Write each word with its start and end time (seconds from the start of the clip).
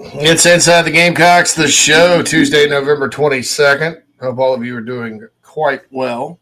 It's 0.00 0.46
Inside 0.46 0.82
the 0.82 0.92
Gamecocks, 0.92 1.54
the 1.54 1.66
show, 1.66 2.22
Tuesday, 2.22 2.68
November 2.68 3.08
22nd. 3.08 4.00
Hope 4.20 4.38
all 4.38 4.54
of 4.54 4.64
you 4.64 4.76
are 4.76 4.80
doing 4.80 5.26
quite 5.42 5.82
well 5.90 6.38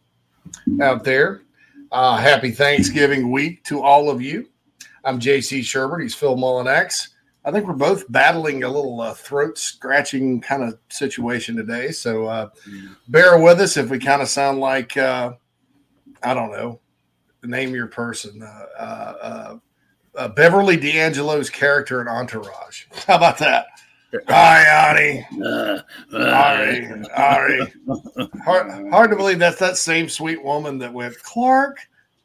out 0.82 1.04
there. 1.04 1.40
Uh, 1.90 2.18
happy 2.18 2.50
Thanksgiving 2.50 3.30
week 3.30 3.64
to 3.64 3.82
all 3.82 4.10
of 4.10 4.20
you. 4.20 4.50
I'm 5.04 5.18
JC 5.18 5.60
Sherbert. 5.60 6.02
He's 6.02 6.14
Phil 6.14 6.36
Mullinax. 6.36 7.08
I 7.46 7.50
think 7.50 7.66
we're 7.66 7.72
both 7.72 8.04
battling 8.12 8.64
a 8.64 8.68
little 8.68 9.00
uh, 9.00 9.14
throat 9.14 9.56
scratching 9.56 10.42
kind 10.42 10.62
of 10.62 10.78
situation 10.90 11.56
today. 11.56 11.92
So 11.92 12.26
uh, 12.26 12.50
bear 13.08 13.40
with 13.40 13.58
us 13.60 13.78
if 13.78 13.88
we 13.88 13.98
kind 13.98 14.20
of 14.20 14.28
sound 14.28 14.60
like, 14.60 14.98
uh, 14.98 15.32
I 16.22 16.34
don't 16.34 16.50
know, 16.50 16.80
name 17.42 17.74
your 17.74 17.86
person. 17.86 18.42
Uh, 20.16 20.28
Beverly 20.28 20.76
D'Angelo's 20.76 21.50
character 21.50 22.00
in 22.00 22.08
Entourage. 22.08 22.86
How 23.06 23.16
about 23.16 23.38
that? 23.38 23.66
Hi, 24.28 24.88
Ari. 24.88 25.26
Uh, 25.44 25.80
Ari. 26.14 27.02
Ari. 27.16 27.72
Hard, 28.44 28.90
hard 28.90 29.10
to 29.10 29.16
believe 29.16 29.38
that's 29.38 29.58
that 29.58 29.76
same 29.76 30.08
sweet 30.08 30.42
woman 30.42 30.78
that 30.78 30.92
went, 30.92 31.20
Clark. 31.22 31.78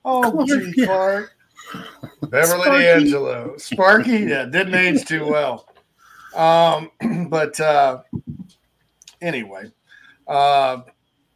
Oh, 0.05 0.31
Clark, 0.31 0.48
gee, 0.48 0.73
yeah. 0.77 0.86
Clark. 0.86 1.36
Beverly 2.30 2.64
Sparky. 2.64 2.84
D'Angelo. 2.84 3.58
Sparky, 3.58 4.20
yeah, 4.20 4.45
didn't 4.45 4.76
age 4.76 5.05
too 5.05 5.26
well. 5.26 5.67
Um, 6.36 6.92
but 7.30 7.59
uh, 7.59 8.02
anyway, 9.22 9.72
uh, 10.28 10.81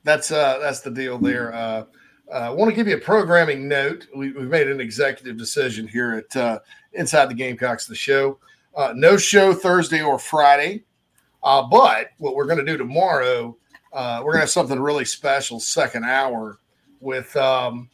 that's 0.03 0.31
uh, 0.31 0.59
that's 0.59 0.81
the 0.81 0.91
deal 0.91 1.17
there. 1.17 1.53
Uh, 1.53 1.85
I 2.33 2.49
want 2.49 2.69
to 2.69 2.75
give 2.75 2.87
you 2.87 2.95
a 2.95 2.99
programming 2.99 3.67
note. 3.67 4.07
We, 4.15 4.31
we've 4.31 4.49
made 4.49 4.67
an 4.67 4.81
executive 4.81 5.37
decision 5.37 5.87
here 5.87 6.13
at 6.13 6.35
uh, 6.35 6.59
Inside 6.93 7.29
the 7.29 7.35
Gamecocks, 7.35 7.85
the 7.85 7.95
show. 7.95 8.39
Uh, 8.75 8.93
no 8.95 9.15
show 9.15 9.53
Thursday 9.53 10.01
or 10.01 10.17
Friday. 10.19 10.83
Uh, 11.43 11.61
but 11.61 12.09
what 12.17 12.35
we're 12.35 12.47
going 12.47 12.57
to 12.57 12.65
do 12.65 12.77
tomorrow, 12.77 13.55
uh, 13.93 14.17
we're 14.19 14.31
going 14.31 14.39
to 14.39 14.41
have 14.41 14.49
something 14.49 14.79
really 14.79 15.05
special, 15.05 15.59
second 15.59 16.03
hour, 16.03 16.59
with 16.99 17.35
um, 17.35 17.89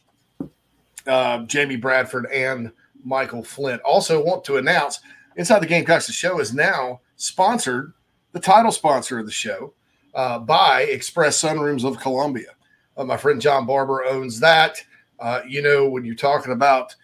uh, 1.06 1.40
Jamie 1.44 1.76
Bradford 1.76 2.26
and 2.32 2.72
Michael 3.04 3.42
Flint. 3.42 3.82
Also, 3.82 4.24
want 4.24 4.44
to 4.44 4.56
announce 4.56 5.00
Inside 5.36 5.60
the 5.60 5.66
Gamecocks, 5.66 6.06
the 6.06 6.12
show 6.12 6.40
is 6.40 6.54
now 6.54 7.00
sponsored, 7.16 7.92
the 8.32 8.40
title 8.40 8.72
sponsor 8.72 9.18
of 9.18 9.26
the 9.26 9.32
show, 9.32 9.74
uh, 10.14 10.38
by 10.38 10.82
Express 10.82 11.40
Sunrooms 11.40 11.84
of 11.84 11.98
Columbia. 11.98 12.50
Uh, 12.96 13.04
my 13.04 13.16
friend 13.16 13.40
John 13.40 13.66
Barber 13.66 14.04
owns 14.04 14.40
that. 14.40 14.78
Uh, 15.20 15.42
you 15.46 15.62
know, 15.62 15.88
when 15.88 16.04
you're 16.04 16.14
talking 16.14 16.52
about 16.52 16.94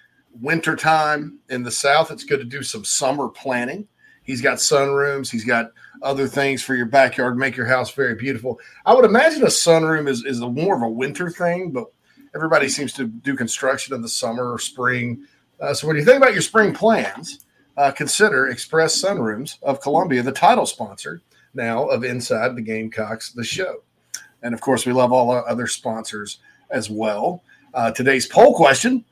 wintertime 0.41 1.39
in 1.49 1.63
the 1.63 1.71
South, 1.71 2.11
it's 2.11 2.25
good 2.25 2.39
to 2.39 2.45
do 2.45 2.63
some 2.63 2.85
summer 2.85 3.29
planning. 3.29 3.87
He's 4.23 4.43
got 4.43 4.59
sunrooms, 4.59 5.31
he's 5.31 5.45
got 5.45 5.73
other 6.03 6.29
things 6.29 6.63
for 6.63 6.75
your 6.75 6.87
backyard, 6.87 7.39
make 7.39 7.57
your 7.57 7.67
house 7.67 7.93
very 7.93 8.15
beautiful. 8.15 8.61
I 8.85 8.93
would 8.93 9.07
imagine 9.07 9.43
a 9.43 9.47
sunroom 9.47 10.09
is, 10.09 10.25
is 10.25 10.41
more 10.41 10.77
of 10.77 10.83
a 10.83 10.89
winter 10.89 11.31
thing, 11.31 11.71
but 11.71 11.87
everybody 12.35 12.69
seems 12.69 12.93
to 12.95 13.07
do 13.07 13.35
construction 13.35 13.95
in 13.95 14.03
the 14.03 14.09
summer 14.09 14.53
or 14.53 14.59
spring. 14.59 15.25
Uh, 15.61 15.73
so 15.73 15.87
when 15.87 15.97
you 15.97 16.05
think 16.05 16.19
about 16.19 16.35
your 16.35 16.43
spring 16.43 16.75
plans, 16.75 17.47
uh, 17.79 17.91
consider 17.91 18.49
Express 18.49 19.01
Sunrooms 19.01 19.57
of 19.63 19.81
Columbia, 19.81 20.23
the 20.23 20.33
title 20.33 20.67
sponsor 20.67 21.23
now 21.55 21.87
of 21.87 22.05
Inside 22.05 22.55
the 22.55 22.63
Gamecocks, 22.63 23.33
the 23.33 23.45
show. 23.45 23.83
And 24.43 24.55
of 24.55 24.61
course, 24.61 24.87
we 24.87 24.93
love 24.93 25.13
all 25.13 25.31
our 25.31 25.47
other 25.49 25.67
sponsors 25.67 26.39
as 26.71 26.91
well. 26.91 27.43
Uh, 27.75 27.91
today's 27.91 28.27
poll 28.27 28.55
question, 28.55 29.05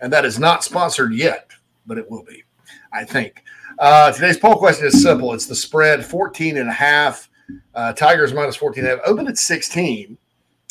and 0.00 0.12
that 0.12 0.24
is 0.24 0.38
not 0.38 0.64
sponsored 0.64 1.14
yet, 1.14 1.50
but 1.86 1.98
it 1.98 2.10
will 2.10 2.24
be, 2.24 2.42
I 2.92 3.04
think. 3.04 3.42
Uh, 3.78 4.12
today's 4.12 4.38
poll 4.38 4.56
question 4.56 4.86
is 4.86 5.02
simple. 5.02 5.32
It's 5.32 5.46
the 5.46 5.54
spread 5.54 6.04
14 6.04 6.58
and 6.58 6.68
a 6.68 6.72
half. 6.72 7.28
Uh, 7.74 7.92
Tigers 7.92 8.32
minus 8.32 8.56
14 8.56 8.84
and 8.84 8.92
a 8.92 8.96
half. 8.96 9.06
Opened 9.06 9.28
at 9.28 9.38
16. 9.38 10.16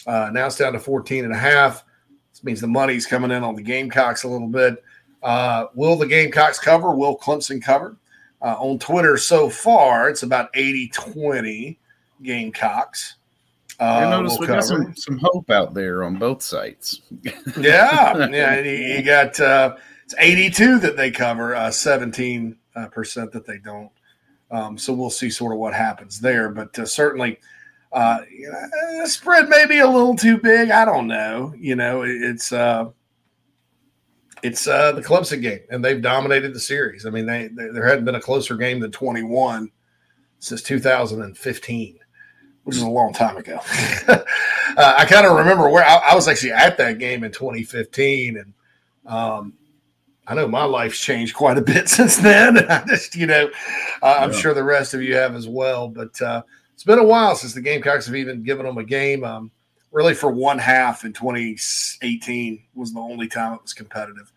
Uh, 0.07 0.29
now 0.33 0.47
it's 0.47 0.57
down 0.57 0.73
to 0.73 0.79
14 0.79 1.25
and 1.25 1.33
a 1.33 1.37
half. 1.37 1.83
This 2.31 2.43
means 2.43 2.61
the 2.61 2.67
money's 2.67 3.05
coming 3.05 3.31
in 3.31 3.43
on 3.43 3.55
the 3.55 3.61
Gamecocks 3.61 4.23
a 4.23 4.27
little 4.27 4.47
bit. 4.47 4.83
Uh, 5.23 5.65
will 5.75 5.95
the 5.95 6.07
Gamecocks 6.07 6.59
cover? 6.59 6.91
Will 6.91 7.17
Clemson 7.17 7.61
cover? 7.61 7.97
Uh, 8.41 8.55
on 8.57 8.79
Twitter 8.79 9.17
so 9.17 9.49
far, 9.49 10.09
it's 10.09 10.23
about 10.23 10.49
80 10.55 10.89
20 10.89 11.79
Gamecocks. 12.23 13.15
I 13.81 14.03
Uh, 14.05 14.09
noticed 14.11 14.39
will 14.39 14.41
we 14.41 14.47
got 14.47 14.63
some, 14.63 14.95
some 14.95 15.17
hope 15.17 15.49
out 15.49 15.73
there 15.73 16.03
on 16.03 16.15
both 16.17 16.41
sites. 16.43 17.01
yeah, 17.59 18.27
yeah. 18.29 18.59
You, 18.59 18.71
you 18.97 19.01
got 19.01 19.39
uh, 19.39 19.75
it's 20.05 20.13
82 20.19 20.79
that 20.79 20.95
they 20.97 21.09
cover, 21.11 21.55
uh, 21.55 21.71
17 21.71 22.55
uh, 22.75 22.87
percent 22.87 23.31
that 23.31 23.45
they 23.45 23.57
don't. 23.57 23.89
Um, 24.51 24.77
so 24.77 24.93
we'll 24.93 25.09
see 25.09 25.29
sort 25.29 25.53
of 25.53 25.59
what 25.59 25.73
happens 25.73 26.19
there. 26.19 26.49
But 26.49 26.77
uh, 26.77 26.85
certainly, 26.85 27.39
uh, 27.91 28.19
you 28.29 28.51
know, 28.51 29.05
spread 29.05 29.49
may 29.49 29.65
be 29.65 29.79
a 29.79 29.87
little 29.89 30.15
too 30.15 30.37
big. 30.37 30.69
I 30.69 30.85
don't 30.85 31.07
know. 31.07 31.53
You 31.57 31.75
know, 31.75 32.03
it- 32.03 32.21
it's 32.21 32.51
uh, 32.53 32.89
it's 34.43 34.67
uh, 34.67 34.91
the 34.93 35.01
Clemson 35.01 35.41
game, 35.41 35.59
and 35.69 35.83
they've 35.85 36.01
dominated 36.01 36.53
the 36.53 36.59
series. 36.59 37.05
I 37.05 37.09
mean, 37.11 37.25
they, 37.25 37.47
they 37.47 37.67
there 37.69 37.85
hadn't 37.87 38.05
been 38.05 38.15
a 38.15 38.21
closer 38.21 38.55
game 38.57 38.79
than 38.79 38.91
21 38.91 39.69
since 40.39 40.61
2015 40.63 41.97
which 42.63 42.75
is 42.75 42.81
a 42.83 42.89
long 42.89 43.13
time 43.13 43.37
ago. 43.37 43.59
uh, 44.07 44.23
I 44.77 45.05
kind 45.05 45.25
of 45.25 45.35
remember 45.37 45.69
where 45.69 45.83
I, 45.83 46.11
I 46.11 46.15
was 46.15 46.27
actually 46.27 46.51
at 46.53 46.77
that 46.77 46.99
game 46.99 47.23
in 47.23 47.31
2015, 47.31 48.37
and 48.37 48.53
um, 49.05 49.53
I 50.27 50.35
know 50.35 50.47
my 50.47 50.63
life's 50.63 50.99
changed 50.99 51.35
quite 51.35 51.57
a 51.57 51.61
bit 51.61 51.89
since 51.97 52.17
then. 52.17 52.57
I 52.69 52.83
just, 52.87 53.15
you 53.15 53.25
know, 53.27 53.49
uh, 54.03 54.17
I'm 54.19 54.31
Yeah. 54.31 54.37
sure 54.37 54.53
the 54.53 54.63
rest 54.63 54.93
of 54.93 55.01
you 55.01 55.15
have 55.15 55.35
as 55.35 55.47
well. 55.47 55.87
But 55.87 56.21
uh, 56.21 56.43
it's 56.73 56.83
been 56.83 56.99
a 56.99 57.03
while 57.03 57.35
since 57.35 57.53
the 57.53 57.61
Gamecocks 57.61 58.05
have 58.05 58.15
even 58.15 58.43
given 58.43 58.65
them 58.65 58.77
a 58.77 58.83
game. 58.83 59.23
Um, 59.23 59.51
really, 59.91 60.13
for 60.13 60.31
one 60.31 60.57
half 60.59 61.03
in 61.03 61.13
2018 61.13 62.63
was 62.75 62.93
the 62.93 62.99
only 62.99 63.27
time 63.27 63.53
it 63.55 63.61
was 63.61 63.73
competitive, 63.73 64.31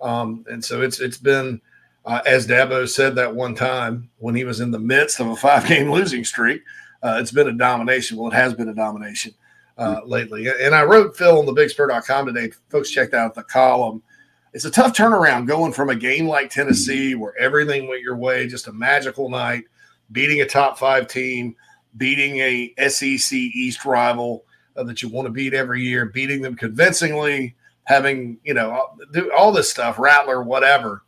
um, 0.00 0.44
and 0.50 0.64
so 0.64 0.82
it's 0.82 1.00
it's 1.00 1.18
been. 1.18 1.60
Uh, 2.06 2.22
as 2.24 2.46
Dabo 2.46 2.88
said 2.88 3.14
that 3.16 3.34
one 3.36 3.54
time 3.54 4.08
when 4.16 4.34
he 4.34 4.44
was 4.44 4.60
in 4.60 4.70
the 4.70 4.78
midst 4.78 5.20
of 5.20 5.26
a 5.26 5.36
five 5.36 5.66
game 5.68 5.90
losing 5.90 6.24
streak, 6.24 6.62
uh, 7.02 7.18
it's 7.20 7.32
been 7.32 7.48
a 7.48 7.52
domination. 7.52 8.16
Well, 8.16 8.30
it 8.30 8.34
has 8.34 8.54
been 8.54 8.68
a 8.68 8.74
domination 8.74 9.34
uh, 9.78 10.00
lately. 10.04 10.48
And 10.48 10.74
I 10.74 10.84
wrote 10.84 11.16
Phil 11.16 11.38
on 11.38 11.46
the 11.46 11.54
bigspur.com 11.54 12.26
today. 12.26 12.52
Folks 12.68 12.90
checked 12.90 13.14
out 13.14 13.34
the 13.34 13.42
column. 13.42 14.02
It's 14.52 14.64
a 14.64 14.70
tough 14.70 14.96
turnaround 14.96 15.46
going 15.46 15.72
from 15.72 15.90
a 15.90 15.94
game 15.94 16.26
like 16.26 16.50
Tennessee 16.50 17.14
where 17.14 17.36
everything 17.38 17.88
went 17.88 18.02
your 18.02 18.16
way, 18.16 18.46
just 18.46 18.66
a 18.66 18.72
magical 18.72 19.30
night, 19.30 19.64
beating 20.12 20.40
a 20.40 20.46
top 20.46 20.78
five 20.78 21.06
team, 21.06 21.54
beating 21.96 22.38
a 22.38 22.74
SEC 22.88 23.32
East 23.32 23.84
rival 23.84 24.44
uh, 24.76 24.82
that 24.84 25.02
you 25.02 25.08
want 25.08 25.26
to 25.26 25.32
beat 25.32 25.54
every 25.54 25.82
year, 25.82 26.06
beating 26.06 26.42
them 26.42 26.56
convincingly, 26.56 27.54
having, 27.84 28.38
you 28.44 28.54
know, 28.54 28.88
do 29.12 29.32
all 29.32 29.52
this 29.52 29.70
stuff, 29.70 29.98
Rattler, 29.98 30.42
whatever. 30.42 31.04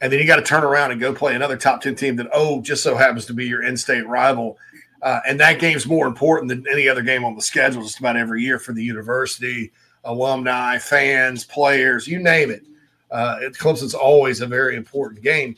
And 0.00 0.12
then 0.12 0.18
you 0.18 0.26
got 0.26 0.36
to 0.36 0.42
turn 0.42 0.64
around 0.64 0.90
and 0.90 1.00
go 1.00 1.14
play 1.14 1.36
another 1.36 1.56
top 1.56 1.80
10 1.80 1.94
team 1.94 2.16
that, 2.16 2.28
oh, 2.32 2.60
just 2.60 2.82
so 2.82 2.96
happens 2.96 3.24
to 3.26 3.32
be 3.32 3.46
your 3.46 3.62
in 3.62 3.76
state 3.76 4.06
rival. 4.06 4.58
Uh, 5.02 5.20
and 5.28 5.38
that 5.40 5.58
game's 5.58 5.86
more 5.86 6.06
important 6.06 6.48
than 6.48 6.64
any 6.70 6.88
other 6.88 7.02
game 7.02 7.24
on 7.24 7.34
the 7.34 7.42
schedule 7.42 7.82
just 7.82 7.98
about 7.98 8.16
every 8.16 8.40
year 8.40 8.58
for 8.58 8.72
the 8.72 8.82
university, 8.82 9.72
alumni, 10.04 10.78
fans, 10.78 11.44
players, 11.44 12.06
you 12.06 12.20
name 12.20 12.50
it. 12.50 12.64
Uh, 13.10 13.38
it 13.40 13.52
Clemson's 13.54 13.94
always 13.94 14.40
a 14.40 14.46
very 14.46 14.76
important 14.76 15.22
game. 15.22 15.56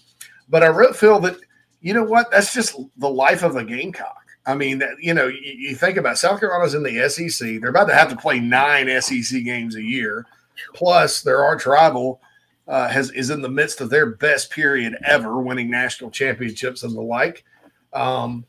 But 0.48 0.62
I 0.62 0.68
wrote 0.68 0.96
Phil 0.96 1.20
that, 1.20 1.36
you 1.82 1.92
know 1.92 2.02
what, 2.02 2.30
that's 2.30 2.54
just 2.54 2.74
the 2.96 3.08
life 3.08 3.42
of 3.42 3.56
a 3.56 3.64
Gamecock. 3.64 4.24
I 4.46 4.54
mean, 4.54 4.78
that, 4.78 4.90
you 4.98 5.14
know, 5.14 5.26
you, 5.26 5.40
you 5.40 5.74
think 5.74 5.96
about 5.96 6.18
South 6.18 6.40
Carolina's 6.40 6.74
in 6.74 6.82
the 6.82 7.08
SEC. 7.08 7.60
They're 7.60 7.70
about 7.70 7.88
to 7.88 7.94
have 7.94 8.10
to 8.10 8.16
play 8.16 8.40
nine 8.40 8.88
SEC 9.00 9.44
games 9.44 9.76
a 9.76 9.82
year. 9.82 10.26
Plus, 10.74 11.22
their 11.22 11.44
arch 11.44 11.66
rival 11.66 12.20
uh, 12.66 12.88
has 12.88 13.10
is 13.10 13.30
in 13.30 13.42
the 13.42 13.48
midst 13.48 13.80
of 13.80 13.90
their 13.90 14.06
best 14.06 14.50
period 14.50 14.96
ever, 15.04 15.40
winning 15.40 15.70
national 15.70 16.10
championships 16.10 16.82
and 16.82 16.94
the 16.94 17.00
like. 17.00 17.44
Um, 17.92 18.44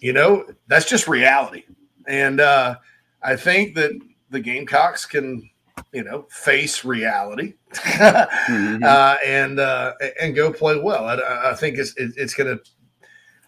you 0.00 0.12
know, 0.12 0.46
that's 0.68 0.88
just 0.88 1.08
reality. 1.08 1.64
And 2.06 2.40
uh, 2.40 2.76
I 3.22 3.36
think 3.36 3.74
that 3.76 3.92
the 4.30 4.40
Gamecocks 4.40 5.04
can, 5.06 5.48
you 5.92 6.04
know, 6.04 6.26
face 6.30 6.84
reality 6.84 7.54
Mhm. 7.74 8.82
uh, 8.84 9.16
and 9.24 9.58
uh, 9.60 9.92
and 10.20 10.34
go 10.34 10.52
play 10.52 10.78
well. 10.78 11.04
I, 11.06 11.50
I 11.50 11.54
think 11.54 11.78
it's 11.78 11.94
it, 11.96 12.12
it's 12.16 12.34
going 12.34 12.56
to. 12.56 12.62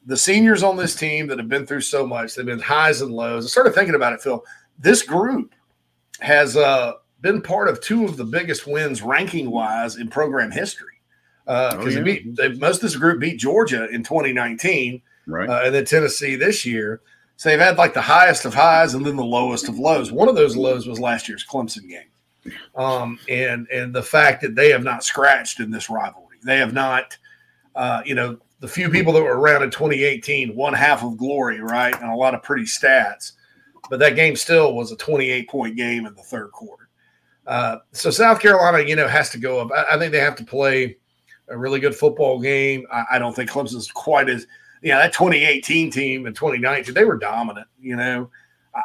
The 0.06 0.16
seniors 0.16 0.62
on 0.62 0.76
this 0.76 0.94
team 0.94 1.26
that 1.26 1.38
have 1.38 1.48
been 1.50 1.66
through 1.66 1.82
so 1.82 2.06
much, 2.06 2.34
they've 2.34 2.46
been 2.46 2.60
highs 2.60 3.02
and 3.02 3.12
lows. 3.12 3.44
I 3.44 3.48
started 3.48 3.74
thinking 3.74 3.94
about 3.94 4.14
it, 4.14 4.22
Phil. 4.22 4.42
This 4.78 5.02
group 5.02 5.54
has 6.20 6.56
uh, 6.56 6.94
been 7.20 7.42
part 7.42 7.68
of 7.68 7.80
two 7.80 8.04
of 8.04 8.16
the 8.16 8.24
biggest 8.24 8.66
wins 8.66 9.02
ranking 9.02 9.50
wise 9.50 9.96
in 9.96 10.08
program 10.08 10.50
history. 10.50 10.94
Because 11.44 11.74
Oh, 11.74 11.84
they 11.84 11.94
yeah. 11.96 12.02
beat 12.02 12.36
they, 12.36 12.48
most 12.54 12.76
of 12.76 12.82
this 12.82 12.96
group 12.96 13.20
beat 13.20 13.38
Georgia 13.38 13.86
in 13.88 14.02
2019, 14.02 15.02
right. 15.28 15.48
uh, 15.48 15.62
and 15.64 15.74
then 15.74 15.84
Tennessee 15.84 16.36
this 16.36 16.66
year. 16.66 17.00
So 17.36 17.48
they've 17.48 17.60
had 17.60 17.78
like 17.78 17.94
the 17.94 18.00
highest 18.00 18.44
of 18.44 18.54
highs 18.54 18.94
and 18.94 19.06
then 19.06 19.14
the 19.14 19.24
lowest 19.24 19.68
of 19.68 19.78
lows. 19.78 20.10
One 20.10 20.28
of 20.28 20.34
those 20.34 20.56
lows 20.56 20.88
was 20.88 20.98
last 20.98 21.28
year's 21.28 21.46
Clemson 21.46 21.88
game, 21.88 22.56
um, 22.74 23.18
and 23.28 23.68
and 23.72 23.94
the 23.94 24.02
fact 24.02 24.42
that 24.42 24.56
they 24.56 24.70
have 24.70 24.82
not 24.82 25.04
scratched 25.04 25.60
in 25.60 25.70
this 25.70 25.88
rivalry, 25.88 26.38
they 26.44 26.58
have 26.58 26.72
not. 26.72 27.16
Uh, 27.76 28.02
you 28.04 28.16
know, 28.16 28.36
the 28.58 28.66
few 28.66 28.90
people 28.90 29.12
that 29.12 29.22
were 29.22 29.38
around 29.38 29.62
in 29.62 29.70
2018, 29.70 30.56
one 30.56 30.72
half 30.72 31.04
of 31.04 31.16
glory, 31.16 31.60
right, 31.60 31.94
and 31.94 32.10
a 32.10 32.16
lot 32.16 32.34
of 32.34 32.42
pretty 32.42 32.64
stats. 32.64 33.32
But 33.88 34.00
that 34.00 34.16
game 34.16 34.34
still 34.34 34.74
was 34.74 34.90
a 34.90 34.96
28 34.96 35.48
point 35.48 35.76
game 35.76 36.06
in 36.06 36.14
the 36.14 36.22
third 36.22 36.50
quarter. 36.50 36.88
Uh, 37.46 37.78
so 37.92 38.10
South 38.10 38.40
Carolina, 38.40 38.86
you 38.86 38.94
know, 38.94 39.08
has 39.08 39.30
to 39.30 39.38
go 39.38 39.60
up. 39.60 39.70
I, 39.72 39.94
I, 39.94 39.98
think 39.98 40.12
they 40.12 40.20
have 40.20 40.36
to 40.36 40.44
play 40.44 40.98
a 41.48 41.56
really 41.56 41.80
good 41.80 41.94
football 41.94 42.38
game. 42.38 42.86
I, 42.92 43.04
I 43.12 43.18
don't 43.18 43.34
think 43.34 43.50
Clemson's 43.50 43.90
quite 43.90 44.28
as, 44.28 44.46
you 44.82 44.90
know, 44.92 44.98
that 44.98 45.12
2018 45.12 45.90
team 45.90 46.26
and 46.26 46.34
2019, 46.34 46.94
they 46.94 47.04
were 47.04 47.16
dominant. 47.16 47.66
You 47.80 47.96
know, 47.96 48.30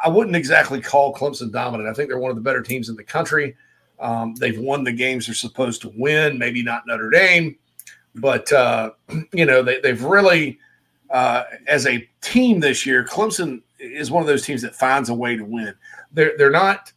I 0.04 0.08
wouldn't 0.08 0.36
exactly 0.36 0.80
call 0.80 1.14
Clemson 1.14 1.52
dominant. 1.52 1.88
I 1.88 1.92
think 1.92 2.08
they're 2.08 2.18
one 2.18 2.30
of 2.30 2.36
the 2.36 2.42
better 2.42 2.62
teams 2.62 2.88
in 2.88 2.96
the 2.96 3.04
country. 3.04 3.56
Um, 4.00 4.34
they've 4.34 4.58
won 4.58 4.84
the 4.84 4.92
games 4.92 5.26
they're 5.26 5.34
supposed 5.34 5.82
to 5.82 5.92
win, 5.96 6.38
maybe 6.38 6.62
not 6.62 6.86
Notre 6.86 7.10
Dame, 7.10 7.56
but 8.16 8.52
uh, 8.52 8.90
you 9.32 9.46
know 9.46 9.62
they, 9.62 9.80
have 9.84 10.04
really, 10.04 10.58
uh, 11.10 11.44
as 11.68 11.86
a 11.86 12.08
team 12.20 12.60
this 12.60 12.84
year, 12.84 13.04
Clemson 13.04 13.62
is 13.78 14.10
one 14.10 14.22
of 14.22 14.26
those 14.26 14.44
teams 14.44 14.62
that 14.62 14.74
finds 14.74 15.08
a 15.08 15.14
way 15.14 15.36
to 15.36 15.44
win. 15.44 15.74
They're 16.12 16.36
they're 16.36 16.50
not 16.50 16.92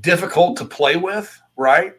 difficult 0.00 0.56
to 0.58 0.64
play 0.64 0.96
with, 0.96 1.40
right? 1.56 1.94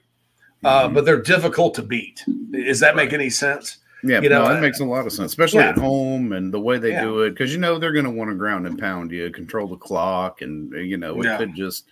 Uh, 0.64 0.86
mm-hmm. 0.86 0.94
But 0.94 1.06
they're 1.06 1.22
difficult 1.22 1.74
to 1.76 1.82
beat. 1.82 2.24
Does 2.52 2.80
that 2.80 2.96
make 2.96 3.14
any 3.14 3.30
sense? 3.30 3.78
Yeah, 4.04 4.22
you 4.22 4.30
know, 4.30 4.44
no, 4.44 4.54
that 4.54 4.62
makes 4.62 4.80
a 4.80 4.86
lot 4.86 5.06
of 5.06 5.12
sense, 5.12 5.32
especially 5.32 5.60
yeah. 5.60 5.70
at 5.70 5.78
home 5.78 6.32
and 6.32 6.54
the 6.54 6.60
way 6.60 6.78
they 6.78 6.92
yeah. 6.92 7.04
do 7.04 7.22
it, 7.22 7.32
because 7.32 7.52
you 7.52 7.60
know 7.60 7.78
they're 7.78 7.92
going 7.92 8.06
to 8.06 8.12
want 8.12 8.30
to 8.30 8.36
ground 8.36 8.66
and 8.66 8.80
pound 8.80 9.12
you, 9.12 9.30
control 9.32 9.68
the 9.68 9.76
clock, 9.76 10.42
and 10.42 10.72
you 10.74 10.98
know 10.98 11.20
it 11.22 11.26
yeah. 11.26 11.38
could 11.38 11.54
just 11.54 11.86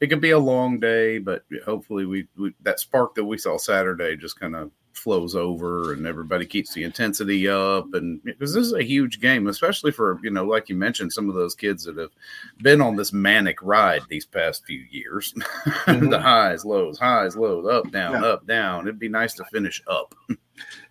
it 0.00 0.08
could 0.08 0.20
be 0.20 0.30
a 0.30 0.38
long 0.38 0.80
day, 0.80 1.18
but 1.18 1.44
hopefully 1.64 2.06
we, 2.06 2.26
we 2.36 2.54
that 2.62 2.80
spark 2.80 3.14
that 3.14 3.24
we 3.24 3.36
saw 3.38 3.58
Saturday 3.58 4.16
just 4.16 4.40
kind 4.40 4.56
of 4.56 4.70
flows 4.94 5.34
over 5.34 5.92
and 5.92 6.06
everybody 6.06 6.44
keeps 6.44 6.74
the 6.74 6.84
intensity 6.84 7.48
up 7.48 7.86
and 7.94 8.22
because 8.24 8.52
this 8.52 8.66
is 8.66 8.72
a 8.74 8.82
huge 8.82 9.20
game 9.20 9.46
especially 9.46 9.90
for 9.90 10.20
you 10.22 10.30
know 10.30 10.44
like 10.44 10.68
you 10.68 10.76
mentioned 10.76 11.12
some 11.12 11.28
of 11.28 11.34
those 11.34 11.54
kids 11.54 11.84
that 11.84 11.96
have 11.96 12.10
been 12.58 12.80
on 12.80 12.96
this 12.96 13.12
manic 13.12 13.56
ride 13.62 14.02
these 14.08 14.26
past 14.26 14.64
few 14.66 14.84
years 14.90 15.32
mm-hmm. 15.64 16.08
the 16.08 16.20
highs 16.20 16.64
lows 16.64 16.98
highs 16.98 17.36
lows 17.36 17.66
up 17.66 17.90
down 17.90 18.22
yeah. 18.22 18.28
up 18.28 18.46
down 18.46 18.86
it'd 18.86 18.98
be 18.98 19.08
nice 19.08 19.34
to 19.34 19.44
finish 19.46 19.82
up 19.86 20.14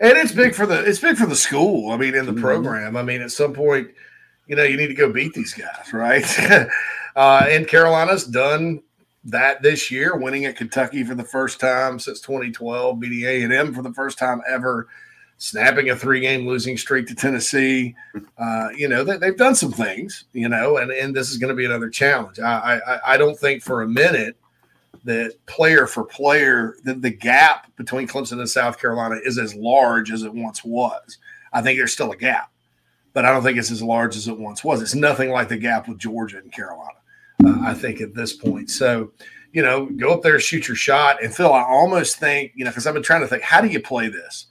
and 0.01 0.17
it's 0.17 0.33
big 0.33 0.53
for 0.53 0.65
the 0.65 0.83
it's 0.83 0.99
big 0.99 1.15
for 1.15 1.25
the 1.25 1.35
school 1.35 1.91
i 1.91 1.97
mean 1.97 2.13
in 2.13 2.25
the 2.25 2.31
mm-hmm. 2.31 2.41
program 2.41 2.97
i 2.97 3.03
mean 3.03 3.21
at 3.21 3.31
some 3.31 3.53
point 3.53 3.89
you 4.47 4.55
know 4.55 4.63
you 4.63 4.75
need 4.75 4.87
to 4.87 4.93
go 4.93 5.11
beat 5.11 5.33
these 5.33 5.53
guys 5.53 5.93
right 5.93 6.39
uh, 7.15 7.45
and 7.47 7.67
carolina's 7.67 8.25
done 8.25 8.81
that 9.25 9.61
this 9.61 9.91
year, 9.91 10.15
winning 10.15 10.45
at 10.45 10.55
Kentucky 10.55 11.03
for 11.03 11.15
the 11.15 11.23
first 11.23 11.59
time 11.59 11.99
since 11.99 12.21
2012, 12.21 12.99
beating 12.99 13.23
A 13.23 13.43
and 13.43 13.53
M 13.53 13.73
for 13.73 13.81
the 13.81 13.93
first 13.93 14.17
time 14.17 14.41
ever, 14.47 14.87
snapping 15.37 15.89
a 15.89 15.95
three-game 15.95 16.47
losing 16.47 16.77
streak 16.77 17.07
to 17.07 17.15
Tennessee. 17.15 17.95
Uh, 18.37 18.69
you 18.75 18.87
know 18.87 19.03
they, 19.03 19.25
have 19.25 19.37
done 19.37 19.55
some 19.55 19.71
things, 19.71 20.25
you 20.33 20.49
know, 20.49 20.77
and 20.77 20.91
and 20.91 21.15
this 21.15 21.29
is 21.29 21.37
going 21.37 21.49
to 21.49 21.55
be 21.55 21.65
another 21.65 21.89
challenge. 21.89 22.39
I, 22.39 22.79
I 22.85 23.13
I 23.13 23.17
don't 23.17 23.37
think 23.37 23.63
for 23.63 23.83
a 23.83 23.87
minute 23.87 24.35
that 25.03 25.33
player 25.45 25.87
for 25.87 26.03
player 26.03 26.77
that 26.83 27.01
the 27.01 27.09
gap 27.09 27.75
between 27.75 28.07
Clemson 28.07 28.39
and 28.39 28.49
South 28.49 28.79
Carolina 28.79 29.15
is 29.23 29.37
as 29.37 29.55
large 29.55 30.11
as 30.11 30.23
it 30.23 30.33
once 30.33 30.63
was. 30.63 31.17
I 31.53 31.61
think 31.61 31.77
there's 31.77 31.93
still 31.93 32.11
a 32.11 32.17
gap, 32.17 32.51
but 33.13 33.25
I 33.25 33.31
don't 33.31 33.43
think 33.43 33.57
it's 33.57 33.71
as 33.71 33.81
large 33.81 34.15
as 34.15 34.27
it 34.27 34.37
once 34.37 34.63
was. 34.63 34.81
It's 34.81 34.95
nothing 34.95 35.31
like 35.31 35.49
the 35.49 35.57
gap 35.57 35.87
with 35.87 35.97
Georgia 35.97 36.37
and 36.37 36.51
Carolina 36.51 36.97
uh, 37.45 37.57
I 37.63 37.73
think, 37.73 38.01
at 38.01 38.13
this 38.13 38.33
point. 38.33 38.69
So, 38.69 39.11
you 39.53 39.61
know, 39.61 39.85
go 39.85 40.13
up 40.13 40.21
there, 40.21 40.39
shoot 40.39 40.67
your 40.67 40.77
shot. 40.77 41.23
And 41.23 41.33
Phil, 41.33 41.51
I 41.51 41.63
almost 41.63 42.17
think, 42.17 42.53
you 42.55 42.63
know, 42.63 42.71
because 42.71 42.87
I've 42.87 42.93
been 42.93 43.03
trying 43.03 43.21
to 43.21 43.27
think, 43.27 43.43
how 43.43 43.61
do 43.61 43.67
you 43.67 43.81
play 43.81 44.09
this? 44.09 44.47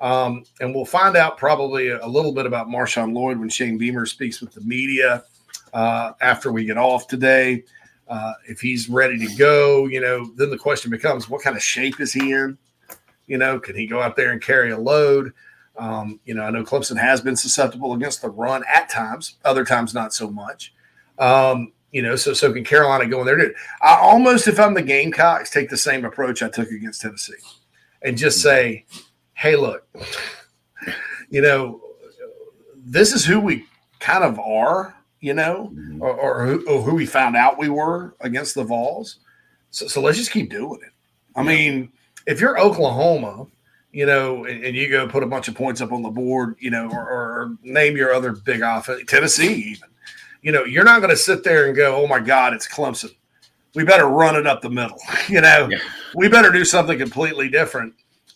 Um, 0.00 0.44
and 0.60 0.74
we'll 0.74 0.84
find 0.84 1.16
out 1.16 1.38
probably 1.38 1.88
a, 1.88 2.06
little 2.06 2.32
bit 2.32 2.46
about 2.46 2.68
Marshawn 2.68 3.14
Lloyd 3.14 3.38
when 3.38 3.48
Shane 3.48 3.78
Beamer 3.78 4.06
speaks 4.06 4.40
with 4.40 4.52
the 4.52 4.60
media 4.60 5.24
uh, 5.72 6.12
after 6.20 6.52
we 6.52 6.64
get 6.64 6.76
off 6.76 7.06
today. 7.06 7.64
Uh, 8.08 8.34
if 8.46 8.60
he's 8.60 8.88
ready 8.88 9.18
to 9.18 9.34
go, 9.36 9.86
you 9.86 10.00
know, 10.00 10.30
then 10.36 10.50
the 10.50 10.58
question 10.58 10.90
becomes 10.90 11.28
what 11.28 11.42
kind 11.42 11.56
of 11.56 11.62
shape 11.62 12.00
is 12.00 12.12
he 12.12 12.32
in? 12.32 12.58
You 13.26 13.38
know, 13.38 13.58
can 13.58 13.76
he 13.76 13.86
go 13.86 14.02
out 14.02 14.16
there 14.16 14.32
and 14.32 14.42
carry 14.42 14.70
a 14.70 14.78
load? 14.78 15.32
Um, 15.76 16.20
you 16.24 16.34
know, 16.34 16.42
I 16.42 16.50
know 16.50 16.62
Clemson 16.62 16.98
has 16.98 17.20
been 17.20 17.36
susceptible 17.36 17.94
against 17.94 18.22
the 18.22 18.28
run 18.28 18.62
at 18.72 18.88
times, 18.88 19.38
other 19.44 19.64
times 19.64 19.94
not 19.94 20.12
so 20.12 20.30
much. 20.30 20.74
Um, 21.18 21.72
you 21.90 22.02
know, 22.02 22.16
so 22.16 22.32
so 22.32 22.52
can 22.52 22.64
Carolina 22.64 23.06
go 23.06 23.20
in 23.20 23.26
there? 23.26 23.38
Dude, 23.38 23.54
I 23.80 23.96
almost, 23.96 24.48
if 24.48 24.58
I'm 24.58 24.74
the 24.74 24.82
Gamecocks, 24.82 25.50
take 25.50 25.70
the 25.70 25.76
same 25.76 26.04
approach 26.04 26.42
I 26.42 26.48
took 26.48 26.70
against 26.70 27.00
Tennessee, 27.00 27.34
and 28.02 28.18
just 28.18 28.42
say, 28.42 28.84
"Hey, 29.34 29.54
look, 29.54 29.86
you 31.30 31.40
know, 31.40 31.80
this 32.76 33.12
is 33.12 33.24
who 33.24 33.40
we 33.40 33.66
kind 34.00 34.24
of 34.24 34.38
are, 34.40 34.94
you 35.24 35.34
know, 35.34 35.70
mm-hmm. 35.72 36.02
or, 36.02 36.12
or, 36.12 36.46
who, 36.46 36.66
or 36.68 36.82
who 36.82 36.94
we 36.94 37.06
found 37.06 37.36
out 37.36 37.58
we 37.58 37.68
were 37.68 38.14
against 38.20 38.54
the 38.54 38.64
Vols. 38.64 39.18
So, 39.70 39.86
so 39.86 40.00
let's 40.00 40.18
just 40.18 40.30
keep 40.30 40.50
doing 40.50 40.80
it. 40.84 40.92
I 41.34 41.42
yeah. 41.42 41.48
mean, 41.48 41.92
if 42.26 42.40
you're 42.40 42.58
Oklahoma." 42.58 43.46
you 43.92 44.06
know, 44.06 44.44
and, 44.44 44.64
and, 44.64 44.74
you 44.74 44.90
go 44.90 45.06
put 45.06 45.22
a 45.22 45.26
bunch 45.26 45.46
of 45.46 45.54
points 45.54 45.80
up 45.80 45.92
on 45.92 46.02
the 46.02 46.10
board, 46.10 46.56
you 46.58 46.68
know, 46.68 46.90
or, 46.90 47.08
or 47.08 47.56
name 47.62 47.96
your 47.96 48.12
other 48.12 48.32
big 48.32 48.60
offense, 48.60 49.04
Tennessee 49.06 49.54
even 49.54 49.88
you 50.44 50.52
know, 50.52 50.64
you're 50.64 50.84
not 50.84 51.00
going 51.00 51.10
to 51.10 51.16
sit 51.16 51.42
there 51.42 51.66
and 51.66 51.74
go, 51.74 51.96
"Oh 51.96 52.06
my 52.06 52.20
God, 52.20 52.52
it's 52.52 52.68
Clemson." 52.68 53.12
We 53.74 53.82
better 53.82 54.06
run 54.06 54.36
it 54.36 54.46
up 54.46 54.60
the 54.60 54.70
middle. 54.70 54.98
You 55.28 55.40
know, 55.40 55.68
yeah. 55.70 55.78
we 56.14 56.28
better 56.28 56.52
do 56.52 56.64
something 56.66 56.98
completely 56.98 57.48
different. 57.48 57.94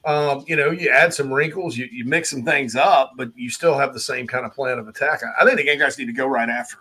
Um, 0.08 0.42
you 0.46 0.56
know, 0.56 0.70
you 0.70 0.88
add 0.88 1.12
some 1.12 1.30
wrinkles, 1.30 1.76
you, 1.76 1.86
you 1.92 2.04
mix 2.04 2.30
some 2.30 2.42
things 2.42 2.74
up, 2.74 3.12
but 3.16 3.30
you 3.36 3.50
still 3.50 3.76
have 3.76 3.92
the 3.92 4.00
same 4.00 4.26
kind 4.26 4.46
of 4.46 4.54
plan 4.54 4.78
of 4.78 4.88
attack. 4.88 5.20
I 5.38 5.44
think 5.44 5.58
the 5.58 5.64
game 5.64 5.78
guys 5.78 5.98
need 5.98 6.06
to 6.06 6.12
go 6.12 6.26
right 6.26 6.48
after 6.48 6.78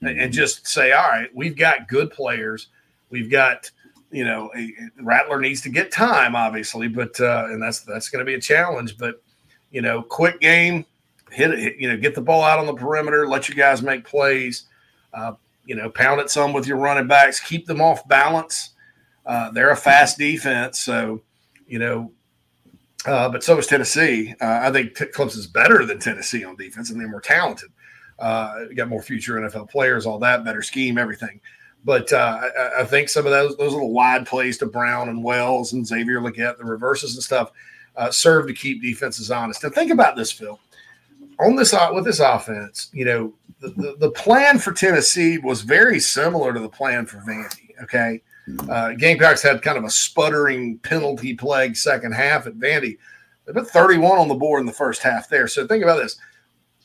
and, 0.00 0.18
and 0.20 0.32
just 0.32 0.66
say, 0.66 0.90
"All 0.90 1.08
right, 1.08 1.28
we've 1.32 1.56
got 1.56 1.86
good 1.88 2.10
players. 2.10 2.68
We've 3.10 3.30
got." 3.30 3.70
you 4.12 4.24
know, 4.24 4.50
a, 4.56 4.72
a 4.98 5.02
Rattler 5.04 5.40
needs 5.40 5.60
to 5.60 5.68
get 5.68 5.92
time, 5.92 6.34
obviously, 6.34 6.88
but 6.88 7.20
uh, 7.20 7.46
and 7.48 7.62
that's 7.62 7.82
that's 7.82 8.08
going 8.08 8.18
to 8.18 8.28
be 8.28 8.34
a 8.34 8.40
challenge. 8.40 8.98
But 8.98 9.22
you 9.70 9.82
know, 9.82 10.02
quick 10.02 10.40
game, 10.40 10.84
hit 11.30 11.52
it, 11.52 11.76
you 11.78 11.88
know, 11.88 11.96
get 11.96 12.16
the 12.16 12.20
ball 12.20 12.42
out 12.42 12.58
on 12.58 12.66
the 12.66 12.74
perimeter, 12.74 13.28
let 13.28 13.48
you 13.48 13.54
guys 13.54 13.82
make 13.82 14.04
plays, 14.04 14.64
uh, 15.14 15.34
you 15.64 15.76
know, 15.76 15.88
pound 15.90 16.20
it 16.20 16.28
some 16.28 16.52
with 16.52 16.66
your 16.66 16.78
running 16.78 17.06
backs, 17.06 17.38
keep 17.38 17.66
them 17.66 17.80
off 17.80 18.06
balance. 18.08 18.70
Uh, 19.24 19.50
they're 19.52 19.70
a 19.70 19.76
fast 19.76 20.18
defense, 20.18 20.80
so 20.80 21.22
you 21.68 21.78
know, 21.78 22.10
uh, 23.06 23.28
but 23.28 23.42
so 23.42 23.58
is 23.58 23.66
Tennessee. 23.66 24.34
Uh, 24.40 24.60
I 24.62 24.70
think 24.70 24.94
Clemson's 24.94 25.46
better 25.46 25.84
than 25.84 25.98
Tennessee 25.98 26.44
on 26.44 26.56
defense, 26.56 26.90
and 26.90 27.00
they're 27.00 27.08
more 27.08 27.20
talented. 27.20 27.70
Uh, 28.18 28.66
got 28.76 28.88
more 28.88 29.02
future 29.02 29.34
NFL 29.34 29.70
players, 29.70 30.06
all 30.06 30.18
that, 30.18 30.44
better 30.44 30.62
scheme, 30.62 30.98
everything. 30.98 31.40
But 31.84 32.12
uh, 32.12 32.40
I, 32.58 32.80
I, 32.82 32.84
think 32.84 33.08
some 33.08 33.24
of 33.24 33.32
those 33.32 33.56
those 33.56 33.72
little 33.72 33.92
wide 33.92 34.26
plays 34.26 34.58
to 34.58 34.66
Brown 34.66 35.08
and 35.08 35.24
Wells 35.24 35.72
and 35.72 35.86
Xavier 35.86 36.20
Legette, 36.20 36.58
the 36.58 36.64
reverses 36.64 37.14
and 37.14 37.22
stuff, 37.22 37.52
serve 38.10 38.46
to 38.48 38.52
keep 38.52 38.82
defenses 38.82 39.30
honest. 39.30 39.64
And 39.64 39.74
think 39.74 39.90
about 39.90 40.16
this, 40.16 40.30
Phil 40.30 40.60
on 41.40 41.56
this 41.56 41.74
with 41.92 42.04
this 42.04 42.20
offense, 42.20 42.90
you 42.92 43.04
know, 43.04 43.32
the, 43.60 43.68
the, 43.70 43.96
the, 43.98 44.10
plan 44.10 44.58
for 44.58 44.72
Tennessee 44.72 45.38
was 45.38 45.62
very 45.62 46.00
similar 46.00 46.52
to 46.52 46.60
the 46.60 46.68
plan 46.68 47.06
for 47.06 47.18
Vandy. 47.18 47.70
Okay. 47.82 48.22
Uh, 48.68 48.92
Gamecocks 48.92 49.42
had 49.42 49.62
kind 49.62 49.78
of 49.78 49.84
a 49.84 49.90
sputtering 49.90 50.78
penalty 50.78 51.34
plague 51.34 51.76
second 51.76 52.12
half 52.12 52.46
at 52.46 52.54
Vandy. 52.54 52.98
They 53.46 53.52
put 53.52 53.68
31 53.68 54.18
on 54.18 54.28
the 54.28 54.34
board 54.34 54.60
in 54.60 54.66
the 54.66 54.72
first 54.72 55.02
half 55.02 55.28
there. 55.28 55.48
So 55.48 55.66
think 55.66 55.82
about 55.82 55.96
this 55.96 56.18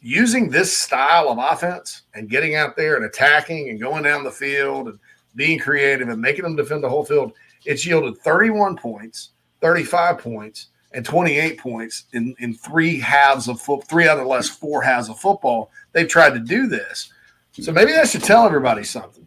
using 0.06 0.50
this 0.50 0.78
style 0.78 1.30
of 1.30 1.40
offense 1.40 2.04
and 2.14 2.30
getting 2.30 2.54
out 2.54 2.76
there 2.76 2.96
and 2.96 3.06
attacking 3.06 3.70
and 3.70 3.80
going 3.80 4.04
down 4.04 4.24
the 4.24 4.32
field 4.32 4.88
and 4.88 5.00
being 5.36 5.58
creative 5.58 6.10
and 6.10 6.22
making 6.22 6.44
them 6.44 6.56
defend 6.56 6.84
the 6.84 6.90
whole 6.90 7.04
field, 7.04 7.34
it's 7.66 7.86
yielded 7.86 8.16
31 8.20 8.78
points, 8.78 9.32
35 9.62 10.20
points, 10.20 10.68
and 10.94 11.04
28 11.04 11.58
points 11.60 12.04
in, 12.14 12.36
in 12.38 12.54
three 12.54 13.00
halves 13.00 13.48
of 13.48 13.60
football, 13.60 13.88
three 13.90 14.08
out 14.08 14.18
of 14.18 14.24
the 14.24 14.30
last 14.30 14.60
four 14.60 14.82
halves 14.82 15.10
of 15.10 15.20
football. 15.20 15.72
They've 15.92 16.08
tried 16.08 16.36
to 16.36 16.40
do 16.40 16.68
this. 16.68 17.12
So 17.54 17.72
maybe 17.72 17.92
that 17.94 18.08
should 18.08 18.24
tell 18.24 18.46
everybody 18.46 18.84
something. 18.84 19.25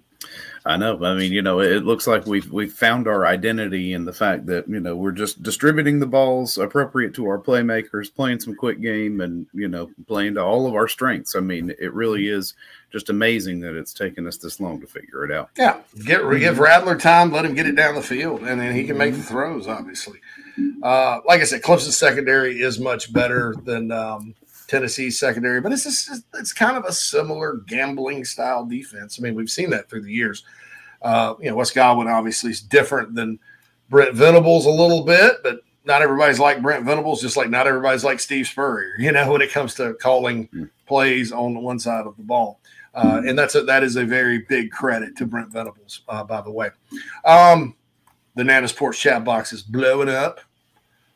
I 0.65 0.77
know. 0.77 1.03
I 1.05 1.15
mean, 1.15 1.33
you 1.33 1.43
know, 1.43 1.61
it 1.61 1.85
looks 1.85 2.07
like 2.07 2.27
we've 2.27 2.51
we've 2.51 2.73
found 2.73 3.07
our 3.07 3.27
identity 3.27 3.93
in 3.93 4.05
the 4.05 4.13
fact 4.13 4.47
that 4.47 4.69
you 4.69 4.81
know 4.81 4.97
we're 4.97 5.13
just 5.13 5.43
distributing 5.43 6.01
the 6.01 6.07
balls 6.07 6.59
appropriate 6.59 7.15
to 7.15 7.27
our 7.27 7.39
playmakers, 7.39 8.15
playing 8.15 8.41
some 8.41 8.55
quick 8.55 8.81
game, 8.81 9.21
and 9.21 9.47
you 9.53 9.69
know, 9.69 9.91
playing 10.07 10.35
to 10.35 10.43
all 10.43 10.67
of 10.67 10.75
our 10.75 10.89
strengths. 10.89 11.37
I 11.37 11.41
mean, 11.41 11.75
it 11.79 11.93
really 11.93 12.29
is 12.29 12.55
just 12.91 13.11
amazing 13.11 13.61
that 13.61 13.77
it's 13.77 13.93
taken 13.93 14.27
us 14.27 14.37
this 14.37 14.61
long 14.61 14.81
to 14.81 14.87
figure 14.87 15.25
it 15.25 15.31
out. 15.31 15.51
Yeah, 15.57 15.79
get 16.05 16.23
give 16.39 16.59
Rattler 16.59 16.97
time, 16.97 17.33
let 17.33 17.45
him 17.45 17.55
get 17.55 17.67
it 17.67 17.77
down 17.77 17.95
the 17.95 18.03
field, 18.03 18.43
and 18.43 18.61
then 18.61 18.75
he 18.75 18.85
can 18.85 18.99
make 18.99 19.15
the 19.15 19.23
throws. 19.23 19.67
Obviously, 19.67 20.21
uh, 20.83 21.21
like 21.27 21.41
I 21.41 21.45
said, 21.45 21.63
Clemson's 21.63 21.97
secondary 21.97 22.61
is 22.61 22.79
much 22.79 23.13
better 23.13 23.55
than 23.65 23.93
um, 23.93 24.35
Tennessee's 24.69 25.19
secondary, 25.19 25.61
but 25.61 25.73
it's 25.73 25.85
just, 25.85 26.25
it's 26.35 26.53
kind 26.53 26.77
of 26.77 26.85
a 26.85 26.93
similar 26.93 27.57
gambling 27.67 28.25
style 28.25 28.65
defense. 28.65 29.19
I 29.19 29.23
mean, 29.23 29.35
we've 29.35 29.51
seen 29.51 29.71
that 29.71 29.91
through 29.91 30.03
the 30.03 30.13
years. 30.13 30.45
Uh, 31.03 31.35
you 31.41 31.51
know, 31.51 31.57
Wes 31.57 31.71
Goodwin 31.71 32.07
obviously 32.07 32.51
is 32.51 32.61
different 32.61 33.15
than 33.15 33.39
Brent 33.89 34.15
Venables 34.15 34.67
a 34.67 34.71
little 34.71 35.05
bit, 35.05 35.39
but 35.43 35.63
not 35.85 36.03
everybody's 36.03 36.39
like 36.39 36.63
Brent 36.63 36.85
Venables, 36.85 37.23
just 37.23 37.37
like 37.37 37.49
not 37.49 37.67
everybody's 37.67 38.05
like 38.05 38.21
Steve 38.21 38.47
Spurrier, 38.47 38.95
you 38.99 39.11
know, 39.11 39.33
when 39.33 39.43
it 39.43 39.51
comes 39.51 39.75
to 39.75 39.95
calling 39.95 40.47
mm-hmm. 40.49 40.65
plays 40.87 41.33
on 41.33 41.55
the 41.55 41.61
one 41.61 41.79
side 41.79 42.07
of 42.07 42.17
the 42.17 42.23
ball. 42.23 42.61
Uh, 42.95 43.23
and 43.25 43.39
that's 43.39 43.55
a, 43.55 43.63
that 43.63 43.83
is 43.85 43.97
a 43.97 44.05
very 44.05 44.39
big 44.49 44.71
credit 44.73 45.17
to 45.17 45.25
Brent 45.25 45.53
Venables, 45.53 46.03
uh, 46.09 46.25
by 46.25 46.41
the 46.41 46.51
way. 46.51 46.71
Um, 47.25 47.77
the 48.35 48.43
Nana 48.45 48.67
Sports 48.67 48.99
chat 48.99 49.25
box 49.25 49.53
is 49.53 49.63
blowing 49.63 50.09
up, 50.09 50.41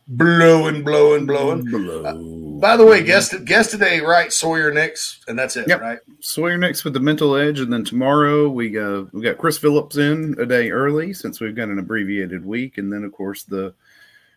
blowing, 0.08 0.84
blowing, 0.84 1.26
blowing. 1.26 1.64
Blow. 1.64 2.04
Uh, 2.04 2.60
by 2.60 2.76
the 2.76 2.86
way, 2.86 3.02
guest 3.02 3.44
guest 3.44 3.70
today, 3.70 4.00
right? 4.00 4.32
Sawyer 4.32 4.72
Nix, 4.72 5.20
and 5.26 5.38
that's 5.38 5.56
it, 5.56 5.68
yep. 5.68 5.80
right? 5.80 5.98
Sawyer 6.20 6.56
Nix 6.56 6.84
with 6.84 6.94
the 6.94 7.00
mental 7.00 7.34
edge, 7.34 7.58
and 7.60 7.72
then 7.72 7.84
tomorrow 7.84 8.48
we 8.48 8.78
uh, 8.78 9.04
we 9.12 9.22
got 9.22 9.38
Chris 9.38 9.58
Phillips 9.58 9.96
in 9.96 10.36
a 10.38 10.46
day 10.46 10.70
early 10.70 11.12
since 11.12 11.40
we've 11.40 11.56
got 11.56 11.68
an 11.68 11.78
abbreviated 11.78 12.44
week, 12.44 12.78
and 12.78 12.92
then 12.92 13.04
of 13.04 13.12
course 13.12 13.42
the 13.42 13.74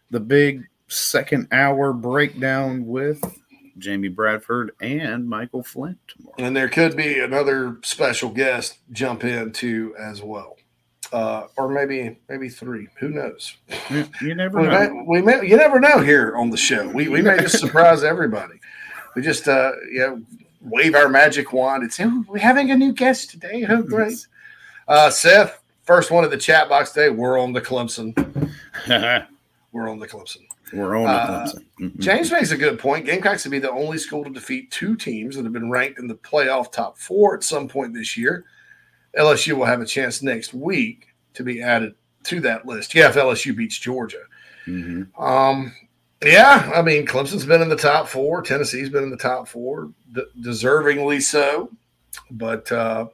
the 0.09 0.19
big 0.19 0.67
second 0.87 1.47
hour 1.51 1.93
breakdown 1.93 2.85
with 2.85 3.21
Jamie 3.77 4.07
Bradford 4.07 4.71
and 4.79 5.27
Michael 5.27 5.63
Flint 5.63 5.97
tomorrow. 6.07 6.35
And 6.37 6.55
there 6.55 6.69
could 6.69 6.95
be 6.95 7.19
another 7.19 7.79
special 7.83 8.29
guest 8.29 8.79
jump 8.91 9.23
in 9.23 9.51
too 9.51 9.95
as 9.99 10.21
well. 10.21 10.57
Uh, 11.11 11.47
or 11.57 11.69
maybe 11.69 12.17
maybe 12.29 12.49
three. 12.49 12.87
Who 12.99 13.09
knows? 13.09 13.57
You, 13.89 14.07
you 14.21 14.35
never 14.35 14.61
we 14.61 14.67
know. 14.67 14.93
May, 14.93 15.03
we 15.07 15.21
may, 15.21 15.47
you 15.47 15.55
never 15.55 15.79
know 15.79 15.99
here 15.99 16.35
on 16.35 16.49
the 16.49 16.57
show. 16.57 16.87
We, 16.89 17.07
we 17.07 17.21
may 17.21 17.37
just 17.37 17.59
surprise 17.59 18.03
everybody. 18.03 18.59
We 19.15 19.21
just 19.21 19.47
uh, 19.47 19.71
you 19.91 19.99
know 19.99 20.21
wave 20.61 20.95
our 20.95 21.07
magic 21.07 21.53
wand 21.53 21.83
and 21.83 21.93
say 21.93 22.05
we're 22.27 22.39
having 22.39 22.71
a 22.71 22.75
new 22.75 22.91
guest 22.91 23.29
today. 23.29 23.65
Oh 23.69 23.81
great! 23.81 24.27
Uh, 24.87 25.09
Seth, 25.09 25.61
first 25.83 26.11
one 26.11 26.23
of 26.23 26.31
the 26.31 26.37
chat 26.37 26.69
box 26.69 26.91
today. 26.91 27.09
We're 27.09 27.39
on 27.39 27.53
the 27.53 27.61
Clemson. 27.61 28.13
we're 29.71 29.89
on 29.89 29.99
the 29.99 30.07
Clemson. 30.07 30.45
We're 30.73 30.97
on 30.97 31.07
uh, 31.07 31.47
mm-hmm. 31.79 31.99
James 32.01 32.31
makes 32.31 32.51
a 32.51 32.57
good 32.57 32.79
point. 32.79 33.05
Gamecocks 33.05 33.45
would 33.45 33.51
be 33.51 33.59
the 33.59 33.71
only 33.71 33.97
school 33.97 34.23
to 34.23 34.29
defeat 34.29 34.71
two 34.71 34.95
teams 34.95 35.35
that 35.35 35.43
have 35.43 35.53
been 35.53 35.69
ranked 35.69 35.99
in 35.99 36.07
the 36.07 36.15
playoff 36.15 36.71
top 36.71 36.97
four 36.97 37.35
at 37.35 37.43
some 37.43 37.67
point 37.67 37.93
this 37.93 38.17
year. 38.17 38.45
LSU 39.17 39.53
will 39.53 39.65
have 39.65 39.81
a 39.81 39.85
chance 39.85 40.21
next 40.21 40.53
week 40.53 41.07
to 41.33 41.43
be 41.43 41.61
added 41.61 41.95
to 42.23 42.39
that 42.41 42.65
list. 42.65 42.95
Yeah, 42.95 43.09
if 43.09 43.15
LSU 43.15 43.55
beats 43.55 43.77
Georgia. 43.77 44.23
Mm-hmm. 44.67 45.21
Um, 45.21 45.73
yeah, 46.23 46.71
I 46.73 46.81
mean, 46.81 47.05
Clemson's 47.05 47.45
been 47.45 47.61
in 47.61 47.69
the 47.69 47.75
top 47.75 48.07
four. 48.07 48.41
Tennessee's 48.41 48.89
been 48.89 49.03
in 49.03 49.09
the 49.09 49.17
top 49.17 49.47
four, 49.47 49.91
d- 50.13 50.23
deservingly 50.41 51.21
so. 51.21 51.71
But, 52.31 52.71
uh, 52.71 53.07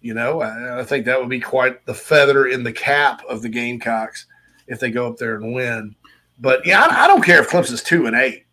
you 0.00 0.14
know, 0.14 0.40
I, 0.40 0.80
I 0.80 0.84
think 0.84 1.04
that 1.04 1.20
would 1.20 1.28
be 1.28 1.40
quite 1.40 1.84
the 1.84 1.94
feather 1.94 2.46
in 2.46 2.62
the 2.62 2.72
cap 2.72 3.22
of 3.28 3.42
the 3.42 3.48
Gamecocks 3.48 4.26
if 4.68 4.80
they 4.80 4.90
go 4.90 5.06
up 5.06 5.16
there 5.16 5.36
and 5.36 5.54
win. 5.54 5.94
But 6.38 6.66
yeah, 6.66 6.82
I, 6.82 7.04
I 7.04 7.06
don't 7.06 7.24
care 7.24 7.40
if 7.40 7.48
Clemson's 7.48 7.82
two 7.82 8.06
and 8.06 8.16
eight. 8.16 8.46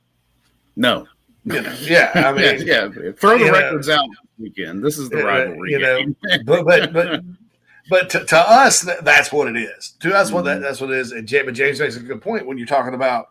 No. 0.76 1.08
You 1.46 1.62
know, 1.62 1.76
yeah, 1.82 2.12
I 2.16 2.32
mean, 2.34 2.66
yeah, 2.66 2.90
yeah. 3.02 3.12
throw 3.12 3.38
the 3.38 3.52
records 3.52 3.88
know, 3.88 3.96
out 3.96 4.10
weekend. 4.38 4.84
This 4.84 4.98
is 4.98 5.10
the 5.10 5.24
rivalry 5.24 5.72
you 5.72 5.80
know, 5.80 6.16
but 6.46 6.66
but 6.66 6.94
but 6.94 7.22
but 7.90 8.10
to, 8.12 8.26
to 8.26 8.38
us, 8.38 8.82
that's 9.02 9.32
what 9.32 9.48
it 9.48 9.58
is. 9.58 9.96
To 10.02 10.16
us, 10.16 10.28
mm-hmm. 10.28 10.36
what 10.36 10.46
that, 10.46 10.56
mm-hmm. 10.56 10.64
that's 10.64 10.80
what 10.80 10.92
it 10.92 10.98
is. 10.98 11.12
And 11.12 11.28
James, 11.28 11.46
but 11.46 11.54
James 11.54 11.80
makes 11.80 11.98
a 11.98 12.00
good 12.00 12.22
point 12.22 12.48
when 12.48 12.58
you're 12.58 12.68
talking 12.68 12.94
about 12.94 13.28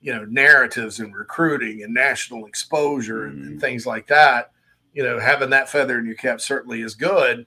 you 0.00 0.14
know 0.14 0.24
narratives 0.26 1.00
and 1.00 1.14
recruiting 1.14 1.82
and 1.82 1.94
national 1.94 2.46
exposure 2.46 3.20
mm-hmm. 3.20 3.30
and, 3.30 3.38
and, 3.38 3.50
mm-hmm. 3.52 3.60
things 3.60 3.86
like 3.86 4.06
that. 4.08 4.50
You 4.92 5.02
know, 5.02 5.18
having 5.18 5.50
that 5.50 5.68
feather 5.68 5.98
in 5.98 6.06
your 6.06 6.14
cap 6.14 6.40
certainly 6.40 6.82
is 6.82 6.94
good. 6.94 7.46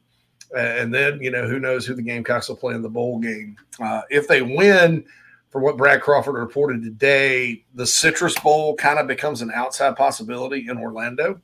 and 0.56 0.92
then 0.92 1.22
you 1.22 1.30
know 1.30 1.48
who 1.48 1.60
knows 1.60 1.86
who 1.86 1.94
the 1.94 2.02
Gamecocks 2.02 2.50
will 2.50 2.56
play 2.56 2.74
in 2.74 2.82
the 2.82 2.90
bowl 2.90 3.20
game 3.20 3.56
uh, 3.80 4.02
if 4.10 4.28
they 4.28 4.42
win 4.42 5.06
for 5.50 5.60
what 5.60 5.78
Brad 5.78 6.02
Crawford 6.02 6.36
reported 6.36 6.84
today, 6.84 7.64
the 7.74 7.86
Citrus 7.86 8.38
Bowl 8.40 8.76
kind 8.76 9.00
of 9.00 9.08
becomes 9.08 9.42
an 9.42 9.52
outside 9.54 9.96
possibility 9.96 10.68
in 10.70 10.78
Orlando. 10.78 11.42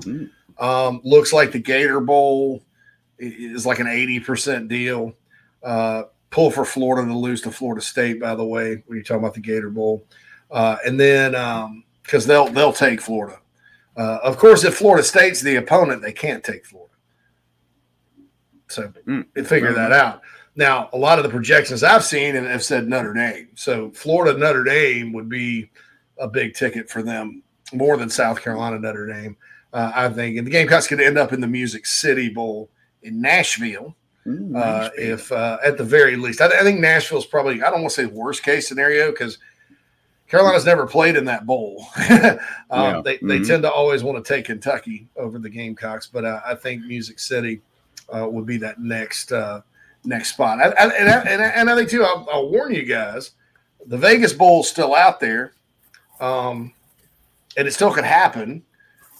Mm. 0.00 0.30
Um, 0.58 1.00
looks 1.04 1.32
like 1.32 1.52
the 1.52 1.60
Gator 1.60 2.00
Bowl 2.00 2.62
is 3.18 3.64
like 3.64 3.78
an 3.78 3.86
80% 3.86 4.68
deal. 4.68 5.14
Uh, 5.62 6.04
pull 6.30 6.50
for 6.50 6.64
Florida 6.64 7.06
to 7.06 7.16
lose 7.16 7.40
to 7.42 7.50
Florida 7.50 7.80
State, 7.80 8.20
by 8.20 8.34
the 8.34 8.44
way, 8.44 8.82
when 8.86 8.96
you're 8.96 9.04
talking 9.04 9.22
about 9.22 9.34
the 9.34 9.40
Gator 9.40 9.70
Bowl. 9.70 10.04
Uh, 10.50 10.76
and 10.84 10.98
then 10.98 11.32
because 12.02 12.24
um, 12.24 12.28
they'll 12.28 12.48
they'll 12.48 12.72
take 12.72 13.00
Florida. 13.00 13.38
Uh, 13.96 14.18
of 14.22 14.36
course, 14.36 14.64
if 14.64 14.74
Florida 14.74 15.04
State's 15.04 15.40
the 15.40 15.56
opponent, 15.56 16.02
they 16.02 16.12
can't 16.12 16.42
take 16.42 16.66
Florida. 16.66 16.94
So 18.68 18.92
mm. 19.06 19.46
figure 19.46 19.72
that 19.72 19.92
out. 19.92 20.22
Now, 20.56 20.88
a 20.92 20.98
lot 20.98 21.18
of 21.18 21.24
the 21.24 21.30
projections 21.30 21.82
I've 21.82 22.04
seen 22.04 22.36
and 22.36 22.46
have 22.46 22.62
said 22.62 22.86
Notre 22.86 23.12
Dame. 23.12 23.48
So 23.54 23.90
Florida 23.90 24.38
Notre 24.38 24.64
Dame 24.64 25.12
would 25.12 25.28
be 25.28 25.70
a 26.18 26.28
big 26.28 26.54
ticket 26.54 26.88
for 26.88 27.02
them 27.02 27.42
more 27.72 27.96
than 27.96 28.08
South 28.08 28.40
Carolina 28.40 28.78
Notre 28.78 29.06
Dame, 29.06 29.36
uh, 29.72 29.92
I 29.94 30.08
think. 30.08 30.36
And 30.36 30.46
the 30.46 30.50
Gamecocks 30.50 30.86
could 30.86 31.00
end 31.00 31.18
up 31.18 31.32
in 31.32 31.40
the 31.40 31.48
Music 31.48 31.86
City 31.86 32.28
Bowl 32.28 32.70
in 33.02 33.20
Nashville. 33.20 33.96
Ooh, 34.26 34.56
uh, 34.56 34.90
if 34.96 35.30
uh, 35.32 35.58
at 35.62 35.76
the 35.76 35.84
very 35.84 36.16
least, 36.16 36.40
I, 36.40 36.46
I 36.46 36.62
think 36.62 36.80
Nashville's 36.80 37.26
probably, 37.26 37.62
I 37.62 37.70
don't 37.70 37.82
want 37.82 37.92
to 37.92 38.02
say 38.02 38.06
worst 38.06 38.42
case 38.42 38.66
scenario 38.66 39.10
because 39.10 39.38
Carolina's 40.28 40.64
never 40.64 40.86
played 40.86 41.16
in 41.16 41.26
that 41.26 41.44
bowl. 41.44 41.84
um, 41.98 42.38
yeah. 42.70 43.02
They, 43.04 43.16
mm-hmm. 43.16 43.28
they 43.28 43.40
tend 43.40 43.64
to 43.64 43.72
always 43.72 44.02
want 44.02 44.24
to 44.24 44.34
take 44.34 44.46
Kentucky 44.46 45.08
over 45.16 45.38
the 45.38 45.50
Gamecocks, 45.50 46.06
but 46.06 46.24
uh, 46.24 46.40
I 46.46 46.54
think 46.54 46.84
Music 46.84 47.18
City 47.18 47.60
uh, 48.08 48.26
would 48.28 48.46
be 48.46 48.56
that 48.58 48.80
next 48.80 49.32
uh, 49.32 49.60
next 50.04 50.34
spot. 50.34 50.60
I, 50.60 50.68
I, 50.68 50.88
and, 50.88 51.08
I, 51.08 51.20
and, 51.22 51.42
I, 51.42 51.46
and 51.46 51.70
I 51.70 51.76
think 51.76 51.90
too, 51.90 52.04
I'll, 52.04 52.26
I'll, 52.30 52.48
warn 52.48 52.74
you 52.74 52.84
guys, 52.84 53.32
the 53.86 53.98
Vegas 53.98 54.32
Bowl's 54.32 54.68
still 54.68 54.94
out 54.94 55.20
there, 55.20 55.52
um, 56.20 56.72
and 57.56 57.66
it 57.66 57.72
still 57.72 57.92
could 57.92 58.04
happen 58.04 58.62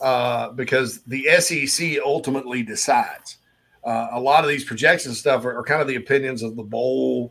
uh, 0.01 0.51
because 0.51 1.03
the 1.03 1.25
SEC 1.39 1.99
ultimately 2.05 2.63
decides. 2.63 3.39
Uh, 3.85 4.09
a 4.13 4.21
lot 4.21 4.45
of 4.45 4.49
these 4.49 4.65
projections 4.65 5.19
stuff 5.19 5.45
are, 5.45 5.59
are, 5.59 5.63
kind 5.63 5.83
of 5.83 5.87
the 5.87 5.97
opinions 5.97 6.43
of 6.43 6.57
the 6.57 6.63
bowl 6.63 7.31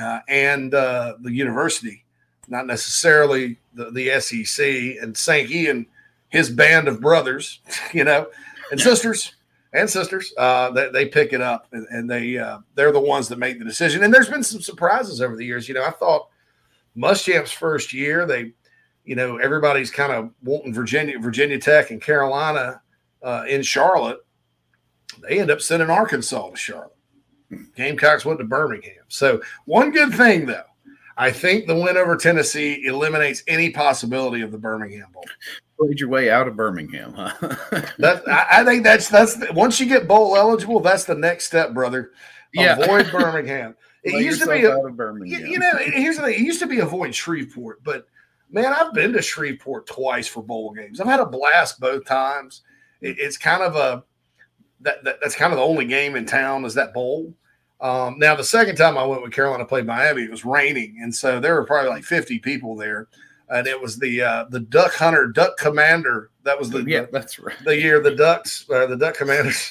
uh, 0.00 0.20
and 0.28 0.72
uh, 0.72 1.14
the 1.22 1.32
university, 1.32 2.04
not 2.46 2.66
necessarily 2.66 3.58
the, 3.74 3.90
the 3.90 4.20
SEC 4.20 4.64
and 5.02 5.16
Sankey 5.16 5.66
and 5.66 5.86
his 6.28 6.50
band 6.50 6.86
of 6.86 7.00
brothers, 7.00 7.60
you 7.92 8.04
know, 8.04 8.28
and 8.70 8.80
sisters 8.80 9.32
and 9.72 9.88
sisters, 9.88 10.32
uh, 10.38 10.70
they, 10.70 10.90
they 10.90 11.06
pick 11.06 11.32
it 11.32 11.40
up 11.40 11.68
and, 11.72 11.86
and 11.90 12.10
they 12.10 12.38
uh, 12.38 12.58
they're 12.74 12.92
the 12.92 13.00
ones 13.00 13.28
that 13.28 13.38
make 13.38 13.58
the 13.58 13.64
decision. 13.64 14.02
And 14.02 14.12
there's 14.12 14.28
been 14.28 14.42
some 14.42 14.60
surprises 14.60 15.20
over 15.20 15.36
the 15.36 15.44
years. 15.44 15.68
You 15.68 15.74
know, 15.74 15.84
I 15.84 15.90
thought 15.90 16.28
Muschamp's 16.96 17.52
first 17.52 17.92
year, 17.92 18.26
they, 18.26 18.52
you 19.04 19.14
know, 19.14 19.36
everybody's 19.36 19.90
kind 19.90 20.12
of 20.12 20.30
wanting 20.42 20.72
Virginia, 20.72 21.18
Virginia 21.18 21.58
Tech, 21.58 21.90
and 21.90 22.00
Carolina 22.00 22.80
uh, 23.22 23.44
in 23.48 23.62
Charlotte. 23.62 24.18
They 25.22 25.40
end 25.40 25.50
up 25.50 25.60
sending 25.60 25.90
Arkansas 25.90 26.50
to 26.50 26.56
Charlotte. 26.56 26.96
Gamecocks 27.76 28.24
went 28.24 28.38
to 28.38 28.44
Birmingham. 28.44 29.04
So 29.08 29.40
one 29.64 29.90
good 29.90 30.14
thing 30.14 30.46
though, 30.46 30.62
I 31.16 31.30
think 31.30 31.66
the 31.66 31.74
win 31.74 31.96
over 31.96 32.16
Tennessee 32.16 32.84
eliminates 32.86 33.42
any 33.48 33.70
possibility 33.70 34.42
of 34.42 34.52
the 34.52 34.58
Birmingham 34.58 35.08
Bowl 35.12 35.24
played 35.78 36.00
your 36.00 36.08
way 36.08 36.30
out 36.30 36.48
of 36.48 36.56
Birmingham, 36.56 37.12
huh? 37.14 37.32
that 37.98 38.22
I, 38.26 38.60
I, 38.60 38.64
think 38.64 38.84
that's 38.84 39.08
that's 39.08 39.34
the, 39.34 39.52
once 39.52 39.78
you 39.78 39.86
get 39.86 40.08
bowl 40.08 40.36
eligible, 40.36 40.80
that's 40.80 41.04
the 41.04 41.14
next 41.14 41.46
step, 41.46 41.72
brother. 41.72 42.12
Yeah. 42.52 42.78
Avoid 42.78 43.10
Birmingham. 43.12 43.76
It 44.04 44.14
Let 44.14 44.22
used 44.22 44.42
to 44.42 44.48
be 44.48 44.64
a, 44.64 44.76
you, 45.24 45.46
you 45.52 45.58
know. 45.58 45.72
Here's 45.78 46.16
the 46.16 46.22
thing: 46.22 46.34
it 46.34 46.40
used 46.40 46.60
to 46.60 46.66
be 46.66 46.80
avoid 46.80 47.14
Shreveport, 47.14 47.82
but 47.84 48.06
man, 48.50 48.72
I've 48.72 48.94
been 48.94 49.12
to 49.12 49.22
Shreveport 49.22 49.86
twice 49.86 50.26
for 50.26 50.42
bowl 50.42 50.72
games. 50.72 51.00
I've 51.00 51.06
had 51.06 51.20
a 51.20 51.26
blast 51.26 51.80
both 51.80 52.04
times. 52.04 52.62
It, 53.00 53.18
it's 53.18 53.36
kind 53.36 53.62
of 53.62 53.76
a 53.76 54.04
that, 54.80 55.02
that, 55.04 55.18
that's 55.20 55.34
kind 55.34 55.52
of 55.52 55.58
the 55.58 55.64
only 55.64 55.84
game 55.84 56.14
in 56.16 56.26
town 56.26 56.64
is 56.64 56.74
that 56.74 56.94
bowl. 56.94 57.34
Um, 57.80 58.18
now 58.18 58.34
the 58.34 58.44
second 58.44 58.76
time 58.76 58.96
I 58.98 59.04
went 59.04 59.22
with 59.22 59.32
Carolina 59.32 59.64
played 59.64 59.86
Miami, 59.86 60.22
it 60.22 60.30
was 60.30 60.44
raining, 60.44 60.98
and 61.02 61.14
so 61.14 61.38
there 61.38 61.54
were 61.54 61.64
probably 61.64 61.90
like 61.90 62.04
50 62.04 62.38
people 62.40 62.76
there 62.76 63.08
and 63.50 63.66
it 63.66 63.80
was 63.80 63.98
the 63.98 64.22
uh, 64.22 64.44
the 64.50 64.60
Duck 64.60 64.94
Hunter 64.94 65.26
Duck 65.26 65.56
Commander. 65.56 66.30
That 66.44 66.58
was 66.58 66.70
the 66.70 66.82
yeah, 66.84 67.02
the, 67.02 67.08
that's 67.12 67.38
right. 67.38 67.56
The 67.64 67.78
year 67.78 68.00
the 68.00 68.14
Ducks, 68.14 68.64
uh, 68.70 68.86
the 68.86 68.96
Duck 68.96 69.16
Commanders 69.16 69.70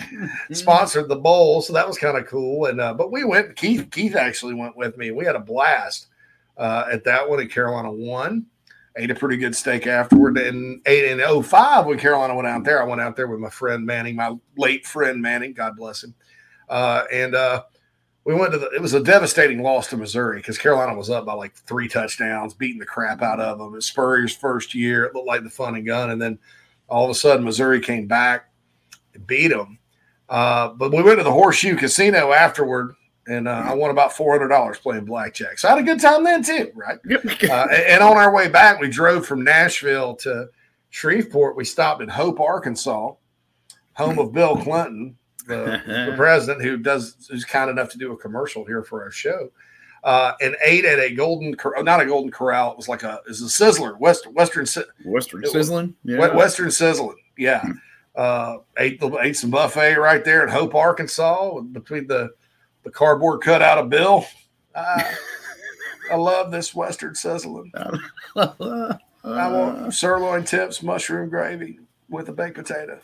sponsored 0.52 1.08
the 1.08 1.16
bowl, 1.16 1.62
so 1.62 1.72
that 1.72 1.86
was 1.86 1.98
kind 1.98 2.16
of 2.16 2.26
cool. 2.26 2.66
And 2.66 2.80
uh, 2.80 2.94
but 2.94 3.12
we 3.12 3.24
went. 3.24 3.56
Keith 3.56 3.88
Keith 3.90 4.16
actually 4.16 4.54
went 4.54 4.76
with 4.76 4.96
me. 4.96 5.10
We 5.10 5.24
had 5.24 5.36
a 5.36 5.40
blast 5.40 6.08
uh, 6.56 6.84
at 6.90 7.04
that 7.04 7.28
one. 7.28 7.40
And 7.40 7.50
Carolina 7.50 7.92
won. 7.92 8.46
Ate 8.96 9.10
a 9.10 9.14
pretty 9.14 9.36
good 9.38 9.56
steak 9.56 9.88
afterward. 9.88 10.38
And 10.38 10.80
eight 10.86 11.10
and 11.10 11.44
05 11.44 11.86
when 11.86 11.98
Carolina 11.98 12.34
went 12.34 12.46
out 12.46 12.62
there. 12.62 12.80
I 12.80 12.86
went 12.86 13.00
out 13.00 13.16
there 13.16 13.26
with 13.26 13.40
my 13.40 13.50
friend 13.50 13.84
Manning, 13.84 14.14
my 14.14 14.36
late 14.56 14.86
friend 14.86 15.20
Manning. 15.20 15.52
God 15.52 15.76
bless 15.76 16.04
him. 16.04 16.14
Uh, 16.68 17.02
and 17.12 17.34
uh, 17.34 17.64
we 18.24 18.34
went 18.34 18.52
to 18.52 18.58
the, 18.58 18.70
it 18.70 18.80
was 18.80 18.94
a 18.94 19.02
devastating 19.02 19.62
loss 19.62 19.88
to 19.88 19.96
Missouri 19.96 20.38
because 20.38 20.58
Carolina 20.58 20.96
was 20.96 21.10
up 21.10 21.26
by 21.26 21.34
like 21.34 21.54
three 21.54 21.88
touchdowns, 21.88 22.54
beating 22.54 22.78
the 22.78 22.86
crap 22.86 23.22
out 23.22 23.40
of 23.40 23.58
them. 23.58 23.74
It's 23.74 23.86
Spurrier's 23.86 24.34
first 24.34 24.74
year. 24.74 25.04
It 25.04 25.14
looked 25.14 25.26
like 25.26 25.42
the 25.42 25.50
fun 25.50 25.74
and 25.74 25.86
gun. 25.86 26.10
And 26.10 26.20
then 26.20 26.38
all 26.88 27.04
of 27.04 27.10
a 27.10 27.14
sudden, 27.14 27.44
Missouri 27.44 27.80
came 27.80 28.06
back 28.06 28.50
and 29.12 29.26
beat 29.26 29.48
them. 29.48 29.78
Uh, 30.28 30.68
but 30.68 30.90
we 30.90 31.02
went 31.02 31.18
to 31.18 31.24
the 31.24 31.32
Horseshoe 31.32 31.76
Casino 31.76 32.32
afterward 32.32 32.94
and 33.26 33.48
uh, 33.48 33.64
I 33.66 33.74
won 33.74 33.90
about 33.90 34.12
four 34.12 34.32
hundred 34.32 34.48
dollars 34.48 34.78
playing 34.78 35.04
blackjack. 35.04 35.58
So 35.58 35.68
I 35.68 35.72
had 35.72 35.80
a 35.80 35.82
good 35.82 36.00
time 36.00 36.24
then 36.24 36.42
too, 36.42 36.70
right? 36.74 36.98
uh, 37.50 37.66
and 37.70 38.02
on 38.02 38.16
our 38.16 38.34
way 38.34 38.48
back, 38.48 38.80
we 38.80 38.88
drove 38.88 39.26
from 39.26 39.44
Nashville 39.44 40.14
to 40.16 40.48
Shreveport. 40.90 41.56
We 41.56 41.64
stopped 41.64 42.02
in 42.02 42.08
Hope, 42.08 42.40
Arkansas, 42.40 43.12
home 43.94 44.18
of 44.18 44.32
Bill 44.32 44.56
Clinton, 44.56 45.16
the, 45.46 45.82
the 45.86 46.12
president, 46.16 46.62
who 46.62 46.76
does 46.76 47.28
who's 47.30 47.44
kind 47.44 47.70
enough 47.70 47.90
to 47.90 47.98
do 47.98 48.12
a 48.12 48.16
commercial 48.16 48.64
here 48.64 48.82
for 48.82 49.02
our 49.02 49.10
show. 49.10 49.50
Uh, 50.02 50.34
and 50.42 50.54
ate 50.62 50.84
at 50.84 50.98
a 50.98 51.14
golden, 51.14 51.56
not 51.78 51.98
a 51.98 52.04
golden 52.04 52.30
corral. 52.30 52.72
It 52.72 52.76
was 52.76 52.90
like 52.90 53.02
a, 53.04 53.22
was 53.26 53.40
a 53.40 53.46
sizzler, 53.46 53.98
West, 53.98 54.26
Western, 54.26 54.66
Western 55.02 55.46
sizzling, 55.46 55.94
yeah. 56.04 56.34
Western 56.34 56.70
sizzling, 56.70 57.16
yeah. 57.38 57.62
Hmm. 57.62 57.70
Uh, 58.14 58.56
ate 58.76 59.00
the, 59.00 59.10
ate 59.18 59.34
some 59.34 59.50
buffet 59.50 59.96
right 59.96 60.22
there 60.22 60.44
in 60.44 60.50
Hope, 60.50 60.74
Arkansas, 60.74 61.58
between 61.60 62.06
the 62.06 62.34
the 62.84 62.90
cardboard 62.90 63.40
cutout 63.40 63.78
of 63.78 63.88
Bill. 63.88 64.24
I, 64.76 65.14
I 66.12 66.16
love 66.16 66.52
this 66.52 66.74
Western 66.74 67.14
sizzling. 67.14 67.72
I 68.36 68.98
want 69.24 69.94
sirloin 69.94 70.44
tips, 70.44 70.82
mushroom 70.82 71.30
gravy 71.30 71.80
with 72.08 72.28
a 72.28 72.32
baked 72.32 72.56
potato. 72.56 73.00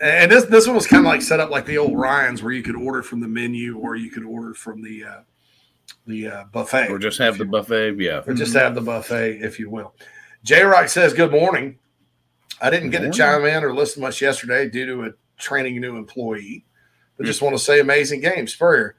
And 0.00 0.30
this 0.30 0.44
this 0.44 0.66
one 0.66 0.76
was 0.76 0.86
kind 0.86 1.04
of 1.04 1.10
like 1.10 1.22
set 1.22 1.40
up 1.40 1.50
like 1.50 1.66
the 1.66 1.78
old 1.78 1.96
Ryan's, 1.96 2.42
where 2.42 2.52
you 2.52 2.62
could 2.62 2.76
order 2.76 3.02
from 3.02 3.20
the 3.20 3.28
menu 3.28 3.78
or 3.78 3.96
you 3.96 4.10
could 4.10 4.24
order 4.24 4.54
from 4.54 4.82
the 4.82 5.04
uh, 5.04 5.20
the 6.06 6.28
uh, 6.28 6.44
buffet, 6.52 6.90
or 6.90 6.98
just 6.98 7.18
have 7.18 7.38
the 7.38 7.44
buffet, 7.44 7.96
yeah, 7.98 8.22
or 8.26 8.34
just 8.34 8.54
have 8.54 8.74
the 8.74 8.80
buffet, 8.80 9.38
if 9.42 9.58
you 9.58 9.70
will. 9.70 9.94
J 10.44 10.62
Rock 10.62 10.88
says, 10.88 11.12
"Good 11.12 11.32
morning." 11.32 11.78
I 12.60 12.70
didn't 12.70 12.90
get 12.90 13.00
to 13.00 13.10
chime 13.10 13.44
in 13.44 13.64
or 13.64 13.74
listen 13.74 14.02
much 14.02 14.22
yesterday 14.22 14.68
due 14.68 14.86
to 14.86 15.02
a 15.04 15.10
training 15.36 15.80
new 15.80 15.96
employee. 15.96 16.64
But 17.16 17.26
just 17.26 17.42
want 17.42 17.56
to 17.56 17.62
say, 17.62 17.80
amazing 17.80 18.20
game, 18.20 18.46
Spurrier. 18.46 18.96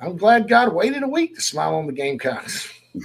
I'm 0.00 0.16
glad 0.16 0.48
God 0.48 0.72
waited 0.72 1.02
a 1.02 1.08
week 1.08 1.34
to 1.34 1.40
smile 1.40 1.74
on 1.74 1.86
the 1.86 1.92
Gamecocks. 1.92 2.72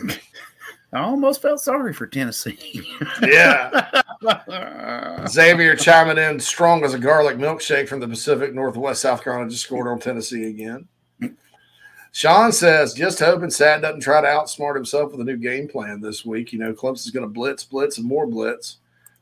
I 0.95 1.01
almost 1.01 1.41
felt 1.41 1.59
sorry 1.59 1.93
for 1.93 2.07
Tennessee. 2.07 2.87
yeah. 3.21 4.01
Xavier 5.27 5.75
chiming 5.75 6.17
in 6.17 6.39
strong 6.39 6.83
as 6.83 6.93
a 6.93 6.99
garlic 6.99 7.37
milkshake 7.37 7.87
from 7.87 7.99
the 7.99 8.07
Pacific 8.07 8.53
Northwest, 8.53 9.01
South 9.01 9.23
Carolina, 9.23 9.49
just 9.49 9.63
scored 9.63 9.87
on 9.87 9.99
Tennessee 9.99 10.45
again. 10.45 10.87
Sean 12.15 12.53
says, 12.53 12.93
just 12.93 13.19
hoping 13.19 13.49
Sat 13.49 13.81
doesn't 13.81 13.99
try 13.99 14.21
to 14.21 14.27
outsmart 14.27 14.75
himself 14.75 15.11
with 15.11 15.19
a 15.19 15.25
new 15.25 15.35
game 15.35 15.67
plan 15.67 15.99
this 15.99 16.23
week. 16.23 16.53
You 16.53 16.59
know, 16.59 16.73
Clemson's 16.73 17.11
going 17.11 17.27
to 17.27 17.33
blitz, 17.33 17.65
blitz, 17.65 17.97
and 17.97 18.07
more 18.07 18.25
blitz. 18.25 18.77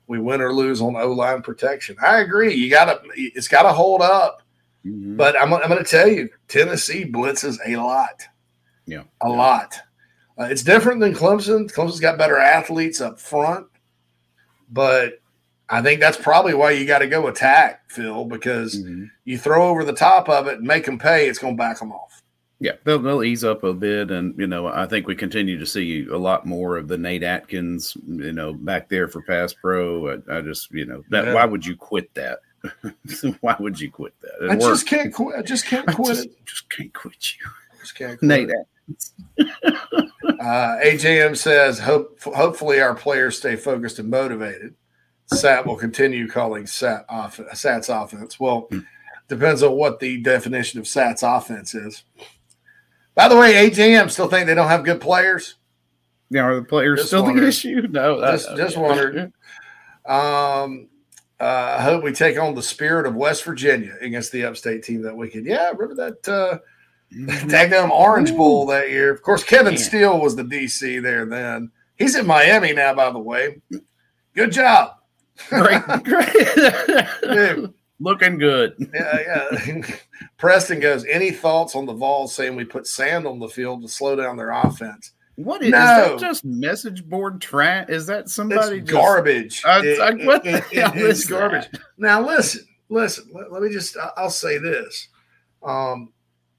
We 0.05 0.19
win 0.19 0.41
or 0.41 0.53
lose 0.53 0.79
on 0.79 0.95
O 0.95 1.11
line 1.11 1.41
protection. 1.41 1.95
I 1.99 2.19
agree. 2.19 2.53
You 2.53 2.69
got 2.69 2.85
to, 2.85 3.01
it's 3.15 3.47
got 3.47 3.63
to 3.63 3.73
hold 3.73 4.03
up. 4.03 4.43
Mm-hmm. 4.85 5.17
But 5.17 5.35
I'm, 5.41 5.51
I'm 5.51 5.69
going 5.69 5.83
to 5.83 5.89
tell 5.89 6.07
you, 6.07 6.29
Tennessee 6.47 7.03
blitzes 7.03 7.57
a 7.65 7.77
lot. 7.77 8.27
Yeah. 8.85 9.03
A 9.23 9.29
yeah. 9.29 9.35
lot. 9.35 9.81
Uh, 10.39 10.45
it's 10.45 10.63
different 10.63 10.99
than 10.99 11.13
Clemson. 11.13 11.71
Clemson's 11.71 11.99
got 11.99 12.17
better 12.17 12.37
athletes 12.37 13.01
up 13.01 13.19
front, 13.19 13.67
but 14.69 15.21
I 15.69 15.81
think 15.81 15.99
that's 15.99 16.17
probably 16.17 16.53
why 16.53 16.71
you 16.71 16.85
got 16.85 16.99
to 16.99 17.07
go 17.07 17.27
attack, 17.27 17.89
Phil, 17.89 18.25
because 18.25 18.77
mm-hmm. 18.77 19.05
you 19.25 19.37
throw 19.37 19.67
over 19.69 19.83
the 19.83 19.93
top 19.93 20.29
of 20.29 20.47
it 20.47 20.57
and 20.57 20.67
make 20.67 20.85
them 20.85 20.99
pay, 20.99 21.27
it's 21.27 21.39
going 21.39 21.55
to 21.55 21.57
back 21.57 21.79
them 21.79 21.91
off. 21.91 22.21
Yeah, 22.59 22.73
they'll, 22.83 22.99
they'll 22.99 23.23
ease 23.23 23.43
up 23.43 23.63
a 23.63 23.73
bit, 23.73 24.09
and 24.09 24.37
you 24.39 24.47
know 24.47 24.67
I 24.67 24.85
think 24.85 25.05
we 25.05 25.15
continue 25.15 25.59
to 25.59 25.65
see 25.65 26.07
a 26.09 26.17
lot 26.17 26.45
more 26.45 26.77
of 26.77 26.87
the 26.87 26.97
Nate 26.97 27.23
Adkins, 27.23 27.97
you 28.07 28.31
know, 28.31 28.53
back 28.53 28.87
there 28.87 29.09
for 29.09 29.21
pass 29.21 29.53
pro. 29.53 30.13
I, 30.13 30.37
I 30.37 30.41
just, 30.41 30.71
you 30.71 30.85
know, 30.85 31.03
that 31.09 31.25
yeah. 31.25 31.33
why 31.33 31.43
would 31.43 31.65
you 31.65 31.75
quit 31.75 32.13
that? 32.13 32.39
why 33.41 33.57
would 33.59 33.81
you 33.81 33.91
quit 33.91 34.13
that? 34.21 34.45
It 34.45 34.51
I 34.51 34.53
worked. 34.53 34.61
just 34.61 34.87
can't 34.87 35.13
quit. 35.13 35.37
I 35.37 35.41
just 35.41 35.65
can't 35.65 35.87
quit 35.93 36.07
just, 36.07 36.25
it. 36.25 36.45
Just 36.45 36.69
can't 36.69 36.93
quit 36.93 37.35
you. 37.35 37.49
Just 37.81 37.95
can't 37.95 38.17
quit 38.17 38.29
Nate. 38.29 38.49
Uh, 39.39 40.77
AJM 40.83 41.37
says, 41.37 41.79
Hope, 41.79 42.21
hopefully 42.21 42.81
our 42.81 42.95
players 42.95 43.37
stay 43.37 43.55
focused 43.55 43.99
and 43.99 44.09
motivated. 44.09 44.75
Sat 45.27 45.65
will 45.65 45.77
continue 45.77 46.27
calling 46.27 46.67
Sat 46.67 47.05
off, 47.09 47.39
Sat's 47.53 47.89
offense. 47.89 48.39
Well, 48.39 48.67
hmm. 48.69 48.79
depends 49.27 49.63
on 49.63 49.73
what 49.73 49.99
the 49.99 50.21
definition 50.21 50.79
of 50.79 50.87
Sat's 50.87 51.23
offense 51.23 51.73
is. 51.73 52.03
By 53.15 53.27
the 53.27 53.37
way, 53.37 53.69
AJM 53.69 54.09
still 54.09 54.27
think 54.27 54.47
they 54.47 54.55
don't 54.55 54.67
have 54.67 54.83
good 54.83 55.01
players. 55.01 55.55
Yeah, 56.29 56.41
are 56.41 56.55
the 56.55 56.63
players 56.63 56.99
just 56.99 57.09
still 57.09 57.23
wondered. 57.23 57.43
the 57.43 57.47
issue? 57.47 57.87
No, 57.91 58.19
just, 58.19 58.49
uh, 58.49 58.57
just 58.57 58.75
wondered. 58.75 59.31
Um, 60.05 60.89
uh, 61.39 61.75
I 61.77 61.81
hope 61.83 62.03
we 62.03 62.11
take 62.11 62.39
on 62.39 62.55
the 62.55 62.63
spirit 62.63 63.05
of 63.05 63.15
West 63.15 63.43
Virginia 63.43 63.95
against 64.01 64.31
the 64.31 64.45
upstate 64.45 64.83
team 64.83 65.01
that 65.03 65.15
weekend. 65.15 65.45
Yeah, 65.45 65.69
remember 65.69 65.95
that 65.95 66.27
uh, 66.27 66.59
tag 67.49 67.69
them 67.69 67.91
Orange 67.91 68.31
Ooh. 68.31 68.37
Bowl 68.37 68.65
that 68.67 68.89
year. 68.89 69.11
Of 69.11 69.21
course, 69.21 69.43
Kevin. 69.43 69.77
Steele 69.77 70.19
was 70.19 70.35
the 70.35 70.43
DC 70.43 71.01
there 71.01 71.25
then. 71.25 71.71
He's 71.97 72.15
in 72.15 72.25
Miami 72.25 72.73
now, 72.73 72.93
by 72.93 73.11
the 73.11 73.19
way. 73.19 73.61
Good 74.33 74.51
job. 74.51 74.95
Great, 75.49 75.81
great. 76.03 77.69
Looking 77.99 78.37
good. 78.37 78.75
Yeah, 78.93 79.51
yeah. 79.65 79.85
Preston 80.37 80.79
goes, 80.79 81.05
any 81.05 81.31
thoughts 81.31 81.75
on 81.75 81.85
the 81.85 81.93
Vols 81.93 82.35
saying 82.35 82.55
we 82.55 82.65
put 82.65 82.87
sand 82.87 83.25
on 83.25 83.39
the 83.39 83.47
field 83.47 83.81
to 83.81 83.87
slow 83.87 84.15
down 84.15 84.35
their 84.35 84.51
offense? 84.51 85.13
What 85.35 85.63
is, 85.63 85.71
no. 85.71 85.77
is 85.79 85.85
that 85.85 86.19
just 86.19 86.45
message 86.45 87.07
board 87.07 87.41
trash? 87.41 87.87
Is 87.89 88.05
that 88.07 88.29
somebody 88.29 88.79
it's 88.79 88.89
just, 88.89 88.91
garbage? 88.91 89.63
Uh, 89.65 89.81
it, 89.83 90.25
what 90.25 90.45
it, 90.45 90.63
it, 90.71 90.95
it's 90.95 91.25
garbage. 91.25 91.71
That? 91.71 91.81
Now 91.97 92.21
listen, 92.21 92.67
listen. 92.89 93.25
Let, 93.33 93.51
let, 93.51 93.63
me 93.63 93.69
just. 93.69 93.97
I'll 94.15 94.29
say 94.29 94.59
this. 94.59 95.07
Um, 95.63 96.11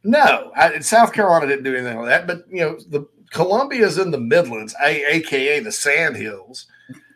no, 0.04 0.52
I, 0.54 0.78
South 0.80 1.12
Carolina 1.12 1.46
didn't 1.46 1.64
do 1.64 1.74
anything 1.74 1.96
like 1.96 2.08
that. 2.08 2.26
But 2.26 2.44
you 2.50 2.60
know, 2.60 2.78
the 2.88 3.06
Columbia's 3.30 3.98
in 3.98 4.10
the 4.10 4.20
Midlands, 4.20 4.74
a, 4.84 5.16
aka 5.16 5.60
the 5.60 5.72
Sand 5.72 6.16
Hills. 6.16 6.66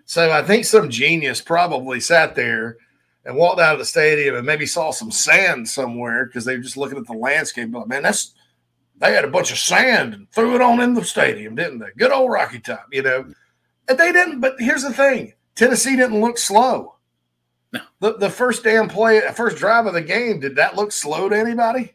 So 0.07 0.33
I 0.33 0.43
think 0.43 0.65
some 0.65 0.89
genius 0.89 1.41
probably 1.41 2.01
sat 2.01 2.35
there 2.35 2.79
and 3.27 3.37
walked 3.37 3.61
out 3.61 3.75
of 3.75 3.79
the 3.79 3.85
stadium 3.85 4.35
and 4.35 4.47
maybe 4.47 4.65
saw 4.65 4.91
some 4.91 5.11
sand 5.11 5.69
somewhere 5.69 6.25
because 6.25 6.47
they 6.47 6.57
were 6.57 6.63
just 6.63 6.79
looking 6.79 6.97
at 6.97 7.07
the 7.07 7.13
landscape. 7.13 7.71
But 7.71 7.89
man, 7.89 8.03
that's 8.03 8.35
they 8.97 9.13
had 9.13 9.27
a 9.27 9.31
bunch 9.31 9.53
of 9.53 9.59
sand 9.59 10.15
and 10.15 10.31
threw 10.31 10.55
it 10.55 10.63
on 10.63 10.81
in 10.81 10.95
the 10.95 11.05
stadium, 11.05 11.55
didn't 11.55 11.79
they? 11.79 11.91
Good 11.97 12.11
old 12.11 12.33
Rocky 12.33 12.59
Top, 12.59 12.87
you 12.91 13.03
know. 13.03 13.27
And 13.87 13.99
they 13.99 14.13
didn't. 14.13 14.41
But 14.41 14.57
here's 14.59 14.83
the 14.83 14.95
thing: 14.95 15.35
Tennessee 15.55 15.95
didn't 15.95 16.21
look 16.23 16.39
slow. 16.39 16.95
No. 17.73 17.81
The 18.01 18.17
the 18.17 18.31
first 18.31 18.65
damn 18.65 18.89
play, 18.89 19.21
first 19.35 19.59
drive 19.59 19.85
of 19.85 19.93
the 19.93 20.01
game, 20.01 20.41
did 20.41 20.57
that 20.57 20.75
look 20.75 20.91
slow 20.91 21.29
to 21.29 21.37
anybody? 21.37 21.95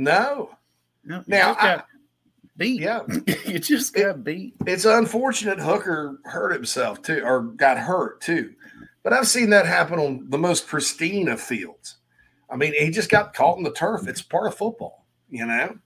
No. 0.00 0.48
no 1.04 1.22
now 1.26 1.54
I, 1.58 1.82
beat. 2.56 2.80
Yeah, 2.80 3.02
you 3.46 3.58
just 3.58 3.92
got 3.92 4.16
it, 4.16 4.24
beat. 4.24 4.54
It's 4.66 4.86
unfortunate 4.86 5.60
Hooker 5.60 6.20
hurt 6.24 6.54
himself 6.54 7.02
too, 7.02 7.22
or 7.22 7.42
got 7.42 7.76
hurt 7.76 8.22
too. 8.22 8.54
But 9.02 9.12
I've 9.12 9.28
seen 9.28 9.50
that 9.50 9.66
happen 9.66 9.98
on 9.98 10.30
the 10.30 10.38
most 10.38 10.66
pristine 10.66 11.28
of 11.28 11.38
fields. 11.38 11.98
I 12.48 12.56
mean, 12.56 12.72
he 12.72 12.90
just 12.90 13.10
got 13.10 13.34
caught 13.34 13.58
in 13.58 13.62
the 13.62 13.72
turf. 13.72 14.08
It's 14.08 14.22
part 14.22 14.46
of 14.46 14.56
football, 14.56 15.04
you 15.28 15.44
know. 15.44 15.78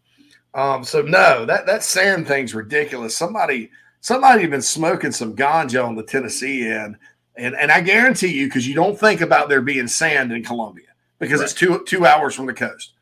Um, 0.55 0.85
so 0.85 1.03
no, 1.03 1.45
that 1.45 1.67
that 1.67 1.83
sand 1.83 2.29
thing's 2.29 2.55
ridiculous. 2.55 3.17
Somebody 3.17 3.73
somebody 4.01 4.47
been 4.47 4.63
smoking 4.63 5.11
some 5.11 5.35
ganja 5.35 5.85
on 5.85 5.97
the 5.97 6.05
Tennessee 6.05 6.69
end, 6.69 6.97
and 7.37 7.57
and 7.57 7.73
I 7.73 7.81
guarantee 7.81 8.33
you, 8.33 8.47
because 8.47 8.69
you 8.69 8.77
don't 8.77 8.99
think 8.99 9.23
about 9.23 9.49
there 9.49 9.61
being 9.61 9.89
sand 9.89 10.31
in 10.31 10.45
Columbia 10.45 10.87
because 11.19 11.41
right. 11.41 11.47
it's 11.47 11.55
two 11.55 11.83
two 11.85 12.07
hours 12.07 12.37
from 12.37 12.47
the 12.47 12.55
coast. 12.55 12.94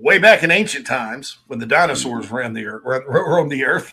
Way 0.00 0.18
back 0.18 0.42
in 0.42 0.50
ancient 0.50 0.86
times, 0.86 1.38
when 1.48 1.58
the 1.58 1.66
dinosaurs 1.66 2.30
ran 2.30 2.52
the 2.52 2.66
earth, 2.66 3.04
roamed 3.06 3.50
the 3.50 3.64
earth, 3.64 3.92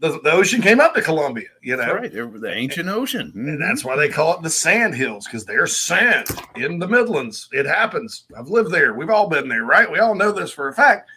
the, 0.00 0.20
the 0.20 0.32
ocean 0.32 0.60
came 0.60 0.80
up 0.80 0.94
to 0.94 1.00
Columbia, 1.00 1.48
you 1.62 1.76
know. 1.76 1.94
Right, 1.94 2.12
the 2.12 2.52
ancient 2.52 2.88
ocean. 2.88 3.28
Mm-hmm. 3.28 3.48
And 3.48 3.62
that's 3.62 3.84
why 3.84 3.96
they 3.96 4.08
call 4.08 4.34
it 4.34 4.42
the 4.42 4.50
sand 4.50 4.94
hills, 4.94 5.26
because 5.26 5.44
there's 5.44 5.76
sand 5.76 6.26
in 6.56 6.78
the 6.78 6.88
Midlands. 6.88 7.48
It 7.52 7.66
happens. 7.66 8.24
I've 8.36 8.48
lived 8.48 8.72
there. 8.72 8.94
We've 8.94 9.10
all 9.10 9.28
been 9.28 9.48
there, 9.48 9.64
right? 9.64 9.90
We 9.90 10.00
all 10.00 10.14
know 10.14 10.32
this 10.32 10.50
for 10.50 10.68
a 10.68 10.74
fact. 10.74 11.08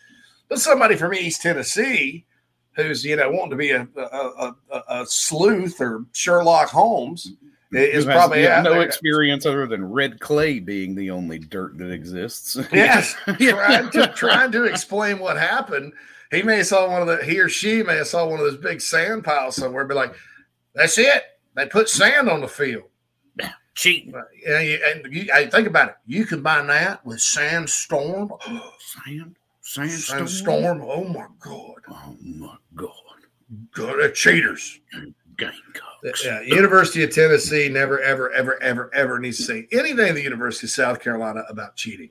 But 0.50 0.60
somebody 0.60 0.96
from 0.96 1.14
East 1.14 1.42
Tennessee 1.42 2.26
who's, 2.74 3.04
you 3.04 3.16
know, 3.16 3.32
wanting 3.32 3.50
to 3.50 3.56
be 3.56 3.72
a, 3.72 3.88
a, 3.98 4.56
a, 4.72 4.84
a 4.88 5.06
sleuth 5.08 5.82
or 5.82 6.06
Sherlock 6.14 6.70
Holmes 6.70 7.34
is 7.78 8.06
probably 8.06 8.44
yeah, 8.44 8.62
no 8.62 8.82
experience 8.82 9.46
other 9.46 9.68
than 9.68 9.92
red 9.92 10.20
clay 10.20 10.60
being 10.60 10.96
the 10.96 11.12
only 11.12 11.40
dirt 11.40 11.78
that 11.78 11.92
exists. 11.92 12.58
Yes, 12.74 13.16
trying 13.26 13.90
to 13.92 14.08
trying 14.16 14.52
to 14.52 14.66
explain 14.66 15.20
what 15.20 15.38
happened 15.38 15.94
he 16.32 16.44
may 16.44 16.58
have 16.58 16.68
saw 16.68 16.90
one 16.90 17.02
of 17.02 17.08
the 17.08 17.24
he 17.24 17.40
or 17.40 17.50
she 17.50 17.84
may 17.84 17.98
have 17.98 18.08
saw 18.08 18.26
one 18.26 18.40
of 18.40 18.46
those 18.46 18.58
big 18.58 18.82
sand 18.82 19.24
piles 19.24 19.56
somewhere, 19.56 19.86
be 19.86 19.94
like, 19.94 20.14
"That's 20.74 20.98
it. 20.98 21.24
They 21.56 21.68
put 21.68 21.90
sand 21.90 22.30
on 22.30 22.42
the 22.42 22.48
field." 22.48 22.84
Cheating. 23.76 24.12
Yeah, 24.44 24.60
and 24.60 25.14
you, 25.14 25.30
and 25.32 25.52
think 25.52 25.68
about 25.68 25.90
it. 25.90 25.96
You 26.08 26.26
combine 26.26 26.66
that 26.68 27.06
with 27.06 27.22
sandstorm. 27.22 28.34
Sand, 28.80 29.36
sandstorm. 29.62 30.28
Sandstorm. 30.28 30.82
Oh 30.84 31.04
my 31.04 31.28
god. 31.40 31.82
Oh 31.88 32.18
my 32.24 32.56
god. 32.76 32.92
God, 33.76 34.00
they're 34.00 34.10
cheaters. 34.10 34.80
Gamecocks. 35.38 35.87
Yeah, 36.24 36.42
University 36.42 37.04
of 37.04 37.14
Tennessee 37.14 37.70
never, 37.70 38.00
ever, 38.02 38.32
ever, 38.32 38.62
ever, 38.62 38.94
ever 38.94 39.20
needs 39.20 39.38
to 39.38 39.44
say 39.44 39.68
anything 39.72 40.08
to 40.08 40.14
the 40.14 40.22
University 40.22 40.68
of 40.68 40.72
South 40.72 41.02
Carolina 41.02 41.44
about 41.50 41.76
cheating. 41.76 42.10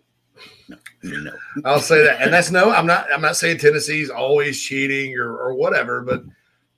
No, 0.69 0.77
no. 1.03 1.33
I'll 1.65 1.81
say 1.81 2.05
that, 2.05 2.21
and 2.21 2.33
that's 2.33 2.51
no. 2.51 2.71
I'm 2.71 2.87
not. 2.87 3.07
I'm 3.13 3.23
not 3.23 3.37
saying 3.37 3.59
Tennessee's 3.59 4.11
always 4.11 4.61
cheating 4.61 5.17
or 5.17 5.37
or 5.37 5.55
whatever, 5.55 6.03
but 6.03 6.25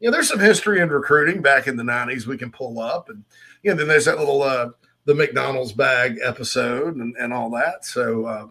you 0.00 0.08
know, 0.08 0.10
there's 0.10 0.28
some 0.28 0.38
history 0.38 0.80
in 0.80 0.90
recruiting 0.90 1.40
back 1.40 1.66
in 1.66 1.76
the 1.76 1.82
'90s 1.82 2.26
we 2.26 2.36
can 2.36 2.52
pull 2.52 2.78
up, 2.80 3.08
and 3.08 3.24
you 3.62 3.70
know, 3.70 3.76
then 3.76 3.88
there's 3.88 4.04
that 4.04 4.18
little 4.18 4.42
uh, 4.42 4.70
the 5.06 5.14
McDonald's 5.14 5.72
bag 5.72 6.18
episode 6.22 6.96
and, 6.96 7.16
and 7.16 7.32
all 7.32 7.50
that. 7.50 7.84
So 7.84 8.26
uh, 8.26 8.46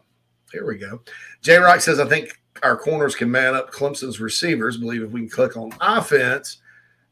here 0.52 0.66
we 0.66 0.78
go. 0.78 1.02
J 1.42 1.58
Rock 1.58 1.82
says, 1.82 2.00
I 2.00 2.06
think 2.08 2.42
our 2.64 2.76
corners 2.76 3.16
can 3.16 3.30
man 3.30 3.54
up 3.54 3.72
Clemson's 3.72 4.20
receivers. 4.20 4.78
believe 4.78 5.04
if 5.04 5.12
we 5.12 5.22
can 5.22 5.30
click 5.30 5.56
on 5.56 5.72
offense 5.80 6.58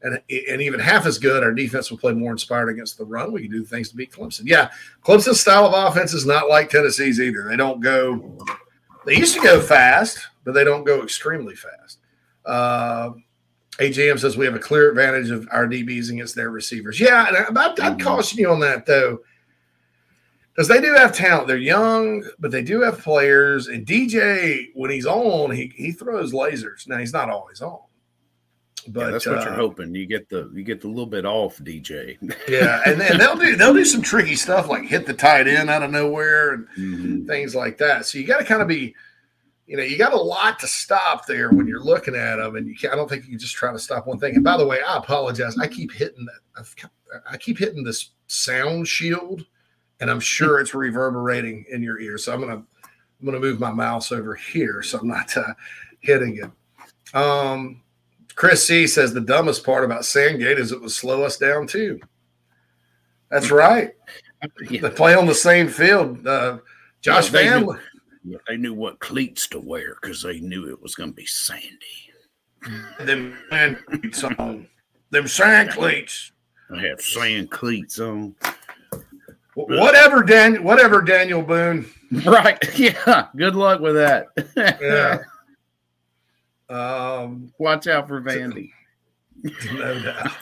and, 0.02 0.20
and 0.30 0.62
even 0.62 0.78
half 0.78 1.06
as 1.06 1.18
good, 1.18 1.42
our 1.42 1.52
defense 1.52 1.90
will 1.90 1.98
play 1.98 2.12
more 2.12 2.32
inspired 2.32 2.68
against 2.68 2.98
the 2.98 3.04
run. 3.04 3.32
We 3.32 3.42
can 3.42 3.50
do 3.50 3.64
things 3.64 3.88
to 3.90 3.96
beat 3.96 4.12
Clemson. 4.12 4.42
Yeah, 4.44 4.70
Clemson's 5.02 5.40
style 5.40 5.66
of 5.66 5.74
offense 5.74 6.12
is 6.12 6.26
not 6.26 6.48
like 6.48 6.70
Tennessee's 6.70 7.20
either. 7.20 7.44
They 7.48 7.56
don't 7.56 7.80
go, 7.80 8.38
they 9.04 9.16
used 9.16 9.34
to 9.34 9.42
go 9.42 9.60
fast, 9.60 10.26
but 10.44 10.52
they 10.52 10.64
don't 10.64 10.84
go 10.84 11.02
extremely 11.02 11.54
fast. 11.54 11.98
Uh, 12.44 13.10
AJM 13.78 14.18
says 14.18 14.36
we 14.36 14.46
have 14.46 14.54
a 14.54 14.60
clear 14.60 14.90
advantage 14.90 15.30
of 15.30 15.48
our 15.50 15.66
DBs 15.66 16.10
against 16.10 16.34
their 16.34 16.50
receivers. 16.50 17.00
Yeah, 17.00 17.28
and 17.28 17.58
I'd, 17.58 17.80
I'd 17.80 18.00
caution 18.00 18.38
you 18.38 18.50
on 18.50 18.60
that, 18.60 18.86
though 18.86 19.20
because 20.56 20.68
they 20.68 20.80
do 20.80 20.94
have 20.94 21.12
talent. 21.14 21.46
They're 21.46 21.58
young, 21.58 22.24
but 22.38 22.50
they 22.50 22.62
do 22.62 22.80
have 22.80 22.98
players. 22.98 23.68
And 23.68 23.86
DJ, 23.86 24.68
when 24.74 24.90
he's 24.90 25.04
on, 25.04 25.50
he 25.50 25.70
he 25.76 25.92
throws 25.92 26.32
lasers. 26.32 26.88
Now 26.88 26.96
he's 26.96 27.12
not 27.12 27.28
always 27.28 27.60
on. 27.60 27.80
But 28.88 29.00
yeah, 29.00 29.10
that's 29.10 29.26
what 29.26 29.38
uh, 29.38 29.44
you're 29.44 29.54
hoping. 29.54 29.94
You 29.94 30.06
get 30.06 30.28
the 30.28 30.50
you 30.54 30.62
get 30.62 30.80
the 30.80 30.88
little 30.88 31.06
bit 31.06 31.24
off 31.24 31.58
DJ. 31.58 32.16
yeah, 32.48 32.82
and 32.86 33.00
then 33.00 33.18
they'll 33.18 33.36
do 33.36 33.56
they'll 33.56 33.74
do 33.74 33.84
some 33.84 34.02
tricky 34.02 34.36
stuff 34.36 34.68
like 34.68 34.84
hit 34.84 35.06
the 35.06 35.14
tight 35.14 35.48
end 35.48 35.70
out 35.70 35.82
of 35.82 35.90
nowhere 35.90 36.54
and 36.54 36.68
mm-hmm. 36.78 37.26
things 37.26 37.54
like 37.54 37.78
that. 37.78 38.06
So 38.06 38.18
you 38.18 38.26
got 38.26 38.38
to 38.38 38.44
kind 38.44 38.62
of 38.62 38.68
be, 38.68 38.94
you 39.66 39.76
know, 39.76 39.82
you 39.82 39.98
got 39.98 40.12
a 40.12 40.20
lot 40.20 40.58
to 40.60 40.66
stop 40.66 41.26
there 41.26 41.50
when 41.50 41.66
you're 41.66 41.82
looking 41.82 42.14
at 42.14 42.36
them, 42.36 42.56
and 42.56 42.66
you 42.66 42.90
I 42.90 42.96
don't 42.96 43.08
think 43.08 43.24
you 43.24 43.30
can 43.30 43.38
just 43.38 43.54
try 43.54 43.72
to 43.72 43.78
stop 43.78 44.06
one 44.06 44.18
thing. 44.18 44.34
And 44.34 44.44
by 44.44 44.56
the 44.56 44.66
way, 44.66 44.80
I 44.82 44.96
apologize. 44.96 45.58
I 45.58 45.66
keep 45.68 45.92
hitting 45.92 46.26
that. 46.26 46.40
I've, 46.58 47.38
keep 47.38 47.58
hitting 47.58 47.84
this 47.84 48.10
sound 48.26 48.88
shield 48.88 49.44
and 50.00 50.10
I'm 50.10 50.20
sure 50.20 50.60
it's 50.60 50.74
reverberating 50.74 51.64
in 51.70 51.82
your 51.82 51.98
ear. 52.00 52.18
So 52.18 52.32
I'm 52.32 52.40
gonna 52.40 52.56
I'm 52.56 53.24
gonna 53.24 53.40
move 53.40 53.60
my 53.60 53.72
mouse 53.72 54.12
over 54.12 54.34
here 54.34 54.82
so 54.82 54.98
I'm 54.98 55.08
not 55.08 55.36
uh, 55.36 55.54
hitting 56.00 56.38
it. 56.38 57.16
Um, 57.16 57.82
Chris 58.36 58.66
C 58.66 58.86
says 58.86 59.12
the 59.12 59.20
dumbest 59.20 59.64
part 59.64 59.84
about 59.84 60.04
Sandgate 60.04 60.58
is 60.58 60.70
it 60.70 60.80
would 60.80 60.90
slow 60.90 61.24
us 61.24 61.36
down 61.36 61.66
too. 61.66 61.98
That's 63.30 63.50
right. 63.50 63.92
Yeah. 64.70 64.82
They 64.82 64.90
play 64.90 65.14
on 65.14 65.26
the 65.26 65.34
same 65.34 65.66
field. 65.66 66.24
Uh, 66.24 66.58
Josh 67.00 67.32
yeah, 67.32 67.40
Van. 67.40 67.62
Knew, 67.62 67.78
yeah, 68.22 68.38
they 68.46 68.58
knew 68.58 68.74
what 68.74 69.00
cleats 69.00 69.48
to 69.48 69.58
wear 69.58 69.96
because 70.00 70.22
they 70.22 70.40
knew 70.40 70.68
it 70.68 70.80
was 70.80 70.94
going 70.94 71.08
to 71.08 71.16
be 71.16 71.26
sandy. 71.26 72.12
Them 73.00 73.36
sand 73.50 73.78
cleats 73.86 74.22
on. 74.22 74.68
Them 75.10 75.26
sand 75.26 75.70
cleats. 75.70 76.32
I 76.70 76.80
have 76.86 77.00
sand 77.00 77.50
cleats 77.50 77.98
on. 77.98 78.36
Whatever, 79.54 80.22
Daniel. 80.22 80.62
Whatever, 80.62 81.00
Daniel 81.02 81.42
Boone. 81.42 81.86
Right. 82.24 82.58
Yeah. 82.78 83.28
Good 83.34 83.56
luck 83.56 83.80
with 83.80 83.94
that. 83.96 84.28
yeah. 84.80 85.18
Um, 86.68 87.52
Watch 87.58 87.86
out 87.86 88.08
for 88.08 88.20
Vandy. 88.20 88.70
No 89.74 90.02
doubt. 90.02 90.32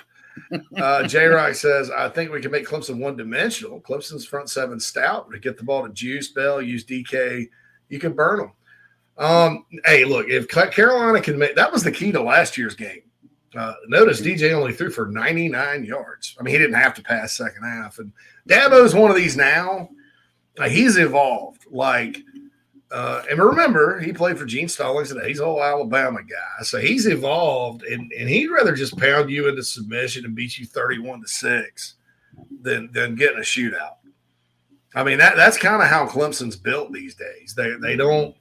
Uh, 0.77 1.07
J 1.07 1.27
Rock 1.27 1.55
says, 1.55 1.91
I 1.91 2.09
think 2.09 2.33
we 2.33 2.41
can 2.41 2.51
make 2.51 2.67
Clemson 2.67 2.99
one 2.99 3.17
dimensional. 3.17 3.81
Clemson's 3.81 4.25
front 4.25 4.49
seven 4.49 4.81
stout 4.81 5.31
to 5.31 5.39
get 5.39 5.57
the 5.57 5.65
ball 5.65 5.87
to 5.87 5.93
Juice 5.93 6.33
Wells, 6.35 6.65
use 6.65 6.85
DK. 6.85 7.49
You 7.89 7.99
can 7.99 8.13
burn 8.13 8.39
them. 8.39 8.53
Um, 9.17 9.67
hey, 9.85 10.05
look, 10.05 10.29
if 10.29 10.49
Carolina 10.49 11.21
can 11.21 11.39
make 11.39 11.55
that 11.57 11.73
was 11.73 11.83
the 11.83 11.93
key 11.93 12.13
to 12.13 12.23
last 12.23 12.57
year's 12.57 12.75
game. 12.75 13.03
Uh, 13.55 13.75
notice 13.87 14.21
DJ 14.21 14.53
only 14.53 14.73
threw 14.73 14.91
for 14.91 15.07
99 15.07 15.85
yards. 15.85 16.37
I 16.39 16.43
mean, 16.43 16.53
he 16.53 16.59
didn't 16.59 16.75
have 16.75 16.95
to 16.95 17.03
pass 17.03 17.37
second 17.37 17.63
half. 17.63 17.99
And 18.01 18.13
Dabo's 18.49 18.95
one 18.95 19.11
of 19.11 19.17
these 19.17 19.37
now. 19.37 19.91
Uh, 20.59 20.69
he's 20.69 20.97
evolved. 20.97 21.67
Like, 21.71 22.19
uh, 22.94 23.22
and 23.28 23.38
remember, 23.40 23.98
he 23.98 24.12
played 24.12 24.38
for 24.38 24.44
Gene 24.44 24.68
Stallings 24.68 25.09
today. 25.09 25.28
He's 25.28 25.40
all 25.40 25.62
Alabama 25.62 26.22
guy. 26.22 26.62
So 26.62 26.78
he's 26.78 27.07
evolved, 27.07 27.83
and, 27.83 28.12
and 28.12 28.28
he'd 28.28 28.48
rather 28.48 28.74
just 28.74 28.96
pound 28.96 29.30
you 29.30 29.48
into 29.48 29.62
submission 29.64 30.24
and 30.24 30.35
beat 30.35 30.59
you 30.59 30.66
31 30.66 31.22
to 31.22 31.28
6 31.28 31.94
than, 32.62 32.90
than 32.92 33.16
getting 33.16 33.38
a 33.38 33.42
shootout. 33.42 33.96
I 34.94 35.02
mean, 35.02 35.18
that 35.18 35.35
that's 35.35 35.59
kind 35.59 35.83
of 35.83 35.88
how 35.88 36.07
Clemson's 36.07 36.54
built 36.54 36.92
these 36.92 37.16
days. 37.16 37.54
They, 37.57 37.74
they 37.83 37.96
don't, 37.96 38.35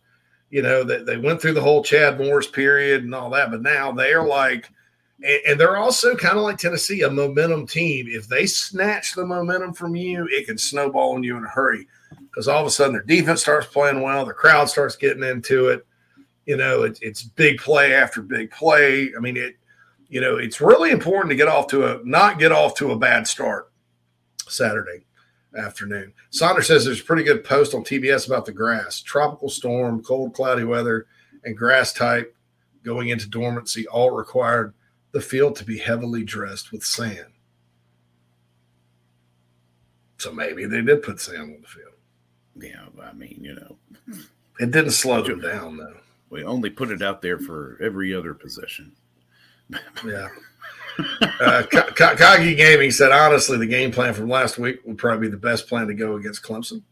you 0.52 0.62
know, 0.62 0.84
they, 0.84 1.02
they 1.02 1.18
went 1.18 1.42
through 1.42 1.54
the 1.54 1.62
whole 1.62 1.84
Chad 1.84 2.20
Morris 2.20 2.48
period 2.48 3.04
and 3.04 3.16
all 3.16 3.32
that, 3.32 3.50
but 3.50 3.64
now 3.64 3.92
they're 3.92 4.24
like– 4.24 4.70
and, 5.24 5.60
they're 5.60 5.78
also 5.78 6.16
kind 6.16 6.38
of 6.38 6.44
like 6.44 6.58
Tennessee, 6.58 7.02
a 7.02 7.10
momentum 7.10 7.66
team. 7.66 8.08
If 8.10 8.28
they 8.28 8.46
snatch 8.46 9.14
the 9.14 9.26
momentum 9.26 9.74
from 9.74 9.96
you, 9.96 10.28
it 10.30 10.46
can 10.48 10.58
snowball 10.58 11.16
on 11.16 11.24
you 11.24 11.38
in 11.38 11.46
a 11.46 11.50
hurry 11.50 11.88
because 12.34 12.48
all 12.48 12.62
of 12.62 12.66
a 12.66 12.72
sudden 12.72 12.94
their 12.94 13.04
defense 13.04 13.42
starts 13.42 13.68
playing 13.68 14.02
well, 14.02 14.26
the 14.26 14.34
crowd 14.34 14.68
starts 14.68 14.96
getting 14.96 15.24
into 15.24 15.68
it. 15.68 15.86
You 16.48 16.58
know, 16.58 16.82
it, 16.82 16.98
it's 17.02 17.22
big 17.22 17.60
play 17.60 17.94
after 17.94 18.22
big 18.22 18.50
play. 18.52 19.12
I 19.16 19.20
mean, 19.20 19.38
it. 19.38 19.56
You 20.10 20.22
know, 20.22 20.38
it's 20.38 20.62
really 20.62 20.92
important 20.92 21.32
to 21.32 21.36
get 21.36 21.48
off 21.48 21.68
to 21.68 21.86
a 21.86 22.02
not 22.04 22.38
get 22.38 22.52
off 22.52 22.76
to 22.76 22.92
a 22.92 22.98
bad 22.98 23.26
start 23.28 23.72
Saturday 24.48 25.06
afternoon. 25.58 26.14
Saunders 26.30 26.68
says 26.68 26.86
there's 26.86 27.02
a 27.02 27.06
pretty 27.06 27.24
good 27.24 27.44
post 27.44 27.74
on 27.74 27.84
TBS 27.84 28.28
about 28.28 28.46
the 28.46 28.52
grass. 28.52 29.02
Tropical 29.02 29.50
storm, 29.50 30.04
cold, 30.04 30.34
cloudy 30.34 30.66
weather, 30.66 31.08
and 31.46 31.58
grass 31.58 31.94
type 31.94 32.36
going 32.84 33.10
into 33.10 33.28
dormancy 33.28 33.88
all 33.88 34.12
required 34.12 34.74
the 35.14 35.22
field 35.22 35.56
to 35.56 35.66
be 35.66 35.78
heavily 35.78 36.24
dressed 36.24 36.72
with 36.72 36.84
sand. 36.84 37.34
So 40.18 40.32
maybe 40.32 40.66
they 40.66 40.82
did 40.82 41.02
put 41.02 41.20
sand 41.20 41.42
on 41.42 41.62
the 41.62 41.68
field. 41.68 41.93
Yeah, 42.56 42.86
I 43.02 43.14
mean, 43.14 43.40
you 43.42 43.56
know, 43.56 43.78
it 44.60 44.72
didn't 44.72 44.92
slow 44.92 45.22
them 45.24 45.42
down 45.42 45.78
though. 45.78 45.98
We 46.30 46.44
only 46.44 46.70
put 46.70 46.92
it 46.92 47.02
out 47.02 47.22
there 47.22 47.40
for 47.40 47.78
every 47.82 48.14
other 48.14 48.34
position. 48.34 48.92
yeah. 50.06 50.30
uh, 51.42 51.64
Kagi 51.72 52.56
Gaming 52.56 52.92
said, 52.92 53.12
honestly, 53.12 53.58
the 53.58 53.66
game 53.66 53.92
plan 53.92 54.14
from 54.14 54.30
last 54.30 54.58
week 54.58 54.80
would 54.86 54.98
probably 54.98 55.28
be 55.28 55.32
the 55.32 55.38
best 55.38 55.68
plan 55.68 55.88
to 55.88 55.94
go 55.94 56.16
against 56.16 56.44
Clemson. 56.44 56.84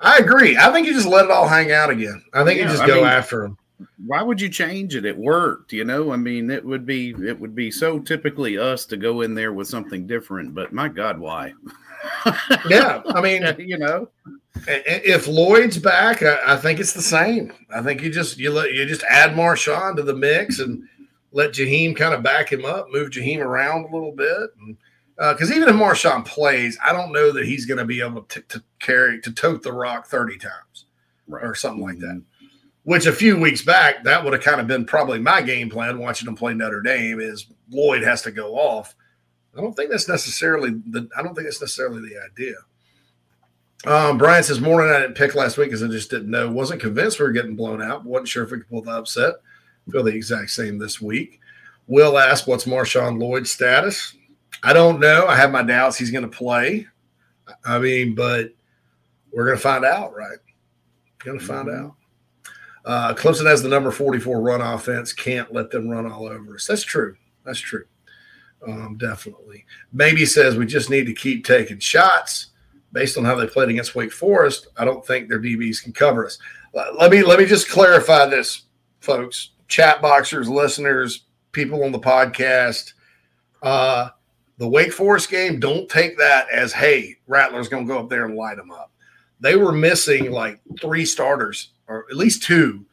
I 0.00 0.18
agree. 0.18 0.56
I 0.56 0.72
think 0.72 0.86
you 0.86 0.92
just 0.92 1.06
let 1.06 1.26
it 1.26 1.30
all 1.30 1.48
hang 1.48 1.72
out 1.72 1.90
again. 1.90 2.22
I 2.34 2.44
think 2.44 2.58
yeah, 2.58 2.64
you 2.64 2.70
just 2.70 2.82
I 2.82 2.86
go 2.86 2.96
mean, 2.96 3.04
after 3.06 3.42
them 3.42 3.58
why 4.06 4.22
would 4.22 4.40
you 4.40 4.48
change 4.48 4.94
it? 4.94 5.04
It 5.04 5.16
worked, 5.16 5.72
you 5.72 5.84
know. 5.84 6.12
I 6.12 6.16
mean, 6.16 6.50
it 6.50 6.64
would 6.64 6.86
be 6.86 7.10
it 7.10 7.38
would 7.38 7.54
be 7.54 7.70
so 7.70 7.98
typically 7.98 8.58
us 8.58 8.84
to 8.86 8.96
go 8.96 9.20
in 9.22 9.34
there 9.34 9.52
with 9.52 9.68
something 9.68 10.06
different. 10.06 10.54
But 10.54 10.72
my 10.72 10.88
God, 10.88 11.18
why? 11.18 11.54
yeah, 12.68 13.02
I 13.06 13.20
mean, 13.20 13.44
you 13.58 13.78
know, 13.78 14.08
if 14.66 15.26
Lloyd's 15.26 15.78
back, 15.78 16.22
I, 16.22 16.56
think 16.56 16.80
it's 16.80 16.92
the 16.92 17.02
same. 17.02 17.52
I 17.74 17.82
think 17.82 18.02
you 18.02 18.10
just 18.10 18.38
you 18.38 18.50
let 18.50 18.72
you 18.72 18.86
just 18.86 19.04
add 19.08 19.32
Marshawn 19.32 19.96
to 19.96 20.02
the 20.02 20.14
mix 20.14 20.58
and 20.58 20.88
let 21.32 21.52
Jaheim 21.52 21.96
kind 21.96 22.14
of 22.14 22.22
back 22.22 22.52
him 22.52 22.64
up, 22.64 22.86
move 22.90 23.10
Jaheim 23.10 23.38
around 23.38 23.86
a 23.86 23.94
little 23.94 24.12
bit, 24.12 24.50
because 25.16 25.50
uh, 25.50 25.54
even 25.54 25.68
if 25.68 25.74
Marshawn 25.74 26.24
plays, 26.24 26.78
I 26.84 26.92
don't 26.92 27.12
know 27.12 27.32
that 27.32 27.46
he's 27.46 27.66
going 27.66 27.78
to 27.78 27.84
be 27.84 28.00
able 28.00 28.22
to, 28.22 28.40
to, 28.42 28.62
carry 28.78 29.20
to 29.20 29.32
tote 29.32 29.62
the 29.62 29.72
rock 29.72 30.06
thirty 30.06 30.38
times 30.38 30.86
right. 31.28 31.44
or 31.44 31.54
something 31.54 31.82
like 31.82 31.98
that. 31.98 32.06
Mm-hmm 32.06 32.46
which 32.84 33.06
a 33.06 33.12
few 33.12 33.38
weeks 33.38 33.62
back 33.62 34.02
that 34.04 34.22
would 34.22 34.32
have 34.32 34.42
kind 34.42 34.60
of 34.60 34.66
been 34.66 34.84
probably 34.84 35.18
my 35.18 35.40
game 35.40 35.70
plan 35.70 35.98
watching 35.98 36.28
him 36.28 36.34
play 36.34 36.54
Notre 36.54 36.80
Dame 36.80 37.20
is 37.20 37.46
Lloyd 37.70 38.02
has 38.02 38.22
to 38.22 38.30
go 38.30 38.54
off. 38.54 38.94
I 39.56 39.60
don't 39.60 39.74
think 39.74 39.90
that's 39.90 40.08
necessarily 40.08 40.70
the 40.70 41.08
I 41.16 41.22
don't 41.22 41.34
think 41.34 41.46
that's 41.46 41.60
necessarily 41.60 42.08
the 42.08 42.18
idea. 42.24 42.56
Um, 43.84 44.16
Brian 44.16 44.44
says 44.44 44.60
morning 44.60 44.94
I 44.94 45.00
didn't 45.00 45.16
pick 45.16 45.34
last 45.34 45.58
week 45.58 45.68
because 45.68 45.82
I 45.82 45.88
just 45.88 46.10
didn't 46.10 46.30
know. 46.30 46.50
Wasn't 46.50 46.80
convinced 46.80 47.18
we 47.18 47.26
were 47.26 47.32
getting 47.32 47.56
blown 47.56 47.82
out. 47.82 48.04
wasn't 48.04 48.28
sure 48.28 48.44
if 48.44 48.50
we 48.50 48.58
could 48.58 48.68
pull 48.68 48.82
the 48.82 48.92
upset. 48.92 49.34
Feel 49.90 50.04
the 50.04 50.14
exact 50.14 50.50
same 50.50 50.78
this 50.78 51.00
week. 51.00 51.40
Will 51.88 52.16
ask 52.16 52.46
what's 52.46 52.64
Marshawn 52.64 53.20
Lloyd's 53.20 53.50
status. 53.50 54.14
I 54.62 54.72
don't 54.72 55.00
know. 55.00 55.26
I 55.26 55.34
have 55.34 55.50
my 55.50 55.62
doubts 55.62 55.98
he's 55.98 56.12
going 56.12 56.22
to 56.22 56.36
play. 56.36 56.86
I 57.64 57.80
mean, 57.80 58.14
but 58.14 58.54
we're 59.32 59.46
going 59.46 59.56
to 59.56 59.62
find 59.62 59.84
out, 59.84 60.14
right? 60.14 60.38
Going 61.18 61.40
to 61.40 61.44
find 61.44 61.68
mm-hmm. 61.68 61.86
out. 61.86 61.94
Uh, 62.84 63.14
Clemson 63.14 63.46
has 63.46 63.62
the 63.62 63.68
number 63.68 63.90
44 63.90 64.40
run 64.40 64.60
offense. 64.60 65.12
Can't 65.12 65.52
let 65.52 65.70
them 65.70 65.88
run 65.88 66.10
all 66.10 66.26
over 66.26 66.54
us. 66.54 66.66
That's 66.66 66.84
true. 66.84 67.16
That's 67.44 67.58
true. 67.58 67.84
Um, 68.66 68.96
definitely. 68.96 69.64
Maybe 69.92 70.24
says 70.24 70.56
we 70.56 70.66
just 70.66 70.90
need 70.90 71.06
to 71.06 71.14
keep 71.14 71.44
taking 71.44 71.78
shots 71.78 72.48
based 72.92 73.18
on 73.18 73.24
how 73.24 73.34
they 73.34 73.46
played 73.46 73.70
against 73.70 73.94
Wake 73.94 74.12
Forest. 74.12 74.68
I 74.76 74.84
don't 74.84 75.04
think 75.04 75.28
their 75.28 75.40
DBs 75.40 75.82
can 75.82 75.92
cover 75.92 76.26
us. 76.26 76.38
Let 76.74 77.10
me 77.10 77.22
let 77.22 77.38
me 77.38 77.46
just 77.46 77.68
clarify 77.68 78.26
this, 78.26 78.62
folks. 79.00 79.50
Chat 79.68 80.00
boxers, 80.00 80.48
listeners, 80.48 81.24
people 81.52 81.84
on 81.84 81.92
the 81.92 81.98
podcast. 81.98 82.92
Uh, 83.62 84.10
the 84.58 84.68
Wake 84.68 84.92
Forest 84.92 85.30
game, 85.30 85.58
don't 85.58 85.88
take 85.88 86.16
that 86.18 86.48
as 86.50 86.72
hey, 86.72 87.16
Rattler's 87.26 87.68
going 87.68 87.86
to 87.86 87.92
go 87.92 87.98
up 87.98 88.08
there 88.08 88.24
and 88.26 88.36
light 88.36 88.56
them 88.56 88.70
up 88.70 88.92
they 89.42 89.56
were 89.56 89.72
missing 89.72 90.30
like 90.30 90.60
three 90.80 91.04
starters 91.04 91.72
or 91.88 92.06
at 92.08 92.16
least 92.16 92.44
two 92.44 92.86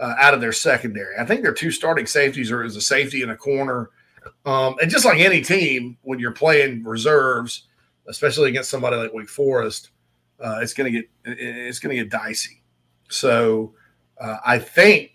uh, 0.00 0.14
out 0.18 0.34
of 0.34 0.40
their 0.40 0.52
secondary. 0.52 1.14
I 1.16 1.24
think 1.24 1.42
their 1.42 1.54
two 1.54 1.70
starting 1.70 2.06
safeties 2.06 2.50
are 2.50 2.64
as 2.64 2.76
a 2.76 2.80
safety 2.80 3.22
in 3.22 3.30
a 3.30 3.36
corner. 3.36 3.88
Um, 4.44 4.76
and 4.80 4.90
just 4.90 5.04
like 5.04 5.18
any 5.18 5.40
team, 5.40 5.96
when 6.02 6.18
you're 6.18 6.32
playing 6.32 6.84
reserves, 6.84 7.68
especially 8.08 8.48
against 8.48 8.70
somebody 8.70 8.96
like 8.96 9.12
Wake 9.12 9.28
Forest, 9.28 9.90
uh, 10.40 10.58
it's 10.60 10.74
going 10.74 10.92
to 10.92 10.98
get 10.98 11.10
it's 11.24 11.78
going 11.78 11.96
to 11.96 12.02
get 12.02 12.10
dicey. 12.10 12.62
So 13.08 13.74
uh, 14.20 14.38
I 14.44 14.58
think 14.58 15.12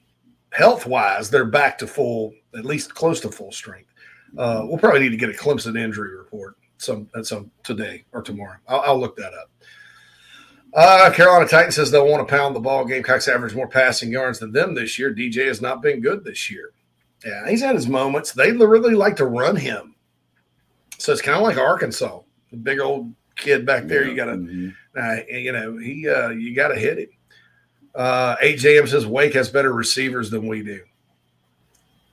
health 0.52 0.86
wise, 0.86 1.30
they're 1.30 1.46
back 1.46 1.78
to 1.80 1.88
full, 1.88 2.34
at 2.56 2.66
least 2.66 2.96
close 2.96 3.20
to 3.22 3.32
full 3.32 3.52
strength. 3.52 3.94
Uh, 4.38 4.62
we'll 4.66 4.78
probably 4.78 5.02
need 5.02 5.10
to 5.10 5.18
get 5.18 5.30
a 5.30 5.34
Clemson 5.34 5.78
injury 5.80 6.16
report 6.16 6.56
some 6.78 7.10
at 7.16 7.26
some 7.26 7.52
today 7.64 8.06
or 8.12 8.22
tomorrow. 8.22 8.58
I'll, 8.68 8.82
I'll 8.82 9.00
look 9.00 9.16
that 9.18 9.34
up. 9.34 9.52
Uh, 10.74 11.12
Carolina 11.12 11.48
Titan 11.48 11.72
says 11.72 11.90
they'll 11.90 12.08
want 12.08 12.28
to 12.28 12.36
pound 12.36 12.56
the 12.56 12.60
ball. 12.60 12.86
Gamecocks 12.86 13.28
average 13.28 13.56
more 13.56 13.68
passing 13.68 14.12
yards 14.12 14.40
than 14.40 14.52
them 14.52 14.76
this 14.76 15.00
year. 15.00 15.14
DJ 15.14 15.48
has 15.48 15.62
not 15.62 15.82
been 15.82 16.02
good 16.02 16.24
this 16.24 16.52
year. 16.52 16.72
Yeah, 17.26 17.50
he's 17.50 17.62
had 17.62 17.76
his 17.76 17.88
moments. 17.88 18.32
They 18.32 18.52
really 18.52 18.94
like 18.94 19.16
to 19.18 19.26
run 19.26 19.56
him. 19.56 19.96
So 20.98 21.12
it's 21.12 21.22
kind 21.22 21.38
of 21.38 21.44
like 21.44 21.58
Arkansas, 21.58 22.22
the 22.52 22.58
big 22.58 22.80
old 22.80 23.14
kid 23.36 23.66
back 23.66 23.86
there. 23.86 24.04
Yeah. 24.04 24.10
You 24.10 24.16
got 24.16 24.26
to, 24.26 24.32
mm-hmm. 24.32 25.00
uh, 25.00 25.38
you 25.38 25.52
know, 25.52 25.78
he 25.78 26.08
uh, 26.08 26.30
you 26.30 26.56
got 26.56 26.70
to 26.70 26.76
hit 26.76 27.00
him. 27.00 27.10
Uh, 27.96 28.36
AJM 28.38 28.88
says 28.88 29.08
Wake 29.08 29.34
has 29.34 29.50
better 29.50 29.74
receivers 29.74 30.30
than 30.30 30.46
we 30.46 30.62
do, 30.62 30.82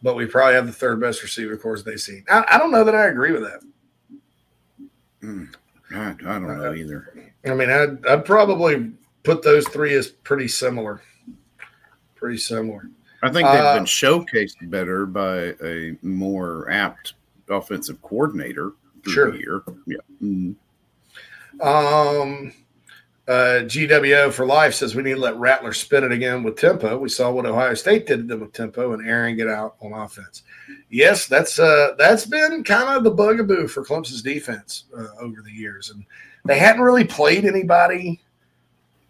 but 0.02 0.16
we 0.16 0.24
probably 0.24 0.54
have 0.54 0.66
the 0.66 0.72
third 0.72 1.00
best 1.00 1.22
receiver 1.22 1.56
course 1.56 1.82
they 1.82 1.96
see. 1.96 2.22
I, 2.30 2.44
I 2.52 2.58
don't 2.58 2.70
know 2.70 2.84
that 2.84 2.94
I 2.94 3.06
agree 3.06 3.32
with 3.32 3.42
that. 3.42 3.60
Mm, 5.22 5.54
I, 5.92 6.10
I, 6.10 6.12
don't 6.12 6.46
know 6.46 6.70
uh, 6.70 6.74
either. 6.74 7.32
I 7.44 7.54
mean, 7.54 7.70
I'd, 7.70 8.06
I'd 8.06 8.24
probably 8.24 8.92
put 9.24 9.42
those 9.42 9.68
three 9.68 9.94
as 9.94 10.08
pretty 10.08 10.48
similar. 10.48 11.02
Pretty 12.14 12.38
similar. 12.38 12.88
I 13.24 13.30
think 13.30 13.48
they've 13.48 13.60
uh, 13.60 13.74
been 13.74 13.86
showcased 13.86 14.68
better 14.70 15.06
by 15.06 15.54
a 15.64 15.96
more 16.02 16.70
apt 16.70 17.14
offensive 17.48 18.00
coordinator 18.02 18.72
sure. 19.06 19.34
year. 19.34 19.62
Yeah. 19.86 19.96
Mm-hmm. 20.22 21.66
Um, 21.66 22.52
uh, 23.26 23.64
GWO 23.64 24.30
for 24.30 24.44
life 24.44 24.74
says 24.74 24.94
we 24.94 25.02
need 25.02 25.14
to 25.14 25.20
let 25.20 25.38
Rattler 25.38 25.72
spin 25.72 26.04
it 26.04 26.12
again 26.12 26.42
with 26.42 26.58
tempo. 26.58 26.98
We 26.98 27.08
saw 27.08 27.30
what 27.30 27.46
Ohio 27.46 27.72
State 27.72 28.06
did 28.06 28.18
to 28.18 28.22
them 28.24 28.40
with 28.40 28.52
tempo, 28.52 28.92
and 28.92 29.08
Aaron 29.08 29.36
get 29.36 29.48
out 29.48 29.76
on 29.80 29.94
offense. 29.94 30.42
Yes, 30.90 31.26
that's 31.26 31.58
uh, 31.58 31.94
that's 31.96 32.26
been 32.26 32.62
kind 32.62 32.94
of 32.94 33.04
the 33.04 33.10
bugaboo 33.10 33.68
for 33.68 33.84
Clemson's 33.84 34.20
defense 34.20 34.84
uh, 34.96 35.06
over 35.18 35.40
the 35.40 35.50
years, 35.50 35.88
and 35.88 36.04
they 36.44 36.58
hadn't 36.58 36.82
really 36.82 37.04
played 37.04 37.46
anybody 37.46 38.20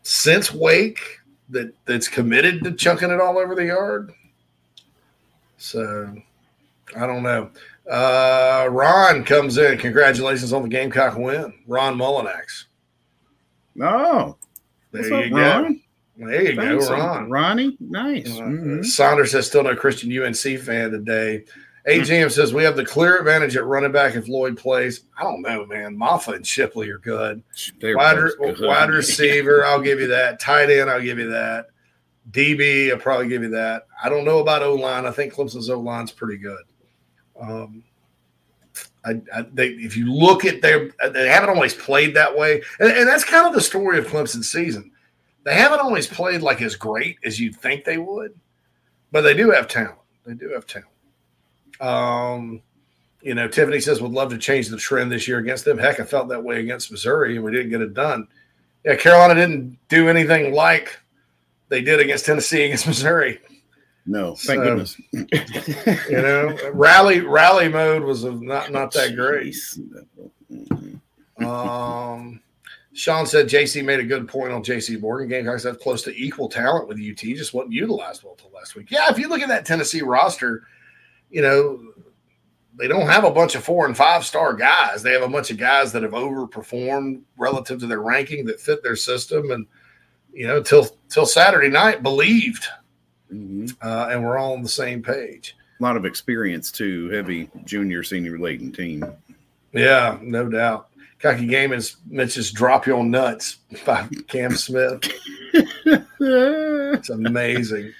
since 0.03 0.55
Wake 0.55 1.19
that 1.51 1.75
that's 1.85 2.09
committed 2.09 2.63
to 2.65 2.73
chunking 2.73 3.11
it 3.11 3.21
all 3.21 3.39
over 3.39 3.55
the 3.55 3.67
yard. 3.67 4.13
So 5.59 6.15
I 6.97 7.07
don't 7.07 7.23
know. 7.23 7.51
Uh, 7.91 8.69
Ron 8.71 9.25
comes 9.25 9.59
in. 9.59 9.79
Congratulations 9.79 10.53
on 10.53 10.63
the 10.63 10.69
Gamecock 10.69 11.17
win, 11.17 11.53
Ron 11.67 11.97
Mullinax. 11.97 12.65
Oh, 13.81 14.37
there 14.93 15.25
you 15.25 15.31
go. 15.31 15.75
There 16.17 16.51
you 16.51 16.57
Thanks, 16.57 16.89
go, 16.89 16.95
Ron. 16.95 17.29
Ronnie, 17.29 17.77
nice. 17.81 18.39
Uh, 18.39 18.43
mm-hmm. 18.43 18.83
Saunders 18.83 19.33
says 19.33 19.49
still 19.49 19.65
no 19.65 19.75
Christian 19.75 20.17
UNC 20.17 20.37
fan 20.37 20.93
today. 20.93 21.45
AGM 21.87 22.31
says 22.31 22.55
we 22.55 22.65
have 22.65 22.77
the 22.77 22.85
clear 22.85 23.19
advantage 23.19 23.57
at 23.57 23.65
running 23.65 23.93
back 23.93 24.15
if 24.15 24.27
Lloyd 24.27 24.57
plays. 24.57 25.03
I 25.19 25.23
don't 25.23 25.43
know, 25.43 25.67
man. 25.67 25.97
Mafah 25.97 26.37
and 26.37 26.47
Shipley 26.47 26.89
are 26.89 26.99
good. 26.99 27.43
Wide, 27.83 28.17
good. 28.39 28.61
wide 28.61 28.89
receiver, 28.89 29.67
I'll 29.67 29.83
give 29.83 30.01
you 30.01 30.07
that. 30.09 30.41
Tight 30.41 30.71
end, 30.71 30.89
I'll 30.89 31.03
give 31.03 31.19
you 31.19 31.31
that. 31.31 31.67
DB, 32.31 32.91
I'll 32.91 32.99
probably 32.99 33.29
give 33.29 33.43
you 33.43 33.51
that. 33.51 33.87
I 34.03 34.09
don't 34.09 34.25
know 34.25 34.39
about 34.39 34.63
O 34.63 34.75
line. 34.75 35.05
I 35.05 35.11
think 35.11 35.35
Clemson's 35.35 35.69
O 35.69 35.79
line's 35.79 36.11
pretty 36.11 36.39
good. 36.39 36.63
Um, 37.39 37.85
I, 39.05 39.21
I, 39.35 39.43
they, 39.53 39.69
if 39.69 39.95
you 39.95 40.11
look 40.11 40.47
at 40.47 40.63
their, 40.63 40.91
they 41.13 41.29
haven't 41.29 41.51
always 41.51 41.75
played 41.75 42.15
that 42.15 42.35
way, 42.35 42.63
and, 42.81 42.91
and 42.91 43.07
that's 43.07 43.25
kind 43.25 43.47
of 43.47 43.53
the 43.53 43.61
story 43.61 43.99
of 43.99 44.07
Clemson's 44.07 44.51
season. 44.51 44.91
They 45.45 45.55
haven't 45.55 45.81
always 45.81 46.07
played 46.07 46.41
like 46.41 46.63
as 46.63 46.75
great 46.77 47.19
as 47.25 47.39
you'd 47.39 47.57
think 47.57 47.85
they 47.85 47.99
would, 47.99 48.35
but 49.13 49.21
they 49.21 49.35
do 49.35 49.51
have 49.51 49.69
talent. 49.69 49.99
They 50.25 50.33
do 50.33 50.49
have 50.55 50.67
talent. 50.67 50.89
Um, 51.81 52.63
you 53.23 53.35
know, 53.35 53.49
Tiffany 53.49 53.81
says 53.81 54.03
would 54.03 54.13
love 54.13 54.31
to 54.31 54.39
change 54.39 54.69
the 54.69 54.77
trend 54.77 55.11
this 55.11 55.27
year 55.27 55.39
against 55.39 55.65
them. 55.65 55.79
Heck, 55.79 55.99
I 55.99 56.05
felt 56.05 56.29
that 56.29 56.45
way 56.45 56.61
against 56.61 56.91
Missouri, 56.91 57.37
and 57.37 57.45
we 57.45 57.53
didn't 57.53 57.71
get 57.71 57.81
it 57.81 57.95
done. 57.95 58.29
Yeah, 58.85 58.97
Carolina 58.97 59.35
didn't 59.35 59.79
do 59.89 60.09
anything 60.09 60.53
like 60.53 60.99
they 61.69 61.81
did 61.81 62.01
against 62.01 62.27
Tennessee 62.27 62.65
against 62.65 62.87
Missouri. 62.87 63.41
No, 64.07 64.35
thank 64.35 64.63
so, 64.63 64.65
goodness. 64.65 65.01
you 66.11 66.17
know, 66.17 66.57
rally 66.75 67.21
rally 67.21 67.69
mode 67.69 68.03
was 68.03 68.25
not 68.25 68.71
not 68.71 68.93
that 68.93 69.17
great. 69.17 69.57
Um, 71.43 72.41
Sean 72.93 73.27
said 73.27 73.49
JC 73.49 73.83
made 73.83 74.01
a 74.01 74.05
good 74.05 74.29
point 74.29 74.53
on 74.53 74.63
JC 74.63 75.01
Morgan. 75.01 75.29
Gamecocks 75.29 75.65
have 75.65 75.81
close 75.81 76.03
to 76.03 76.15
equal 76.15 76.49
talent 76.49 76.87
with 76.87 76.99
UT, 76.99 77.17
just 77.17 77.55
wasn't 77.55 77.73
utilized 77.73 78.23
well 78.23 78.35
until 78.35 78.51
last 78.55 78.77
week. 78.77 78.91
Yeah, 78.91 79.11
if 79.11 79.19
you 79.19 79.29
look 79.29 79.41
at 79.41 79.49
that 79.49 79.65
Tennessee 79.65 80.03
roster, 80.03 80.65
you 81.35 81.43
know 81.43 81.81
they 82.77 82.87
don't 82.87 83.09
have 83.09 83.25
a 83.25 83.31
bunch 83.31 83.57
of 83.57 83.65
four 83.65 83.87
and 83.87 83.97
five 83.97 84.25
star 84.25 84.55
guys. 84.55 85.03
They 85.03 85.13
have 85.13 85.23
a 85.23 85.29
bunch 85.29 85.51
of 85.51 85.59
guys 85.59 85.93
that 85.93 86.05
have 86.05 86.13
overperformed 86.13 87.23
relative 87.37 87.81
to 87.81 87.87
their 87.87 88.01
ranking 88.01 88.47
that 88.47 88.61
fit 88.61 88.83
their 88.85 88.97
system, 88.97 89.51
and 89.51 89.67
you 90.33 90.47
know 90.47 90.63
till 90.63 90.97
till 91.09 91.27
Saturday 91.27 91.69
night 91.69 92.05
believed 92.05 92.69
mm-hmm. 93.33 93.67
uh, 93.87 94.09
and 94.11 94.25
we're 94.25 94.39
all 94.39 94.55
on 94.55 94.63
the 94.63 94.69
same 94.69 95.03
page. 95.03 95.57
A 95.81 95.83
lot 95.83 95.97
of 95.97 96.05
experience 96.05 96.71
too, 96.71 97.11
heavy 97.11 97.51
junior, 97.65 98.05
senior, 98.05 98.39
latent 98.39 98.77
team. 98.77 99.05
Yeah, 99.73 100.19
no 100.23 100.49
doubt. 100.49 100.89
Cocky 101.19 101.47
Game 101.47 101.73
is 101.73 101.97
Mitch's 102.09 102.53
"Drop 102.53 102.87
Your 102.87 103.03
Nuts" 103.03 103.57
by 103.85 104.07
Cam 104.29 104.55
Smith. 104.55 105.01
it's 105.53 107.11
amazing. 107.11 107.93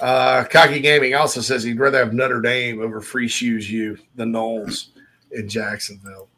Uh, 0.00 0.44
Cocky 0.44 0.80
Gaming 0.80 1.14
also 1.14 1.40
says 1.40 1.62
he'd 1.62 1.78
rather 1.78 1.98
have 1.98 2.12
Notre 2.12 2.40
Dame 2.40 2.80
over 2.80 3.00
Free 3.00 3.28
Shoes 3.28 3.70
U, 3.70 3.98
the 4.16 4.24
Noles 4.24 4.88
in 5.30 5.48
Jacksonville. 5.48 6.28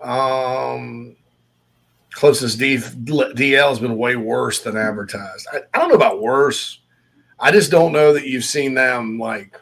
Um, 0.00 1.16
closest 2.12 2.58
D, 2.58 2.76
DL 2.76 3.68
has 3.68 3.78
been 3.78 3.96
way 3.96 4.16
worse 4.16 4.60
than 4.60 4.76
advertised. 4.76 5.46
I, 5.52 5.60
I, 5.72 5.78
don't 5.78 5.88
know 5.88 5.94
about 5.94 6.20
worse. 6.20 6.80
I 7.38 7.52
just 7.52 7.70
don't 7.70 7.92
know 7.92 8.12
that 8.12 8.26
you've 8.26 8.44
seen 8.44 8.74
them 8.74 9.18
like 9.18 9.58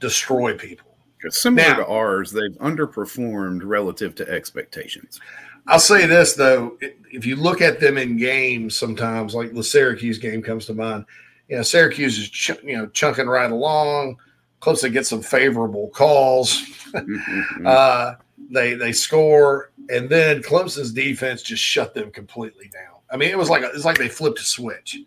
destroy 0.00 0.56
people. 0.56 0.86
It's 1.24 1.40
similar 1.40 1.68
now, 1.68 1.76
to 1.76 1.86
ours. 1.86 2.30
They've 2.30 2.56
underperformed 2.58 3.62
relative 3.64 4.14
to 4.16 4.28
expectations. 4.28 5.20
I'll 5.66 5.80
say 5.80 6.06
this 6.06 6.34
though: 6.34 6.78
if 7.10 7.26
you 7.26 7.34
look 7.34 7.60
at 7.60 7.80
them 7.80 7.98
in 7.98 8.16
games, 8.16 8.76
sometimes 8.76 9.34
like 9.34 9.52
the 9.52 9.64
Syracuse 9.64 10.18
game 10.18 10.42
comes 10.42 10.66
to 10.66 10.74
mind. 10.74 11.06
You 11.48 11.56
know, 11.56 11.62
Syracuse 11.62 12.18
is 12.18 12.28
ch- 12.28 12.62
you 12.64 12.76
know 12.76 12.86
chunking 12.86 13.26
right 13.26 13.50
along, 13.50 14.18
close 14.60 14.80
to 14.80 14.90
get 14.90 15.06
some 15.06 15.22
favorable 15.22 15.88
calls. 15.88 16.62
Mm-hmm. 16.92 17.62
uh, 17.66 18.14
they 18.50 18.74
they 18.74 18.92
score, 18.92 19.70
and 19.88 20.08
then 20.08 20.42
Clemson's 20.42 20.92
defense 20.92 21.42
just 21.42 21.62
shut 21.62 21.94
them 21.94 22.10
completely 22.10 22.68
down. 22.72 23.00
I 23.10 23.16
mean, 23.16 23.30
it 23.30 23.38
was 23.38 23.50
like 23.50 23.62
a, 23.62 23.70
it's 23.70 23.84
like 23.84 23.98
they 23.98 24.08
flipped 24.08 24.40
a 24.40 24.44
switch, 24.44 24.98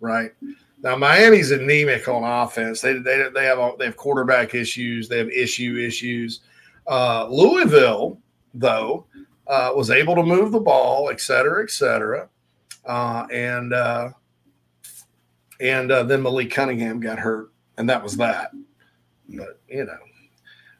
right? 0.00 0.32
Now 0.82 0.96
Miami's 0.96 1.50
anemic 1.50 2.08
on 2.08 2.22
offense. 2.24 2.80
They 2.80 2.94
they 2.94 3.28
they 3.34 3.44
have 3.44 3.78
they 3.78 3.86
have 3.86 3.96
quarterback 3.96 4.54
issues. 4.54 5.08
They 5.08 5.18
have 5.18 5.30
issue 5.30 5.78
issues. 5.78 6.40
Uh, 6.86 7.26
Louisville 7.28 8.18
though 8.54 9.06
uh, 9.46 9.72
was 9.74 9.90
able 9.90 10.14
to 10.14 10.22
move 10.22 10.52
the 10.52 10.60
ball, 10.60 11.10
et 11.10 11.20
cetera, 11.20 11.62
et 11.62 11.70
cetera, 11.70 12.28
uh, 12.84 13.26
and 13.32 13.72
uh, 13.72 14.10
and 15.60 15.90
uh, 15.90 16.02
then 16.02 16.22
Malik 16.22 16.50
Cunningham 16.50 17.00
got 17.00 17.18
hurt, 17.18 17.50
and 17.76 17.88
that 17.88 18.02
was 18.02 18.16
that. 18.16 18.52
But 19.28 19.60
you 19.68 19.84
know, 19.84 19.98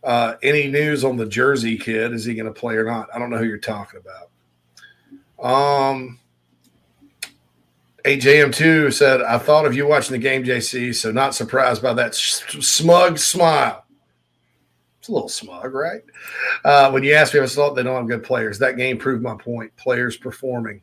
uh, 0.05 0.37
any 0.43 0.69
news 0.69 1.05
on 1.05 1.17
the 1.17 1.27
Jersey 1.27 1.77
kid? 1.77 2.13
Is 2.13 2.25
he 2.25 2.35
going 2.35 2.53
to 2.53 2.59
play 2.59 2.77
or 2.77 2.85
not? 2.85 3.09
I 3.15 3.19
don't 3.19 3.31
know 3.31 3.39
who 3.39 3.45
you're 3.45 3.59
talking 3.59 4.01
about. 4.01 4.31
Um, 5.39 6.21
AJM2 8.05 8.93
said, 8.93 9.21
I 9.23 9.37
thought 9.37 9.67
of 9.67 9.75
you 9.75 9.87
watching 9.87 10.13
the 10.13 10.19
game, 10.19 10.45
JC, 10.45 10.95
so 10.95 11.11
not 11.11 11.35
surprised 11.35 11.83
by 11.83 11.93
that 11.95 12.15
smug 12.15 13.19
smile. 13.19 13.85
It's 15.01 15.09
a 15.09 15.13
little 15.13 15.29
smug, 15.29 15.75
right? 15.75 16.03
Uh, 16.65 16.91
when 16.93 17.03
you 17.03 17.15
asked 17.15 17.35
me 17.35 17.41
if 17.41 17.51
I 17.51 17.53
thought 17.53 17.75
they 17.75 17.83
don't 17.83 17.97
have 17.97 18.07
good 18.07 18.23
players, 18.23 18.61
that 18.61 18.77
game 18.77 18.97
proved 18.97 19.23
my 19.23 19.35
point. 19.35 19.75
Players 19.77 20.17
performing 20.17 20.81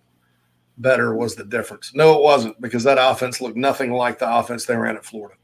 better 0.78 1.16
was 1.16 1.36
the 1.36 1.44
difference. 1.44 1.94
No, 1.94 2.16
it 2.16 2.24
wasn't 2.24 2.60
because 2.62 2.84
that 2.84 2.98
offense 3.00 3.42
looked 3.42 3.58
nothing 3.58 3.92
like 3.92 4.20
the 4.20 4.34
offense 4.34 4.66
they 4.66 4.76
ran 4.76 4.96
at 4.96 5.06
Florida. 5.06 5.36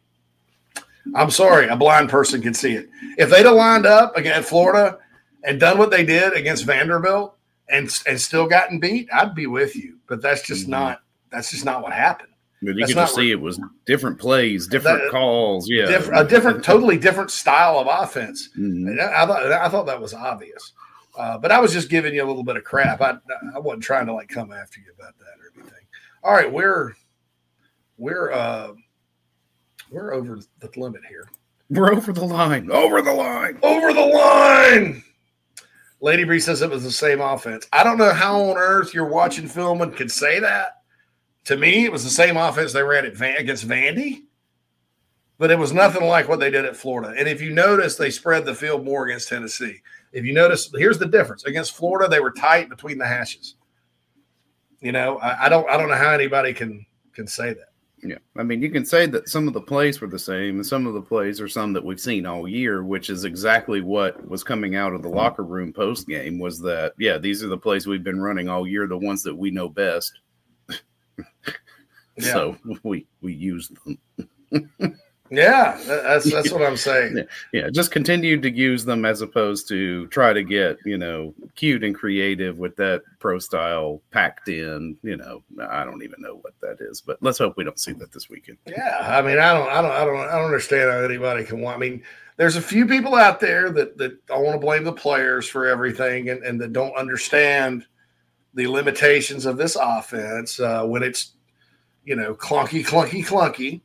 I'm 1.16 1.32
sorry, 1.32 1.68
a 1.68 1.76
blind 1.76 2.10
person 2.10 2.42
can 2.42 2.54
see 2.54 2.74
it. 2.74 2.90
If 3.18 3.30
they'd 3.30 3.46
have 3.46 3.56
lined 3.56 3.86
up 3.86 4.16
against 4.16 4.50
Florida 4.50 5.00
and 5.44 5.60
done 5.60 5.78
what 5.78 5.92
they 5.92 6.06
did 6.06 6.34
against 6.34 6.66
Vanderbilt 6.66 7.36
and, 7.68 7.90
and 8.06 8.20
still 8.20 8.48
gotten 8.48 8.80
beat, 8.80 9.08
I'd 9.12 9.34
be 9.34 9.48
with 9.48 9.76
you 9.76 10.00
but 10.10 10.22
that's 10.22 10.42
just 10.42 10.64
mm-hmm. 10.64 10.72
not 10.72 11.02
that's 11.32 11.52
just 11.52 11.64
not 11.64 11.82
what 11.82 11.94
happened. 11.94 12.30
But 12.62 12.76
you 12.76 12.86
could 12.88 12.96
just 12.96 13.16
see 13.16 13.32
it 13.32 13.40
was 13.40 13.62
different 13.86 14.20
plays, 14.20 14.68
different 14.68 15.04
that, 15.04 15.12
calls, 15.12 15.70
yeah, 15.70 15.86
diff- 15.86 16.10
a 16.12 16.26
different, 16.26 16.62
totally 16.62 16.98
different 16.98 17.32
style 17.32 17.80
of 17.80 17.88
offense. 17.88 18.50
Mm-hmm. 18.60 19.00
I, 19.00 19.24
I, 19.24 19.26
thought 19.26 19.52
I 19.54 19.70
thought 19.70 19.86
that 19.86 20.02
was 20.02 20.14
obvious, 20.14 20.74
uh, 21.20 21.38
but 21.38 21.52
I 21.52 21.60
was 21.60 21.74
just 21.74 21.90
giving 21.90 22.16
you 22.16 22.24
a 22.24 22.28
little 22.28 22.46
bit 22.46 22.56
of 22.56 22.64
crap. 22.64 23.02
I 23.02 23.18
I 23.54 23.60
wasn't 23.60 23.84
trying 23.84 24.06
to 24.06 24.14
like 24.14 24.30
come 24.30 24.54
after 24.54 24.80
you 24.80 24.94
about 24.98 25.18
that 25.20 25.26
or 25.26 25.52
anything. 25.60 25.86
All 26.24 26.34
right, 26.34 26.52
we're 26.52 26.94
we're 27.98 28.32
uh 28.32 28.72
we're 29.92 30.14
over 30.14 30.40
the 30.60 30.70
limit 30.78 31.02
here. 31.10 31.28
We're 31.70 31.94
over 31.94 32.14
the 32.14 32.24
line. 32.24 32.72
Over 32.72 33.02
the 33.02 33.14
line. 33.14 33.60
Over 33.62 33.94
the 33.94 34.06
line. 34.06 35.04
Lady 36.00 36.24
Bree 36.24 36.40
says 36.40 36.62
it 36.62 36.70
was 36.70 36.84
the 36.84 36.92
same 36.92 37.20
offense. 37.20 37.68
I 37.74 37.84
don't 37.84 37.98
know 37.98 38.14
how 38.14 38.42
on 38.42 38.58
earth 38.58 38.94
you're 38.94 39.06
watching 39.06 39.48
film 39.48 39.82
and 39.82 39.94
can 39.94 40.08
say 40.08 40.40
that. 40.40 40.84
To 41.46 41.58
me, 41.58 41.84
it 41.84 41.92
was 41.92 42.06
the 42.06 42.10
same 42.10 42.38
offense 42.38 42.72
they 42.72 42.82
ran 42.82 43.06
at 43.06 43.18
Van, 43.18 43.36
against 43.36 43.68
Vandy, 43.68 44.24
but 45.38 45.52
it 45.52 45.60
was 45.60 45.74
nothing 45.74 46.06
like 46.06 46.30
what 46.30 46.40
they 46.40 46.50
did 46.50 46.64
at 46.64 46.78
Florida. 46.78 47.14
And 47.18 47.28
if 47.28 47.42
you 47.42 47.52
notice, 47.52 47.98
they 47.98 48.10
spread 48.10 48.46
the 48.46 48.56
field 48.56 48.86
more 48.86 49.06
against 49.06 49.28
Tennessee. 49.28 49.82
If 50.12 50.26
you 50.26 50.34
notice, 50.34 50.72
here's 50.76 51.00
the 51.00 51.08
difference: 51.08 51.46
against 51.46 51.76
Florida, 51.76 52.10
they 52.10 52.20
were 52.20 52.32
tight 52.32 52.70
between 52.70 52.98
the 52.98 53.08
hashes. 53.08 53.56
You 54.82 54.92
know, 54.92 55.18
I, 55.18 55.46
I 55.46 55.50
don't, 55.50 55.70
I 55.70 55.78
don't 55.78 55.90
know 55.90 55.96
how 55.96 56.12
anybody 56.12 56.54
can 56.54 56.86
can 57.14 57.28
say 57.28 57.54
that. 57.54 57.66
Yeah, 58.02 58.18
I 58.38 58.44
mean, 58.44 58.62
you 58.62 58.70
can 58.70 58.86
say 58.86 59.08
that 59.08 59.28
some 59.28 59.48
of 59.48 59.54
the 59.54 59.60
plays 59.60 60.00
were 60.00 60.08
the 60.08 60.18
same, 60.18 60.56
and 60.56 60.66
some 60.66 60.88
of 60.88 60.94
the 60.94 61.02
plays 61.02 61.42
are 61.42 61.50
some 61.50 61.74
that 61.74 61.84
we've 61.84 62.00
seen 62.00 62.26
all 62.26 62.48
year, 62.48 62.82
which 62.82 63.10
is 63.10 63.26
exactly 63.26 63.82
what 63.82 64.26
was 64.26 64.42
coming 64.42 64.78
out 64.78 64.94
of 64.94 65.04
the 65.04 65.10
locker 65.10 65.44
room 65.44 65.74
post 65.74 66.08
game. 66.08 66.40
Was 66.40 66.60
that 66.62 66.94
yeah, 66.98 67.18
these 67.18 67.44
are 67.44 67.50
the 67.50 67.58
plays 67.58 67.88
we've 67.88 68.04
been 68.04 68.22
running 68.22 68.48
all 68.48 68.66
year, 68.66 68.88
the 68.88 68.98
ones 68.98 69.22
that 69.24 69.36
we 69.36 69.52
know 69.52 69.68
best 69.68 70.14
yeah. 72.18 72.34
So 72.34 72.58
we 72.84 73.06
we 73.22 73.34
use 73.34 73.72
them. 73.86 74.00
yeah, 75.32 75.80
that's 75.86 76.32
that's 76.32 76.52
what 76.52 76.62
I'm 76.62 76.78
saying. 76.78 77.26
Yeah, 77.54 77.70
just 77.70 77.92
continue 77.92 78.40
to 78.42 78.50
use 78.50 78.86
them 78.86 79.06
as 79.06 79.22
opposed 79.22 79.68
to 79.70 80.08
try 80.08 80.34
to 80.34 80.44
get 80.44 80.78
you 80.86 80.98
know 80.98 81.34
cute 81.56 81.84
and 81.84 81.96
creative 81.96 82.58
with 82.58 82.76
that 82.78 83.04
pro 83.20 83.40
style 83.40 84.02
packed 84.12 84.50
in. 84.50 84.98
You 85.04 85.18
know, 85.18 85.44
I 85.70 85.84
don't 85.84 86.04
even 86.04 86.22
know 86.22 86.36
what 86.42 86.54
that 86.62 86.78
is, 86.80 87.02
but 87.02 87.18
let's 87.22 87.38
hope 87.38 87.58
we 87.58 87.64
don't 87.64 87.80
see 87.80 87.94
that 87.94 88.12
this 88.12 88.30
weekend. 88.30 88.58
Yeah, 88.66 88.98
I 89.02 89.22
mean, 89.22 89.40
I 89.40 89.54
don't, 89.54 89.70
I 89.70 89.82
don't, 89.82 89.92
I 89.92 90.06
don't, 90.06 90.30
I 90.30 90.36
don't 90.38 90.46
understand 90.46 90.92
how 90.92 91.00
anybody 91.00 91.44
can 91.44 91.62
want. 91.62 91.78
I 91.78 91.80
mean, 91.80 92.04
there's 92.38 92.56
a 92.56 92.62
few 92.62 92.86
people 92.86 93.16
out 93.16 93.40
there 93.40 93.70
that 93.72 93.98
that 93.98 94.26
don't 94.26 94.44
want 94.44 94.56
to 94.56 94.66
blame 94.66 94.84
the 94.84 94.94
players 94.94 95.48
for 95.48 95.68
everything 95.68 96.30
and, 96.30 96.44
and 96.44 96.60
that 96.62 96.74
don't 96.74 96.96
understand 96.96 97.86
the 98.54 98.68
limitations 98.68 99.46
of 99.46 99.58
this 99.58 99.78
offense 99.80 100.60
uh, 100.60 100.84
when 100.84 101.04
it's 101.04 101.34
you 102.06 102.16
know 102.16 102.34
clunky, 102.34 102.86
clunky, 102.86 103.26
clunky. 103.26 103.82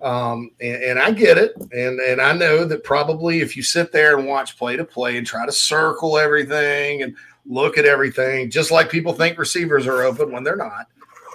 Um, 0.00 0.50
and, 0.60 0.82
and, 0.82 0.98
I 0.98 1.10
get 1.10 1.38
it, 1.38 1.54
and 1.72 1.98
and 1.98 2.20
I 2.20 2.32
know 2.32 2.64
that 2.64 2.84
probably 2.84 3.40
if 3.40 3.56
you 3.56 3.62
sit 3.62 3.90
there 3.90 4.16
and 4.16 4.28
watch 4.28 4.56
play 4.56 4.76
to 4.76 4.84
play 4.84 5.16
and 5.16 5.26
try 5.26 5.44
to 5.44 5.52
circle 5.52 6.18
everything 6.18 7.02
and 7.02 7.16
look 7.46 7.78
at 7.78 7.84
everything, 7.84 8.50
just 8.50 8.70
like 8.70 8.90
people 8.90 9.12
think 9.12 9.38
receivers 9.38 9.86
are 9.86 10.02
open 10.02 10.30
when 10.30 10.44
they're 10.44 10.56
not, 10.56 10.86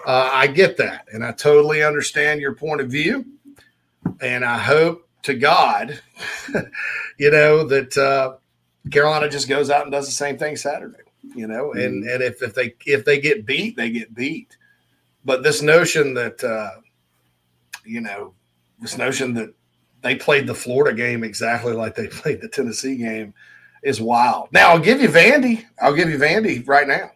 uh, 0.06 0.30
I 0.32 0.48
get 0.48 0.78
that, 0.78 1.08
and 1.12 1.26
I 1.26 1.32
totally 1.34 1.84
understand 1.84 2.40
your 2.40 2.54
point 2.54 2.80
of 2.80 2.90
view, 2.90 3.26
and 4.22 4.46
I 4.46 4.60
hope 4.60 5.10
to 5.24 5.34
God, 5.34 6.00
you 7.18 7.32
know 7.32 7.66
that 7.68 7.98
uh, 7.98 8.36
Carolina 8.92 9.30
just 9.30 9.50
goes 9.50 9.70
out 9.70 9.84
and 9.84 9.92
does 9.92 10.06
the 10.06 10.14
same 10.14 10.38
thing 10.38 10.56
Saturday 10.56 11.04
you 11.36 11.48
know, 11.48 11.74
and 11.74 12.04
mm-hmm. 12.04 12.10
and 12.10 12.24
if, 12.24 12.42
if 12.42 12.54
they 12.54 12.76
if 12.86 13.06
they 13.06 13.20
get 13.20 13.46
beat, 13.46 13.76
they 13.76 13.90
get 13.90 14.14
beat. 14.14 14.58
But 15.26 15.44
this 15.44 15.62
notion 15.62 16.14
that 16.16 16.44
uh, 16.44 16.82
you 17.86 18.02
know, 18.02 18.34
this 18.84 18.98
notion 18.98 19.34
that 19.34 19.54
they 20.02 20.16
played 20.16 20.46
the 20.46 20.54
Florida 20.54 20.96
game 20.96 21.24
exactly 21.24 21.74
like 21.74 21.96
they 21.96 22.08
played 22.10 22.42
the 22.42 22.48
Tennessee 22.48 22.98
game 22.98 23.34
is 23.82 24.00
wild. 24.00 24.50
Now 24.52 24.70
I'll 24.70 24.80
give 24.80 25.02
you 25.02 25.10
Vandy. 25.10 25.66
I'll 25.82 25.96
give 25.96 26.10
you 26.10 26.20
Vandy 26.20 26.68
right 26.68 26.88
now, 26.88 27.12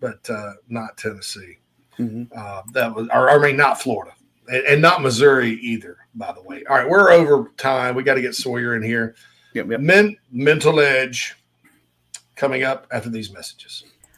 but 0.00 0.28
uh, 0.30 0.54
not 0.68 0.96
Tennessee. 0.96 1.58
Mm-hmm. 1.98 2.24
Uh, 2.36 2.62
that 2.72 2.94
was, 2.94 3.08
or, 3.12 3.30
or, 3.30 3.44
I 3.44 3.48
mean, 3.48 3.56
not 3.56 3.80
Florida, 3.80 4.14
and, 4.48 4.64
and, 4.64 4.82
not 4.82 5.00
Missouri 5.00 5.52
either. 5.62 5.96
By 6.14 6.32
the 6.32 6.42
way. 6.42 6.62
All 6.68 6.76
right, 6.76 6.88
we're 6.88 7.10
over 7.10 7.52
time. 7.56 7.94
We 7.94 8.02
got 8.02 8.14
to 8.14 8.20
get 8.20 8.34
Sawyer 8.34 8.76
in 8.76 8.82
here. 8.82 9.14
Yep, 9.54 9.70
yep. 9.70 9.80
Men, 9.80 10.16
mental 10.30 10.78
edge 10.78 11.34
coming 12.34 12.64
up 12.64 12.86
after 12.92 13.08
these 13.08 13.32
messages. 13.32 13.84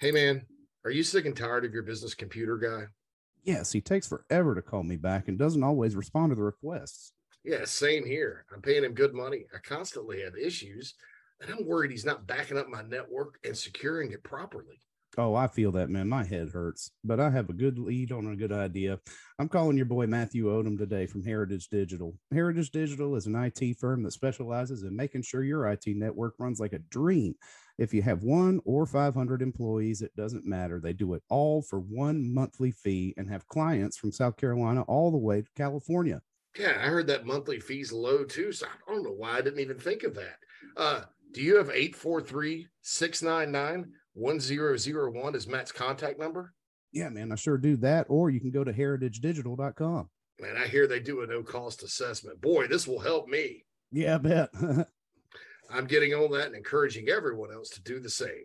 Hey, 0.00 0.12
man, 0.12 0.46
are 0.86 0.90
you 0.90 1.02
sick 1.02 1.26
and 1.26 1.36
tired 1.36 1.66
of 1.66 1.74
your 1.74 1.82
business 1.82 2.14
computer 2.14 2.56
guy? 2.56 2.86
Yes, 3.42 3.70
he 3.70 3.82
takes 3.82 4.08
forever 4.08 4.54
to 4.54 4.62
call 4.62 4.82
me 4.82 4.96
back 4.96 5.28
and 5.28 5.38
doesn't 5.38 5.62
always 5.62 5.94
respond 5.94 6.30
to 6.30 6.36
the 6.36 6.42
requests. 6.42 7.12
Yeah, 7.44 7.66
same 7.66 8.06
here. 8.06 8.46
I'm 8.50 8.62
paying 8.62 8.84
him 8.84 8.94
good 8.94 9.12
money. 9.12 9.44
I 9.54 9.58
constantly 9.58 10.22
have 10.22 10.36
issues, 10.36 10.94
and 11.42 11.52
I'm 11.52 11.66
worried 11.66 11.90
he's 11.90 12.06
not 12.06 12.26
backing 12.26 12.56
up 12.56 12.68
my 12.68 12.80
network 12.80 13.38
and 13.44 13.54
securing 13.54 14.12
it 14.12 14.24
properly. 14.24 14.80
Oh, 15.18 15.34
I 15.34 15.48
feel 15.48 15.72
that, 15.72 15.90
man. 15.90 16.08
My 16.08 16.24
head 16.24 16.50
hurts, 16.50 16.92
but 17.04 17.20
I 17.20 17.28
have 17.30 17.50
a 17.50 17.54
good 17.54 17.78
lead 17.78 18.12
on 18.12 18.28
a 18.28 18.36
good 18.36 18.52
idea. 18.52 19.00
I'm 19.38 19.48
calling 19.48 19.76
your 19.76 19.86
boy 19.86 20.06
Matthew 20.06 20.46
Odom 20.46 20.78
today 20.78 21.06
from 21.06 21.24
Heritage 21.24 21.68
Digital. 21.68 22.14
Heritage 22.32 22.70
Digital 22.70 23.16
is 23.16 23.26
an 23.26 23.34
IT 23.34 23.78
firm 23.78 24.02
that 24.04 24.12
specializes 24.12 24.84
in 24.84 24.94
making 24.94 25.22
sure 25.22 25.42
your 25.42 25.66
IT 25.66 25.84
network 25.88 26.36
runs 26.38 26.60
like 26.60 26.72
a 26.72 26.78
dream. 26.78 27.34
If 27.80 27.94
you 27.94 28.02
have 28.02 28.22
one 28.22 28.60
or 28.66 28.84
500 28.84 29.40
employees, 29.40 30.02
it 30.02 30.14
doesn't 30.14 30.44
matter. 30.44 30.80
They 30.80 30.92
do 30.92 31.14
it 31.14 31.22
all 31.30 31.62
for 31.62 31.80
one 31.80 32.30
monthly 32.30 32.72
fee 32.72 33.14
and 33.16 33.26
have 33.30 33.48
clients 33.48 33.96
from 33.96 34.12
South 34.12 34.36
Carolina 34.36 34.82
all 34.82 35.10
the 35.10 35.16
way 35.16 35.40
to 35.40 35.48
California. 35.56 36.20
Yeah, 36.58 36.76
I 36.76 36.88
heard 36.88 37.06
that 37.06 37.24
monthly 37.24 37.58
fee's 37.58 37.90
low 37.90 38.22
too. 38.24 38.52
So 38.52 38.66
I 38.66 38.92
don't 38.92 39.02
know 39.02 39.14
why 39.16 39.38
I 39.38 39.40
didn't 39.40 39.60
even 39.60 39.78
think 39.78 40.02
of 40.02 40.14
that. 40.16 40.36
Uh, 40.76 41.00
do 41.32 41.40
you 41.40 41.56
have 41.56 41.70
843 41.70 42.68
699 42.82 43.90
1001 44.12 45.34
as 45.34 45.46
Matt's 45.46 45.72
contact 45.72 46.18
number? 46.18 46.52
Yeah, 46.92 47.08
man, 47.08 47.32
I 47.32 47.36
sure 47.36 47.56
do 47.56 47.78
that. 47.78 48.04
Or 48.10 48.28
you 48.28 48.40
can 48.40 48.50
go 48.50 48.62
to 48.62 48.74
heritagedigital.com. 48.74 50.10
Man, 50.38 50.56
I 50.58 50.66
hear 50.66 50.86
they 50.86 51.00
do 51.00 51.22
a 51.22 51.26
no 51.26 51.42
cost 51.42 51.82
assessment. 51.82 52.42
Boy, 52.42 52.66
this 52.66 52.86
will 52.86 53.00
help 53.00 53.26
me. 53.26 53.64
Yeah, 53.90 54.16
I 54.16 54.18
bet. 54.18 54.50
I'm 55.72 55.86
getting 55.86 56.12
on 56.14 56.32
that 56.32 56.46
and 56.46 56.56
encouraging 56.56 57.08
everyone 57.08 57.52
else 57.52 57.68
to 57.70 57.82
do 57.82 58.00
the 58.00 58.10
same. 58.10 58.44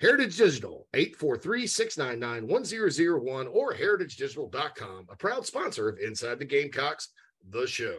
Heritage 0.00 0.36
Digital, 0.36 0.88
843-699-1001 0.94 3.46
or 3.52 3.74
heritagedigital.com, 3.74 5.06
a 5.08 5.16
proud 5.16 5.46
sponsor 5.46 5.88
of 5.88 5.98
Inside 5.98 6.40
the 6.40 6.44
Gamecocks, 6.44 7.10
the 7.48 7.66
show. 7.66 7.98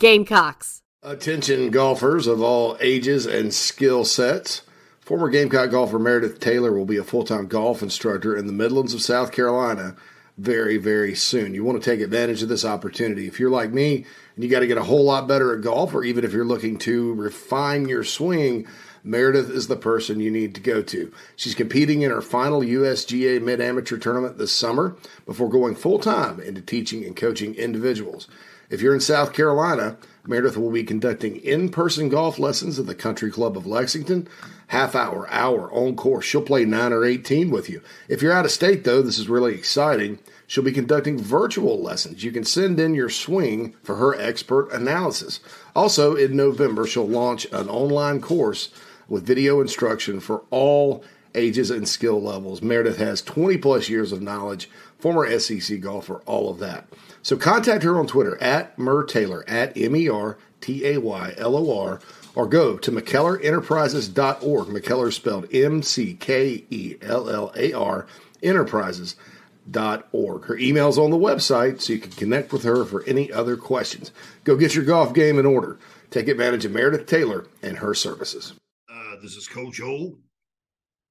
Gamecocks. 0.01 0.81
Attention 1.03 1.69
golfers 1.69 2.25
of 2.25 2.41
all 2.41 2.75
ages 2.81 3.27
and 3.27 3.53
skill 3.53 4.03
sets. 4.03 4.63
Former 4.99 5.29
Gamecock 5.29 5.69
golfer 5.69 5.99
Meredith 5.99 6.39
Taylor 6.39 6.73
will 6.73 6.87
be 6.87 6.97
a 6.97 7.03
full 7.03 7.23
time 7.23 7.45
golf 7.45 7.83
instructor 7.83 8.35
in 8.35 8.47
the 8.47 8.51
Midlands 8.51 8.95
of 8.95 9.03
South 9.03 9.31
Carolina 9.31 9.95
very, 10.39 10.77
very 10.77 11.13
soon. 11.13 11.53
You 11.53 11.63
want 11.63 11.83
to 11.83 11.87
take 11.87 12.01
advantage 12.01 12.41
of 12.41 12.49
this 12.49 12.65
opportunity. 12.65 13.27
If 13.27 13.39
you're 13.39 13.51
like 13.51 13.73
me 13.73 14.07
and 14.33 14.43
you 14.43 14.49
got 14.49 14.61
to 14.61 14.67
get 14.67 14.79
a 14.79 14.83
whole 14.83 15.03
lot 15.03 15.27
better 15.27 15.55
at 15.55 15.61
golf, 15.61 15.93
or 15.93 16.03
even 16.03 16.25
if 16.25 16.33
you're 16.33 16.45
looking 16.45 16.79
to 16.79 17.13
refine 17.13 17.87
your 17.87 18.03
swing, 18.03 18.65
Meredith 19.03 19.51
is 19.51 19.67
the 19.67 19.75
person 19.75 20.19
you 20.19 20.31
need 20.31 20.55
to 20.55 20.61
go 20.61 20.81
to. 20.81 21.13
She's 21.35 21.53
competing 21.53 22.01
in 22.01 22.09
her 22.09 22.23
final 22.23 22.61
USGA 22.61 23.39
Mid 23.39 23.61
Amateur 23.61 23.97
tournament 23.97 24.39
this 24.39 24.51
summer 24.51 24.95
before 25.27 25.47
going 25.47 25.75
full 25.75 25.99
time 25.99 26.39
into 26.39 26.61
teaching 26.61 27.05
and 27.05 27.15
coaching 27.15 27.53
individuals. 27.53 28.27
If 28.71 28.81
you're 28.81 28.93
in 28.93 29.01
South 29.01 29.33
Carolina, 29.33 29.97
Meredith 30.25 30.55
will 30.55 30.71
be 30.71 30.85
conducting 30.85 31.35
in 31.35 31.67
person 31.67 32.07
golf 32.07 32.39
lessons 32.39 32.79
at 32.79 32.85
the 32.85 32.95
Country 32.95 33.29
Club 33.29 33.57
of 33.57 33.67
Lexington. 33.67 34.29
Half 34.67 34.95
hour, 34.95 35.27
hour 35.29 35.69
on 35.73 35.97
course. 35.97 36.23
She'll 36.23 36.41
play 36.41 36.63
9 36.63 36.93
or 36.93 37.03
18 37.03 37.51
with 37.51 37.69
you. 37.69 37.81
If 38.07 38.21
you're 38.21 38.31
out 38.31 38.45
of 38.45 38.51
state, 38.51 38.85
though, 38.85 39.01
this 39.01 39.19
is 39.19 39.27
really 39.27 39.55
exciting. 39.55 40.19
She'll 40.47 40.63
be 40.63 40.71
conducting 40.71 41.19
virtual 41.19 41.83
lessons. 41.83 42.23
You 42.23 42.31
can 42.31 42.45
send 42.45 42.79
in 42.79 42.95
your 42.95 43.09
swing 43.09 43.75
for 43.83 43.97
her 43.97 44.15
expert 44.15 44.71
analysis. 44.71 45.41
Also, 45.75 46.15
in 46.15 46.37
November, 46.37 46.87
she'll 46.87 47.05
launch 47.05 47.45
an 47.51 47.67
online 47.67 48.21
course 48.21 48.69
with 49.09 49.25
video 49.25 49.59
instruction 49.59 50.21
for 50.21 50.43
all 50.49 51.03
ages 51.35 51.71
and 51.71 51.89
skill 51.89 52.21
levels. 52.21 52.61
Meredith 52.61 52.97
has 52.99 53.21
20 53.21 53.57
plus 53.57 53.89
years 53.89 54.13
of 54.13 54.21
knowledge, 54.21 54.69
former 54.97 55.39
SEC 55.39 55.81
golfer, 55.81 56.21
all 56.25 56.49
of 56.49 56.59
that. 56.59 56.87
So 57.23 57.37
contact 57.37 57.83
her 57.83 57.99
on 57.99 58.07
Twitter 58.07 58.41
at 58.41 58.79
Mer 58.79 59.03
Taylor, 59.03 59.43
at 59.47 59.77
M 59.77 59.95
E 59.95 60.09
R 60.09 60.37
T 60.59 60.83
A 60.85 60.97
Y 60.99 61.33
L 61.37 61.55
O 61.55 61.79
R, 61.79 61.99
or 62.35 62.47
go 62.47 62.77
to 62.77 62.91
McKellarEnterprises.org. 62.91 64.67
McKellar 64.67 65.13
spelled 65.13 65.53
M 65.53 65.83
C 65.83 66.15
K 66.15 66.65
E 66.69 66.97
L 67.01 67.29
L 67.29 67.53
A 67.55 67.71
R 67.73 68.07
Enterprises.org. 68.41 70.45
Her 70.45 70.57
email's 70.57 70.97
on 70.97 71.11
the 71.11 71.17
website, 71.17 71.81
so 71.81 71.93
you 71.93 71.99
can 71.99 72.11
connect 72.11 72.51
with 72.51 72.63
her 72.63 72.83
for 72.85 73.03
any 73.03 73.31
other 73.31 73.55
questions. 73.55 74.11
Go 74.43 74.55
get 74.55 74.73
your 74.73 74.85
golf 74.85 75.13
game 75.13 75.37
in 75.37 75.45
order. 75.45 75.77
Take 76.09 76.27
advantage 76.27 76.65
of 76.65 76.71
Meredith 76.71 77.05
Taylor 77.05 77.45
and 77.61 77.77
her 77.77 77.93
services. 77.93 78.53
Uh, 78.91 79.17
this 79.21 79.35
is 79.35 79.47
Coach 79.47 79.79
O. 79.81 80.17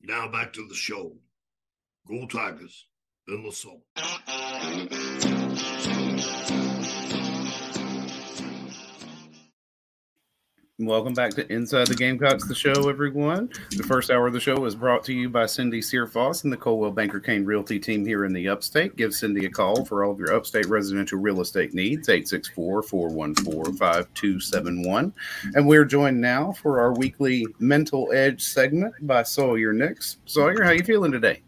Now 0.03 0.27
back 0.29 0.53
to 0.55 0.67
the 0.67 0.75
show. 0.75 1.13
Go 2.09 2.27
Tigers 2.27 2.87
in 3.29 3.45
the 3.45 3.53
song. 3.53 3.83
Welcome 10.81 11.12
back 11.12 11.33
to 11.33 11.53
Inside 11.53 11.89
the 11.89 11.95
Gamecocks, 11.95 12.49
the 12.49 12.55
show, 12.55 12.89
everyone. 12.89 13.51
The 13.76 13.83
first 13.83 14.11
hour 14.11 14.26
of 14.28 14.33
the 14.33 14.41
show 14.41 14.64
is 14.64 14.74
brought 14.74 15.05
to 15.05 15.12
you 15.12 15.28
by 15.28 15.45
Cindy 15.45 15.83
Searfoss 15.83 16.45
and 16.45 16.53
the 16.53 16.57
Coldwell 16.57 16.91
Banker 16.91 17.20
Caine 17.20 17.45
Realty 17.45 17.78
team 17.78 18.07
here 18.07 18.24
in 18.24 18.33
the 18.33 18.49
upstate. 18.49 18.97
Give 18.97 19.12
Cindy 19.12 19.45
a 19.45 19.51
call 19.51 19.85
for 19.85 20.05
all 20.05 20.12
of 20.12 20.18
your 20.18 20.35
upstate 20.35 20.64
residential 20.70 21.18
real 21.18 21.43
estate 21.43 21.74
needs, 21.74 22.09
864 22.09 22.83
414 22.85 23.76
5271. 23.76 25.12
And 25.55 25.68
we're 25.68 25.85
joined 25.85 26.18
now 26.18 26.53
for 26.53 26.81
our 26.81 26.95
weekly 26.95 27.47
Mental 27.59 28.11
Edge 28.14 28.43
segment 28.43 28.95
by 29.03 29.22
Sawyer 29.22 29.74
Nix. 29.74 30.16
Sawyer, 30.24 30.64
how 30.64 30.70
you 30.70 30.83
feeling 30.83 31.12
today? 31.12 31.43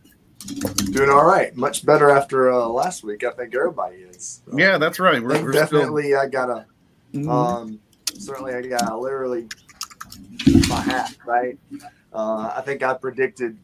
Doing 0.91 1.09
all 1.09 1.25
right. 1.25 1.57
Much 1.57 1.87
better 1.87 2.11
after 2.11 2.53
uh, 2.53 2.67
last 2.67 3.03
week. 3.03 3.25
I 3.25 3.31
think 3.31 3.55
everybody 3.55 3.97
is. 3.97 4.43
yeah, 4.55 4.77
that's 4.77 4.99
right. 4.99 5.23
We're, 5.23 5.43
we're 5.43 5.53
definitely, 5.53 6.09
still... 6.09 6.21
I 6.21 6.27
got 6.27 6.51
a. 6.51 6.67
Mm-hmm. 7.15 7.29
Um, 7.31 7.81
certainly 8.19 8.55
I 8.55 8.63
got 8.63 9.01
literally 9.01 9.49
my 10.69 10.81
hat 10.81 11.17
right. 11.27 11.59
Uh, 12.13 12.53
I 12.57 12.63
think 12.63 12.83
I 12.83 12.95
predicted 12.95 13.57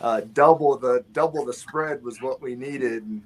uh, 0.00 0.22
double 0.32 0.76
the 0.76 1.04
double 1.12 1.44
the 1.44 1.52
spread 1.52 2.02
was 2.02 2.20
what 2.20 2.42
we 2.42 2.54
needed, 2.54 3.04
and 3.04 3.22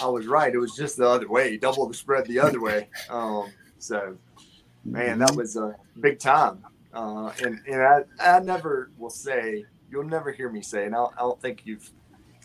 I 0.00 0.06
was 0.06 0.26
right. 0.26 0.52
It 0.52 0.58
was 0.58 0.74
just 0.76 0.96
the 0.96 1.08
other 1.08 1.28
way, 1.28 1.56
double 1.56 1.86
the 1.86 1.94
spread 1.94 2.26
the 2.26 2.38
other 2.38 2.60
way. 2.60 2.88
Um, 3.08 3.50
so, 3.78 4.16
man, 4.84 5.18
that 5.18 5.34
was 5.34 5.56
a 5.56 5.76
big 6.00 6.18
time. 6.18 6.64
Uh, 6.92 7.32
and 7.42 7.60
and 7.66 7.82
I, 7.82 8.02
I 8.20 8.40
never 8.40 8.90
will 8.98 9.10
say 9.10 9.64
you'll 9.90 10.04
never 10.04 10.32
hear 10.32 10.50
me 10.50 10.62
say, 10.62 10.86
and 10.86 10.94
I 10.94 10.98
don't, 10.98 11.14
I 11.16 11.20
don't 11.20 11.40
think 11.40 11.62
you've 11.64 11.90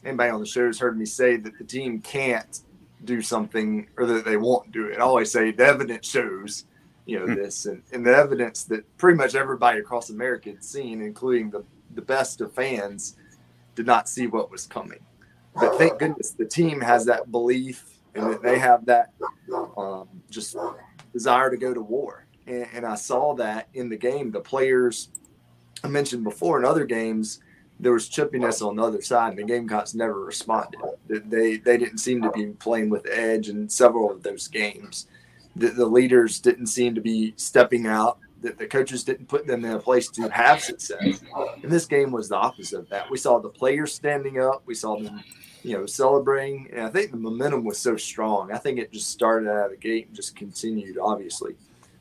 anybody 0.03 0.29
on 0.29 0.39
the 0.39 0.45
show 0.45 0.65
has 0.65 0.79
heard 0.79 0.97
me 0.97 1.05
say 1.05 1.37
that 1.37 1.57
the 1.57 1.63
team 1.63 2.01
can't 2.01 2.61
do 3.03 3.21
something 3.21 3.87
or 3.97 4.05
that 4.05 4.25
they 4.25 4.37
won't 4.37 4.71
do 4.71 4.87
it. 4.87 4.97
I 4.97 5.01
always 5.01 5.31
say 5.31 5.51
the 5.51 5.65
evidence 5.65 6.07
shows 6.07 6.65
you 7.07 7.17
know 7.17 7.25
hmm. 7.25 7.35
this 7.35 7.65
and, 7.65 7.81
and 7.91 8.05
the 8.05 8.15
evidence 8.15 8.65
that 8.65 8.85
pretty 8.97 9.17
much 9.17 9.33
everybody 9.33 9.79
across 9.79 10.09
america 10.11 10.49
had 10.49 10.63
seen 10.63 11.01
including 11.01 11.49
the, 11.49 11.63
the 11.95 12.01
best 12.01 12.41
of 12.41 12.53
fans 12.53 13.15
did 13.73 13.87
not 13.87 14.07
see 14.07 14.27
what 14.27 14.51
was 14.51 14.67
coming 14.67 14.99
but 15.55 15.75
thank 15.77 15.97
goodness 15.97 16.31
the 16.31 16.45
team 16.45 16.79
has 16.79 17.05
that 17.05 17.31
belief 17.31 17.97
and 18.13 18.31
that 18.31 18.43
they 18.43 18.59
have 18.59 18.85
that 18.85 19.13
um, 19.77 20.07
just 20.29 20.55
desire 21.13 21.49
to 21.49 21.57
go 21.57 21.73
to 21.73 21.81
war 21.81 22.27
and, 22.45 22.67
and 22.73 22.85
i 22.85 22.93
saw 22.93 23.33
that 23.33 23.69
in 23.73 23.89
the 23.89 23.97
game 23.97 24.29
the 24.29 24.39
players 24.39 25.09
i 25.83 25.87
mentioned 25.87 26.23
before 26.23 26.59
in 26.59 26.65
other 26.65 26.85
games 26.85 27.39
there 27.79 27.93
was 27.93 28.09
chippiness 28.09 28.65
on 28.65 28.77
the 28.77 28.81
other 28.81 29.03
side, 29.03 29.29
and 29.29 29.37
the 29.37 29.43
Gamecocks 29.43 29.93
never 29.93 30.25
responded. 30.25 30.81
They 31.07 31.57
they 31.57 31.77
didn't 31.77 31.99
seem 31.99 32.23
to 32.23 32.31
be 32.31 32.47
playing 32.47 32.89
with 32.89 33.05
edge 33.07 33.49
in 33.49 33.69
several 33.69 34.11
of 34.11 34.23
those 34.23 34.47
games 34.47 35.05
the, 35.57 35.69
the 35.69 35.85
leaders 35.85 36.39
didn't 36.39 36.67
seem 36.67 36.95
to 36.95 37.01
be 37.01 37.33
stepping 37.35 37.87
out 37.87 38.19
that 38.41 38.57
the 38.57 38.67
coaches 38.67 39.03
didn't 39.03 39.27
put 39.27 39.47
them 39.47 39.65
in 39.65 39.71
a 39.71 39.79
place 39.79 40.09
to 40.09 40.29
have 40.29 40.61
success. 40.61 41.21
And 41.63 41.71
this 41.71 41.85
game 41.85 42.11
was 42.11 42.29
the 42.29 42.35
opposite 42.35 42.79
of 42.79 42.89
that. 42.89 43.09
We 43.09 43.17
saw 43.17 43.39
the 43.39 43.49
players 43.49 43.93
standing 43.93 44.39
up. 44.39 44.61
We 44.65 44.75
saw 44.75 44.99
them, 44.99 45.23
you 45.63 45.75
know, 45.75 45.85
celebrating. 45.87 46.69
And 46.71 46.81
I 46.81 46.89
think 46.89 47.11
the 47.11 47.17
momentum 47.17 47.63
was 47.63 47.79
so 47.79 47.97
strong. 47.97 48.51
I 48.51 48.57
think 48.59 48.77
it 48.77 48.91
just 48.91 49.09
started 49.09 49.49
out 49.49 49.65
of 49.65 49.71
the 49.71 49.77
gate 49.77 50.07
and 50.07 50.15
just 50.15 50.35
continued, 50.35 50.99
obviously, 50.99 51.55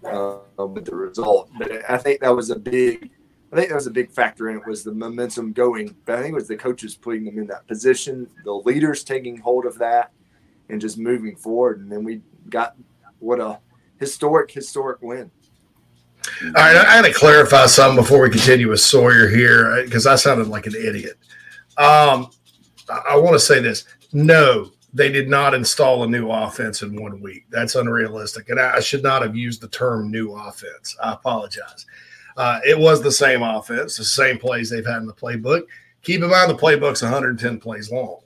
uh, 0.04 0.38
with 0.58 0.84
the 0.84 0.94
result. 0.94 1.50
But 1.58 1.88
I 1.88 1.96
think 1.96 2.20
that 2.20 2.36
was 2.36 2.50
a 2.50 2.58
big, 2.58 3.10
I 3.50 3.56
think 3.56 3.70
that 3.70 3.74
was 3.74 3.86
a 3.86 3.90
big 3.90 4.10
factor 4.10 4.50
in 4.50 4.58
it 4.58 4.66
was 4.66 4.84
the 4.84 4.92
momentum 4.92 5.54
going. 5.54 5.96
But 6.04 6.18
I 6.18 6.22
think 6.22 6.32
it 6.32 6.36
was 6.36 6.48
the 6.48 6.56
coaches 6.56 6.94
putting 6.94 7.24
them 7.24 7.38
in 7.38 7.46
that 7.46 7.66
position, 7.66 8.28
the 8.44 8.52
leaders 8.52 9.04
taking 9.04 9.38
hold 9.38 9.64
of 9.64 9.78
that, 9.78 10.12
and 10.68 10.82
just 10.82 10.98
moving 10.98 11.34
forward. 11.34 11.80
And 11.80 11.90
then 11.90 12.04
we 12.04 12.20
got 12.50 12.76
what 13.18 13.40
a 13.40 13.58
historic, 13.98 14.50
historic 14.50 15.00
win. 15.02 15.30
All 16.42 16.50
right, 16.52 16.76
I 16.76 17.00
got 17.00 17.02
to 17.02 17.12
clarify 17.12 17.66
something 17.66 17.96
before 17.96 18.22
we 18.22 18.30
continue 18.30 18.70
with 18.70 18.80
Sawyer 18.80 19.28
here 19.28 19.82
because 19.84 20.06
I 20.06 20.16
sounded 20.16 20.48
like 20.48 20.66
an 20.66 20.74
idiot. 20.74 21.18
Um, 21.78 22.30
I 22.88 23.16
want 23.16 23.34
to 23.34 23.40
say 23.40 23.60
this: 23.60 23.84
no, 24.12 24.70
they 24.92 25.10
did 25.10 25.28
not 25.28 25.54
install 25.54 26.02
a 26.02 26.06
new 26.06 26.30
offense 26.30 26.82
in 26.82 27.00
one 27.00 27.20
week. 27.20 27.44
That's 27.50 27.74
unrealistic, 27.74 28.48
and 28.48 28.58
I 28.58 28.80
should 28.80 29.02
not 29.02 29.22
have 29.22 29.36
used 29.36 29.60
the 29.60 29.68
term 29.68 30.10
"new 30.10 30.32
offense." 30.32 30.96
I 31.02 31.12
apologize. 31.12 31.86
Uh, 32.36 32.60
it 32.66 32.78
was 32.78 33.02
the 33.02 33.12
same 33.12 33.42
offense, 33.42 33.96
the 33.96 34.04
same 34.04 34.38
plays 34.38 34.68
they've 34.68 34.86
had 34.86 34.98
in 34.98 35.06
the 35.06 35.14
playbook. 35.14 35.62
Keep 36.02 36.22
in 36.22 36.30
mind 36.30 36.50
the 36.50 36.54
playbook's 36.54 37.02
110 37.02 37.58
plays 37.58 37.90
long. 37.90 38.20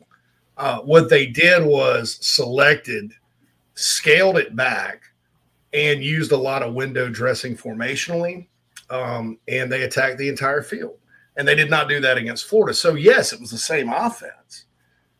Uh, 0.57 0.81
what 0.81 1.09
they 1.09 1.27
did 1.27 1.65
was 1.65 2.19
selected 2.21 3.13
scaled 3.81 4.37
it 4.39 4.55
back 4.55 5.03
and 5.73 6.03
used 6.03 6.33
a 6.33 6.37
lot 6.37 6.63
of 6.63 6.75
window 6.75 7.09
dressing 7.09 7.57
formationally. 7.57 8.47
Um, 8.91 9.39
and 9.49 9.71
they 9.71 9.83
attacked 9.83 10.19
the 10.19 10.29
entire 10.29 10.63
field. 10.63 10.97
And 11.37 11.47
they 11.47 11.55
did 11.55 11.71
not 11.71 11.89
do 11.89 12.01
that 12.01 12.19
against 12.19 12.47
Florida. 12.47 12.75
So, 12.75 12.95
yes, 12.95 13.33
it 13.33 13.41
was 13.41 13.51
the 13.51 13.59
same 13.59 13.93
offense, 13.93 14.67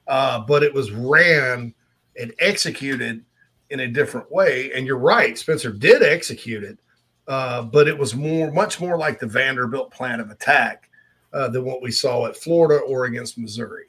uh, 0.09 0.41
but 0.41 0.63
it 0.63 0.75
was 0.75 0.91
ran 0.91 1.73
and 2.19 2.35
executed 2.41 3.25
in 3.71 3.81
a 3.81 3.89
different 3.89 4.31
way. 4.31 4.73
And 4.75 4.87
you're 4.87 4.99
right, 4.99 5.39
Spencer 5.39 5.73
did 5.73 6.03
execute 6.03 6.65
it, 6.65 6.79
uh, 7.29 7.63
but 7.63 7.87
it 7.87 7.97
was 7.97 8.15
more, 8.15 8.51
much 8.51 8.81
more 8.81 8.99
like 8.99 9.21
the 9.21 9.27
Vanderbilt 9.27 9.93
plan 9.93 10.19
of 10.19 10.31
attack 10.31 10.91
uh, 11.33 11.49
than 11.49 11.65
what 11.65 11.81
we 11.81 11.93
saw 11.93 12.27
at 12.27 12.37
Florida 12.37 12.83
or 12.85 13.05
against 13.05 13.39
Missouri. 13.39 13.87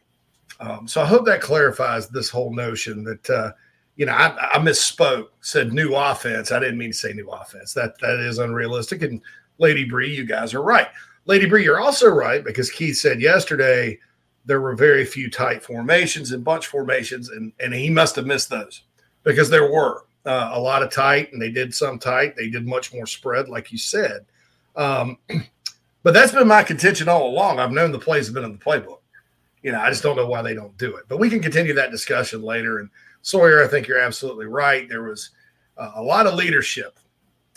Um, 0.60 0.88
so 0.88 1.02
I 1.02 1.06
hope 1.06 1.26
that 1.26 1.42
clarifies 1.42 2.08
this 2.08 2.30
whole 2.30 2.54
notion 2.54 3.04
that 3.04 3.30
uh, 3.30 3.52
you 3.96 4.06
know, 4.06 4.14
I, 4.14 4.56
I, 4.56 4.58
misspoke, 4.58 5.28
said 5.42 5.74
new 5.74 5.96
offense. 5.96 6.52
I 6.52 6.60
didn't 6.60 6.78
mean 6.78 6.92
to 6.92 6.98
say 6.98 7.14
new 7.14 7.30
offense. 7.30 7.74
That 7.74 8.00
that 8.00 8.20
is 8.20 8.40
unrealistic. 8.40 9.02
And 9.04 9.22
Lady 9.58 9.84
Bree, 9.84 10.16
you 10.16 10.26
guys 10.26 10.54
are 10.54 10.62
right. 10.62 10.88
Lady 11.26 11.46
Bree, 11.46 11.64
you're 11.64 11.80
also 11.80 12.08
right 12.08 12.44
because 12.44 12.72
Keith 12.72 12.98
said 12.98 13.22
yesterday 13.22 14.00
there 14.46 14.62
were 14.62 14.76
very 14.76 15.06
few 15.06 15.30
tight 15.30 15.62
formations 15.62 16.32
and 16.32 16.44
bunch 16.44 16.68
formations, 16.68 17.30
and 17.30 17.52
and 17.60 17.74
he 17.74 17.90
must 17.90 18.16
have 18.16 18.26
missed 18.26 18.50
those 18.50 18.84
because 19.24 19.50
there 19.50 19.72
were 19.72 20.06
uh, 20.26 20.52
a 20.54 20.60
lot 20.60 20.84
of 20.84 20.92
tight, 20.92 21.32
and 21.34 21.42
they 21.42 21.52
did 21.52 21.74
some 21.74 22.00
tight. 22.00 22.36
They 22.36 22.50
did 22.50 22.68
much 22.68 22.94
more 22.94 23.06
spread, 23.06 23.50
like 23.50 23.72
you 23.72 23.78
said. 23.78 24.26
Um, 24.76 25.18
but 26.04 26.14
that's 26.14 26.32
been 26.32 26.48
my 26.48 26.64
contention 26.64 27.10
all 27.10 27.30
along. 27.30 27.60
I've 27.60 27.72
known 27.72 27.92
the 27.92 28.00
plays 28.00 28.28
have 28.28 28.34
been 28.34 28.44
in 28.44 28.54
the 28.54 28.58
playbook. 28.58 29.00
You 29.64 29.72
know, 29.72 29.80
I 29.80 29.90
just 29.90 30.02
don't 30.02 30.16
know 30.16 30.26
why 30.26 30.42
they 30.42 30.56
don't 30.56 30.76
do 30.78 30.96
it. 30.96 31.06
But 31.08 31.20
we 31.20 31.30
can 31.30 31.40
continue 31.40 31.74
that 31.74 31.92
discussion 31.92 32.42
later. 32.42 32.80
And 32.80 32.90
Sawyer, 33.22 33.64
I 33.64 33.68
think 33.68 33.88
you're 33.88 34.00
absolutely 34.00 34.48
right. 34.48 34.90
There 34.90 35.04
was 35.04 35.32
uh, 35.78 35.92
a 35.96 36.02
lot 36.02 36.28
of 36.28 36.36
leadership, 36.36 37.00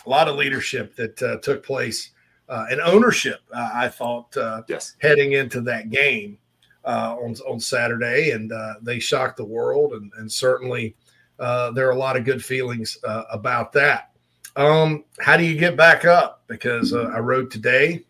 a 0.04 0.08
lot 0.08 0.28
of 0.28 0.36
leadership 0.36 0.94
that 0.96 1.22
uh, 1.22 1.38
took 1.38 1.64
place 1.64 2.10
uh, 2.48 2.66
and 2.70 2.80
ownership. 2.80 3.40
Uh, 3.52 3.70
I 3.72 3.88
thought 3.88 4.36
uh, 4.36 4.62
yes. 4.68 4.96
heading 5.00 5.32
into 5.32 5.60
that 5.62 5.90
game 5.90 6.38
uh, 6.84 7.16
on 7.18 7.34
on 7.48 7.58
Saturday, 7.58 8.30
and 8.32 8.52
they 8.82 8.98
shocked 8.98 9.38
the 9.38 9.44
world. 9.44 9.92
And, 9.94 10.12
and 10.18 10.30
certainly, 10.30 10.94
there 11.38 11.88
are 11.88 11.92
a 11.92 11.98
lot 11.98 12.16
of 12.16 12.24
good 12.24 12.44
feelings 12.44 12.98
about 13.30 13.72
that. 13.72 14.10
Um, 14.56 15.04
how 15.18 15.36
do 15.36 15.44
you 15.44 15.58
get 15.58 15.76
back 15.76 16.04
up? 16.04 16.44
Because 16.46 16.92
I 16.92 17.18
wrote 17.18 17.50
today, 17.50 18.04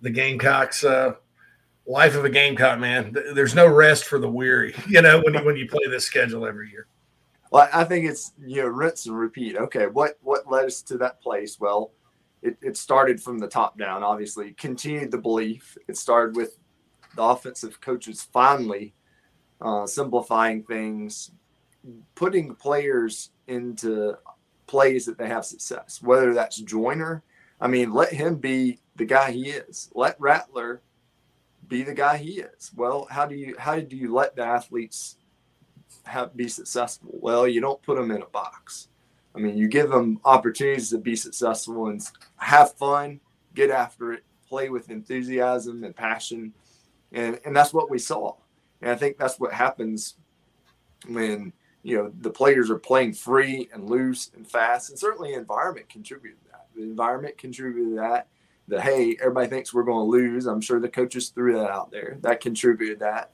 the 0.00 0.10
Gamecocks 0.10 0.82
life 1.88 2.14
of 2.14 2.24
a 2.24 2.30
gamecock 2.30 2.78
man. 2.78 3.16
There's 3.34 3.54
no 3.54 3.66
rest 3.66 4.04
for 4.04 4.18
the 4.18 4.30
weary 4.30 4.74
you 4.88 5.02
know 5.02 5.20
when 5.20 5.34
you 5.34 5.44
when 5.44 5.56
you 5.56 5.68
play 5.68 5.86
this 5.88 6.04
schedule 6.04 6.46
every 6.46 6.70
year. 6.70 6.86
Well 7.50 7.68
i 7.72 7.84
think 7.84 8.04
it's 8.06 8.32
you 8.38 8.62
know 8.62 8.68
rinse 8.68 9.06
and 9.06 9.18
repeat. 9.18 9.56
Okay 9.56 9.86
what 9.86 10.18
what 10.22 10.50
led 10.50 10.66
us 10.66 10.82
to 10.82 10.98
that 10.98 11.20
place? 11.20 11.58
Well 11.58 11.92
it, 12.40 12.56
it 12.62 12.76
started 12.76 13.20
from 13.20 13.38
the 13.38 13.48
top 13.48 13.78
down 13.78 14.02
obviously. 14.02 14.52
Continued 14.52 15.10
the 15.10 15.18
belief. 15.18 15.76
It 15.88 15.96
started 15.96 16.36
with 16.36 16.58
the 17.16 17.22
offensive 17.22 17.80
coaches 17.80 18.22
finally 18.32 18.94
uh, 19.60 19.86
simplifying 19.86 20.62
things 20.62 21.32
putting 22.14 22.54
players 22.54 23.30
into 23.46 24.14
plays 24.66 25.06
that 25.06 25.16
they 25.16 25.26
have 25.26 25.44
success 25.44 26.02
whether 26.02 26.34
that's 26.34 26.58
Joyner 26.58 27.22
i 27.60 27.66
mean 27.66 27.92
let 27.92 28.12
him 28.12 28.36
be 28.36 28.78
the 28.98 29.04
guy 29.04 29.30
he 29.30 29.50
is. 29.50 29.90
Let 29.94 30.20
rattler 30.20 30.82
be 31.68 31.82
the 31.82 31.94
guy 31.94 32.16
he 32.16 32.40
is. 32.40 32.72
Well, 32.74 33.06
how 33.10 33.26
do 33.26 33.34
you 33.34 33.54
how 33.58 33.78
do 33.78 33.96
you 33.96 34.12
let 34.12 34.36
the 34.36 34.42
athletes 34.42 35.16
have 36.04 36.36
be 36.36 36.48
successful? 36.48 37.10
Well, 37.12 37.46
you 37.46 37.60
don't 37.60 37.82
put 37.82 37.96
them 37.96 38.10
in 38.10 38.22
a 38.22 38.26
box. 38.26 38.88
I 39.34 39.38
mean, 39.38 39.56
you 39.56 39.68
give 39.68 39.90
them 39.90 40.20
opportunities 40.24 40.90
to 40.90 40.98
be 40.98 41.14
successful 41.14 41.88
and 41.88 42.02
have 42.36 42.74
fun, 42.74 43.20
get 43.54 43.70
after 43.70 44.12
it, 44.12 44.24
play 44.48 44.68
with 44.70 44.90
enthusiasm 44.90 45.84
and 45.84 45.94
passion, 45.94 46.52
and 47.12 47.38
and 47.44 47.54
that's 47.54 47.74
what 47.74 47.90
we 47.90 47.98
saw. 47.98 48.34
And 48.80 48.90
I 48.90 48.94
think 48.94 49.18
that's 49.18 49.38
what 49.38 49.52
happens 49.52 50.14
when 51.08 51.52
you 51.82 51.96
know 51.96 52.12
the 52.20 52.30
players 52.30 52.70
are 52.70 52.78
playing 52.78 53.12
free 53.12 53.68
and 53.72 53.88
loose 53.88 54.30
and 54.34 54.48
fast, 54.50 54.90
and 54.90 54.98
certainly 54.98 55.34
environment 55.34 55.88
contributed 55.88 56.42
to 56.44 56.50
that. 56.52 56.66
The 56.74 56.82
environment 56.82 57.38
contributed 57.38 57.94
to 57.94 58.00
that 58.68 58.82
hey, 58.82 59.16
everybody 59.20 59.48
thinks 59.48 59.72
we're 59.72 59.82
going 59.82 60.06
to 60.06 60.10
lose. 60.10 60.46
I'm 60.46 60.60
sure 60.60 60.80
the 60.80 60.88
coaches 60.88 61.30
threw 61.30 61.54
that 61.54 61.70
out 61.70 61.90
there. 61.90 62.18
That 62.20 62.40
contributed 62.40 63.00
that. 63.00 63.32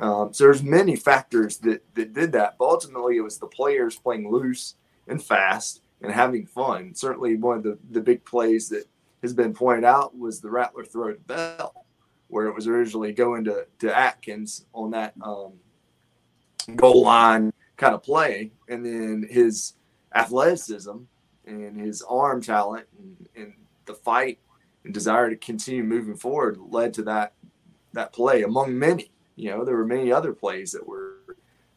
Um, 0.00 0.32
so 0.32 0.44
there's 0.44 0.62
many 0.62 0.96
factors 0.96 1.58
that 1.58 1.84
that 1.94 2.14
did 2.14 2.32
that, 2.32 2.56
but 2.58 2.64
ultimately 2.64 3.16
it 3.16 3.22
was 3.22 3.38
the 3.38 3.46
players 3.46 3.98
playing 3.98 4.30
loose 4.30 4.76
and 5.06 5.22
fast 5.22 5.82
and 6.00 6.10
having 6.10 6.46
fun. 6.46 6.94
Certainly, 6.94 7.36
one 7.36 7.58
of 7.58 7.62
the 7.62 7.78
the 7.90 8.00
big 8.00 8.24
plays 8.24 8.68
that 8.70 8.86
has 9.22 9.34
been 9.34 9.52
pointed 9.52 9.84
out 9.84 10.16
was 10.18 10.40
the 10.40 10.50
Rattler 10.50 10.84
throw 10.84 11.12
to 11.12 11.20
Bell, 11.20 11.84
where 12.28 12.46
it 12.46 12.54
was 12.54 12.66
originally 12.66 13.12
going 13.12 13.44
to 13.44 13.66
to 13.80 13.94
Adkins 13.94 14.64
on 14.72 14.90
that 14.92 15.12
um, 15.22 15.52
goal 16.74 17.02
line 17.02 17.52
kind 17.76 17.94
of 17.94 18.02
play, 18.02 18.52
and 18.68 18.84
then 18.84 19.26
his 19.28 19.74
athleticism 20.14 20.96
and 21.46 21.78
his 21.78 22.02
arm 22.02 22.40
talent 22.40 22.86
and, 22.98 23.28
and 23.36 23.54
the 23.86 23.94
fight 23.94 24.38
and 24.84 24.94
desire 24.94 25.30
to 25.30 25.36
continue 25.36 25.82
moving 25.82 26.16
forward 26.16 26.58
led 26.58 26.94
to 26.94 27.02
that 27.04 27.34
that 27.92 28.12
play 28.12 28.42
among 28.42 28.78
many. 28.78 29.10
You 29.36 29.50
know, 29.50 29.64
there 29.64 29.76
were 29.76 29.86
many 29.86 30.12
other 30.12 30.32
plays 30.32 30.72
that 30.72 30.86
were 30.86 31.18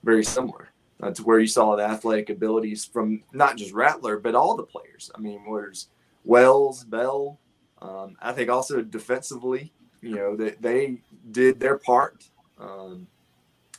very 0.04 0.24
similar 0.24 0.72
uh, 1.02 1.12
to 1.12 1.24
where 1.24 1.40
you 1.40 1.48
saw 1.48 1.76
the 1.76 1.84
athletic 1.84 2.30
abilities 2.30 2.86
from 2.86 3.24
not 3.34 3.58
just 3.58 3.74
Rattler 3.74 4.18
but 4.18 4.36
all 4.36 4.56
the 4.56 4.64
players. 4.64 5.12
I 5.16 5.20
mean, 5.20 5.42
where's 5.46 5.90
Wells, 6.24 6.84
Bell. 6.84 7.40
Um, 7.82 8.16
I 8.22 8.32
think 8.32 8.50
also 8.50 8.82
defensively, 8.82 9.72
you 10.02 10.16
know, 10.16 10.36
that 10.36 10.62
they, 10.62 10.72
they 10.72 11.02
did 11.32 11.60
their 11.60 11.78
part. 11.78 12.30
Um, 12.60 13.08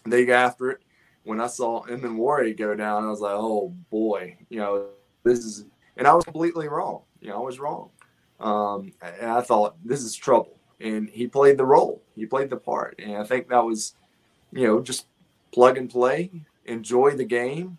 they 0.05 0.25
got 0.25 0.47
after 0.47 0.71
it. 0.71 0.81
When 1.25 1.41
I 1.41 1.49
saw 1.49 1.85
Emmanwori 1.87 2.57
go 2.57 2.75
down, 2.77 3.05
I 3.05 3.11
was 3.11 3.21
like, 3.21 3.35
oh 3.35 3.75
boy, 3.91 4.39
you 4.49 4.61
know, 4.61 4.91
this 5.25 5.41
is, 5.41 5.65
and 5.97 6.07
I 6.07 6.15
was 6.15 6.25
completely 6.25 6.69
wrong. 6.69 7.03
You 7.21 7.31
know, 7.31 7.37
I 7.37 7.45
was 7.45 7.59
wrong. 7.59 7.91
Um, 8.41 8.93
and 9.03 9.31
I 9.31 9.41
thought 9.41 9.77
this 9.85 10.03
is 10.03 10.15
trouble. 10.15 10.59
And 10.81 11.09
he 11.09 11.27
played 11.27 11.57
the 11.57 11.65
role. 11.65 12.03
He 12.15 12.27
played 12.27 12.51
the 12.51 12.57
part. 12.57 12.97
And 12.99 13.17
I 13.17 13.25
think 13.25 13.49
that 13.49 13.65
was, 13.65 13.95
you 14.53 14.67
know, 14.67 14.81
just 14.81 15.07
plug 15.53 15.79
and 15.79 15.89
play, 15.89 16.31
enjoy 16.67 17.13
the 17.13 17.25
game, 17.25 17.79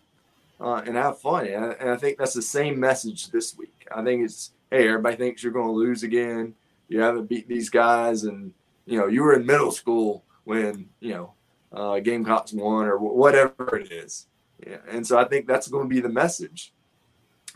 uh, 0.60 0.82
and 0.84 0.96
have 0.96 1.20
fun. 1.20 1.46
And 1.46 1.64
I, 1.64 1.68
and 1.74 1.90
I, 1.90 1.96
think 1.96 2.18
that's 2.18 2.34
the 2.34 2.42
same 2.42 2.80
message 2.80 3.30
this 3.30 3.56
week. 3.56 3.86
I 3.94 4.02
think 4.02 4.24
it's, 4.24 4.50
hey, 4.70 4.88
everybody 4.88 5.16
thinks 5.16 5.42
you're 5.42 5.52
going 5.52 5.68
to 5.68 5.72
lose 5.72 6.02
again. 6.02 6.54
You 6.88 7.00
haven't 7.00 7.28
beat 7.28 7.46
these 7.46 7.68
guys, 7.68 8.24
and 8.24 8.52
you 8.86 8.98
know 8.98 9.06
you 9.06 9.22
were 9.22 9.34
in 9.34 9.44
middle 9.44 9.70
school 9.70 10.24
when 10.44 10.88
you 11.00 11.12
know 11.12 11.32
uh, 11.70 12.00
Gamecocks 12.00 12.52
won 12.52 12.86
or 12.86 12.96
whatever 12.98 13.76
it 13.76 13.92
is. 13.92 14.26
Yeah. 14.66 14.78
And 14.90 15.06
so 15.06 15.18
I 15.18 15.24
think 15.24 15.46
that's 15.46 15.68
going 15.68 15.88
to 15.88 15.94
be 15.94 16.00
the 16.00 16.08
message 16.08 16.72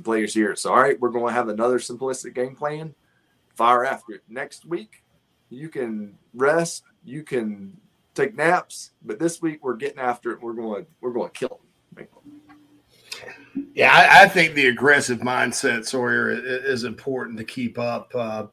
players 0.03 0.35
here. 0.35 0.55
So, 0.57 0.71
all 0.71 0.81
right, 0.81 0.99
we're 1.01 1.11
going 1.11 1.27
to 1.27 1.33
have 1.33 1.49
another 1.49 1.79
simplistic 1.79 2.35
game 2.35 2.55
plan. 2.55 2.95
Fire 3.55 3.85
after 3.85 4.15
it. 4.15 4.23
Next 4.29 4.65
week, 4.65 5.03
you 5.51 5.69
can 5.69 6.17
rest, 6.35 6.85
you 7.05 7.23
can 7.23 7.77
take 8.15 8.35
naps, 8.35 8.93
but 9.03 9.19
this 9.19 9.43
week 9.43 9.63
we're 9.63 9.77
getting 9.77 9.99
after 9.99 10.33
it. 10.33 10.41
We're 10.41 10.55
going, 10.55 10.87
we're 11.01 11.13
going 11.13 11.31
to 11.31 11.39
kill 11.39 11.49
them. 11.49 11.63
Yeah, 13.75 13.93
I, 13.93 14.25
I, 14.25 14.29
think 14.29 14.55
the 14.55 14.69
aggressive 14.69 15.21
mindset, 15.21 15.87
Sawyer, 15.87 16.31
is, 16.31 16.85
important 16.85 17.39
to 17.39 17.45
keep 17.45 17.79
up. 17.79 18.11
Uh, 18.15 18.47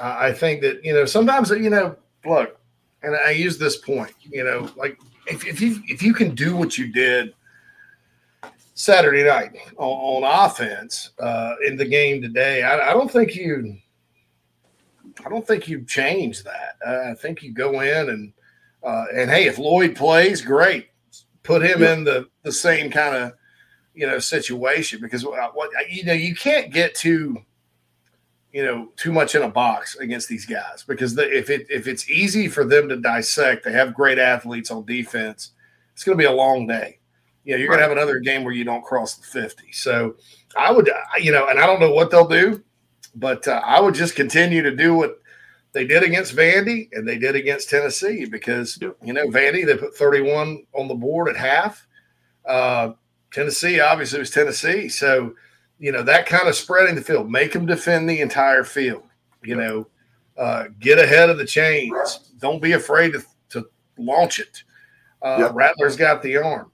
I 0.00 0.32
think 0.32 0.60
that 0.62 0.84
you 0.84 0.92
know 0.92 1.04
sometimes 1.04 1.50
you 1.50 1.70
know 1.70 1.96
look, 2.26 2.58
and 3.02 3.16
I 3.16 3.30
use 3.30 3.58
this 3.58 3.76
point. 3.78 4.12
You 4.22 4.44
know, 4.44 4.70
like 4.76 4.98
if, 5.26 5.46
if 5.46 5.60
you 5.60 5.82
if 5.86 6.02
you 6.02 6.12
can 6.12 6.34
do 6.34 6.56
what 6.56 6.76
you 6.76 6.92
did 6.92 7.34
Saturday 8.80 9.24
night 9.24 9.52
on, 9.76 10.22
on 10.22 10.46
offense 10.46 11.10
uh, 11.18 11.54
in 11.66 11.76
the 11.76 11.84
game 11.84 12.22
today. 12.22 12.62
I, 12.62 12.90
I, 12.90 12.92
don't 12.94 13.10
think 13.10 13.36
you, 13.36 13.76
I 15.24 15.28
don't 15.28 15.46
think 15.46 15.68
you 15.68 15.84
change 15.84 16.42
that. 16.44 16.76
Uh, 16.86 17.10
I 17.10 17.14
think 17.14 17.42
you 17.42 17.52
go 17.52 17.82
in 17.82 18.08
and 18.08 18.32
uh, 18.82 19.04
and 19.14 19.30
hey, 19.30 19.44
if 19.44 19.58
Lloyd 19.58 19.94
plays, 19.94 20.40
great. 20.40 20.88
Put 21.42 21.62
him 21.62 21.82
yeah. 21.82 21.92
in 21.92 22.04
the 22.04 22.28
the 22.42 22.52
same 22.52 22.90
kind 22.90 23.14
of 23.14 23.32
you 23.92 24.06
know 24.06 24.18
situation 24.18 25.02
because 25.02 25.26
what, 25.26 25.54
what 25.54 25.70
you 25.90 26.04
know 26.04 26.14
you 26.14 26.34
can't 26.34 26.72
get 26.72 26.94
too 26.94 27.36
you 28.50 28.64
know 28.64 28.88
too 28.96 29.12
much 29.12 29.34
in 29.34 29.42
a 29.42 29.48
box 29.48 29.96
against 29.96 30.26
these 30.28 30.46
guys 30.46 30.84
because 30.88 31.14
the, 31.14 31.30
if 31.30 31.50
it 31.50 31.66
if 31.68 31.86
it's 31.86 32.08
easy 32.08 32.48
for 32.48 32.64
them 32.64 32.88
to 32.88 32.96
dissect, 32.96 33.62
they 33.62 33.72
have 33.72 33.92
great 33.92 34.18
athletes 34.18 34.70
on 34.70 34.86
defense. 34.86 35.50
It's 35.92 36.02
going 36.02 36.16
to 36.16 36.22
be 36.22 36.26
a 36.26 36.32
long 36.32 36.66
day 36.66 36.99
you 37.44 37.54
know, 37.54 37.58
you're 37.58 37.70
right. 37.70 37.76
going 37.76 37.78
to 37.78 37.88
have 37.88 37.96
another 37.96 38.20
game 38.20 38.44
where 38.44 38.52
you 38.52 38.64
don't 38.64 38.84
cross 38.84 39.14
the 39.14 39.24
50. 39.24 39.72
So 39.72 40.16
I 40.56 40.70
would, 40.70 40.90
you 41.18 41.32
know, 41.32 41.48
and 41.48 41.58
I 41.58 41.66
don't 41.66 41.80
know 41.80 41.92
what 41.92 42.10
they'll 42.10 42.28
do, 42.28 42.62
but 43.14 43.46
uh, 43.48 43.60
I 43.64 43.80
would 43.80 43.94
just 43.94 44.14
continue 44.14 44.62
to 44.62 44.74
do 44.74 44.94
what 44.94 45.20
they 45.72 45.86
did 45.86 46.02
against 46.02 46.34
Vandy 46.36 46.88
and 46.92 47.06
they 47.06 47.18
did 47.18 47.36
against 47.36 47.70
Tennessee 47.70 48.24
because, 48.24 48.78
yep. 48.80 48.96
you 49.02 49.12
know, 49.12 49.26
Vandy, 49.28 49.64
they 49.64 49.76
put 49.76 49.96
31 49.96 50.64
on 50.74 50.88
the 50.88 50.94
board 50.94 51.28
at 51.28 51.36
half. 51.36 51.86
Uh, 52.44 52.92
Tennessee, 53.32 53.80
obviously, 53.80 54.18
was 54.18 54.30
Tennessee. 54.30 54.88
So, 54.88 55.34
you 55.78 55.92
know, 55.92 56.02
that 56.02 56.26
kind 56.26 56.48
of 56.48 56.54
spreading 56.54 56.94
the 56.94 57.02
field, 57.02 57.30
make 57.30 57.52
them 57.52 57.66
defend 57.66 58.08
the 58.08 58.20
entire 58.20 58.64
field, 58.64 59.04
you 59.42 59.54
know, 59.54 59.86
uh, 60.36 60.64
get 60.78 60.98
ahead 60.98 61.30
of 61.30 61.38
the 61.38 61.46
chains. 61.46 62.32
Don't 62.38 62.60
be 62.60 62.72
afraid 62.72 63.12
to, 63.12 63.22
to 63.50 63.68
launch 63.96 64.40
it. 64.40 64.62
Uh, 65.22 65.36
yep. 65.38 65.52
Rattler's 65.54 65.96
got 65.96 66.22
the 66.22 66.36
arm. 66.36 66.70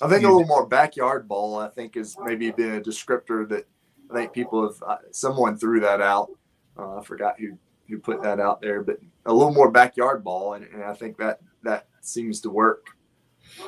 I 0.00 0.08
think 0.08 0.24
a 0.24 0.28
little 0.28 0.46
more 0.46 0.66
backyard 0.66 1.28
ball. 1.28 1.58
I 1.58 1.68
think 1.68 1.96
is 1.96 2.16
maybe 2.22 2.50
been 2.50 2.74
a 2.74 2.80
descriptor 2.80 3.48
that 3.48 3.66
I 4.10 4.14
think 4.14 4.32
people 4.32 4.62
have. 4.62 4.82
Uh, 4.86 4.96
someone 5.12 5.56
threw 5.56 5.80
that 5.80 6.00
out. 6.00 6.30
Uh, 6.78 6.98
I 6.98 7.02
forgot 7.02 7.38
who 7.38 7.56
who 7.88 7.98
put 7.98 8.22
that 8.22 8.40
out 8.40 8.60
there, 8.60 8.82
but 8.82 8.98
a 9.26 9.32
little 9.32 9.52
more 9.52 9.70
backyard 9.70 10.24
ball, 10.24 10.54
and, 10.54 10.64
and 10.66 10.82
I 10.82 10.94
think 10.94 11.16
that 11.18 11.40
that 11.62 11.86
seems 12.00 12.40
to 12.42 12.50
work 12.50 12.86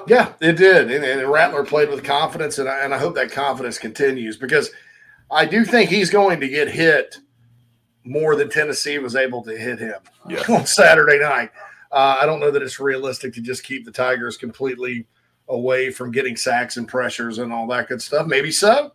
Yeah, 0.07 0.33
it 0.41 0.57
did, 0.57 0.91
and, 0.91 1.05
and 1.05 1.31
Rattler 1.31 1.65
played 1.65 1.89
with 1.89 2.05
confidence, 2.05 2.59
and 2.59 2.69
I, 2.69 2.81
and 2.81 2.95
I 2.95 2.99
hope 2.99 3.15
that 3.15 3.31
confidence 3.31 3.79
continues 3.79 4.37
because 4.37 4.71
I 5.31 5.45
do 5.45 5.65
think 5.65 5.91
he's 5.91 6.11
going 6.11 6.41
to 6.41 6.49
get 6.49 6.69
hit 6.69 7.17
more 8.05 8.37
than 8.37 8.49
Tennessee 8.49 8.99
was 8.99 9.17
able 9.17 9.43
to 9.43 9.57
hit 9.57 9.79
him 9.79 9.99
yeah. 10.29 10.43
on 10.49 10.67
Saturday 10.67 11.19
night. 11.19 11.51
Uh, 11.91 12.19
I 12.21 12.27
don't 12.27 12.41
know 12.41 12.51
that 12.51 12.63
it's 12.63 12.81
realistic 12.81 13.35
to 13.35 13.41
just 13.41 13.65
keep 13.65 13.85
the 13.85 13.93
Tigers 13.93 14.37
completely 14.37 15.07
away 15.49 15.91
from 15.91 16.11
getting 16.11 16.37
sacks 16.37 16.77
and 16.77 16.89
pressures 16.89 17.39
and 17.39 17.53
all 17.53 17.67
that 17.69 17.89
good 17.89 18.03
stuff. 18.03 18.27
Maybe 18.27 18.51
so. 18.51 18.93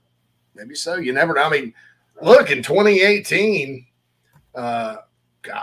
Maybe 0.55 0.75
so. 0.75 0.95
You 0.95 1.13
never 1.13 1.33
know. 1.33 1.43
I 1.43 1.49
mean, 1.49 1.73
look, 2.21 2.51
in 2.51 2.61
2018, 2.61 3.85
uh, 4.55 4.97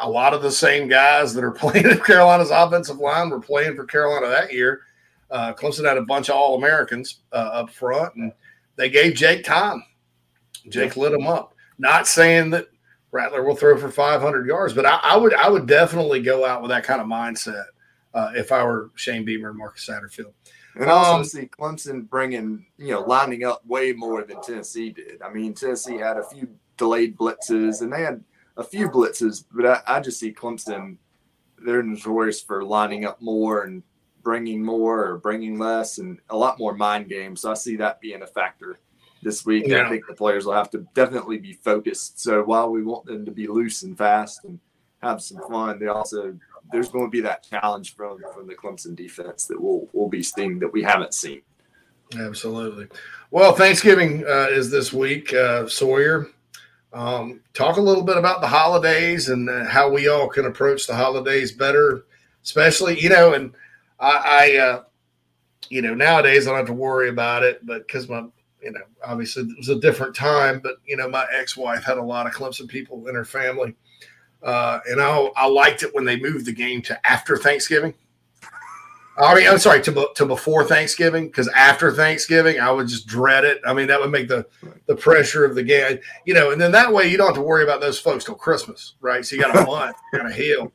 a 0.00 0.08
lot 0.08 0.34
of 0.34 0.42
the 0.42 0.50
same 0.50 0.88
guys 0.88 1.34
that 1.34 1.44
are 1.44 1.50
playing 1.52 1.86
in 1.86 2.00
Carolina's 2.00 2.50
offensive 2.50 2.98
line 2.98 3.30
were 3.30 3.40
playing 3.40 3.76
for 3.76 3.84
Carolina 3.84 4.28
that 4.28 4.52
year. 4.52 4.82
Uh, 5.30 5.52
Clemson 5.52 5.86
had 5.86 5.98
a 5.98 6.02
bunch 6.02 6.30
of 6.30 6.36
All 6.36 6.56
Americans 6.56 7.20
uh, 7.32 7.36
up 7.36 7.70
front, 7.70 8.14
and 8.14 8.32
they 8.76 8.88
gave 8.88 9.14
Jake 9.14 9.44
time. 9.44 9.82
Jake 10.70 10.96
lit 10.96 11.12
him 11.12 11.26
up. 11.26 11.54
Not 11.78 12.06
saying 12.06 12.50
that 12.50 12.68
Rattler 13.12 13.44
will 13.44 13.54
throw 13.54 13.76
for 13.78 13.90
500 13.90 14.46
yards, 14.46 14.72
but 14.72 14.86
I, 14.86 14.98
I 15.02 15.16
would 15.16 15.34
I 15.34 15.48
would 15.48 15.66
definitely 15.66 16.20
go 16.20 16.44
out 16.44 16.62
with 16.62 16.70
that 16.70 16.84
kind 16.84 17.00
of 17.00 17.06
mindset 17.06 17.64
uh, 18.14 18.32
if 18.34 18.52
I 18.52 18.64
were 18.64 18.90
Shane 18.94 19.24
Beamer 19.24 19.50
and 19.50 19.58
Marcus 19.58 19.86
Satterfield. 19.86 20.32
And 20.78 20.88
also 20.88 21.18
um, 21.18 21.24
see 21.24 21.46
Clemson 21.46 22.08
bringing, 22.08 22.64
you 22.76 22.92
know, 22.92 23.00
lining 23.00 23.44
up 23.44 23.66
way 23.66 23.92
more 23.92 24.22
than 24.22 24.40
Tennessee 24.40 24.90
did. 24.90 25.20
I 25.22 25.30
mean, 25.30 25.52
Tennessee 25.52 25.96
had 25.96 26.16
a 26.16 26.22
few 26.22 26.48
delayed 26.76 27.18
blitzes 27.18 27.82
and 27.82 27.92
they 27.92 28.02
had 28.02 28.22
a 28.56 28.62
few 28.62 28.88
blitzes, 28.88 29.44
but 29.52 29.66
I, 29.66 29.96
I 29.96 30.00
just 30.00 30.20
see 30.20 30.32
Clemson, 30.32 30.96
they're 31.58 31.82
notorious 31.82 32.40
for 32.40 32.62
lining 32.62 33.04
up 33.04 33.20
more 33.20 33.64
and 33.64 33.82
bringing 34.22 34.64
more 34.64 35.04
or 35.04 35.18
bringing 35.18 35.58
less 35.58 35.98
and 35.98 36.20
a 36.30 36.36
lot 36.36 36.58
more 36.58 36.74
mind 36.74 37.08
games. 37.08 37.40
So 37.40 37.50
I 37.50 37.54
see 37.54 37.76
that 37.76 38.00
being 38.00 38.22
a 38.22 38.26
factor 38.26 38.78
this 39.22 39.44
week. 39.44 39.64
Yeah. 39.66 39.84
I 39.84 39.88
think 39.88 40.06
the 40.06 40.14
players 40.14 40.46
will 40.46 40.52
have 40.52 40.70
to 40.70 40.86
definitely 40.94 41.38
be 41.38 41.54
focused. 41.54 42.20
So 42.20 42.44
while 42.44 42.70
we 42.70 42.82
want 42.82 43.06
them 43.06 43.24
to 43.24 43.32
be 43.32 43.48
loose 43.48 43.82
and 43.82 43.98
fast 43.98 44.44
and 44.44 44.60
have 45.02 45.22
some 45.22 45.40
fun, 45.48 45.78
they 45.78 45.86
also 45.86 46.36
there's 46.72 46.88
going 46.88 47.06
to 47.06 47.10
be 47.10 47.20
that 47.22 47.48
challenge 47.48 47.94
from 47.94 48.22
from 48.34 48.46
the 48.46 48.54
Clemson 48.54 48.94
defense 48.94 49.46
that 49.46 49.60
we'll 49.60 49.88
we'll 49.92 50.08
be 50.08 50.22
seeing 50.22 50.58
that 50.60 50.72
we 50.72 50.82
haven't 50.82 51.14
seen. 51.14 51.42
Absolutely. 52.18 52.88
Well, 53.30 53.52
Thanksgiving 53.52 54.24
uh, 54.26 54.48
is 54.50 54.70
this 54.70 54.92
week, 54.92 55.34
uh, 55.34 55.68
Sawyer. 55.68 56.28
Um, 56.92 57.40
talk 57.52 57.76
a 57.76 57.82
little 57.82 58.02
bit 58.02 58.16
about 58.16 58.40
the 58.40 58.46
holidays 58.46 59.28
and 59.28 59.50
uh, 59.50 59.66
how 59.66 59.90
we 59.90 60.08
all 60.08 60.26
can 60.26 60.46
approach 60.46 60.86
the 60.86 60.94
holidays 60.94 61.52
better, 61.52 62.06
especially 62.42 62.98
you 62.98 63.10
know. 63.10 63.34
And 63.34 63.52
I, 64.00 64.56
I 64.56 64.56
uh, 64.56 64.82
you 65.68 65.82
know, 65.82 65.94
nowadays 65.94 66.46
I 66.46 66.50
don't 66.50 66.60
have 66.60 66.66
to 66.68 66.72
worry 66.72 67.10
about 67.10 67.42
it, 67.42 67.64
but 67.66 67.86
because 67.86 68.08
my 68.08 68.24
you 68.62 68.72
know, 68.72 68.80
obviously 69.04 69.44
it 69.44 69.56
was 69.56 69.68
a 69.68 69.78
different 69.78 70.14
time, 70.14 70.60
but 70.60 70.76
you 70.86 70.96
know, 70.96 71.08
my 71.08 71.26
ex-wife 71.32 71.84
had 71.84 71.98
a 71.98 72.02
lot 72.02 72.26
of 72.26 72.32
Clemson 72.32 72.68
people 72.68 73.06
in 73.08 73.14
her 73.14 73.24
family, 73.24 73.74
uh, 74.42 74.80
and 74.88 75.00
I, 75.00 75.30
I 75.36 75.46
liked 75.46 75.82
it 75.82 75.94
when 75.94 76.04
they 76.04 76.18
moved 76.18 76.46
the 76.46 76.52
game 76.52 76.82
to 76.82 77.06
after 77.06 77.36
Thanksgiving. 77.36 77.94
I 79.20 79.34
mean, 79.34 79.48
I'm 79.48 79.58
sorry 79.58 79.82
to 79.82 80.08
to 80.14 80.26
before 80.26 80.64
Thanksgiving 80.64 81.26
because 81.26 81.48
after 81.48 81.92
Thanksgiving 81.92 82.60
I 82.60 82.70
would 82.70 82.86
just 82.86 83.06
dread 83.06 83.44
it. 83.44 83.60
I 83.66 83.74
mean, 83.74 83.88
that 83.88 84.00
would 84.00 84.10
make 84.12 84.28
the 84.28 84.46
the 84.86 84.94
pressure 84.94 85.44
of 85.44 85.54
the 85.54 85.62
game, 85.62 85.98
you 86.24 86.34
know, 86.34 86.52
and 86.52 86.60
then 86.60 86.70
that 86.72 86.92
way 86.92 87.08
you 87.08 87.16
don't 87.16 87.26
have 87.26 87.36
to 87.36 87.42
worry 87.42 87.64
about 87.64 87.80
those 87.80 87.98
folks 87.98 88.24
till 88.24 88.36
Christmas, 88.36 88.94
right? 89.00 89.24
So 89.24 89.34
you 89.34 89.42
got 89.42 89.56
a 89.56 89.66
month, 89.66 89.96
kind 90.14 90.28
of 90.28 90.34
heal. 90.34 90.72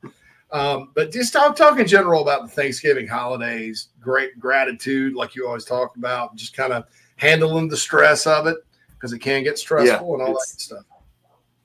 Um, 0.51 0.91
but 0.93 1.11
just 1.11 1.33
talk 1.33 1.55
talk 1.55 1.79
in 1.79 1.87
general 1.87 2.21
about 2.21 2.43
the 2.43 2.49
Thanksgiving 2.49 3.07
holidays, 3.07 3.89
great 3.99 4.39
gratitude, 4.39 5.15
like 5.15 5.35
you 5.35 5.47
always 5.47 5.65
talk 5.65 5.95
about, 5.95 6.35
just 6.35 6.55
kind 6.55 6.73
of 6.73 6.85
handling 7.15 7.69
the 7.69 7.77
stress 7.77 8.27
of 8.27 8.45
it 8.45 8.57
because 8.93 9.13
it 9.13 9.19
can 9.19 9.43
get 9.43 9.57
stressful 9.57 10.07
yeah, 10.07 10.13
and 10.13 10.21
all 10.21 10.33
that 10.33 10.47
stuff. 10.47 10.83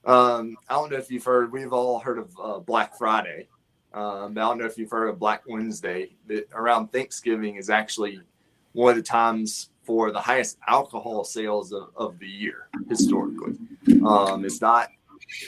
Um, 0.05 0.57
I 0.69 0.75
don't 0.75 0.91
know 0.91 0.99
if 0.99 1.11
you've 1.11 1.25
heard. 1.25 1.53
We've 1.53 1.73
all 1.73 1.99
heard 1.99 2.19
of 2.19 2.37
uh, 2.43 2.59
Black 2.61 2.97
Friday. 2.97 3.49
Um, 3.93 4.33
I 4.33 4.43
don't 4.43 4.59
know 4.59 4.67
if 4.67 4.79
you've 4.79 4.91
heard 4.91 5.09
of 5.09 5.19
Black 5.19 5.43
Wednesday. 5.47 6.11
That 6.27 6.49
around 6.53 6.89
Thanksgiving 6.93 7.57
is 7.57 7.71
actually 7.71 8.21
one 8.73 8.91
of 8.91 8.97
the 8.97 9.03
times 9.03 9.71
for 9.83 10.11
the 10.11 10.21
highest 10.21 10.59
alcohol 10.69 11.25
sales 11.25 11.73
of, 11.73 11.89
of 11.97 12.19
the 12.19 12.27
year 12.27 12.69
historically. 12.89 13.55
Um, 14.07 14.45
it's 14.45 14.61
not 14.61 14.89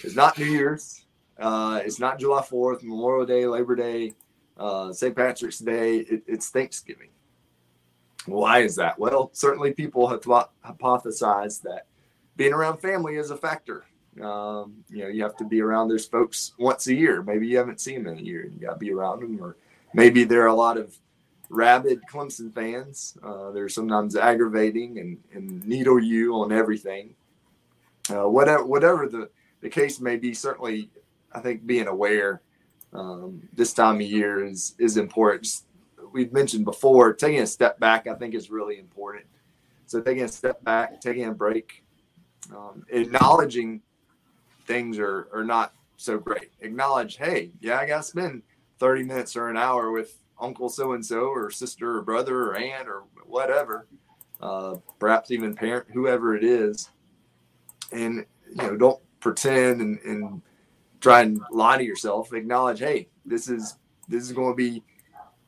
it's 0.02 0.16
not 0.16 0.38
New 0.38 0.46
Year's. 0.46 1.04
Uh, 1.38 1.80
it's 1.84 1.98
not 1.98 2.18
July 2.18 2.42
Fourth, 2.42 2.82
Memorial 2.82 3.24
Day, 3.24 3.46
Labor 3.46 3.74
Day, 3.74 4.14
uh, 4.58 4.92
St. 4.92 5.14
Patrick's 5.16 5.58
Day. 5.58 5.98
It, 5.98 6.22
it's 6.26 6.50
Thanksgiving. 6.50 7.08
Why 8.26 8.60
is 8.60 8.76
that? 8.76 8.98
Well, 8.98 9.30
certainly 9.32 9.72
people 9.72 10.06
have 10.08 10.20
hypothesized 10.20 11.62
that 11.62 11.86
being 12.36 12.52
around 12.52 12.78
family 12.78 13.16
is 13.16 13.30
a 13.30 13.36
factor. 13.36 13.84
Um, 14.22 14.84
you 14.88 15.02
know, 15.02 15.08
you 15.08 15.22
have 15.22 15.36
to 15.36 15.44
be 15.44 15.60
around 15.60 15.88
those 15.88 16.06
folks 16.06 16.52
once 16.58 16.86
a 16.86 16.94
year. 16.94 17.22
Maybe 17.22 17.46
you 17.46 17.58
haven't 17.58 17.80
seen 17.80 18.04
them 18.04 18.14
in 18.14 18.18
a 18.18 18.22
year. 18.22 18.42
and 18.42 18.54
You 18.54 18.66
got 18.66 18.74
to 18.74 18.78
be 18.78 18.92
around 18.92 19.20
them, 19.20 19.42
or 19.42 19.56
maybe 19.94 20.24
there 20.24 20.42
are 20.42 20.48
a 20.48 20.54
lot 20.54 20.76
of 20.76 20.96
rabid 21.48 22.00
Clemson 22.10 22.52
fans. 22.52 23.16
Uh, 23.22 23.50
they're 23.50 23.68
sometimes 23.68 24.16
aggravating 24.16 24.98
and, 24.98 25.18
and 25.32 25.66
needle 25.66 25.98
you 25.98 26.34
on 26.34 26.52
everything. 26.52 27.14
Uh, 28.08 28.28
whatever, 28.28 28.64
whatever 28.64 29.08
the, 29.08 29.30
the 29.60 29.68
case 29.68 30.00
may 30.00 30.16
be, 30.16 30.34
certainly, 30.34 30.90
I 31.32 31.40
think 31.40 31.66
being 31.66 31.86
aware 31.86 32.42
um, 32.92 33.48
this 33.52 33.72
time 33.72 33.96
of 33.96 34.02
year 34.02 34.44
is 34.44 34.74
is 34.78 34.96
important. 34.96 35.44
Just 35.44 35.64
we've 36.12 36.32
mentioned 36.32 36.64
before, 36.64 37.12
taking 37.12 37.40
a 37.40 37.46
step 37.46 37.78
back, 37.78 38.06
I 38.06 38.14
think 38.14 38.34
is 38.34 38.50
really 38.50 38.78
important. 38.78 39.26
So 39.86 40.00
taking 40.00 40.24
a 40.24 40.28
step 40.28 40.62
back, 40.64 41.00
taking 41.00 41.24
a 41.24 41.32
break, 41.32 41.84
um, 42.54 42.84
acknowledging 42.90 43.82
things 44.70 45.00
are, 45.00 45.28
are 45.34 45.44
not 45.44 45.74
so 45.96 46.16
great. 46.16 46.52
Acknowledge, 46.60 47.16
hey, 47.16 47.50
yeah, 47.60 47.78
I 47.78 47.86
got 47.86 47.98
to 47.98 48.02
spend 48.04 48.42
30 48.78 49.02
minutes 49.02 49.34
or 49.34 49.48
an 49.48 49.56
hour 49.56 49.90
with 49.90 50.16
uncle 50.40 50.68
so 50.68 50.92
and 50.92 51.04
so, 51.04 51.22
or 51.22 51.50
sister, 51.50 51.96
or 51.96 52.02
brother, 52.02 52.42
or 52.44 52.56
aunt, 52.56 52.88
or 52.88 53.02
whatever, 53.26 53.88
uh, 54.40 54.76
perhaps 55.00 55.32
even 55.32 55.56
parent, 55.56 55.86
whoever 55.92 56.36
it 56.36 56.44
is. 56.44 56.88
And, 57.90 58.24
you 58.48 58.56
know, 58.62 58.76
don't 58.76 59.00
pretend 59.18 59.80
and, 59.80 59.98
and 60.04 60.42
try 61.00 61.22
and 61.22 61.40
lie 61.50 61.76
to 61.76 61.84
yourself. 61.84 62.32
Acknowledge, 62.32 62.78
hey, 62.78 63.08
this 63.26 63.48
is 63.48 63.76
this 64.08 64.22
is 64.22 64.32
going 64.32 64.52
to 64.52 64.56
be 64.56 64.84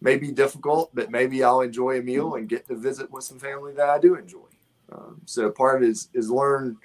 maybe 0.00 0.32
difficult, 0.32 0.90
but 0.94 1.10
maybe 1.10 1.44
I'll 1.44 1.60
enjoy 1.60 2.00
a 2.00 2.02
meal 2.02 2.34
and 2.34 2.48
get 2.48 2.66
to 2.68 2.76
visit 2.76 3.10
with 3.10 3.24
some 3.24 3.38
family 3.38 3.72
that 3.74 3.88
I 3.88 3.98
do 3.98 4.16
enjoy. 4.16 4.48
Um, 4.90 5.20
so 5.26 5.50
part 5.50 5.76
of 5.76 5.88
it 5.88 5.90
is, 5.90 6.08
is 6.12 6.30
learn 6.30 6.76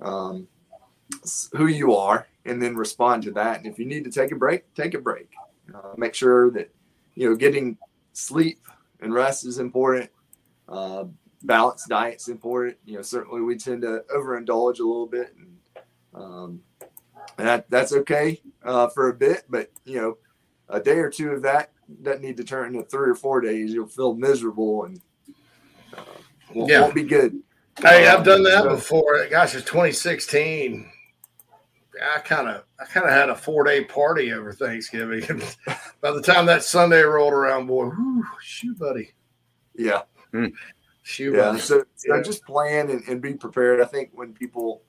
um, 0.00 0.46
who 1.52 1.66
you 1.66 1.94
are 1.94 2.26
and 2.44 2.62
then 2.62 2.76
respond 2.76 3.22
to 3.24 3.30
that. 3.32 3.58
And 3.58 3.66
if 3.66 3.78
you 3.78 3.86
need 3.86 4.04
to 4.04 4.10
take 4.10 4.32
a 4.32 4.36
break, 4.36 4.72
take 4.74 4.94
a 4.94 4.98
break. 4.98 5.28
Uh, 5.74 5.94
make 5.96 6.14
sure 6.14 6.50
that, 6.50 6.72
you 7.14 7.28
know, 7.28 7.36
getting 7.36 7.76
sleep 8.12 8.66
and 9.00 9.14
rest 9.14 9.44
is 9.44 9.58
important. 9.58 10.10
Uh, 10.68 11.04
balanced 11.42 11.88
diet's 11.88 12.28
important. 12.28 12.76
You 12.84 12.96
know, 12.96 13.02
certainly 13.02 13.40
we 13.40 13.56
tend 13.56 13.82
to 13.82 14.04
overindulge 14.14 14.80
a 14.80 14.84
little 14.84 15.06
bit 15.06 15.34
and, 15.36 15.56
um, 16.14 16.62
and 17.38 17.46
that, 17.46 17.70
that's 17.70 17.92
okay 17.92 18.40
uh, 18.64 18.88
for 18.88 19.08
a 19.08 19.14
bit, 19.14 19.44
but 19.48 19.70
you 19.84 20.00
know, 20.00 20.18
a 20.68 20.80
day 20.80 20.98
or 20.98 21.10
two 21.10 21.30
of 21.30 21.42
that 21.42 21.72
doesn't 22.02 22.22
need 22.22 22.36
to 22.36 22.44
turn 22.44 22.74
into 22.74 22.86
three 22.86 23.10
or 23.10 23.14
four 23.14 23.40
days. 23.40 23.72
You'll 23.72 23.86
feel 23.86 24.14
miserable 24.14 24.84
and 24.84 25.00
uh, 25.96 26.02
won't, 26.54 26.70
yeah. 26.70 26.82
won't 26.82 26.94
be 26.94 27.02
good. 27.02 27.40
Hey, 27.80 28.06
I've 28.06 28.24
done 28.24 28.42
that 28.44 28.64
so, 28.64 28.70
before. 28.70 29.26
Gosh, 29.28 29.54
it's 29.54 29.64
2016. 29.64 30.90
I 32.00 32.20
kind 32.20 32.48
of 32.48 32.64
I 32.78 32.84
kind 32.86 33.06
of 33.06 33.12
had 33.12 33.28
a 33.28 33.36
four 33.36 33.64
day 33.64 33.84
party 33.84 34.32
over 34.32 34.52
Thanksgiving, 34.52 35.24
and 35.28 35.56
by 36.00 36.12
the 36.12 36.22
time 36.22 36.46
that 36.46 36.64
Sunday 36.64 37.02
rolled 37.02 37.32
around, 37.32 37.66
boy, 37.66 37.86
whew, 37.86 38.24
shoot, 38.42 38.78
buddy. 38.78 39.12
Yeah. 39.74 40.02
Hmm. 40.32 40.46
Shoot, 41.02 41.34
yeah. 41.34 41.50
Buddy. 41.50 41.60
So, 41.60 41.84
so 41.96 42.16
yeah. 42.16 42.22
just 42.22 42.44
plan 42.44 42.90
and, 42.90 43.02
and 43.08 43.20
be 43.20 43.34
prepared. 43.34 43.80
I 43.80 43.84
think 43.84 44.10
when 44.12 44.32
people 44.32 44.82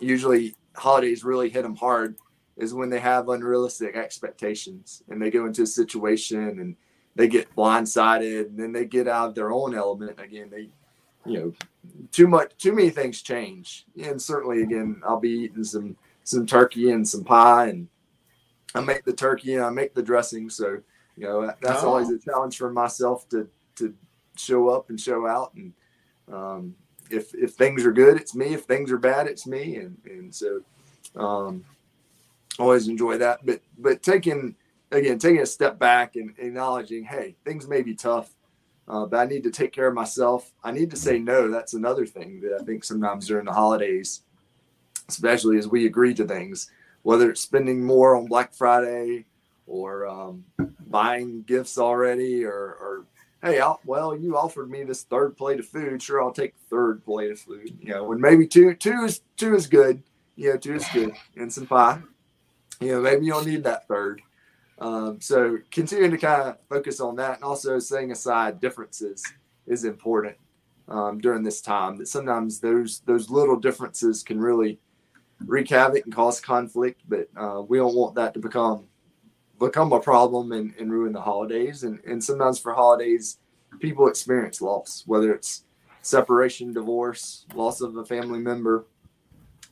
usually 0.00 0.54
holidays 0.74 1.24
really 1.24 1.48
hit 1.48 1.62
them 1.62 1.76
hard, 1.76 2.16
is 2.56 2.74
when 2.74 2.90
they 2.90 3.00
have 3.00 3.28
unrealistic 3.28 3.96
expectations 3.96 5.02
and 5.08 5.20
they 5.20 5.30
go 5.30 5.46
into 5.46 5.62
a 5.62 5.66
situation 5.66 6.60
and 6.60 6.76
they 7.16 7.26
get 7.26 7.54
blindsided 7.56 8.46
and 8.46 8.58
then 8.58 8.72
they 8.72 8.84
get 8.84 9.08
out 9.08 9.30
of 9.30 9.34
their 9.34 9.50
own 9.50 9.74
element 9.74 10.20
again 10.20 10.48
they 10.50 10.68
you 11.26 11.38
know 11.38 11.52
too 12.12 12.28
much 12.28 12.56
too 12.58 12.72
many 12.72 12.90
things 12.90 13.22
change 13.22 13.84
and 14.02 14.20
certainly 14.20 14.62
again 14.62 15.00
i'll 15.06 15.20
be 15.20 15.30
eating 15.30 15.64
some 15.64 15.96
some 16.24 16.46
turkey 16.46 16.90
and 16.90 17.06
some 17.06 17.24
pie 17.24 17.68
and 17.68 17.88
i 18.74 18.80
make 18.80 19.04
the 19.04 19.12
turkey 19.12 19.54
and 19.54 19.64
i 19.64 19.70
make 19.70 19.94
the 19.94 20.02
dressing 20.02 20.48
so 20.48 20.80
you 21.16 21.24
know 21.24 21.52
that's 21.60 21.82
oh. 21.82 21.88
always 21.88 22.10
a 22.10 22.18
challenge 22.18 22.56
for 22.56 22.72
myself 22.72 23.28
to 23.28 23.48
to 23.76 23.94
show 24.36 24.68
up 24.68 24.90
and 24.90 25.00
show 25.00 25.26
out 25.26 25.52
and 25.54 25.72
um, 26.32 26.74
if 27.10 27.34
if 27.34 27.54
things 27.54 27.84
are 27.84 27.92
good 27.92 28.16
it's 28.16 28.34
me 28.34 28.54
if 28.54 28.62
things 28.62 28.92
are 28.92 28.98
bad 28.98 29.26
it's 29.26 29.46
me 29.46 29.76
and 29.76 29.96
and 30.04 30.34
so 30.34 30.60
um, 31.16 31.64
always 32.60 32.88
enjoy 32.88 33.18
that. 33.18 33.44
But 33.44 33.60
but 33.78 34.02
taking 34.02 34.54
again 34.92 35.18
taking 35.18 35.40
a 35.40 35.46
step 35.46 35.78
back 35.78 36.16
and 36.16 36.34
acknowledging, 36.38 37.04
hey, 37.04 37.36
things 37.44 37.68
may 37.68 37.82
be 37.82 37.94
tough. 37.94 38.34
uh, 38.88 39.06
but 39.06 39.18
I 39.20 39.24
need 39.24 39.44
to 39.44 39.50
take 39.50 39.72
care 39.72 39.86
of 39.88 39.94
myself. 39.94 40.52
I 40.64 40.72
need 40.72 40.90
to 40.90 40.96
say 40.96 41.18
no. 41.18 41.48
That's 41.50 41.74
another 41.74 42.06
thing 42.06 42.40
that 42.40 42.58
I 42.60 42.64
think 42.64 42.84
sometimes 42.84 43.26
during 43.26 43.46
the 43.46 43.52
holidays, 43.52 44.22
especially 45.16 45.58
as 45.58 45.68
we 45.68 45.86
agree 45.86 46.14
to 46.14 46.24
things, 46.24 46.70
whether 47.02 47.30
it's 47.30 47.40
spending 47.40 47.84
more 47.84 48.16
on 48.16 48.26
Black 48.26 48.52
Friday 48.54 49.24
or 49.66 50.06
um, 50.06 50.44
buying 50.88 51.42
gifts 51.42 51.78
already 51.78 52.44
or, 52.44 52.52
or 52.52 53.06
hey, 53.42 53.60
I'll, 53.60 53.80
well, 53.84 54.16
you 54.16 54.36
offered 54.36 54.70
me 54.70 54.82
this 54.84 55.04
third 55.04 55.36
plate 55.36 55.60
of 55.60 55.66
food. 55.66 56.02
Sure, 56.02 56.22
I'll 56.22 56.32
take 56.32 56.54
third 56.68 57.04
plate 57.04 57.30
of 57.30 57.38
food. 57.38 57.76
You 57.80 57.94
know, 57.94 58.04
when 58.04 58.20
maybe 58.20 58.46
two 58.46 58.74
two 58.74 59.04
is 59.04 59.22
two 59.36 59.54
is 59.54 59.66
good. 59.66 60.02
You 60.36 60.50
know, 60.50 60.56
two 60.56 60.74
is 60.74 60.86
good 60.92 61.12
and 61.36 61.52
some 61.52 61.66
pie. 61.66 62.00
You 62.80 62.92
know, 62.92 63.00
maybe 63.00 63.26
you 63.26 63.32
don't 63.32 63.46
need 63.46 63.64
that 63.64 63.86
third. 63.88 64.22
Um, 64.78 65.20
so 65.20 65.58
continuing 65.70 66.10
to 66.12 66.18
kind 66.18 66.42
of 66.42 66.56
focus 66.68 67.00
on 67.00 67.16
that 67.16 67.36
and 67.36 67.44
also 67.44 67.78
setting 67.78 68.12
aside 68.12 68.60
differences 68.60 69.22
is 69.66 69.84
important 69.84 70.36
um, 70.88 71.20
during 71.20 71.42
this 71.42 71.60
time. 71.60 71.98
That 71.98 72.08
sometimes 72.08 72.60
those 72.60 73.00
those 73.00 73.30
little 73.30 73.56
differences 73.56 74.22
can 74.22 74.40
really 74.40 74.78
wreak 75.46 75.68
havoc 75.68 76.04
and 76.04 76.14
cause 76.14 76.40
conflict, 76.40 77.02
but 77.08 77.28
uh, 77.36 77.62
we 77.62 77.78
don't 77.78 77.94
want 77.94 78.14
that 78.16 78.34
to 78.34 78.40
become 78.40 78.86
become 79.58 79.92
a 79.92 80.00
problem 80.00 80.52
and, 80.52 80.74
and 80.78 80.90
ruin 80.90 81.12
the 81.12 81.20
holidays. 81.20 81.82
And, 81.82 82.00
and 82.06 82.24
sometimes 82.24 82.58
for 82.58 82.72
holidays, 82.72 83.38
people 83.78 84.08
experience 84.08 84.62
loss, 84.62 85.02
whether 85.06 85.34
it's 85.34 85.64
separation, 86.00 86.72
divorce, 86.72 87.44
loss 87.54 87.82
of 87.82 87.94
a 87.96 88.04
family 88.06 88.38
member, 88.38 88.86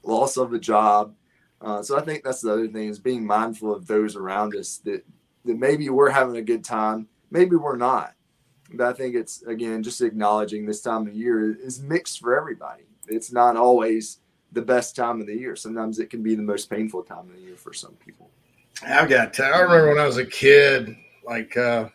loss 0.03 0.37
of 0.37 0.53
a 0.53 0.59
job, 0.59 1.15
uh, 1.61 1.83
so 1.83 1.99
I 1.99 2.03
think 2.03 2.23
that's 2.23 2.41
the 2.41 2.53
other 2.53 2.69
thing 2.69 2.89
is 2.89 2.99
being 2.99 3.27
mindful 3.27 3.75
of 3.75 3.87
those 3.87 4.17
around 4.17 4.55
us 4.55 4.79
that 4.85 5.05
that 5.45 5.59
maybe 5.59 5.89
we're 5.89 6.11
having 6.11 6.37
a 6.37 6.43
good 6.43 6.65
time, 6.65 7.09
maybe 7.31 7.57
we're 7.57 7.77
not. 7.77 8.15
But 8.73 8.89
I 8.89 8.93
think 8.93 9.15
it's 9.15 9.43
again 9.43 9.83
just 9.83 10.01
acknowledging 10.01 10.67
this 10.67 10.83
time 10.83 11.07
of 11.07 11.15
year 11.15 11.53
is 11.53 11.81
mixed 11.81 12.21
for 12.21 12.37
everybody. 12.37 12.85
It's 13.09 13.33
not 13.33 13.57
always 13.57 14.21
the 14.53 14.63
best 14.63 14.97
time 14.97 15.21
of 15.21 15.27
the 15.27 15.35
year. 15.35 15.57
Sometimes 15.57 15.99
it 15.99 16.11
can 16.11 16.23
be 16.23 16.35
the 16.35 16.43
most 16.43 16.71
painful 16.71 17.03
time 17.03 17.29
of 17.31 17.35
the 17.35 17.43
year 17.43 17.57
for 17.57 17.73
some 17.73 17.93
people. 17.95 18.31
I've 18.87 19.09
got 19.09 19.35
to, 19.35 19.45
I 19.45 19.59
remember 19.61 19.89
when 19.89 19.99
I 19.99 20.07
was 20.07 20.19
a 20.19 20.27
kid, 20.27 20.97
like 21.27 21.57
uh, 21.57 21.89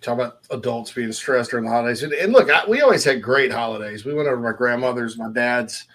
talk 0.00 0.14
about 0.14 0.40
adults 0.50 0.92
being 0.92 1.12
stressed 1.12 1.50
during 1.50 1.64
the 1.64 1.70
holidays. 1.70 2.02
And, 2.02 2.12
and 2.12 2.32
look, 2.32 2.50
I, 2.50 2.68
we 2.68 2.80
always 2.80 3.04
had 3.04 3.22
great 3.22 3.52
holidays. 3.52 4.04
We 4.04 4.14
went 4.14 4.28
over 4.28 4.36
to 4.36 4.42
my 4.42 4.56
grandmother's, 4.56 5.18
my 5.18 5.30
dad's 5.30 5.86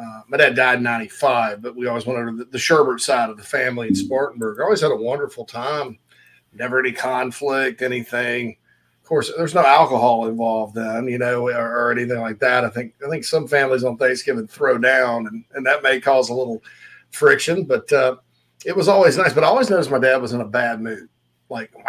uh, 0.00 0.22
my 0.28 0.36
dad 0.36 0.54
died 0.54 0.78
in 0.78 0.84
95, 0.84 1.62
but 1.62 1.76
we 1.76 1.86
always 1.86 2.06
went 2.06 2.18
over 2.18 2.32
the, 2.32 2.44
the 2.44 2.58
Shurburtt 2.58 3.00
side 3.00 3.28
of 3.28 3.36
the 3.36 3.42
family 3.42 3.88
in 3.88 3.94
Spartanburg. 3.94 4.60
I 4.60 4.64
always 4.64 4.80
had 4.80 4.92
a 4.92 4.96
wonderful 4.96 5.44
time. 5.44 5.98
Never 6.52 6.78
any 6.78 6.92
conflict, 6.92 7.82
anything. 7.82 8.56
Course, 9.10 9.32
there's 9.36 9.56
no 9.56 9.66
alcohol 9.66 10.28
involved 10.28 10.76
then, 10.76 11.08
you 11.08 11.18
know, 11.18 11.48
or, 11.48 11.88
or, 11.88 11.90
anything 11.90 12.20
like 12.20 12.38
that. 12.38 12.64
I 12.64 12.70
think 12.70 12.94
I 13.04 13.10
think 13.10 13.24
some 13.24 13.48
families 13.48 13.82
on 13.82 13.96
Thanksgiving 13.96 14.46
throw 14.46 14.78
down, 14.78 15.26
and, 15.26 15.44
and 15.52 15.66
that 15.66 15.82
may 15.82 16.00
cause 16.00 16.28
a 16.28 16.34
little 16.34 16.62
friction, 17.10 17.64
but 17.64 17.92
uh, 17.92 18.18
it 18.64 18.76
was 18.76 18.86
always 18.86 19.16
nice. 19.16 19.32
But 19.32 19.42
I 19.42 19.48
always 19.48 19.68
noticed 19.68 19.90
my 19.90 19.98
dad 19.98 20.22
was 20.22 20.32
in 20.32 20.42
a 20.42 20.46
bad 20.46 20.80
mood, 20.80 21.08
like 21.48 21.72
rah, 21.74 21.82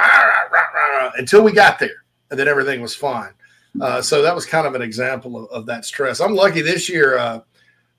rah, 0.51 0.67
rah, 0.73 1.11
until 1.15 1.43
we 1.43 1.51
got 1.51 1.77
there, 1.77 2.05
and 2.31 2.39
then 2.39 2.47
everything 2.47 2.81
was 2.81 2.95
fine. 2.95 3.33
Uh, 3.79 4.01
so 4.01 4.23
that 4.23 4.33
was 4.33 4.47
kind 4.47 4.65
of 4.65 4.73
an 4.73 4.81
example 4.81 5.37
of, 5.37 5.51
of 5.51 5.67
that 5.67 5.85
stress. 5.85 6.21
I'm 6.21 6.33
lucky 6.33 6.63
this 6.63 6.89
year. 6.89 7.19
Uh, 7.19 7.41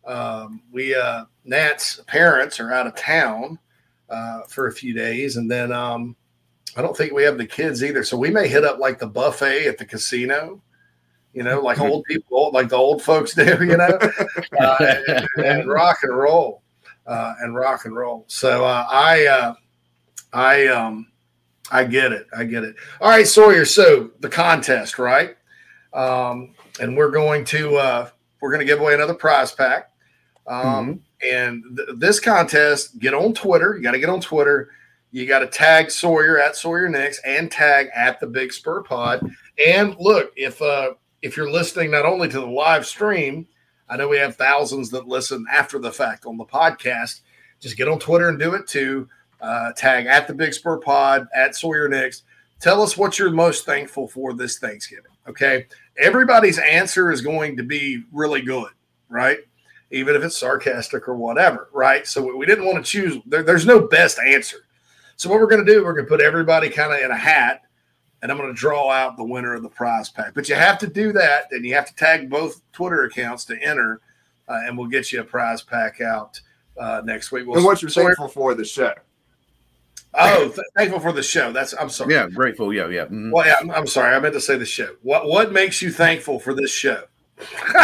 um, 0.04 0.62
we 0.72 0.96
uh, 0.96 1.26
Nat's 1.44 2.00
parents 2.08 2.58
are 2.58 2.72
out 2.72 2.88
of 2.88 2.96
town 2.96 3.56
uh, 4.10 4.40
for 4.48 4.66
a 4.66 4.72
few 4.72 4.92
days, 4.92 5.36
and 5.36 5.48
then 5.48 5.70
um, 5.70 6.16
I 6.76 6.82
don't 6.82 6.96
think 6.96 7.12
we 7.12 7.22
have 7.24 7.38
the 7.38 7.46
kids 7.46 7.84
either. 7.84 8.04
So 8.04 8.16
we 8.16 8.30
may 8.30 8.48
hit 8.48 8.64
up 8.64 8.78
like 8.78 8.98
the 8.98 9.06
buffet 9.06 9.66
at 9.66 9.78
the 9.78 9.84
casino, 9.84 10.62
you 11.32 11.42
know, 11.42 11.60
like 11.60 11.80
old 11.80 12.04
people, 12.04 12.50
like 12.52 12.68
the 12.68 12.76
old 12.76 13.02
folks 13.02 13.34
do, 13.34 13.64
you 13.64 13.76
know, 13.76 13.98
uh, 14.60 14.94
and, 15.08 15.28
and, 15.44 15.68
rock 15.68 15.98
and 16.02 16.16
roll, 16.16 16.62
uh, 17.06 17.34
and 17.40 17.54
rock 17.54 17.84
and 17.84 17.94
roll. 17.94 18.24
So 18.28 18.64
uh, 18.64 18.86
I, 18.90 19.26
uh, 19.26 19.54
I, 20.32 20.66
um, 20.68 21.12
I 21.70 21.84
get 21.84 22.12
it. 22.12 22.26
I 22.36 22.44
get 22.44 22.64
it. 22.64 22.76
All 23.00 23.08
right, 23.10 23.26
Sawyer. 23.26 23.64
So 23.64 24.10
the 24.20 24.28
contest, 24.28 24.98
right? 24.98 25.36
Um, 25.92 26.54
and 26.80 26.96
we're 26.96 27.10
going 27.10 27.44
to 27.46 27.76
uh, 27.76 28.10
we're 28.40 28.50
going 28.50 28.60
to 28.60 28.66
give 28.66 28.80
away 28.80 28.94
another 28.94 29.14
prize 29.14 29.52
pack. 29.52 29.90
Um, 30.46 30.64
mm-hmm. 30.64 30.98
And 31.30 31.76
th- 31.76 31.88
this 31.98 32.20
contest, 32.20 32.98
get 32.98 33.14
on 33.14 33.32
Twitter. 33.32 33.76
You 33.76 33.82
got 33.82 33.92
to 33.92 33.98
get 33.98 34.08
on 34.08 34.20
Twitter. 34.20 34.70
You 35.12 35.26
got 35.26 35.40
to 35.40 35.46
tag 35.46 35.90
Sawyer 35.90 36.40
at 36.40 36.56
Sawyer 36.56 36.88
Nix 36.88 37.20
and 37.24 37.50
tag 37.50 37.88
at 37.94 38.18
the 38.18 38.26
Big 38.26 38.52
Spur 38.52 38.82
Pod. 38.82 39.30
And 39.64 39.94
look, 40.00 40.32
if 40.36 40.60
uh, 40.60 40.94
if 41.20 41.36
you're 41.36 41.50
listening 41.50 41.90
not 41.90 42.06
only 42.06 42.28
to 42.28 42.40
the 42.40 42.46
live 42.46 42.86
stream, 42.86 43.46
I 43.88 43.96
know 43.98 44.08
we 44.08 44.16
have 44.16 44.36
thousands 44.36 44.90
that 44.90 45.06
listen 45.06 45.44
after 45.52 45.78
the 45.78 45.92
fact 45.92 46.24
on 46.24 46.38
the 46.38 46.46
podcast. 46.46 47.20
Just 47.60 47.76
get 47.76 47.88
on 47.88 47.98
Twitter 47.98 48.30
and 48.30 48.38
do 48.38 48.54
it 48.54 48.66
too. 48.66 49.06
Uh, 49.40 49.72
tag 49.72 50.06
at 50.06 50.26
the 50.26 50.34
Big 50.34 50.54
Spur 50.54 50.78
Pod 50.78 51.28
at 51.34 51.54
Sawyer 51.54 51.88
Nix. 51.88 52.22
Tell 52.58 52.80
us 52.80 52.96
what 52.96 53.18
you're 53.18 53.30
most 53.30 53.66
thankful 53.66 54.08
for 54.08 54.32
this 54.32 54.58
Thanksgiving. 54.58 55.12
Okay, 55.28 55.66
everybody's 55.98 56.58
answer 56.58 57.12
is 57.12 57.20
going 57.20 57.56
to 57.58 57.62
be 57.62 58.02
really 58.12 58.40
good, 58.40 58.70
right? 59.08 59.38
even 59.92 60.16
if 60.16 60.22
it's 60.24 60.36
sarcastic 60.36 61.06
or 61.06 61.14
whatever, 61.14 61.68
right? 61.72 62.06
So 62.06 62.34
we 62.34 62.46
didn't 62.46 62.64
want 62.64 62.84
to 62.84 62.90
choose. 62.90 63.22
There, 63.26 63.42
there's 63.42 63.66
no 63.66 63.86
best 63.86 64.18
answer. 64.18 64.56
So 65.22 65.30
what 65.30 65.38
we're 65.38 65.46
going 65.46 65.64
to 65.64 65.72
do, 65.72 65.84
we're 65.84 65.92
going 65.92 66.04
to 66.04 66.08
put 66.08 66.20
everybody 66.20 66.68
kind 66.68 66.92
of 66.92 66.98
in 66.98 67.12
a 67.12 67.16
hat, 67.16 67.62
and 68.20 68.32
I'm 68.32 68.36
going 68.36 68.52
to 68.52 68.58
draw 68.58 68.90
out 68.90 69.16
the 69.16 69.22
winner 69.22 69.54
of 69.54 69.62
the 69.62 69.68
prize 69.68 70.08
pack. 70.08 70.34
But 70.34 70.48
you 70.48 70.56
have 70.56 70.78
to 70.78 70.88
do 70.88 71.12
that, 71.12 71.44
and 71.52 71.64
you 71.64 71.74
have 71.74 71.86
to 71.86 71.94
tag 71.94 72.28
both 72.28 72.60
Twitter 72.72 73.04
accounts 73.04 73.44
to 73.44 73.62
enter, 73.62 74.00
uh, 74.48 74.62
and 74.64 74.76
we'll 74.76 74.88
get 74.88 75.12
you 75.12 75.20
a 75.20 75.24
prize 75.24 75.62
pack 75.62 76.00
out 76.00 76.40
uh, 76.76 77.02
next 77.04 77.30
week. 77.30 77.46
We'll, 77.46 77.58
and 77.58 77.64
what 77.64 77.82
you're 77.82 77.90
thankful 77.92 78.26
for 78.26 78.56
the 78.56 78.64
show? 78.64 78.94
Oh, 80.14 80.48
th- 80.48 80.66
thankful 80.76 80.98
for 80.98 81.12
the 81.12 81.22
show. 81.22 81.52
That's 81.52 81.72
I'm 81.78 81.88
sorry. 81.88 82.14
Yeah, 82.14 82.28
grateful. 82.28 82.74
Yeah, 82.74 82.88
yeah. 82.88 83.04
Mm-hmm. 83.04 83.30
Well, 83.30 83.46
yeah, 83.46 83.58
I'm, 83.60 83.70
I'm 83.70 83.86
sorry. 83.86 84.16
I 84.16 84.18
meant 84.18 84.34
to 84.34 84.40
say 84.40 84.58
the 84.58 84.66
show. 84.66 84.96
What 85.02 85.28
What 85.28 85.52
makes 85.52 85.80
you 85.80 85.92
thankful 85.92 86.40
for 86.40 86.52
this 86.52 86.72
show? 86.72 87.04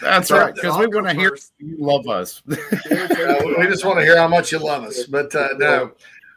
That's 0.00 0.30
right, 0.30 0.54
because 0.54 0.78
we 0.78 0.86
want 0.86 1.08
to 1.08 1.14
hear 1.14 1.36
you 1.58 1.78
love 1.78 2.06
us. 2.06 2.42
uh, 2.48 2.56
we 3.58 3.66
just 3.66 3.84
want 3.84 3.98
to 3.98 4.04
hear 4.04 4.16
how 4.16 4.28
much 4.28 4.52
you 4.52 4.58
love 4.58 4.84
us. 4.84 5.04
But 5.06 5.34
uh, 5.34 5.48
no, 5.58 5.92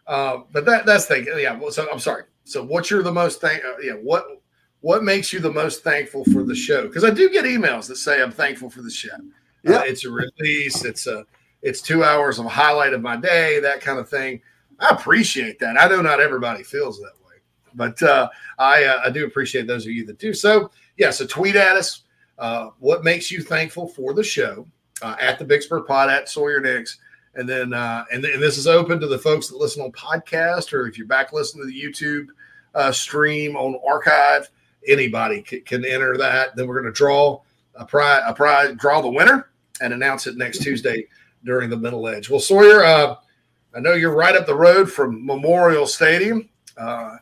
uh, 0.07 0.41
but 0.51 0.65
that 0.65 0.85
that's 0.85 1.05
the 1.05 1.15
thing. 1.15 1.39
Yeah. 1.39 1.59
So 1.69 1.87
I'm 1.91 1.99
sorry. 1.99 2.23
So 2.43 2.63
what 2.63 2.89
you're 2.89 3.03
the 3.03 3.11
most 3.11 3.41
thank? 3.41 3.63
Uh, 3.63 3.77
yeah. 3.81 3.93
What 3.93 4.25
what 4.81 5.03
makes 5.03 5.33
you 5.33 5.39
the 5.39 5.51
most 5.51 5.83
thankful 5.83 6.23
for 6.25 6.43
the 6.43 6.55
show? 6.55 6.87
Because 6.87 7.03
I 7.03 7.09
do 7.09 7.29
get 7.29 7.45
emails 7.45 7.87
that 7.87 7.97
say 7.97 8.21
I'm 8.21 8.31
thankful 8.31 8.69
for 8.69 8.81
the 8.81 8.91
show. 8.91 9.15
Uh, 9.67 9.71
yeah. 9.71 9.83
it's 9.83 10.05
a 10.05 10.09
release. 10.09 10.85
It's 10.85 11.07
a 11.07 11.25
it's 11.61 11.81
two 11.81 12.03
hours 12.03 12.39
of 12.39 12.45
a 12.45 12.49
highlight 12.49 12.93
of 12.93 13.01
my 13.01 13.17
day. 13.17 13.59
That 13.59 13.81
kind 13.81 13.99
of 13.99 14.09
thing. 14.09 14.41
I 14.79 14.89
appreciate 14.89 15.59
that. 15.59 15.79
I 15.79 15.87
know 15.87 16.01
not 16.01 16.19
everybody 16.19 16.63
feels 16.63 16.99
that 16.99 17.13
way, 17.25 17.35
but 17.73 18.01
uh, 18.01 18.29
I 18.57 18.97
I 19.05 19.09
do 19.09 19.25
appreciate 19.25 19.67
those 19.67 19.85
of 19.85 19.91
you 19.91 20.05
that 20.05 20.19
do. 20.19 20.33
So 20.33 20.71
yeah. 20.97 21.11
So 21.11 21.25
tweet 21.25 21.55
at 21.55 21.75
us 21.75 22.03
uh, 22.37 22.69
what 22.79 23.03
makes 23.03 23.31
you 23.31 23.41
thankful 23.41 23.87
for 23.87 24.13
the 24.13 24.23
show 24.23 24.65
uh, 25.01 25.15
at 25.19 25.39
the 25.39 25.61
Spur 25.61 25.81
Pod 25.81 26.09
at 26.09 26.29
Sawyer 26.29 26.59
Nix. 26.59 26.99
And 27.37 27.47
then, 27.47 27.71
uh, 27.71 28.03
and, 28.11 28.23
th- 28.23 28.33
and 28.33 28.43
this 28.43 28.57
is 28.57 28.67
open 28.67 28.99
to 28.99 29.07
the 29.07 29.19
folks 29.19 29.47
that 29.47 29.57
listen 29.57 29.83
on 29.83 29.91
podcast 29.91 30.73
or 30.73 30.87
if 30.87 30.97
you're 30.97 31.07
back 31.07 31.31
listening 31.31 31.65
to 31.65 31.71
the 31.71 31.81
YouTube 31.81 32.27
uh, 32.73 32.91
stream 32.91 33.55
on 33.55 33.79
archive, 33.87 34.49
anybody 34.87 35.45
c- 35.47 35.61
can 35.61 35.85
enter 35.85 36.17
that. 36.17 36.55
Then 36.55 36.67
we're 36.67 36.81
going 36.81 36.91
to 36.91 36.97
draw 36.97 37.41
a 37.75 37.85
prize, 37.85 38.23
a 38.25 38.33
prize, 38.33 38.75
draw 38.77 39.01
the 39.01 39.09
winner 39.09 39.49
and 39.81 39.93
announce 39.93 40.25
it 40.25 40.35
next 40.35 40.63
Tuesday 40.63 41.07
during 41.45 41.69
the 41.69 41.77
mental 41.77 42.07
edge. 42.07 42.29
Well, 42.29 42.39
Sawyer, 42.39 42.83
uh, 42.83 43.15
I 43.75 43.79
know 43.79 43.93
you're 43.93 44.15
right 44.15 44.35
up 44.35 44.47
the 44.47 44.55
road 44.55 44.91
from 44.91 45.23
Memorial 45.23 45.85
Stadium. 45.85 46.49
Uh, 46.75 47.17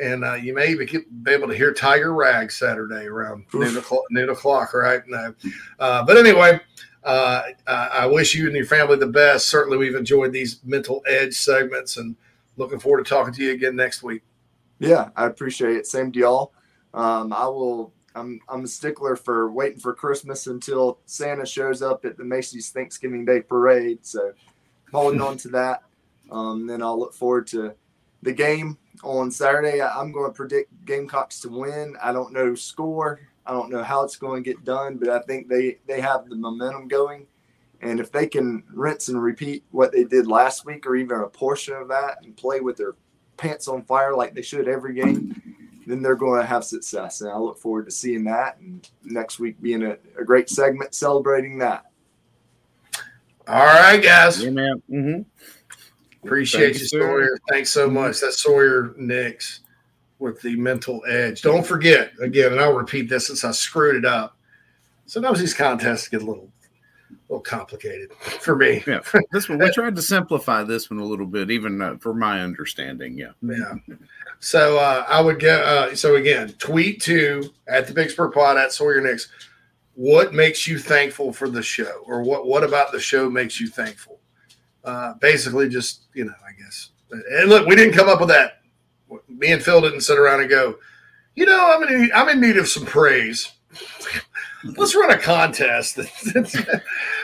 and 0.00 0.24
uh, 0.24 0.34
you 0.34 0.54
may 0.54 0.74
be, 0.74 0.86
be, 0.86 1.30
able 1.30 1.46
to 1.46 1.54
hear 1.54 1.72
Tiger 1.72 2.14
Rag 2.14 2.50
Saturday 2.50 3.06
around 3.06 3.44
noon 3.52 3.76
o'clock, 3.76 4.04
noon 4.10 4.30
o'clock, 4.30 4.72
right? 4.72 5.02
No. 5.06 5.34
Uh, 5.78 6.02
but 6.04 6.16
anyway, 6.16 6.58
uh, 7.04 7.42
I 7.66 8.06
wish 8.06 8.34
you 8.34 8.46
and 8.46 8.56
your 8.56 8.66
family 8.66 8.96
the 8.96 9.06
best. 9.06 9.48
Certainly, 9.48 9.78
we've 9.78 9.94
enjoyed 9.94 10.32
these 10.32 10.60
mental 10.64 11.02
edge 11.06 11.34
segments, 11.34 11.96
and 11.96 12.16
looking 12.56 12.78
forward 12.78 13.04
to 13.04 13.08
talking 13.08 13.32
to 13.34 13.42
you 13.42 13.52
again 13.52 13.76
next 13.76 14.02
week. 14.02 14.22
Yeah, 14.78 15.10
I 15.16 15.26
appreciate 15.26 15.76
it. 15.76 15.86
Same 15.86 16.12
to 16.12 16.18
y'all. 16.18 16.52
Um, 16.94 17.32
I 17.32 17.46
will. 17.46 17.92
I'm 18.14 18.40
I'm 18.48 18.64
a 18.64 18.68
stickler 18.68 19.16
for 19.16 19.50
waiting 19.50 19.78
for 19.78 19.94
Christmas 19.94 20.46
until 20.46 20.98
Santa 21.06 21.46
shows 21.46 21.80
up 21.80 22.04
at 22.04 22.16
the 22.16 22.24
Macy's 22.24 22.70
Thanksgiving 22.70 23.24
Day 23.24 23.40
parade. 23.40 24.04
So, 24.04 24.32
holding 24.92 25.20
on 25.20 25.36
to 25.38 25.48
that. 25.50 25.82
Um, 26.30 26.66
then 26.66 26.82
I'll 26.82 26.98
look 26.98 27.14
forward 27.14 27.46
to 27.48 27.74
the 28.22 28.32
game 28.32 28.78
on 29.02 29.30
Saturday. 29.30 29.80
I'm 29.82 30.12
going 30.12 30.30
to 30.30 30.34
predict 30.34 30.84
Gamecocks 30.84 31.40
to 31.40 31.48
win. 31.48 31.96
I 32.02 32.12
don't 32.12 32.32
know 32.32 32.54
score. 32.54 33.20
I 33.46 33.52
don't 33.52 33.70
know 33.70 33.82
how 33.82 34.04
it's 34.04 34.16
going 34.16 34.42
to 34.42 34.50
get 34.50 34.64
done, 34.64 34.96
but 34.96 35.08
I 35.08 35.20
think 35.20 35.48
they 35.48 35.78
they 35.86 36.00
have 36.00 36.28
the 36.28 36.36
momentum 36.36 36.88
going. 36.88 37.26
And 37.82 37.98
if 37.98 38.12
they 38.12 38.26
can 38.26 38.62
rinse 38.72 39.08
and 39.08 39.22
repeat 39.22 39.64
what 39.70 39.90
they 39.90 40.04
did 40.04 40.26
last 40.26 40.66
week, 40.66 40.86
or 40.86 40.96
even 40.96 41.20
a 41.20 41.26
portion 41.26 41.74
of 41.74 41.88
that, 41.88 42.18
and 42.22 42.36
play 42.36 42.60
with 42.60 42.76
their 42.76 42.94
pants 43.38 43.68
on 43.68 43.82
fire 43.84 44.14
like 44.14 44.34
they 44.34 44.42
should 44.42 44.68
every 44.68 44.94
game, 44.94 45.34
then 45.86 46.02
they're 46.02 46.14
going 46.14 46.40
to 46.40 46.46
have 46.46 46.62
success. 46.62 47.22
And 47.22 47.30
I 47.30 47.38
look 47.38 47.58
forward 47.58 47.86
to 47.86 47.90
seeing 47.90 48.24
that. 48.24 48.58
And 48.58 48.86
next 49.02 49.38
week 49.38 49.60
being 49.62 49.82
a, 49.82 49.96
a 50.18 50.24
great 50.24 50.50
segment 50.50 50.94
celebrating 50.94 51.56
that. 51.58 51.86
All 53.48 53.64
right, 53.64 54.02
guys. 54.02 54.44
Yeah, 54.44 54.50
man. 54.50 54.82
Mm-hmm. 54.90 56.26
Appreciate 56.26 56.76
Thanks, 56.76 56.92
you, 56.92 57.00
Sawyer. 57.00 57.38
Thanks 57.48 57.70
so 57.70 57.88
much. 57.88 58.20
That's 58.20 58.38
Sawyer 58.38 58.94
Nix 58.98 59.60
with 60.20 60.40
the 60.42 60.56
mental 60.56 61.02
edge. 61.08 61.42
Don't 61.42 61.66
forget, 61.66 62.12
again, 62.20 62.52
and 62.52 62.60
I'll 62.60 62.74
repeat 62.74 63.08
this 63.08 63.26
since 63.26 63.42
I 63.42 63.50
screwed 63.50 63.96
it 63.96 64.04
up. 64.04 64.36
Sometimes 65.06 65.40
these 65.40 65.54
contests 65.54 66.08
get 66.08 66.22
a 66.22 66.24
little 66.24 66.50
a 67.10 67.14
little 67.32 67.42
complicated 67.42 68.12
for 68.40 68.54
me. 68.54 68.84
Yeah, 68.86 69.00
this 69.32 69.48
one 69.48 69.58
we 69.58 69.70
tried 69.72 69.96
to 69.96 70.02
simplify 70.02 70.62
this 70.62 70.90
one 70.90 71.00
a 71.00 71.04
little 71.04 71.26
bit, 71.26 71.50
even 71.50 71.80
uh, 71.82 71.96
for 71.98 72.14
my 72.14 72.40
understanding. 72.40 73.18
Yeah, 73.18 73.32
yeah. 73.42 73.74
So 74.38 74.78
uh, 74.78 75.04
I 75.08 75.20
would 75.20 75.40
get. 75.40 75.60
Uh, 75.60 75.96
so 75.96 76.16
again, 76.16 76.54
tweet 76.58 77.02
to 77.02 77.50
at 77.66 77.86
the 77.86 77.94
Big 77.94 78.10
Spur 78.10 78.30
Pod 78.30 78.56
at 78.56 78.72
Sawyer 78.72 79.00
Nix. 79.00 79.28
What 79.94 80.32
makes 80.32 80.66
you 80.66 80.78
thankful 80.78 81.32
for 81.32 81.48
the 81.48 81.62
show, 81.62 82.02
or 82.06 82.22
what 82.22 82.46
what 82.46 82.62
about 82.62 82.92
the 82.92 83.00
show 83.00 83.28
makes 83.28 83.60
you 83.60 83.68
thankful? 83.68 84.20
Uh, 84.84 85.14
basically, 85.14 85.68
just 85.68 86.04
you 86.14 86.24
know, 86.24 86.34
I 86.46 86.52
guess. 86.62 86.90
And 87.10 87.50
look, 87.50 87.66
we 87.66 87.74
didn't 87.74 87.94
come 87.94 88.08
up 88.08 88.20
with 88.20 88.28
that. 88.28 88.59
Me 89.40 89.52
and 89.52 89.62
Phil 89.62 89.80
didn't 89.80 90.02
sit 90.02 90.18
around 90.18 90.40
and 90.40 90.50
go, 90.50 90.76
you 91.34 91.46
know, 91.46 91.72
I'm 91.72 91.82
in 91.88 92.10
I'm 92.14 92.28
in 92.28 92.40
need 92.40 92.56
of 92.56 92.68
some 92.68 92.84
praise. 92.84 93.50
Let's 94.76 94.94
run 94.94 95.10
a 95.10 95.16
contest 95.16 95.96
and 95.98 96.06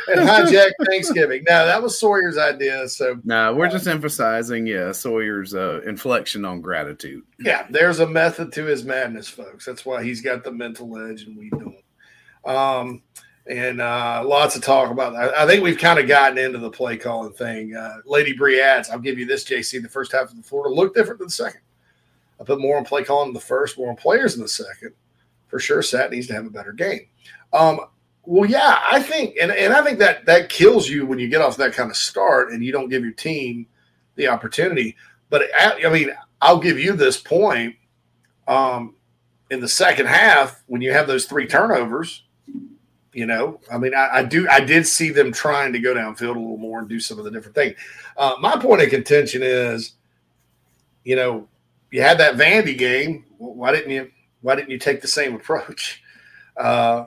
hijack 0.09 0.71
Thanksgiving. 0.87 1.45
No, 1.47 1.67
that 1.67 1.83
was 1.83 2.01
Sawyer's 2.01 2.39
idea. 2.39 2.89
So 2.89 3.21
no, 3.25 3.53
we're 3.55 3.69
just 3.69 3.87
emphasizing, 3.87 4.67
yeah, 4.67 4.93
Sawyer's 4.93 5.55
uh, 5.55 5.83
inflection 5.85 6.47
on 6.47 6.63
gratitude. 6.63 7.25
Yeah, 7.39 7.67
there's 7.69 8.01
a 8.01 8.07
method 8.07 8.53
to 8.55 8.65
his 8.65 8.85
madness, 8.85 9.29
folks. 9.29 9.67
That's 9.67 9.85
why 9.85 10.03
he's 10.03 10.23
got 10.23 10.45
the 10.45 10.53
mental 10.53 10.97
edge, 10.99 11.25
and 11.25 11.37
we 11.37 11.51
don't. 11.51 11.77
Um, 12.47 13.03
and 13.49 13.81
uh, 13.81 14.23
lots 14.25 14.57
of 14.57 14.63
talk 14.63 14.91
about 14.91 15.13
that. 15.13 15.37
I 15.37 15.47
think 15.47 15.63
we've 15.63 15.79
kind 15.79 15.99
of 15.99 16.09
gotten 16.09 16.39
into 16.39 16.59
the 16.59 16.71
play 16.71 16.97
calling 16.97 17.33
thing. 17.33 17.75
Uh, 17.77 17.99
Lady 18.07 18.33
Bree 18.33 18.61
adds, 18.61 18.89
I'll 18.89 18.99
give 18.99 19.19
you 19.19 19.27
this, 19.27 19.45
JC. 19.45 19.83
The 19.83 19.89
first 19.89 20.13
half 20.13 20.31
of 20.31 20.37
the 20.37 20.43
Florida 20.43 20.75
looked 20.75 20.97
different 20.97 21.19
than 21.19 21.29
the 21.29 21.33
second. 21.33 21.61
I 22.41 22.45
put 22.45 22.61
more 22.61 22.77
on 22.77 22.85
play 22.85 23.05
calling 23.05 23.29
in 23.29 23.35
the 23.35 23.41
first, 23.41 23.79
more 23.79 23.91
on 23.91 23.97
players 23.97 24.35
in 24.35 24.43
the 24.43 24.49
second. 24.49 24.93
For 25.49 25.59
sure, 25.59 25.83
Sat 25.83 26.11
needs 26.11 26.27
to 26.27 26.35
have 26.35 26.47
a 26.47 26.51
better 26.51 26.73
game. 26.73 27.07
Um, 27.53 27.81
well, 28.25 28.51
yeah, 28.51 28.81
I 28.85 29.01
think, 29.01 29.37
and, 29.41 29.53
and 29.53 29.73
I 29.73 29.83
think 29.83 29.99
that 30.01 30.27
that 30.27 30.49
kills 30.49 30.89
you 30.89 31.07
when 31.07 31.19
you 31.19 31.29
get 31.29 31.41
off 31.41 31.57
that 31.59 31.73
kind 31.73 31.91
of 31.91 31.97
start 31.97 32.51
and 32.51 32.65
you 32.65 32.73
don't 32.73 32.89
give 32.89 33.05
your 33.05 33.13
team 33.13 33.67
the 34.17 34.27
opportunity. 34.29 34.97
But 35.31 35.45
I 35.59 35.89
mean, 35.89 36.11
I'll 36.41 36.59
give 36.59 36.79
you 36.79 36.95
this 36.95 37.19
point. 37.19 37.77
Um, 38.49 38.95
in 39.51 39.61
the 39.61 39.69
second 39.69 40.07
half, 40.07 40.63
when 40.67 40.83
you 40.83 40.93
have 40.93 41.07
those 41.07 41.27
three 41.27 41.47
turnovers, 41.47 42.25
you 43.13 43.27
know, 43.27 43.61
I 43.73 43.79
mean, 43.79 43.95
I, 43.95 44.09
I, 44.13 44.23
do, 44.25 44.49
I 44.49 44.61
did 44.61 44.87
see 44.87 45.11
them 45.11 45.33
trying 45.33 45.73
to 45.73 45.79
go 45.79 45.95
downfield 45.95 46.37
a 46.37 46.39
little 46.39 46.59
more 46.59 46.81
and 46.81 46.89
do 46.89 47.01
some 47.01 47.19
of 47.19 47.25
the 47.25 47.31
different 47.31 47.55
things. 47.55 47.77
Uh, 48.17 48.35
my 48.41 48.57
point 48.57 48.83
of 48.83 48.91
contention 48.91 49.43
is, 49.43 49.93
you 51.05 51.17
know, 51.17 51.49
you 51.97 52.03
had 52.03 52.19
that 52.19 52.35
Vandy 52.35 52.77
game. 52.77 53.25
Why 53.39 53.73
didn't 53.73 53.91
you? 53.91 54.11
Why 54.43 54.55
didn't 54.55 54.69
you 54.69 54.79
take 54.79 55.01
the 55.01 55.09
same 55.09 55.35
approach? 55.35 56.03
Uh, 56.59 57.05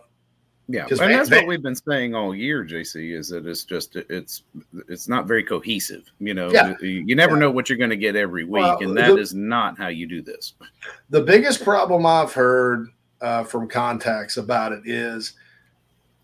yeah, 0.68 0.86
and 0.88 1.00
Van, 1.00 1.12
that's 1.14 1.30
Van, 1.30 1.40
what 1.40 1.48
we've 1.48 1.64
been 1.64 1.76
saying 1.76 2.14
all 2.14 2.36
year, 2.36 2.64
JC. 2.64 3.18
Is 3.18 3.30
that 3.30 3.48
it's 3.48 3.64
just 3.64 3.96
it's 3.96 4.44
it's 4.88 5.08
not 5.08 5.26
very 5.26 5.44
cohesive. 5.44 6.04
You 6.20 6.36
know, 6.36 6.52
yeah. 6.52 6.76
you, 6.82 7.04
you 7.08 7.16
never 7.16 7.34
yeah. 7.34 7.40
know 7.40 7.50
what 7.50 7.68
you're 7.68 7.80
going 7.80 7.90
to 7.90 7.98
get 7.98 8.16
every 8.16 8.44
week, 8.44 8.62
well, 8.62 8.78
and 8.78 8.96
that 8.96 9.08
the, 9.08 9.18
is 9.18 9.34
not 9.34 9.76
how 9.76 9.88
you 9.88 10.06
do 10.06 10.22
this. 10.22 10.54
The 11.10 11.22
biggest 11.22 11.64
problem 11.64 12.06
I've 12.06 12.32
heard 12.32 12.90
uh, 13.22 13.44
from 13.44 13.68
contacts 13.68 14.38
about 14.38 14.72
it 14.72 14.84
is 14.86 15.34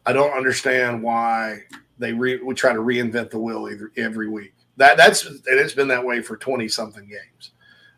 I 0.05 0.13
don't 0.13 0.37
understand 0.37 1.01
why 1.01 1.61
they 1.97 2.13
re, 2.13 2.39
we 2.43 2.53
try 2.53 2.73
to 2.73 2.81
reinvent 2.81 3.31
the 3.31 3.39
wheel 3.39 3.67
every, 3.67 3.89
every 3.97 4.29
week. 4.29 4.53
That 4.77 4.97
that's 4.97 5.25
and 5.25 5.41
it's 5.47 5.73
been 5.73 5.87
that 5.87 6.05
way 6.05 6.21
for 6.21 6.37
twenty 6.37 6.67
something 6.67 7.07
games. 7.07 7.53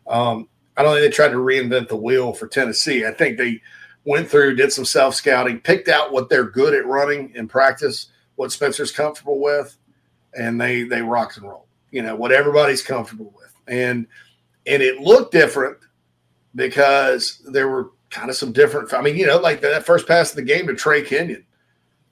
Um, 0.06 0.48
I 0.78 0.82
don't 0.82 0.94
think 0.94 1.04
they 1.04 1.14
tried 1.14 1.30
to 1.30 1.36
reinvent 1.36 1.88
the 1.88 1.96
wheel 1.96 2.32
for 2.32 2.46
Tennessee. 2.46 3.04
I 3.04 3.10
think 3.10 3.36
they 3.36 3.60
went 4.04 4.28
through, 4.28 4.56
did 4.56 4.72
some 4.72 4.84
self 4.84 5.14
scouting, 5.14 5.60
picked 5.60 5.88
out 5.88 6.12
what 6.12 6.28
they're 6.28 6.48
good 6.48 6.74
at 6.74 6.86
running 6.86 7.32
in 7.34 7.48
practice, 7.48 8.06
what 8.36 8.52
Spencer's 8.52 8.92
comfortable 8.92 9.40
with, 9.40 9.76
and 10.38 10.60
they 10.60 10.84
they 10.84 11.02
rocked 11.02 11.36
and 11.36 11.46
roll. 11.46 11.66
You 11.90 12.02
know 12.02 12.16
what 12.16 12.32
everybody's 12.32 12.82
comfortable 12.82 13.34
with, 13.36 13.52
and 13.66 14.06
and 14.66 14.82
it 14.82 15.00
looked 15.00 15.32
different 15.32 15.78
because 16.54 17.42
there 17.50 17.68
were 17.68 17.90
kind 18.10 18.30
of 18.30 18.36
some 18.36 18.52
different. 18.52 18.94
I 18.94 19.02
mean, 19.02 19.16
you 19.16 19.26
know, 19.26 19.38
like 19.38 19.60
that 19.62 19.84
first 19.84 20.06
pass 20.06 20.30
of 20.30 20.36
the 20.36 20.42
game 20.42 20.66
to 20.68 20.74
Trey 20.74 21.02
Kenyon 21.02 21.44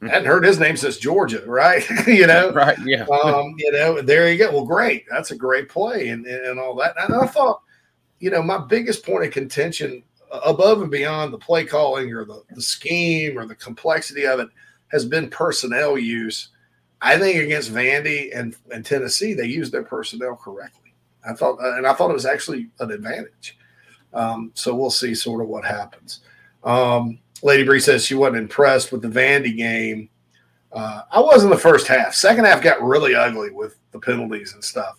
I 0.02 0.08
hadn't 0.08 0.26
heard 0.28 0.44
his 0.44 0.60
name 0.60 0.76
since 0.76 0.98
Georgia, 0.98 1.42
right? 1.46 1.84
you 2.06 2.26
know, 2.26 2.52
right? 2.52 2.78
Yeah. 2.84 3.06
um, 3.06 3.54
you 3.56 3.72
know, 3.72 4.02
there 4.02 4.30
you 4.30 4.38
go. 4.38 4.52
Well, 4.52 4.66
great. 4.66 5.04
That's 5.10 5.30
a 5.30 5.36
great 5.36 5.68
play 5.68 6.08
and, 6.08 6.26
and 6.26 6.58
all 6.58 6.74
that. 6.76 6.94
And 7.00 7.14
I 7.14 7.26
thought, 7.26 7.62
you 8.18 8.30
know, 8.30 8.42
my 8.42 8.58
biggest 8.58 9.04
point 9.04 9.24
of 9.24 9.32
contention 9.32 10.02
above 10.44 10.82
and 10.82 10.90
beyond 10.90 11.32
the 11.32 11.38
play 11.38 11.64
calling 11.64 12.12
or 12.12 12.24
the, 12.24 12.42
the 12.54 12.62
scheme 12.62 13.38
or 13.38 13.46
the 13.46 13.54
complexity 13.54 14.26
of 14.26 14.40
it 14.40 14.48
has 14.88 15.04
been 15.04 15.30
personnel 15.30 15.98
use. 15.98 16.50
I 17.02 17.18
think 17.18 17.42
against 17.42 17.72
Vandy 17.72 18.36
and, 18.36 18.56
and 18.72 18.84
Tennessee, 18.84 19.34
they 19.34 19.46
used 19.46 19.72
their 19.72 19.82
personnel 19.82 20.36
correctly. 20.36 20.94
I 21.28 21.34
thought, 21.34 21.58
and 21.60 21.86
I 21.86 21.92
thought 21.92 22.10
it 22.10 22.14
was 22.14 22.26
actually 22.26 22.68
an 22.80 22.90
advantage. 22.90 23.58
Um, 24.14 24.50
so 24.54 24.74
we'll 24.74 24.90
see 24.90 25.14
sort 25.14 25.42
of 25.42 25.48
what 25.48 25.64
happens. 25.64 26.20
Um, 26.64 27.18
Lady 27.42 27.64
Bree 27.64 27.80
says 27.80 28.04
she 28.04 28.14
wasn't 28.14 28.38
impressed 28.38 28.92
with 28.92 29.02
the 29.02 29.08
Vandy 29.08 29.56
game. 29.56 30.08
Uh, 30.72 31.02
I 31.10 31.20
was 31.20 31.44
in 31.44 31.50
the 31.50 31.56
first 31.56 31.86
half. 31.86 32.14
Second 32.14 32.44
half 32.44 32.62
got 32.62 32.82
really 32.82 33.14
ugly 33.14 33.50
with 33.50 33.76
the 33.92 33.98
penalties 33.98 34.54
and 34.54 34.64
stuff. 34.64 34.98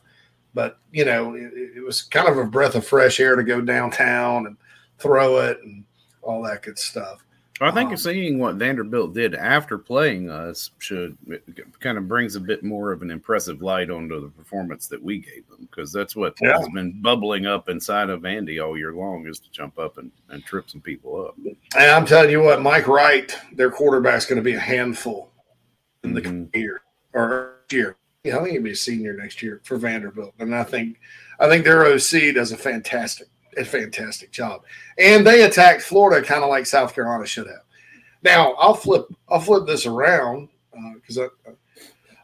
But 0.57 0.79
you 0.91 1.05
know, 1.05 1.35
it, 1.35 1.53
it, 1.53 1.85
was 1.85 2.01
kind 2.01 2.27
of 2.27 2.39
a 2.39 2.43
breath 2.43 2.73
of 2.73 2.83
fresh 2.83 3.19
air 3.19 3.35
to 3.35 3.43
go 3.43 3.61
downtown 3.61 4.47
and 4.47 4.57
throw 4.97 5.37
it 5.37 5.59
and 5.61 5.83
all 6.23 6.41
that 6.41 6.63
good 6.63 6.79
stuff. 6.79 7.23
I 7.61 7.69
think 7.69 7.91
um, 7.91 7.97
seeing 7.97 8.39
what 8.39 8.55
Vanderbilt 8.55 9.13
did 9.13 9.35
after 9.35 9.77
playing 9.77 10.31
us 10.31 10.71
should 10.79 11.15
kind 11.79 11.99
of 11.99 12.07
brings 12.07 12.35
a 12.35 12.39
bit 12.39 12.63
more 12.63 12.91
of 12.91 13.03
an 13.03 13.11
impressive 13.11 13.61
light 13.61 13.91
onto 13.91 14.19
the 14.19 14.29
performance 14.29 14.87
that 14.87 15.03
we 15.03 15.19
gave 15.19 15.47
them 15.47 15.67
because 15.69 15.91
that's 15.91 16.15
what 16.15 16.33
yeah. 16.41 16.57
has 16.57 16.67
been 16.69 16.99
bubbling 17.03 17.45
up 17.45 17.69
inside 17.69 18.09
of 18.09 18.21
Vandy 18.21 18.59
all 18.59 18.75
year 18.75 18.93
long 18.93 19.27
is 19.27 19.37
to 19.37 19.51
jump 19.51 19.77
up 19.77 19.99
and, 19.99 20.11
and 20.29 20.43
trip 20.43 20.71
some 20.71 20.81
people 20.81 21.23
up. 21.23 21.35
And 21.77 21.91
I'm 21.91 22.07
telling 22.07 22.31
you 22.31 22.41
what, 22.41 22.63
Mike 22.63 22.87
Wright, 22.87 23.31
their 23.53 23.69
quarterback's 23.69 24.25
going 24.25 24.37
to 24.37 24.43
be 24.43 24.55
a 24.55 24.59
handful 24.59 25.29
in 26.03 26.15
the 26.15 26.21
mm-hmm. 26.21 26.57
year 26.57 26.81
or 27.13 27.57
year. 27.71 27.95
Yeah, 28.27 28.37
I 28.37 28.39
think 28.39 28.51
he'll 28.51 28.61
be 28.61 28.71
a 28.71 28.75
senior 28.75 29.13
next 29.13 29.41
year 29.41 29.61
for 29.63 29.77
Vanderbilt, 29.77 30.33
and 30.39 30.53
I 30.53 30.63
think 30.63 30.99
I 31.39 31.47
think 31.47 31.63
their 31.63 31.85
OC 31.85 32.35
does 32.35 32.51
a 32.51 32.57
fantastic 32.57 33.29
a 33.57 33.63
fantastic 33.63 34.31
job. 34.31 34.63
And 34.97 35.25
they 35.25 35.43
attacked 35.43 35.81
Florida 35.81 36.25
kind 36.25 36.43
of 36.43 36.49
like 36.49 36.65
South 36.65 36.93
Carolina 36.93 37.25
should 37.25 37.47
have. 37.47 37.63
Now 38.23 38.51
I'll 38.53 38.73
flip 38.73 39.05
I'll 39.29 39.39
flip 39.39 39.65
this 39.65 39.85
around 39.85 40.49
because 40.95 41.17
uh, 41.17 41.29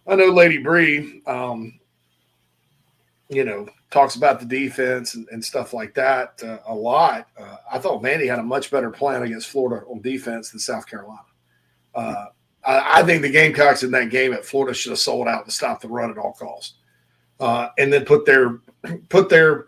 I 0.08 0.12
I 0.12 0.16
know 0.16 0.26
Lady 0.26 0.58
Bree, 0.58 1.22
um, 1.26 1.80
you 3.30 3.45
know, 3.45 3.66
talks 3.89 4.16
about 4.16 4.41
the 4.41 4.45
defense 4.45 5.16
and, 5.16 5.26
and 5.32 5.43
stuff 5.43 5.74
like 5.74 5.93
that 5.93 6.43
uh, 6.43 6.58
a 6.68 6.76
lot. 6.76 7.30
Uh, 7.39 7.56
I 7.72 7.80
thought 7.80 8.04
Vandy 8.04 8.28
had 8.28 8.39
a 8.39 8.43
much 8.43 8.70
better 8.70 8.89
plan 8.89 9.24
against 9.24 9.47
Florida 9.47 9.86
on 9.88 10.01
defense 10.01 10.51
than 10.51 10.60
South 10.60 10.86
Carolina. 10.86 11.22
Uh, 11.95 12.26
I, 12.66 12.99
I, 12.99 13.03
think 13.03 13.22
the 13.22 13.30
Gamecocks 13.30 13.84
in 13.84 13.91
that 13.91 14.09
game 14.09 14.34
at 14.34 14.45
Florida 14.45 14.74
should 14.74 14.91
have 14.91 14.99
sold 14.99 15.28
out 15.28 15.45
to 15.45 15.51
stop 15.51 15.82
the 15.82 15.88
run 15.88 16.11
at 16.11 16.18
all 16.18 16.34
costs, 16.34 16.76
uh, 17.39 17.70
and 17.78 17.91
then 17.91 18.05
put 18.05 18.26
their 18.26 18.59
put 19.09 19.30
their 19.30 19.68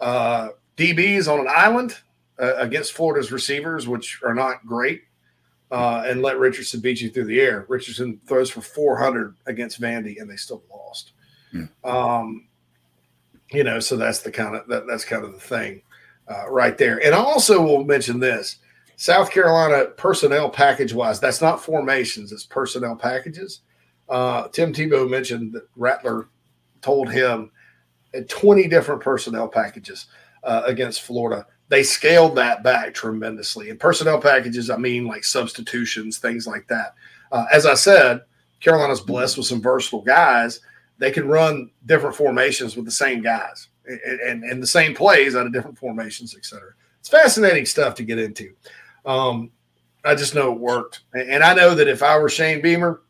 uh, 0.00 0.50
DBs 0.76 1.32
on 1.32 1.40
an 1.40 1.48
island 1.48 1.96
uh, 2.38 2.54
against 2.56 2.92
Florida's 2.92 3.32
receivers, 3.32 3.88
which 3.88 4.20
are 4.24 4.34
not 4.34 4.64
great, 4.66 5.02
uh, 5.70 6.04
and 6.06 6.22
let 6.22 6.38
Richardson 6.38 6.80
beat 6.80 7.00
you 7.00 7.10
through 7.10 7.24
the 7.24 7.40
air. 7.40 7.66
Richardson 7.68 8.20
throws 8.26 8.50
for 8.50 8.60
400 8.60 9.34
against 9.46 9.80
Vandy, 9.80 10.20
and 10.20 10.30
they 10.30 10.36
still 10.36 10.62
lost. 10.70 11.12
Mm. 11.52 11.68
Um, 11.84 12.48
you 13.50 13.64
know, 13.64 13.80
so 13.80 13.96
that's 13.96 14.20
the 14.20 14.30
kind 14.30 14.56
of 14.56 14.66
that, 14.68 14.86
that's 14.86 15.04
kind 15.04 15.24
of 15.24 15.32
the 15.32 15.40
thing 15.40 15.82
uh, 16.28 16.50
right 16.50 16.76
there. 16.76 17.04
And 17.04 17.14
I 17.14 17.18
also 17.18 17.62
will 17.62 17.84
mention 17.84 18.20
this: 18.20 18.56
South 18.96 19.30
Carolina 19.30 19.86
personnel 19.96 20.48
package 20.48 20.92
wise, 20.92 21.20
that's 21.20 21.42
not 21.42 21.62
formations; 21.62 22.32
it's 22.32 22.44
personnel 22.44 22.96
packages. 22.96 23.60
Uh, 24.08 24.48
Tim 24.48 24.72
Tebow 24.72 25.08
mentioned 25.08 25.52
that 25.52 25.68
Rattler 25.76 26.28
told 26.80 27.10
him 27.10 27.50
20 28.28 28.68
different 28.68 29.02
personnel 29.02 29.48
packages 29.48 30.06
uh, 30.44 30.62
against 30.66 31.02
Florida. 31.02 31.46
They 31.68 31.82
scaled 31.82 32.36
that 32.36 32.62
back 32.62 32.94
tremendously. 32.94 33.70
And 33.70 33.80
personnel 33.80 34.20
packages, 34.20 34.70
I 34.70 34.76
mean 34.76 35.06
like 35.06 35.24
substitutions, 35.24 36.18
things 36.18 36.46
like 36.46 36.66
that. 36.68 36.94
Uh, 37.32 37.46
as 37.52 37.66
I 37.66 37.74
said, 37.74 38.20
Carolina's 38.60 39.00
blessed 39.00 39.36
with 39.36 39.46
some 39.46 39.60
versatile 39.60 40.02
guys. 40.02 40.60
They 40.98 41.10
can 41.10 41.28
run 41.28 41.70
different 41.84 42.16
formations 42.16 42.76
with 42.76 42.84
the 42.84 42.90
same 42.90 43.20
guys 43.20 43.68
and, 43.86 44.20
and, 44.20 44.44
and 44.44 44.62
the 44.62 44.66
same 44.66 44.94
plays 44.94 45.34
out 45.34 45.46
of 45.46 45.52
different 45.52 45.76
formations, 45.76 46.34
et 46.36 46.44
cetera. 46.44 46.72
it's 47.00 47.08
fascinating 47.08 47.66
stuff 47.66 47.94
to 47.96 48.04
get 48.04 48.18
into. 48.18 48.54
Um, 49.06 49.50
I 50.04 50.14
just 50.14 50.34
know 50.34 50.52
it 50.52 50.58
worked, 50.58 51.00
and 51.14 51.42
I 51.42 51.54
know 51.54 51.74
that 51.74 51.88
if 51.88 52.02
I 52.02 52.18
were 52.18 52.28
Shane 52.28 52.60
Beamer, 52.60 53.00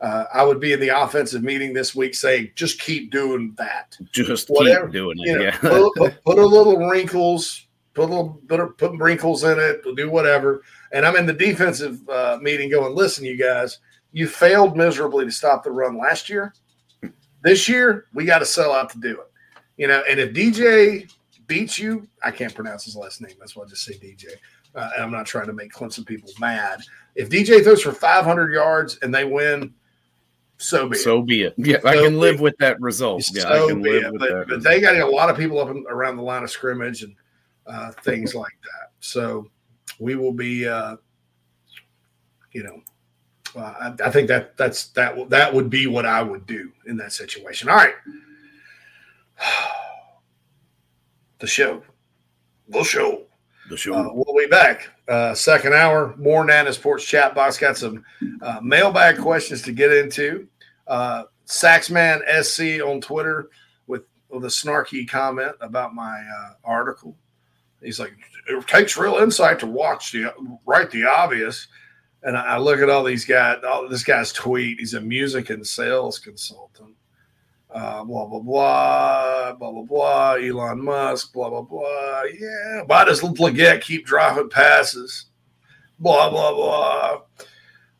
uh, 0.00 0.24
I 0.32 0.44
would 0.44 0.60
be 0.60 0.72
in 0.72 0.80
the 0.80 0.88
offensive 0.88 1.42
meeting 1.42 1.72
this 1.72 1.94
week 1.94 2.14
saying, 2.14 2.52
just 2.54 2.80
keep 2.80 3.10
doing 3.10 3.54
that. 3.58 3.96
Just 4.12 4.48
Whatever, 4.48 4.86
keep 4.86 4.92
doing 4.92 5.16
it. 5.20 5.36
Know, 5.36 5.42
yeah. 5.42 5.58
put, 5.96 6.24
put, 6.24 6.38
a 6.38 6.46
little 6.46 6.88
wrinkles, 6.88 7.66
put 7.94 8.04
a 8.04 8.06
little 8.06 8.40
put, 8.46 8.78
put 8.78 8.92
wrinkles 8.98 9.42
in 9.42 9.58
it, 9.58 9.82
do 9.96 10.08
whatever. 10.08 10.62
And 10.92 11.04
I'm 11.04 11.16
in 11.16 11.26
the 11.26 11.32
defensive 11.32 12.08
uh, 12.08 12.38
meeting 12.40 12.70
going, 12.70 12.94
listen, 12.94 13.24
you 13.24 13.36
guys, 13.36 13.78
you 14.12 14.28
failed 14.28 14.76
miserably 14.76 15.24
to 15.24 15.32
stop 15.32 15.64
the 15.64 15.70
run 15.70 15.98
last 15.98 16.28
year. 16.28 16.54
This 17.42 17.68
year, 17.68 18.06
we 18.14 18.24
got 18.24 18.38
to 18.38 18.46
sell 18.46 18.72
out 18.72 18.90
to 18.90 19.00
do 19.00 19.20
it. 19.20 19.30
You 19.76 19.88
know, 19.88 20.02
and 20.08 20.20
if 20.20 20.32
DJ 20.32 21.10
beats 21.46 21.78
you, 21.78 22.06
I 22.22 22.30
can't 22.30 22.54
pronounce 22.54 22.84
his 22.84 22.96
last 22.96 23.20
name. 23.20 23.34
That's 23.38 23.56
why 23.56 23.64
I 23.64 23.68
just 23.68 23.84
say 23.84 23.94
DJ. 23.94 24.26
Uh, 24.74 24.90
and 24.94 25.04
I'm 25.04 25.10
not 25.10 25.26
trying 25.26 25.46
to 25.46 25.52
make 25.52 25.72
Clemson 25.72 26.06
people 26.06 26.30
mad. 26.38 26.80
If 27.14 27.30
DJ 27.30 27.64
throws 27.64 27.82
for 27.82 27.92
500 27.92 28.52
yards 28.52 28.98
and 29.02 29.14
they 29.14 29.24
win, 29.24 29.74
so 30.58 30.88
be 30.88 30.96
it. 30.96 31.00
So 31.00 31.22
be 31.22 31.42
it. 31.42 31.54
Yeah, 31.56 31.80
so 31.80 31.88
I 31.88 31.94
can 31.96 32.18
live 32.18 32.40
with 32.40 32.56
that 32.58 32.80
result. 32.80 33.24
Yeah, 33.32 33.42
so 33.42 33.64
I 33.64 33.68
can 33.68 33.82
live 33.82 34.04
it. 34.04 34.12
with 34.12 34.20
but, 34.20 34.30
that. 34.30 34.48
But 34.48 34.62
they 34.62 34.80
got 34.80 34.96
a 34.96 35.06
lot 35.06 35.30
of 35.30 35.36
people 35.36 35.60
up 35.60 35.70
in, 35.70 35.84
around 35.88 36.16
the 36.16 36.22
line 36.22 36.42
of 36.42 36.50
scrimmage 36.50 37.02
and 37.02 37.14
uh, 37.66 37.92
things 38.02 38.34
like 38.34 38.56
that. 38.62 38.90
So 39.00 39.48
we 40.00 40.16
will 40.16 40.32
be, 40.32 40.66
uh, 40.66 40.96
you 42.52 42.64
know, 42.64 42.82
uh, 43.56 43.92
I, 44.00 44.08
I, 44.08 44.10
think 44.10 44.28
that 44.28 44.56
that's 44.56 44.88
that 44.88 45.30
that 45.30 45.54
would 45.54 45.70
be 45.70 45.86
what 45.86 46.04
I 46.06 46.22
would 46.22 46.46
do 46.46 46.72
in 46.86 46.96
that 46.98 47.12
situation. 47.12 47.68
All 47.68 47.76
right, 47.76 47.94
the 51.38 51.46
show, 51.46 51.82
the 52.68 52.82
show, 52.82 53.27
the 53.68 53.76
show. 53.76 53.94
Uh, 53.94 54.10
we'll 54.12 54.36
be 54.36 54.48
back. 54.48 54.88
Uh, 55.08 55.34
second 55.34 55.74
hour, 55.74 56.14
more 56.16 56.44
Nana 56.44 56.72
Sports 56.72 57.04
chat 57.04 57.34
box. 57.34 57.58
Got 57.58 57.76
some 57.76 58.04
uh, 58.42 58.60
mailbag 58.62 59.18
questions 59.18 59.62
to 59.62 59.72
get 59.72 59.92
into. 59.92 60.48
Uh, 60.86 61.24
Saxman 61.46 62.20
SC 62.42 62.84
on 62.84 63.00
Twitter 63.00 63.48
with 63.86 64.02
with 64.28 64.44
a 64.44 64.48
snarky 64.48 65.08
comment 65.08 65.52
about 65.60 65.94
my 65.94 66.18
uh, 66.18 66.52
article. 66.64 67.16
He's 67.82 68.00
like, 68.00 68.12
it 68.48 68.66
takes 68.66 68.96
real 68.96 69.16
insight 69.16 69.58
to 69.60 69.66
watch 69.66 70.12
the 70.12 70.32
write 70.66 70.90
the 70.90 71.04
obvious. 71.04 71.68
And 72.22 72.36
I, 72.36 72.42
I 72.42 72.58
look 72.58 72.80
at 72.80 72.90
all 72.90 73.04
these 73.04 73.24
guys, 73.24 73.58
all 73.66 73.88
this 73.88 74.02
guy's 74.02 74.32
tweet. 74.32 74.78
He's 74.78 74.94
a 74.94 75.00
music 75.00 75.50
and 75.50 75.66
sales 75.66 76.18
consultant. 76.18 76.94
Uh, 77.70 78.02
blah 78.04 78.24
blah 78.24 78.40
blah 78.40 79.52
blah 79.52 79.70
blah 79.70 79.82
blah. 79.82 80.32
Elon 80.34 80.82
Musk, 80.82 81.32
blah 81.32 81.50
blah 81.50 81.62
blah. 81.62 82.22
Yeah, 82.38 82.82
why 82.86 83.04
does 83.04 83.20
Legette 83.20 83.82
keep 83.82 84.06
dropping 84.06 84.48
passes? 84.48 85.26
Blah 85.98 86.30
blah 86.30 86.54
blah. 86.54 87.20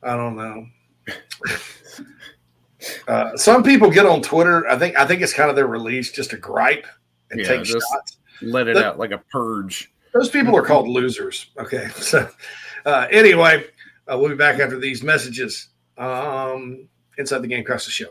I 0.03 0.16
don't 0.16 0.37
know. 0.37 0.66
uh, 3.09 3.37
some 3.37 3.62
people 3.62 3.91
get 3.91 4.07
on 4.07 4.23
Twitter. 4.23 4.66
I 4.69 4.79
think 4.79 4.97
I 4.97 5.07
think 5.07 5.21
it's 5.21 5.35
kind 5.35 5.51
of 5.51 5.57
their 5.57 5.66
release, 5.66 6.12
just 6.12 6.33
a 6.33 6.39
gripe 6.39 6.87
and 7.31 7.41
yeah, 7.41 7.49
take 7.49 7.66
shots. 7.66 8.19
Let 8.41 8.69
it 8.69 8.75
the, 8.75 8.87
out 8.87 8.99
like 8.99 9.11
a 9.11 9.19
purge. 9.19 9.93
Those 10.14 10.31
people 10.31 10.57
are 10.57 10.64
called 10.64 10.89
losers. 10.89 11.51
Okay, 11.59 11.89
so 11.95 12.29
uh, 12.87 13.07
anyway, 13.11 13.64
uh, 14.11 14.16
we'll 14.19 14.31
be 14.31 14.37
back 14.37 14.61
after 14.61 14.79
these 14.79 15.03
messages. 15.03 15.69
Um, 15.97 16.89
inside 17.19 17.43
the 17.43 17.49
game, 17.49 17.61
across 17.61 17.85
the 17.85 17.91
show. 17.91 18.11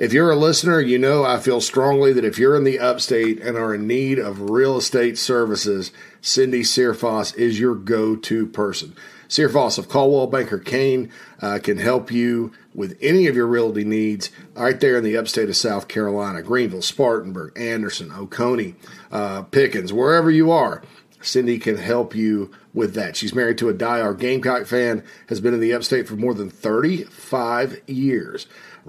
If 0.00 0.14
you're 0.14 0.30
a 0.30 0.34
listener, 0.34 0.80
you 0.80 0.98
know 0.98 1.24
I 1.24 1.38
feel 1.38 1.60
strongly 1.60 2.14
that 2.14 2.24
if 2.24 2.38
you're 2.38 2.56
in 2.56 2.64
the 2.64 2.78
upstate 2.78 3.38
and 3.42 3.58
are 3.58 3.74
in 3.74 3.86
need 3.86 4.18
of 4.18 4.48
real 4.48 4.78
estate 4.78 5.18
services, 5.18 5.92
Cindy 6.22 6.62
Searfoss 6.62 7.36
is 7.36 7.60
your 7.60 7.74
go 7.74 8.16
to 8.16 8.46
person. 8.46 8.96
Searfoss 9.28 9.76
of 9.76 9.90
Coldwell 9.90 10.26
Banker 10.26 10.58
Caine 10.58 11.12
uh, 11.42 11.58
can 11.62 11.76
help 11.76 12.10
you 12.10 12.50
with 12.74 12.96
any 13.02 13.26
of 13.26 13.36
your 13.36 13.46
realty 13.46 13.84
needs 13.84 14.30
right 14.54 14.80
there 14.80 14.96
in 14.96 15.04
the 15.04 15.18
upstate 15.18 15.50
of 15.50 15.56
South 15.56 15.86
Carolina 15.86 16.40
Greenville, 16.40 16.80
Spartanburg, 16.80 17.52
Anderson, 17.58 18.10
Oconee, 18.10 18.76
uh, 19.12 19.42
Pickens, 19.42 19.92
wherever 19.92 20.30
you 20.30 20.50
are. 20.50 20.82
Cindy 21.20 21.58
can 21.58 21.76
help 21.76 22.14
you 22.14 22.50
with 22.72 22.94
that. 22.94 23.16
She's 23.16 23.34
married 23.34 23.58
to 23.58 23.68
a 23.68 23.74
die-hard 23.74 24.18
Gamecock 24.18 24.64
fan, 24.64 25.04
has 25.28 25.42
been 25.42 25.52
in 25.52 25.60
the 25.60 25.74
upstate 25.74 26.08
for 26.08 26.16
more 26.16 26.32
than 26.32 26.48
35 26.48 27.82
years 27.86 28.46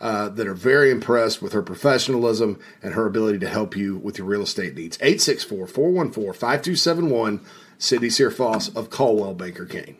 uh, 0.00 0.28
that 0.30 0.46
are 0.46 0.54
very 0.54 0.90
impressed 0.90 1.42
with 1.42 1.52
her 1.52 1.62
professionalism 1.62 2.58
and 2.82 2.94
her 2.94 3.06
ability 3.06 3.38
to 3.38 3.48
help 3.48 3.76
you 3.76 3.96
with 3.98 4.18
your 4.18 4.26
real 4.26 4.42
estate 4.42 4.74
needs. 4.74 4.96
864 5.00 5.66
414 5.66 6.32
5271, 6.32 7.40
Cindy 7.78 8.08
Searfoss 8.08 8.74
of 8.74 8.90
Coldwell 8.90 9.34
Banker 9.34 9.66
Caine. 9.66 9.99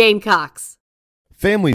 Gamecocks. 0.00 0.78
Family 1.36 1.74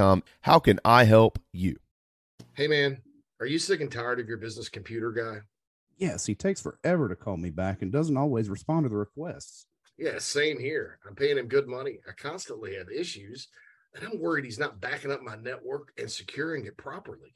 How 0.41 0.57
can 0.57 0.79
I 0.83 1.03
help 1.03 1.37
you? 1.53 1.77
Hey, 2.55 2.67
man, 2.67 3.03
are 3.39 3.45
you 3.45 3.59
sick 3.59 3.81
and 3.81 3.91
tired 3.91 4.19
of 4.19 4.27
your 4.27 4.37
business 4.37 4.67
computer 4.67 5.11
guy? 5.11 5.41
Yes, 5.95 6.25
he 6.25 6.33
takes 6.33 6.59
forever 6.59 7.07
to 7.07 7.15
call 7.15 7.37
me 7.37 7.51
back 7.51 7.83
and 7.83 7.91
doesn't 7.91 8.17
always 8.17 8.49
respond 8.49 8.85
to 8.85 8.89
the 8.89 8.97
requests. 8.97 9.67
Yeah, 9.99 10.17
same 10.17 10.59
here. 10.59 10.97
I'm 11.07 11.13
paying 11.13 11.37
him 11.37 11.47
good 11.47 11.67
money. 11.67 11.99
I 12.09 12.13
constantly 12.13 12.75
have 12.77 12.89
issues, 12.89 13.47
and 13.93 14.03
I'm 14.03 14.19
worried 14.19 14.45
he's 14.45 14.57
not 14.57 14.81
backing 14.81 15.11
up 15.11 15.21
my 15.21 15.35
network 15.35 15.91
and 15.99 16.09
securing 16.09 16.65
it 16.65 16.77
properly. 16.77 17.35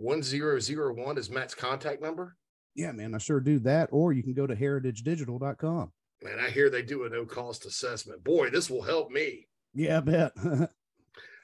1001 0.00 1.18
is 1.18 1.30
Matt's 1.30 1.54
contact 1.54 2.00
number? 2.00 2.36
Yeah, 2.74 2.92
man, 2.92 3.14
I 3.14 3.18
sure 3.18 3.40
do 3.40 3.58
that. 3.60 3.90
Or 3.92 4.12
you 4.12 4.22
can 4.22 4.32
go 4.32 4.46
to 4.46 4.56
heritagedigital.com. 4.56 5.92
Man, 6.22 6.38
I 6.38 6.48
hear 6.50 6.70
they 6.70 6.82
do 6.82 7.04
a 7.04 7.08
no 7.08 7.24
cost 7.24 7.64
assessment. 7.66 8.24
Boy, 8.24 8.50
this 8.50 8.68
will 8.70 8.82
help 8.82 9.10
me. 9.10 9.48
Yeah, 9.74 9.98
I 9.98 10.00
bet. 10.00 10.32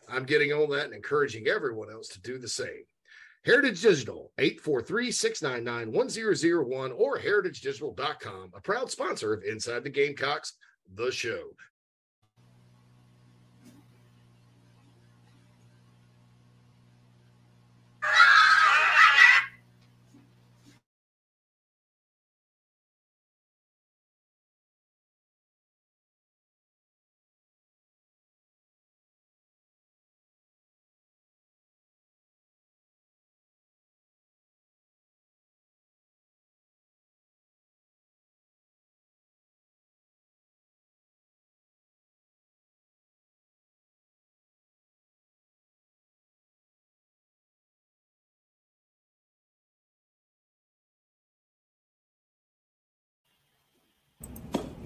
I'm 0.09 0.25
getting 0.25 0.53
on 0.53 0.71
that 0.71 0.87
and 0.87 0.95
encouraging 0.95 1.49
everyone 1.49 1.91
else 1.91 2.07
to 2.09 2.21
do 2.21 2.39
the 2.39 2.49
same. 2.49 2.85
Heritage 3.45 3.83
Digital, 3.83 4.33
843-699-1001 4.39 6.99
or 6.99 7.19
heritagedigital.com, 7.19 8.53
a 8.55 8.61
proud 8.61 8.91
sponsor 8.91 9.33
of 9.33 9.45
Inside 9.45 9.85
the 9.85 9.91
Gamecocks, 9.91 10.55
the 10.95 11.13
show. 11.13 11.45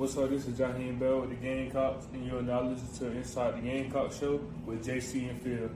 What's 0.00 0.16
up? 0.16 0.30
This 0.30 0.46
is 0.46 0.58
Jaheim 0.58 0.98
Bell 0.98 1.20
with 1.20 1.28
the 1.28 1.36
Gamecocks, 1.36 2.06
and 2.14 2.24
you're 2.24 2.40
now 2.40 2.62
listening 2.62 3.12
to 3.12 3.18
Inside 3.18 3.56
the 3.56 3.60
Gamecock 3.60 4.10
Show 4.12 4.40
with 4.64 4.82
JC 4.82 5.28
and 5.28 5.42
Phil. 5.42 5.68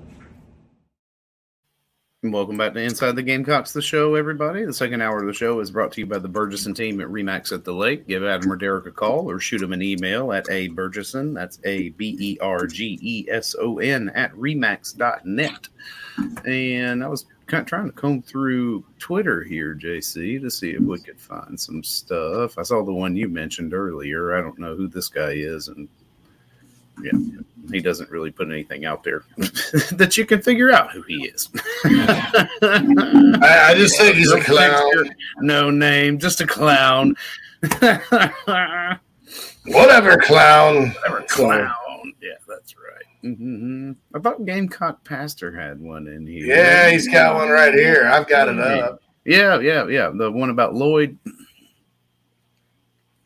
Welcome 2.23 2.57
back 2.57 2.73
to 2.73 2.81
Inside 2.81 3.17
the 3.17 3.23
Gamecocks, 3.23 3.75
the 3.75 3.83
show, 3.83 4.15
everybody. 4.15 4.65
The 4.65 4.73
second 4.73 5.03
hour 5.03 5.21
of 5.21 5.27
the 5.27 5.35
show 5.35 5.61
is 5.61 5.71
brought 5.71 5.93
to 5.93 6.01
you 6.01 6.07
by 6.07 6.17
the 6.17 6.29
Bergeson 6.31 6.75
team 6.75 7.03
at 7.03 7.09
Remax 7.09 7.53
at 7.53 7.65
the 7.65 7.75
Lake. 7.75 8.09
Give 8.09 8.25
Adam 8.25 8.51
or 8.51 8.57
Derek 8.57 8.87
a 8.87 8.93
call 8.93 9.31
or 9.31 9.39
shoot 9.41 9.59
them 9.59 9.75
an 9.75 9.83
email 9.83 10.33
at 10.33 10.49
a 10.49 10.71
Bergeson, 10.71 11.35
that's 11.35 11.61
A 11.65 11.91
B 11.91 12.17
E 12.19 12.39
R 12.41 12.67
G 12.67 12.99
E 13.03 13.27
S 13.31 13.55
O 13.61 13.77
N, 13.77 14.09
at 14.15 14.33
remax.net. 14.33 15.69
And 16.47 17.05
I 17.05 17.09
was 17.09 17.27
kind 17.47 17.63
of 17.63 17.67
trying 17.67 17.87
to 17.87 17.93
comb 17.93 18.23
through 18.23 18.85
Twitter 18.99 19.43
here, 19.43 19.75
JC, 19.75 20.41
to 20.41 20.51
see 20.51 20.71
if 20.71 20.81
we 20.81 20.99
could 20.99 21.21
find 21.21 21.59
some 21.59 21.83
stuff. 21.83 22.59
I 22.59 22.63
saw 22.63 22.83
the 22.83 22.93
one 22.93 23.17
you 23.17 23.29
mentioned 23.29 23.75
earlier. 23.75 24.37
I 24.37 24.41
don't 24.41 24.59
know 24.59 24.75
who 24.75 24.89
this 24.89 25.09
guy 25.09 25.33
is, 25.33 25.69
and 25.69 25.89
yeah, 27.03 27.13
he 27.71 27.81
doesn't 27.81 28.11
really 28.11 28.31
put 28.31 28.49
anything 28.51 28.85
out 28.85 29.03
there 29.03 29.25
that 29.93 30.17
you 30.17 30.25
can 30.25 30.41
figure 30.43 30.71
out 30.71 30.93
who 30.93 31.03
he 31.03 31.27
is. 31.27 31.49
I, 31.85 33.71
I, 33.71 33.75
just 33.75 33.99
think 33.99 34.17
he's 34.17 34.33
a 34.33 34.41
clown. 34.45 35.11
No 35.41 35.71
name, 35.71 36.19
just 36.19 36.41
a 36.41 36.47
clown. 36.47 37.15
Whatever, 39.67 40.19
clown. 40.19 40.91
Whatever, 40.91 41.25
clown. 41.29 42.13
Yeah, 42.21 42.35
that's 42.47 42.77
right. 42.77 43.04
Mm-hmm. 43.25 43.93
I 44.15 44.19
thought 44.19 44.45
Gamecock 44.45 45.03
Pastor 45.05 45.51
had 45.51 45.81
one 45.81 46.07
in 46.07 46.27
here. 46.27 46.45
Yeah, 46.47 46.91
he's 46.91 47.09
got 47.09 47.37
one 47.37 47.49
right 47.49 47.73
here. 47.73 48.07
I've 48.07 48.29
got 48.29 48.49
it 48.49 48.59
up. 48.59 49.01
Yeah, 49.25 49.59
yeah, 49.61 49.87
yeah. 49.87 50.13
The 50.15 50.31
one 50.31 50.51
about 50.51 50.75
Lloyd. 50.75 51.17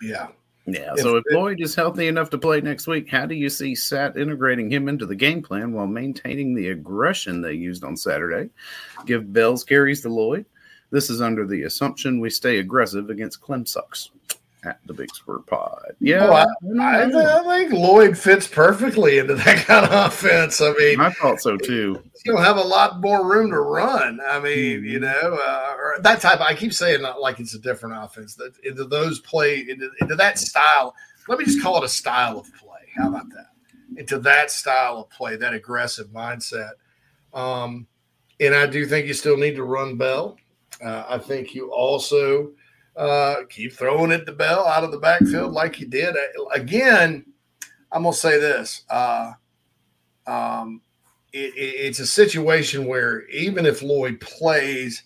Yeah. 0.01 0.29
Yeah. 0.67 0.95
So 0.97 1.17
if, 1.17 1.25
if 1.27 1.35
Lloyd 1.35 1.61
is 1.61 1.75
healthy 1.75 2.07
enough 2.07 2.31
to 2.31 2.39
play 2.39 2.61
next 2.61 2.87
week, 2.87 3.11
how 3.11 3.27
do 3.27 3.35
you 3.35 3.49
see 3.49 3.75
Sat 3.75 4.17
integrating 4.17 4.71
him 4.71 4.89
into 4.89 5.07
the 5.07 5.17
game 5.17 5.43
plan 5.43 5.73
while 5.73 5.87
maintaining 5.87 6.55
the 6.55 6.69
aggression 6.69 7.41
they 7.41 7.55
used 7.55 7.83
on 7.83 7.97
Saturday? 7.97 8.51
Give 9.07 9.33
Bell's 9.33 9.65
carries 9.65 10.03
to 10.03 10.11
Lloyd. 10.11 10.47
This 10.91 11.11
is 11.11 11.21
under 11.21 11.47
the 11.47 11.65
assumption 11.65 12.21
we 12.21 12.31
stay 12.31 12.59
aggressive 12.59 13.11
against 13.11 13.41
Clem 13.41 13.67
sucks 13.67 14.11
at 14.65 14.81
the 14.87 14.93
Big 14.93 15.15
Spur 15.15 15.39
Pod. 15.41 15.93
Yeah, 16.01 16.27
I, 16.27 16.47
I, 16.81 17.05
I, 17.05 17.43
think 17.45 17.73
Lloyd 17.73 18.19
fits 18.19 18.47
perfectly 18.47 19.19
into 19.19 19.35
that 19.35 19.57
kind 19.67 19.87
of 19.87 20.07
offense. 20.07 20.61
I 20.61 20.73
mean, 20.73 21.01
I 21.01 21.11
thought 21.11 21.41
so 21.41 21.57
too. 21.57 22.03
He'll 22.25 22.39
have 22.39 22.57
a 22.57 22.63
lot 22.63 23.01
more 23.01 23.27
room 23.27 23.51
to 23.51 23.61
run. 23.61 24.21
I 24.27 24.41
mean, 24.41 24.79
mm-hmm. 24.79 24.85
you 24.85 25.01
know, 25.01 25.39
uh, 25.47 26.01
that 26.03 26.21
type. 26.21 26.41
I 26.41 26.55
keep 26.55 26.73
saying 26.73 27.03
not 27.03 27.21
like 27.21 27.41
it's 27.41 27.55
a 27.55 27.59
different 27.59 27.97
offense. 28.03 28.35
That 28.35 28.53
into 28.65 28.85
those 28.85 29.21
play 29.21 29.61
into, 29.61 29.91
into 30.01 30.17
that 30.17 30.39
style. 30.39 30.95
Let 31.29 31.39
me 31.39 31.45
just 31.45 31.63
call 31.63 31.79
it 31.79 31.85
a 31.85 31.89
style 31.89 32.39
of 32.39 32.53
play. 32.55 32.81
How 32.97 33.09
about 33.09 33.29
that? 33.31 33.49
Into 33.97 34.19
that 34.21 34.51
style 34.51 34.99
of 34.99 35.11
play, 35.11 35.37
that 35.37 35.55
aggressive 35.55 36.09
mindset. 36.09 36.71
Um, 37.35 37.87
and 38.41 38.55
I 38.55 38.67
do 38.67 38.87
think 38.87 39.07
you 39.07 39.15
still 39.15 39.37
need 39.37 39.57
to 39.57 39.65
run 39.65 39.97
Bell. 39.97 40.39
Uh, 40.83 41.05
I 41.09 41.19
think 41.19 41.55
you 41.55 41.73
also 41.73 42.53
uh, 42.99 43.45
keep 43.49 43.73
throwing 43.73 44.11
it 44.11 44.27
the 44.27 44.33
Bell 44.33 44.67
out 44.67 44.83
of 44.83 44.91
the 44.91 44.99
backfield 44.99 45.53
like 45.53 45.81
you 45.81 45.87
did. 45.87 46.17
Again, 46.53 47.25
I'm 47.93 48.03
gonna 48.03 48.13
say 48.13 48.39
this. 48.39 48.83
Uh, 48.91 49.33
um, 50.27 50.83
it, 51.33 51.55
it, 51.55 51.75
it's 51.87 52.01
a 52.01 52.07
situation 52.07 52.87
where 52.87 53.27
even 53.29 53.67
if 53.67 53.83
Lloyd 53.83 54.21
plays, 54.21 55.05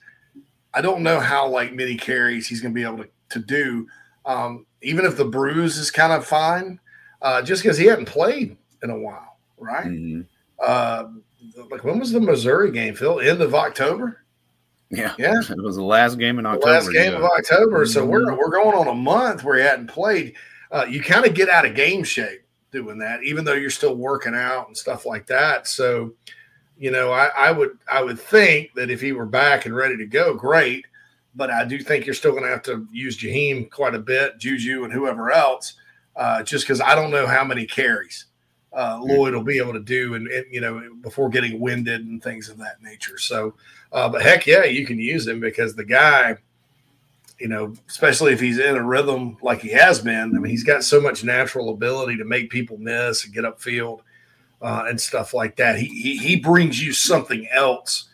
I 0.72 0.80
don't 0.80 1.03
know 1.03 1.20
how 1.20 1.47
like 1.49 1.74
many 1.74 1.97
carries 1.97 2.49
he's 2.49 2.62
gonna 2.62 2.74
be 2.74 2.82
able 2.82 3.05
to, 3.05 3.09
to 3.30 3.38
do. 3.40 3.86
Um, 4.24 4.66
even 4.80 5.05
if 5.05 5.16
the 5.16 5.26
bruise 5.26 5.76
is 5.76 5.90
kind 5.90 6.12
of 6.12 6.26
fine, 6.26 6.80
uh, 7.20 7.43
just 7.43 7.62
because 7.62 7.76
he 7.76 7.86
hadn't 7.86 8.07
played 8.07 8.57
in 8.82 8.90
a 8.90 8.99
while, 8.99 9.36
right? 9.59 9.86
Mm-hmm. 9.86 10.22
Uh, 10.64 11.05
like 11.70 11.84
when 11.84 11.99
was 11.99 12.11
the 12.11 12.20
Missouri 12.20 12.70
game, 12.72 12.95
Phil? 12.95 13.20
End 13.20 13.43
of 13.43 13.55
October. 13.55 14.21
Yeah, 14.93 15.14
yeah. 15.18 15.40
It 15.51 15.62
was 15.62 15.76
the 15.76 15.84
last 15.84 16.18
game 16.18 16.38
in 16.38 16.47
October. 16.47 16.66
The 16.66 16.72
last 16.72 16.93
game 16.93 17.14
of 17.14 17.24
October. 17.24 17.86
So 17.86 18.03
mm-hmm. 18.03 18.11
we're 18.11 18.36
we're 18.36 18.51
going 18.51 18.76
on 18.76 18.88
a 18.88 18.95
month 18.95 19.43
where 19.43 19.57
he 19.57 19.62
hadn't 19.62 19.88
played. 19.88 20.34
Uh, 20.70 20.86
you 20.88 21.03
kind 21.03 21.26
of 21.26 21.34
get 21.34 21.49
out 21.49 21.66
of 21.66 21.74
game 21.74 22.05
shape 22.05 22.43
doing 22.70 22.99
that, 22.99 23.22
even 23.22 23.45
though 23.45 23.55
you're 23.55 23.70
still 23.70 23.97
working 23.97 24.34
out 24.34 24.68
and 24.68 24.76
stuff 24.76 25.05
like 25.05 25.26
that. 25.26 25.66
So, 25.66 26.12
you 26.78 26.90
know, 26.90 27.11
I, 27.11 27.30
I 27.36 27.51
would 27.51 27.78
I 27.90 28.03
would 28.03 28.20
think 28.20 28.74
that 28.74 28.90
if 28.90 29.01
he 29.01 29.12
were 29.12 29.26
back 29.26 29.66
and 29.66 29.74
ready 29.74 29.97
to 29.97 30.07
go, 30.07 30.34
great. 30.34 30.86
But 31.34 31.51
I 31.51 31.64
do 31.64 31.78
think 31.78 32.05
you're 32.05 32.14
still 32.14 32.32
going 32.32 32.45
to 32.45 32.51
have 32.51 32.62
to 32.64 32.86
use 32.93 33.16
Jaheim 33.16 33.70
quite 33.70 33.95
a 33.95 33.99
bit, 33.99 34.38
Juju 34.38 34.84
and 34.84 34.93
whoever 34.93 35.32
else, 35.32 35.74
uh, 36.14 36.43
just 36.43 36.66
because 36.66 36.82
I 36.82 36.95
don't 36.95 37.11
know 37.11 37.26
how 37.26 37.43
many 37.43 37.64
carries 37.64 38.26
uh, 38.74 38.99
Lloyd 39.03 39.34
will 39.34 39.43
be 39.43 39.59
able 39.59 39.72
to 39.74 39.80
do, 39.80 40.14
and, 40.14 40.26
and, 40.28 40.47
you 40.51 40.61
know 40.61 40.82
before 41.03 41.28
getting 41.28 41.61
winded 41.61 42.07
and 42.07 42.22
things 42.22 42.49
of 42.49 42.59
that 42.59 42.82
nature. 42.82 43.18
So, 43.18 43.55
uh, 43.93 44.09
but 44.09 44.22
heck 44.22 44.47
yeah, 44.47 44.64
you 44.64 44.86
can 44.86 44.99
use 44.99 45.26
him 45.26 45.40
because 45.40 45.74
the 45.74 45.84
guy, 45.84 46.36
you 47.38 47.49
know, 47.49 47.74
especially 47.88 48.32
if 48.32 48.40
he's 48.40 48.59
in 48.59 48.76
a 48.76 48.82
rhythm 48.82 49.36
like 49.43 49.61
he 49.61 49.70
has 49.70 50.01
been. 50.01 50.34
I 50.34 50.38
mean, 50.38 50.51
he's 50.51 50.64
got 50.64 50.84
so 50.84 51.01
much 51.01 51.24
natural 51.24 51.70
ability 51.70 52.16
to 52.16 52.24
make 52.24 52.51
people 52.51 52.78
miss 52.78 53.24
and 53.24 53.34
get 53.34 53.45
upfield 53.45 54.01
uh, 54.62 54.84
and 54.88 55.01
stuff 55.01 55.34
like 55.34 55.57
that. 55.57 55.78
He, 55.78 55.86
he 55.86 56.16
he 56.16 56.36
brings 56.36 56.82
you 56.82 56.93
something 56.93 57.47
else 57.53 58.09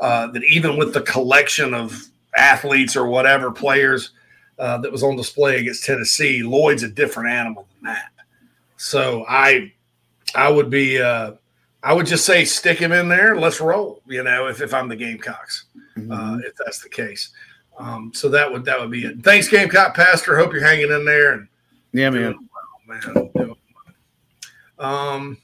uh, 0.00 0.28
that 0.28 0.42
even 0.44 0.76
with 0.76 0.94
the 0.94 1.02
collection 1.02 1.74
of 1.74 2.06
athletes 2.36 2.96
or 2.96 3.06
whatever 3.06 3.50
players 3.50 4.10
uh, 4.58 4.78
that 4.78 4.90
was 4.90 5.02
on 5.02 5.16
display 5.16 5.60
against 5.60 5.84
Tennessee, 5.84 6.42
Lloyd's 6.42 6.82
a 6.82 6.88
different 6.88 7.30
animal 7.30 7.68
than 7.74 7.92
that. 7.92 8.10
So 8.78 9.24
I 9.28 9.72
I 10.34 10.50
would 10.50 10.70
be 10.70 11.00
uh, 11.00 11.32
I 11.82 11.92
would 11.92 12.06
just 12.06 12.26
say 12.26 12.44
stick 12.44 12.78
him 12.78 12.92
in 12.92 13.08
there. 13.08 13.36
Let's 13.36 13.60
roll. 13.60 14.02
You 14.06 14.22
know, 14.22 14.48
if, 14.48 14.60
if 14.60 14.74
I'm 14.74 14.88
the 14.88 14.96
Gamecocks, 14.96 15.64
mm-hmm. 15.96 16.12
uh, 16.12 16.38
if 16.38 16.54
that's 16.56 16.82
the 16.82 16.88
case. 16.88 17.30
Um, 17.78 18.12
so 18.14 18.28
that 18.28 18.50
would 18.50 18.64
that 18.66 18.78
would 18.78 18.90
be 18.90 19.06
it. 19.06 19.22
Thanks, 19.22 19.48
Gamecock 19.48 19.94
Pastor. 19.94 20.36
Hope 20.36 20.52
you're 20.52 20.62
hanging 20.62 20.90
in 20.90 21.04
there. 21.04 21.32
And 21.32 21.48
yeah, 21.92 22.10
man. 22.10 22.48
Well, 22.86 23.30
man. 23.34 23.54
Um, 24.78 25.38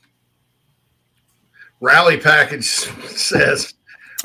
Rally 1.81 2.19
Package 2.19 2.65
says, 3.07 3.75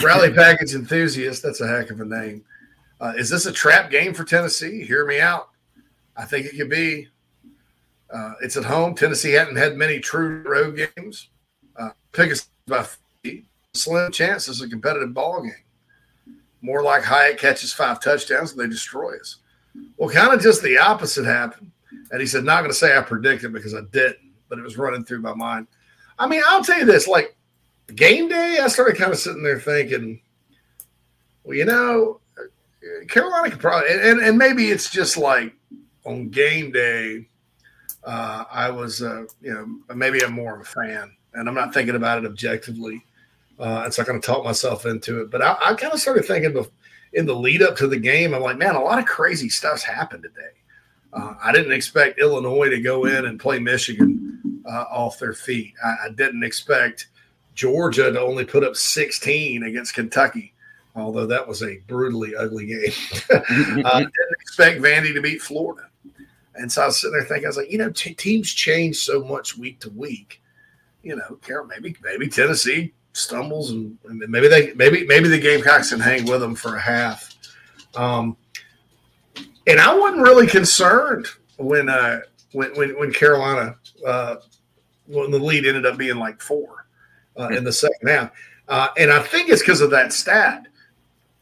Rally 0.01 0.33
Package 0.35 0.73
enthusiast. 0.73 1.43
That's 1.43 1.61
a 1.61 1.67
heck 1.67 1.89
of 1.91 2.01
a 2.01 2.05
name. 2.05 2.43
Uh, 2.99 3.13
is 3.17 3.29
this 3.29 3.45
a 3.45 3.51
trap 3.51 3.89
game 3.89 4.13
for 4.13 4.23
Tennessee? 4.23 4.83
Hear 4.83 5.05
me 5.05 5.19
out. 5.19 5.49
I 6.15 6.25
think 6.25 6.45
it 6.45 6.57
could 6.57 6.69
be. 6.69 7.07
Uh, 8.13 8.33
it's 8.41 8.57
at 8.57 8.65
home. 8.65 8.93
Tennessee 8.93 9.31
hadn't 9.31 9.55
had 9.55 9.75
many 9.75 9.99
true 9.99 10.43
road 10.45 10.89
games. 10.95 11.29
Pick 12.11 12.31
us 12.31 12.49
by 12.67 12.85
slim 13.73 14.11
chance 14.11 14.47
it's 14.47 14.61
a 14.61 14.69
competitive 14.69 15.13
ball 15.13 15.41
game. 15.41 16.35
More 16.61 16.83
like 16.83 17.03
Hyatt 17.03 17.39
catches 17.39 17.73
five 17.73 17.99
touchdowns 18.01 18.51
and 18.51 18.59
they 18.59 18.67
destroy 18.67 19.17
us. 19.17 19.37
Well, 19.97 20.09
kind 20.09 20.33
of 20.33 20.41
just 20.41 20.61
the 20.61 20.77
opposite 20.77 21.25
happened. 21.25 21.71
And 22.11 22.19
he 22.19 22.27
said, 22.27 22.43
not 22.43 22.59
going 22.59 22.71
to 22.71 22.77
say 22.77 22.95
I 22.95 23.01
predicted 23.01 23.53
because 23.53 23.73
I 23.73 23.81
didn't, 23.91 24.17
but 24.49 24.59
it 24.59 24.63
was 24.63 24.77
running 24.77 25.03
through 25.03 25.21
my 25.21 25.33
mind. 25.33 25.67
I 26.19 26.27
mean, 26.27 26.41
I'll 26.45 26.63
tell 26.63 26.79
you 26.79 26.85
this 26.85 27.07
like 27.07 27.35
game 27.95 28.27
day, 28.27 28.59
I 28.61 28.67
started 28.67 28.97
kind 28.97 29.11
of 29.11 29.17
sitting 29.17 29.43
there 29.43 29.59
thinking, 29.59 30.21
well, 31.43 31.57
you 31.57 31.65
know, 31.65 32.19
Carolina 33.07 33.49
could 33.49 33.59
probably, 33.59 33.89
and, 33.91 34.19
and 34.19 34.37
maybe 34.37 34.65
it's 34.65 34.89
just 34.89 35.17
like 35.17 35.53
on 36.05 36.29
game 36.29 36.71
day, 36.71 37.27
uh, 38.03 38.43
I 38.51 38.69
was, 38.69 39.01
uh, 39.01 39.25
you 39.41 39.53
know, 39.53 39.95
maybe 39.95 40.23
I'm 40.23 40.33
more 40.33 40.55
of 40.55 40.61
a 40.61 40.65
fan 40.65 41.15
and 41.33 41.47
I'm 41.47 41.55
not 41.55 41.73
thinking 41.73 41.95
about 41.95 42.23
it 42.23 42.27
objectively. 42.27 43.05
Uh, 43.59 43.83
it's 43.85 43.97
not 43.97 44.07
going 44.07 44.19
to 44.19 44.25
talk 44.25 44.43
myself 44.43 44.85
into 44.85 45.21
it. 45.21 45.29
But 45.29 45.41
I, 45.41 45.55
I 45.63 45.73
kind 45.75 45.93
of 45.93 45.99
started 45.99 46.25
thinking 46.25 46.65
in 47.13 47.25
the 47.25 47.35
lead 47.35 47.61
up 47.61 47.75
to 47.77 47.87
the 47.87 47.97
game, 47.97 48.33
I'm 48.33 48.41
like, 48.41 48.57
man, 48.57 48.75
a 48.75 48.81
lot 48.81 48.99
of 48.99 49.05
crazy 49.05 49.49
stuff's 49.49 49.83
happened 49.83 50.23
today. 50.23 50.51
Uh, 51.13 51.35
I 51.43 51.51
didn't 51.51 51.73
expect 51.73 52.19
Illinois 52.19 52.69
to 52.69 52.81
go 52.81 53.05
in 53.05 53.25
and 53.25 53.39
play 53.39 53.59
Michigan 53.59 54.61
uh, 54.65 54.85
off 54.89 55.19
their 55.19 55.33
feet. 55.33 55.73
I, 55.83 56.05
I, 56.05 56.09
didn't 56.09 56.43
expect 56.43 57.07
Georgia 57.53 58.11
to 58.11 58.21
only 58.21 58.45
put 58.45 58.63
up 58.63 58.77
16 58.77 59.63
against 59.63 59.93
Kentucky, 59.93 60.53
although 60.95 61.25
that 61.25 61.45
was 61.45 61.63
a 61.63 61.79
brutally 61.87 62.33
ugly 62.33 62.67
game. 62.67 62.93
I 63.85 63.99
didn't 63.99 64.13
expect 64.41 64.81
Vandy 64.81 65.13
to 65.13 65.21
beat 65.21 65.41
Florida. 65.41 65.89
And 66.55 66.71
so 66.71 66.83
I 66.83 66.85
was 66.85 67.01
sitting 67.01 67.17
there 67.17 67.27
thinking, 67.27 67.45
I 67.45 67.49
was 67.49 67.57
like, 67.57 67.71
you 67.71 67.77
know, 67.77 67.89
t- 67.89 68.13
teams 68.13 68.53
change 68.53 68.97
so 68.97 69.23
much 69.23 69.57
week 69.57 69.79
to 69.81 69.89
week. 69.89 70.40
You 71.03 71.15
know, 71.15 71.65
maybe 71.67 71.95
maybe 72.03 72.27
Tennessee 72.27 72.93
stumbles 73.13 73.71
and, 73.71 73.97
and 74.05 74.19
maybe 74.29 74.47
they 74.47 74.73
maybe 74.73 75.05
maybe 75.05 75.27
the 75.27 75.39
Gamecocks 75.39 75.89
can 75.89 75.99
hang 75.99 76.25
with 76.25 76.41
them 76.41 76.55
for 76.55 76.75
a 76.75 76.79
half. 76.79 77.33
Um, 77.95 78.37
and 79.67 79.79
I 79.79 79.93
wasn't 79.93 80.21
really 80.21 80.47
concerned 80.47 81.27
when 81.57 81.89
uh, 81.89 82.21
when 82.53 82.75
when, 82.75 82.97
when 82.99 83.13
Carolina 83.13 83.75
uh, 84.05 84.35
when 85.07 85.31
the 85.31 85.39
lead 85.39 85.65
ended 85.65 85.85
up 85.85 85.97
being 85.97 86.17
like 86.17 86.41
four 86.41 86.87
uh, 87.37 87.49
in 87.49 87.63
the 87.63 87.73
second 87.73 88.07
half, 88.07 88.31
uh, 88.67 88.89
and 88.97 89.11
I 89.11 89.21
think 89.21 89.49
it's 89.49 89.61
because 89.61 89.81
of 89.81 89.89
that 89.91 90.13
stat. 90.13 90.67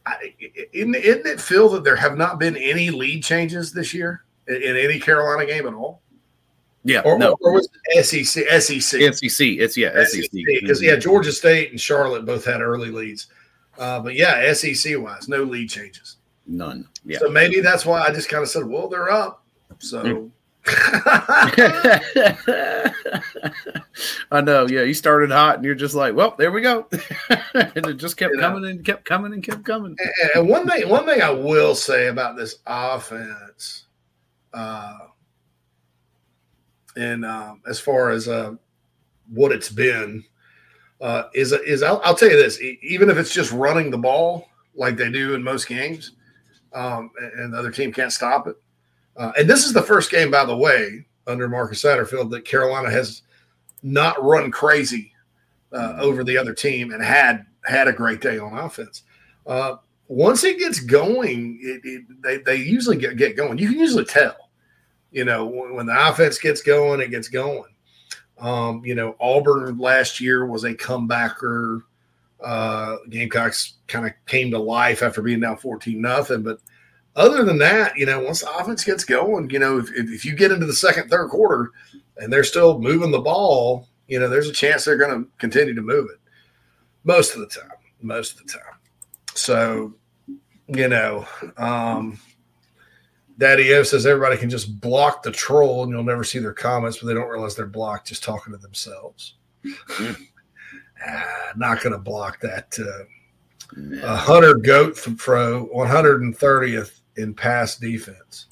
I, 0.06 0.34
isn't, 0.74 0.96
isn't 0.96 1.28
it 1.28 1.42
feel 1.42 1.70
that 1.70 1.84
there 1.84 1.96
have 1.96 2.18
not 2.18 2.40
been 2.40 2.58
any 2.58 2.90
lead 2.90 3.24
changes 3.24 3.72
this 3.72 3.94
year 3.94 4.24
in, 4.48 4.56
in 4.56 4.78
any 4.78 5.00
Carolina 5.00 5.46
game 5.46 5.68
at 5.68 5.74
all? 5.74 6.02
Yeah, 6.90 7.02
or, 7.02 7.20
no. 7.20 7.38
or 7.42 7.52
was 7.54 7.70
it 7.86 8.04
SEC? 8.04 8.46
SEC. 8.62 9.14
SEC. 9.14 9.48
It's 9.48 9.78
yeah, 9.78 10.04
SEC. 10.06 10.32
Because 10.32 10.82
yeah, 10.82 10.96
Georgia 10.96 11.32
State 11.32 11.70
and 11.70 11.80
Charlotte 11.80 12.26
both 12.26 12.46
had 12.46 12.62
early 12.62 12.90
leads, 12.90 13.28
uh, 13.78 14.00
but 14.00 14.16
yeah, 14.16 14.52
SEC 14.54 14.98
wise, 14.98 15.30
no 15.30 15.44
lead 15.44 15.70
changes. 15.70 16.18
None. 16.48 16.88
Yeah. 17.06 17.20
So 17.20 17.30
maybe 17.30 17.62
that's 17.62 17.86
why 17.86 18.02
I 18.02 18.12
just 18.12 18.28
kind 18.28 18.42
of 18.42 18.50
said, 18.50 18.66
well, 18.66 18.88
they're 18.90 19.12
up. 19.12 19.44
So. 19.78 20.04
Mm. 20.04 20.32
I 24.32 24.42
know. 24.42 24.68
Yeah, 24.68 24.82
you 24.82 24.94
started 24.94 25.32
hot, 25.32 25.56
and 25.56 25.66
you're 25.66 25.74
just 25.74 25.96
like, 25.96 26.16
"Well, 26.16 26.36
there 26.38 26.52
we 26.52 26.62
go," 26.62 26.86
and 27.54 27.88
it 27.88 27.98
just 27.98 28.18
kept 28.18 28.34
you 28.34 28.40
coming 28.40 28.64
know. 28.64 28.68
and 28.68 28.86
kept 28.86 29.06
coming 29.06 29.34
and 29.34 29.42
kept 29.42 29.64
coming. 29.64 29.96
And, 29.98 30.32
and 30.36 30.50
one 30.50 30.68
thing, 30.68 30.88
one 30.90 31.06
thing 31.06 31.22
I 31.22 31.32
will 31.32 31.76
say 31.76 32.08
about 32.08 32.36
this 32.36 32.58
offense, 32.68 33.86
uh, 34.54 34.98
and 36.96 37.26
um, 37.26 37.62
as 37.68 37.80
far 37.80 38.10
as 38.10 38.28
uh, 38.28 38.54
what 39.34 39.52
it's 39.52 39.70
been, 39.70 40.24
uh, 41.02 41.24
is 41.34 41.52
is 41.52 41.84
I'll, 41.84 42.02
I'll 42.04 42.16
tell 42.16 42.30
you 42.30 42.38
this: 42.38 42.62
even 42.82 43.10
if 43.10 43.18
it's 43.18 43.34
just 43.34 43.52
running 43.52 43.92
the 43.92 43.98
ball 43.98 44.48
like 44.76 44.98
they 44.98 45.12
do 45.12 45.36
in 45.36 45.44
most 45.44 45.68
games, 45.68 46.14
um, 46.74 47.12
and 47.38 47.54
the 47.54 47.58
other 47.58 47.72
team 47.72 47.92
can't 47.92 48.14
stop 48.14 48.48
it. 48.48 48.56
Uh, 49.18 49.32
and 49.38 49.50
this 49.50 49.66
is 49.66 49.74
the 49.74 49.82
first 49.82 50.12
game, 50.12 50.32
by 50.32 50.46
the 50.46 50.56
way, 50.56 51.06
under 51.28 51.48
Marcus 51.50 51.84
Satterfield 51.84 52.30
that 52.32 52.46
Carolina 52.46 52.90
has 52.90 53.24
not 53.84 54.22
run 54.24 54.52
crazy 54.52 55.12
uh, 55.72 55.98
over 56.00 56.24
the 56.24 56.38
other 56.38 56.54
team 56.54 56.92
and 56.92 57.04
had 57.04 57.46
had 57.66 57.88
a 57.88 57.94
great 57.94 58.22
day 58.22 58.40
on 58.40 58.58
offense. 58.58 59.04
Uh, 59.46 59.76
once 60.08 60.44
it 60.44 60.58
gets 60.58 60.80
going, 60.80 61.60
it, 61.62 61.82
it, 61.84 62.04
they, 62.24 62.38
they 62.38 62.56
usually 62.56 62.98
get, 62.98 63.18
get 63.18 63.36
going. 63.38 63.58
You 63.58 63.70
can 63.70 63.80
usually 63.80 64.06
tell, 64.06 64.49
you 65.12 65.26
know, 65.26 65.46
when, 65.46 65.86
the 65.86 66.10
offense 66.10 66.38
gets 66.38 66.62
going, 66.62 67.02
it 67.02 67.12
gets 67.12 67.28
going. 67.28 67.72
Um, 68.38 68.84
you 68.86 68.96
know, 68.96 69.16
Auburn 69.20 69.78
last 69.78 70.22
year 70.22 70.46
was 70.46 70.64
a 70.64 70.74
comebacker 70.74 71.82
uh, 72.44 72.98
Gamecocks 73.10 73.74
kind 73.88 74.06
of 74.06 74.14
came 74.26 74.52
to 74.52 74.60
life 74.60 75.04
after 75.04 75.22
being 75.22 75.42
down 75.42 75.58
14 75.58 76.00
nothing. 76.00 76.44
But 76.44 76.60
other 77.16 77.44
than 77.44 77.58
that, 77.60 77.98
you 77.98 78.06
know, 78.06 78.20
once 78.22 78.42
the 78.42 78.52
offense 78.52 78.84
gets 78.84 79.04
going, 79.04 79.50
you 79.50 79.60
know, 79.60 79.78
if, 79.80 79.90
if 79.94 80.26
you 80.26 80.36
get 80.36 80.52
into 80.52 80.66
the 80.66 80.74
second, 80.74 81.10
third 81.10 81.30
quarter 81.30 81.72
and 82.18 82.32
they're 82.32 82.44
still 82.44 82.80
moving 82.80 83.12
the 83.12 83.20
ball, 83.20 83.88
you 84.08 84.20
know, 84.20 84.30
there's 84.30 84.50
a 84.50 84.54
chance 84.54 84.86
they're 84.86 84.98
going 84.98 85.24
to 85.24 85.30
continue 85.38 85.74
to 85.74 85.82
move 85.82 86.10
it 86.12 86.20
most 87.04 87.36
of 87.36 87.42
the 87.42 87.48
time. 87.48 87.72
Most 88.02 88.40
of 88.40 88.48
the 88.48 88.54
time. 88.54 88.80
So, 89.34 89.94
you 90.68 90.88
know, 90.88 91.28
um, 91.58 92.20
Daddy 93.40 93.74
O 93.74 93.84
says 93.84 94.06
everybody 94.06 94.36
can 94.36 94.50
just 94.50 94.82
block 94.82 95.24
the 95.24 95.32
troll 95.32 95.84
and 95.84 95.92
you'll 95.92 96.04
never 96.04 96.26
see 96.26 96.40
their 96.40 96.54
comments, 96.54 96.98
but 96.98 97.08
they 97.08 97.14
don't 97.14 97.30
realize 97.30 97.56
they're 97.56 97.66
blocked 97.66 98.10
just 98.10 98.24
talking 98.24 98.52
to 98.52 98.60
themselves. 98.60 99.36
Mm 99.66 100.18
ah, 101.08 101.52
not 101.56 101.82
going 101.82 101.94
to 101.94 102.00
block 102.00 102.42
that. 102.42 102.78
Uh, 102.78 103.06
no. 103.78 104.04
A 104.04 104.16
Hunter 104.16 104.56
Goat 104.56 104.98
from 104.98 105.16
Pro, 105.16 105.70
130th 105.74 107.00
in 107.16 107.34
pass 107.34 107.78
defense. 107.78 108.48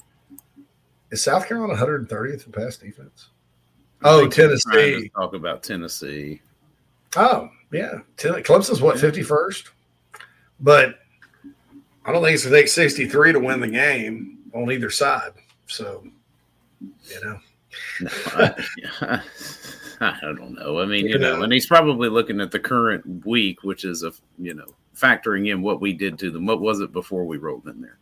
Is 1.11 1.22
South 1.22 1.47
Carolina 1.47 1.73
130th 1.73 2.45
in 2.45 2.51
pass 2.53 2.77
defense? 2.77 3.30
Oh, 4.03 4.27
Tennessee. 4.27 5.11
Talk 5.15 5.34
about 5.34 5.64
Tennessee. 5.64 6.41
Oh, 7.18 7.49
yeah. 7.73 7.99
Clemson's 8.15 8.81
what, 8.81 8.95
51st? 8.97 9.69
But 10.61 10.99
I 12.05 12.14
don't 12.14 12.23
think 12.23 12.35
it's 12.35 12.43
going 12.43 12.53
to 12.53 12.61
take 12.61 12.69
63 12.69 13.34
to 13.34 13.39
win 13.39 13.59
the 13.59 13.68
game 13.68 14.36
on 14.53 14.72
either 14.72 14.90
side. 14.90 15.32
So, 15.68 16.06
you 16.82 17.26
know. 17.26 17.40
No, 18.02 18.10
I. 18.28 19.22
I 19.99 20.19
don't 20.22 20.53
know. 20.53 20.80
I 20.80 20.86
mean, 20.86 21.07
you 21.07 21.18
know, 21.18 21.41
and 21.41 21.52
he's 21.52 21.65
probably 21.65 22.10
looking 22.10 22.40
at 22.40 22.52
the 22.52 22.60
current 22.60 23.26
week, 23.26 23.64
which 23.64 23.84
is 23.84 24.03
a 24.03 24.11
you 24.38 24.53
know 24.53 24.68
factoring 24.95 25.52
in 25.52 25.61
what 25.61 25.82
we 25.82 25.94
did 25.94 26.19
to 26.19 26.32
them. 26.32 26.45
What 26.45 26.61
was 26.61 26.82
it 26.82 26.91
before 26.91 27.26
we 27.26 27.38
rolled 27.38 27.68
in 27.68 27.82
there? 27.82 27.98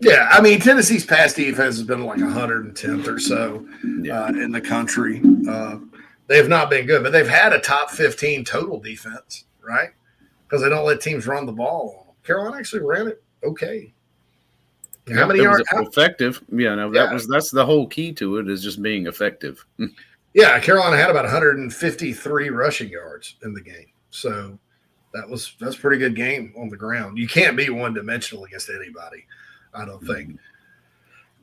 Yeah, 0.00 0.28
I 0.30 0.40
mean 0.40 0.60
Tennessee's 0.60 1.04
pass 1.04 1.34
defense 1.34 1.76
has 1.76 1.82
been 1.82 2.04
like 2.04 2.18
110th 2.18 3.06
or 3.06 3.20
so 3.20 3.66
yeah. 4.02 4.24
uh, 4.24 4.28
in 4.28 4.50
the 4.50 4.60
country. 4.60 5.20
Uh, 5.48 5.78
they 6.26 6.36
have 6.36 6.48
not 6.48 6.70
been 6.70 6.86
good, 6.86 7.02
but 7.02 7.12
they've 7.12 7.28
had 7.28 7.52
a 7.52 7.60
top 7.60 7.90
15 7.90 8.44
total 8.44 8.80
defense, 8.80 9.44
right? 9.60 9.90
Because 10.46 10.62
they 10.62 10.68
don't 10.68 10.86
let 10.86 11.00
teams 11.00 11.26
run 11.26 11.44
the 11.44 11.52
ball. 11.52 12.16
Carolina 12.24 12.56
actually 12.56 12.82
ran 12.82 13.08
it 13.08 13.22
okay. 13.42 13.92
How 15.14 15.26
many 15.26 15.42
yards? 15.42 15.68
Effective. 15.72 16.42
Yeah, 16.50 16.74
no, 16.74 16.90
that 16.92 17.08
yeah. 17.08 17.12
was 17.12 17.26
that's 17.26 17.50
the 17.50 17.64
whole 17.64 17.86
key 17.86 18.12
to 18.14 18.38
it 18.38 18.48
is 18.48 18.62
just 18.62 18.82
being 18.82 19.06
effective. 19.06 19.64
Yeah, 20.32 20.60
Carolina 20.60 20.96
had 20.96 21.10
about 21.10 21.24
153 21.24 22.50
rushing 22.50 22.88
yards 22.88 23.34
in 23.42 23.52
the 23.52 23.60
game. 23.60 23.90
So 24.10 24.58
that 25.12 25.28
was 25.28 25.54
that's 25.58 25.76
pretty 25.76 25.98
good 25.98 26.14
game 26.14 26.54
on 26.56 26.68
the 26.68 26.76
ground. 26.76 27.18
You 27.18 27.26
can't 27.26 27.56
be 27.56 27.68
one 27.70 27.94
dimensional 27.94 28.44
against 28.44 28.70
anybody, 28.70 29.26
I 29.74 29.84
don't 29.84 30.04
think. 30.06 30.28
Mm-hmm. 30.28 30.36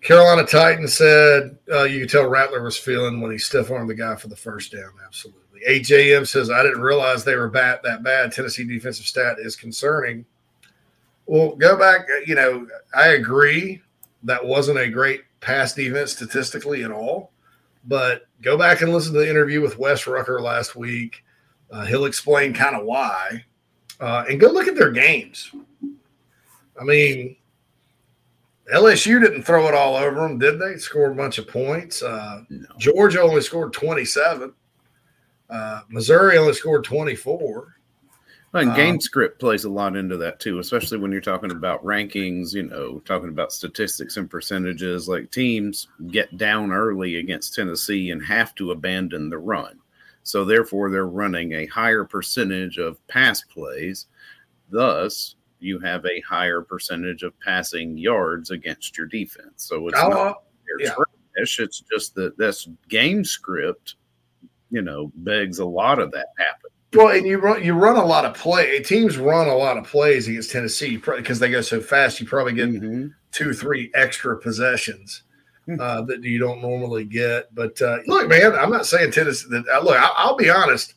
Carolina 0.01 0.45
Titan 0.45 0.87
said 0.87 1.57
uh, 1.71 1.83
you 1.83 1.99
could 1.99 2.09
tell 2.09 2.27
Rattler 2.27 2.63
was 2.63 2.77
feeling 2.77 3.19
when 3.19 3.31
he 3.31 3.37
stiff 3.37 3.71
armed 3.71 3.89
the 3.89 3.95
guy 3.95 4.15
for 4.15 4.27
the 4.27 4.35
first 4.35 4.71
down. 4.71 4.91
Absolutely. 5.05 5.41
AJM 5.67 6.27
says 6.27 6.49
I 6.49 6.63
didn't 6.63 6.81
realize 6.81 7.23
they 7.23 7.35
were 7.35 7.49
bad 7.49 7.79
that 7.83 8.03
bad. 8.03 8.31
Tennessee 8.31 8.63
defensive 8.63 9.05
stat 9.05 9.37
is 9.39 9.55
concerning. 9.55 10.25
Well, 11.27 11.55
go 11.55 11.77
back. 11.77 12.07
You 12.25 12.35
know, 12.35 12.67
I 12.95 13.09
agree 13.09 13.81
that 14.23 14.43
wasn't 14.43 14.79
a 14.79 14.89
great 14.89 15.21
pass 15.41 15.73
defense 15.73 16.13
statistically 16.13 16.83
at 16.83 16.91
all. 16.91 17.31
But 17.85 18.23
go 18.41 18.57
back 18.57 18.81
and 18.81 18.91
listen 18.91 19.13
to 19.13 19.19
the 19.19 19.29
interview 19.29 19.61
with 19.61 19.77
Wes 19.77 20.07
Rucker 20.07 20.41
last 20.41 20.75
week. 20.75 21.23
Uh, 21.69 21.85
he'll 21.85 22.05
explain 22.05 22.53
kind 22.53 22.75
of 22.75 22.85
why. 22.85 23.45
Uh, 23.99 24.25
and 24.29 24.39
go 24.39 24.47
look 24.47 24.67
at 24.67 24.75
their 24.75 24.91
games. 24.91 25.51
I 26.79 26.83
mean, 26.83 27.35
LSU 28.73 29.21
didn't 29.21 29.43
throw 29.43 29.67
it 29.67 29.73
all 29.73 29.95
over 29.95 30.21
them, 30.21 30.37
did 30.37 30.59
they? 30.59 30.77
Scored 30.77 31.13
a 31.13 31.15
bunch 31.15 31.37
of 31.37 31.47
points. 31.47 32.03
Uh, 32.03 32.43
no. 32.49 32.67
Georgia 32.77 33.21
only 33.21 33.41
scored 33.41 33.73
27. 33.73 34.53
Uh, 35.49 35.81
Missouri 35.89 36.37
only 36.37 36.53
scored 36.53 36.83
24. 36.83 37.76
And 38.53 38.75
game 38.75 38.95
um, 38.95 39.01
script 39.01 39.39
plays 39.39 39.65
a 39.65 39.69
lot 39.69 39.95
into 39.95 40.17
that 40.17 40.39
too, 40.39 40.59
especially 40.59 40.97
when 40.97 41.11
you're 41.11 41.21
talking 41.21 41.51
about 41.51 41.83
rankings, 41.83 42.53
you 42.53 42.63
know, 42.63 42.99
talking 42.99 43.29
about 43.29 43.51
statistics 43.51 44.17
and 44.17 44.29
percentages. 44.29 45.07
Like 45.07 45.29
teams 45.31 45.87
get 46.07 46.37
down 46.37 46.71
early 46.71 47.17
against 47.17 47.53
Tennessee 47.53 48.11
and 48.11 48.23
have 48.23 48.55
to 48.55 48.71
abandon 48.71 49.29
the 49.29 49.37
run. 49.37 49.79
So 50.23 50.43
therefore, 50.43 50.89
they're 50.89 51.07
running 51.07 51.53
a 51.53 51.65
higher 51.67 52.03
percentage 52.03 52.77
of 52.77 53.05
pass 53.07 53.43
plays. 53.43 54.07
Thus, 54.69 55.35
you 55.59 55.79
have 55.79 56.05
a 56.05 56.21
higher 56.21 56.61
percentage 56.61 57.23
of 57.23 57.39
passing 57.39 57.97
yards 57.97 58.51
against 58.51 58.97
your 58.97 59.07
defense. 59.07 59.63
So 59.63 59.87
it's 59.87 59.99
oh, 59.99 60.09
not 60.09 60.43
yeah. 60.79 60.93
trash. 60.93 61.59
It's 61.59 61.81
just 61.81 62.15
that 62.15 62.37
this 62.37 62.67
game 62.89 63.23
script, 63.23 63.95
you 64.69 64.81
know, 64.81 65.11
begs 65.15 65.59
a 65.59 65.65
lot 65.65 65.99
of 65.99 66.11
that 66.11 66.27
happen. 66.37 66.66
Well, 66.97 67.15
and 67.15 67.27
you 67.27 67.37
run 67.37 67.63
you 67.63 67.73
run 67.73 67.95
a 67.95 68.05
lot 68.05 68.25
of 68.25 68.33
play. 68.33 68.81
Teams 68.81 69.17
run 69.17 69.47
a 69.47 69.55
lot 69.55 69.77
of 69.77 69.83
plays 69.83 70.27
against 70.27 70.51
Tennessee 70.51 70.97
because 70.97 71.39
they 71.39 71.49
go 71.49 71.61
so 71.61 71.79
fast. 71.79 72.19
You 72.19 72.25
probably 72.25 72.53
get 72.53 72.69
mm-hmm. 72.69 73.07
two, 73.31 73.53
three 73.53 73.91
extra 73.93 74.37
possessions 74.37 75.21
hmm. 75.65 75.79
uh, 75.79 76.01
that 76.03 76.23
you 76.23 76.39
don't 76.39 76.61
normally 76.61 77.05
get. 77.05 77.53
But 77.53 77.79
uh, 77.81 77.99
look, 78.07 78.27
man, 78.27 78.53
I'm 78.55 78.71
not 78.71 78.87
saying 78.87 79.11
Tennessee. 79.11 79.47
That, 79.49 79.65
uh, 79.71 79.83
look, 79.83 79.95
I, 79.95 80.27
will 80.27 80.37
be 80.37 80.49
honest. 80.49 80.95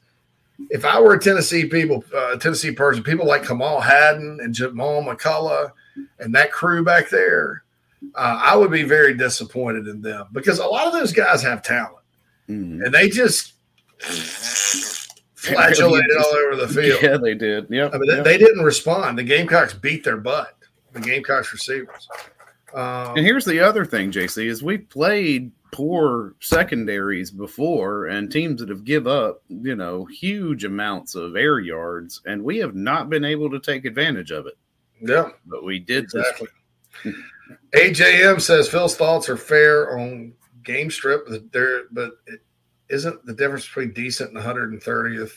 if 0.70 0.86
I 0.86 0.98
were 0.98 1.14
a 1.14 1.20
Tennessee 1.20 1.66
people, 1.66 2.02
uh, 2.16 2.36
Tennessee 2.36 2.72
person, 2.72 3.02
people 3.02 3.27
like 3.27 3.47
Kamal 3.47 3.81
Hadden 3.81 4.39
and 4.43 4.55
Jamal 4.55 5.02
McCollough 5.02 5.72
and 6.18 6.35
that 6.35 6.51
crew 6.51 6.82
back 6.82 7.10
there, 7.10 7.64
uh, 8.14 8.40
I 8.43 8.56
would 8.56 8.70
be 8.70 8.85
very 8.85 9.14
disappointed 9.14 9.86
in 9.86 10.01
them 10.01 10.28
because 10.32 10.59
a 10.60 10.66
lot 10.66 10.86
of 10.86 10.94
those 10.94 11.12
guys 11.12 11.43
have 11.43 11.62
talent 11.62 12.05
mm-hmm. 12.48 12.82
and 12.85 12.94
they 12.94 13.10
just 13.10 13.52
flatulated 15.41 16.17
all 16.19 16.35
over 16.37 16.57
the 16.57 16.69
field. 16.69 17.03
Yeah, 17.03 17.17
they 17.17 17.35
did. 17.35 17.67
Yeah, 17.71 17.89
I 17.93 17.99
mean, 17.99 18.11
yep. 18.11 18.25
they 18.25 18.37
didn't 18.37 18.62
respond. 18.62 19.19
The 19.19 19.25
Gamecocks 19.25 19.75
beat 19.75 20.05
their 20.05 20.19
butt. 20.19 20.57
The 20.93 21.01
Gamecocks 21.01 21.53
receivers. 21.53 22.09
Um, 22.75 23.17
and 23.17 23.27
here's 23.27 23.45
the 23.45 23.61
other 23.61 23.85
thing, 23.85 24.12
JC, 24.12 24.47
is 24.47 24.62
we 24.62 24.79
played 24.79 25.51
poor 25.73 26.35
secondaries 26.41 27.31
before 27.31 28.07
and 28.07 28.31
teams 28.31 28.61
that 28.61 28.69
have 28.69 28.85
give 28.85 29.07
up, 29.07 29.43
you 29.49 29.77
know, 29.77 30.05
huge 30.05 30.65
amounts 30.65 31.15
of 31.15 31.37
air 31.37 31.59
yards, 31.59 32.21
and 32.27 32.45
we 32.45 32.59
have 32.59 32.75
not 32.75 33.09
been 33.09 33.25
able 33.25 33.51
to 33.51 33.61
take 33.61 33.85
advantage 33.85 34.31
of 34.31 34.47
it. 34.47 34.59
Yeah. 35.01 35.31
But 35.47 35.65
we 35.65 35.79
did 35.79 36.05
exactly. 36.05 36.49
AJM 37.75 38.41
says 38.41 38.69
Phil's 38.69 38.97
thoughts 38.97 39.29
are 39.29 39.37
fair 39.37 39.99
on 39.99 40.35
game 40.62 40.91
strip, 40.91 41.27
but 41.29 41.51
there 41.53 41.85
but 41.91 42.12
it 42.27 42.41
isn't 42.91 43.25
the 43.25 43.35
difference 43.35 43.67
between 43.67 43.93
decent 43.93 44.37
and 44.37 44.39
130th. 44.39 45.33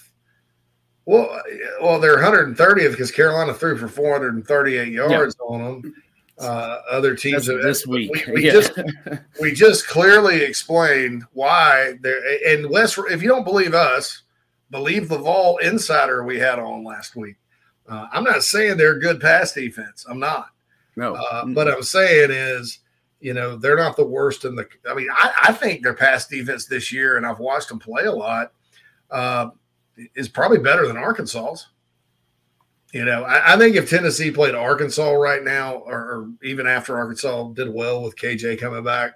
Well, 1.05 1.41
well, 1.81 1.99
they're 1.99 2.17
130th 2.17 2.91
because 2.91 3.11
Carolina 3.11 3.53
threw 3.53 3.77
for 3.77 3.87
438 3.87 4.91
yards 4.91 5.35
yeah. 5.39 5.45
on 5.45 5.81
them 5.81 5.93
uh, 6.39 6.81
other 6.89 7.15
teams 7.15 7.47
have, 7.47 7.61
this 7.61 7.85
week. 7.85 8.11
We, 8.27 8.33
we 8.33 8.45
yeah. 8.45 8.51
just 8.51 8.79
we 9.39 9.53
just 9.53 9.87
clearly 9.87 10.41
explained 10.41 11.23
why 11.33 11.95
there. 12.01 12.21
And 12.47 12.69
West, 12.69 12.97
if 13.09 13.21
you 13.21 13.29
don't 13.29 13.43
believe 13.43 13.73
us, 13.73 14.23
believe 14.71 15.09
the 15.09 15.17
Vol 15.17 15.57
insider 15.57 16.23
we 16.23 16.39
had 16.39 16.59
on 16.59 16.83
last 16.83 17.15
week. 17.15 17.35
Uh, 17.87 18.07
I'm 18.11 18.23
not 18.23 18.43
saying 18.43 18.77
they're 18.77 18.99
good 18.99 19.19
pass 19.19 19.53
defense. 19.53 20.05
I'm 20.09 20.19
not. 20.19 20.49
No. 20.95 21.15
Uh, 21.15 21.45
but 21.47 21.67
I'm 21.67 21.83
saying 21.83 22.31
is, 22.31 22.79
you 23.23 23.33
know, 23.33 23.55
they're 23.55 23.77
not 23.77 23.95
the 23.95 24.05
worst 24.05 24.43
in 24.43 24.53
the. 24.53 24.67
I 24.87 24.93
mean, 24.93 25.07
I, 25.09 25.33
I 25.45 25.53
think 25.53 25.81
their 25.81 25.93
pass 25.93 26.27
defense 26.27 26.65
this 26.65 26.91
year, 26.91 27.15
and 27.15 27.25
I've 27.25 27.39
watched 27.39 27.69
them 27.69 27.79
play 27.79 28.03
a 28.03 28.11
lot, 28.11 28.51
uh, 29.09 29.51
is 30.13 30.27
probably 30.27 30.59
better 30.59 30.85
than 30.85 30.97
Arkansas's. 30.97 31.67
You 32.91 33.05
know, 33.05 33.23
I, 33.23 33.53
I, 33.53 33.57
think 33.57 33.75
if 33.75 33.89
Tennessee 33.89 34.29
played 34.29 34.53
Arkansas 34.53 35.13
right 35.13 35.41
now, 35.41 35.77
or, 35.77 35.97
or, 35.97 36.29
even 36.43 36.67
after 36.67 36.95
Arkansas 36.95 37.47
did 37.53 37.73
well 37.73 38.03
with 38.03 38.15
KJ 38.17 38.59
coming 38.59 38.83
back, 38.83 39.13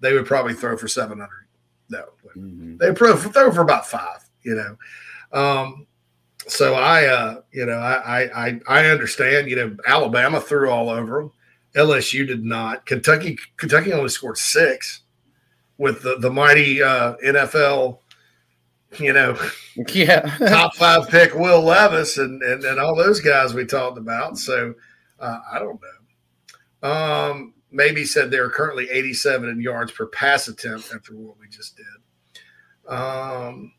they 0.00 0.14
would 0.14 0.26
probably 0.26 0.54
throw 0.54 0.76
for 0.76 0.88
700. 0.88 1.28
No, 1.90 2.04
mm-hmm. 2.34 2.78
they 2.78 2.92
throw 2.94 3.16
for, 3.16 3.28
throw 3.28 3.52
for 3.52 3.60
about 3.60 3.86
five, 3.86 4.28
you 4.42 4.56
know. 4.56 5.38
Um, 5.38 5.86
so 6.48 6.74
I, 6.74 7.04
uh, 7.04 7.42
you 7.52 7.66
know, 7.66 7.78
I, 7.78 8.46
I, 8.46 8.60
I 8.66 8.86
understand, 8.86 9.48
you 9.48 9.56
know, 9.56 9.76
Alabama 9.86 10.40
threw 10.40 10.70
all 10.70 10.88
over 10.88 11.20
them. 11.20 11.32
LSU 11.74 12.26
did 12.26 12.44
not. 12.44 12.86
Kentucky, 12.86 13.38
Kentucky 13.56 13.92
only 13.92 14.08
scored 14.08 14.38
six 14.38 15.02
with 15.78 16.02
the, 16.02 16.16
the 16.18 16.30
mighty 16.30 16.82
uh, 16.82 17.16
NFL 17.24 17.98
you 18.98 19.12
know, 19.12 19.38
yeah, 19.88 20.20
top 20.38 20.74
five 20.76 21.08
pick 21.08 21.34
Will 21.34 21.62
Levis 21.62 22.18
and, 22.18 22.42
and, 22.42 22.64
and 22.64 22.78
all 22.78 22.96
those 22.96 23.20
guys 23.20 23.54
we 23.54 23.64
talked 23.64 23.98
about. 23.98 24.38
So 24.38 24.74
uh, 25.20 25.38
I 25.52 25.58
don't 25.58 25.80
know. 25.80 26.88
Um, 26.88 27.54
maybe 27.70 28.04
said 28.04 28.30
they 28.30 28.38
are 28.38 28.50
currently 28.50 28.90
87 28.90 29.48
in 29.48 29.60
yards 29.60 29.92
per 29.92 30.06
pass 30.06 30.48
attempt 30.48 30.92
after 30.94 31.14
what 31.14 31.38
we 31.38 31.48
just 31.48 31.76
did. 31.76 32.92
Um, 32.92 33.72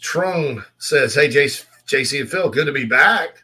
Trung 0.00 0.64
says, 0.78 1.14
Hey, 1.14 1.28
JC, 1.28 1.64
JC 1.86 2.20
and 2.20 2.30
Phil, 2.30 2.50
good 2.50 2.66
to 2.66 2.72
be 2.72 2.84
back. 2.84 3.42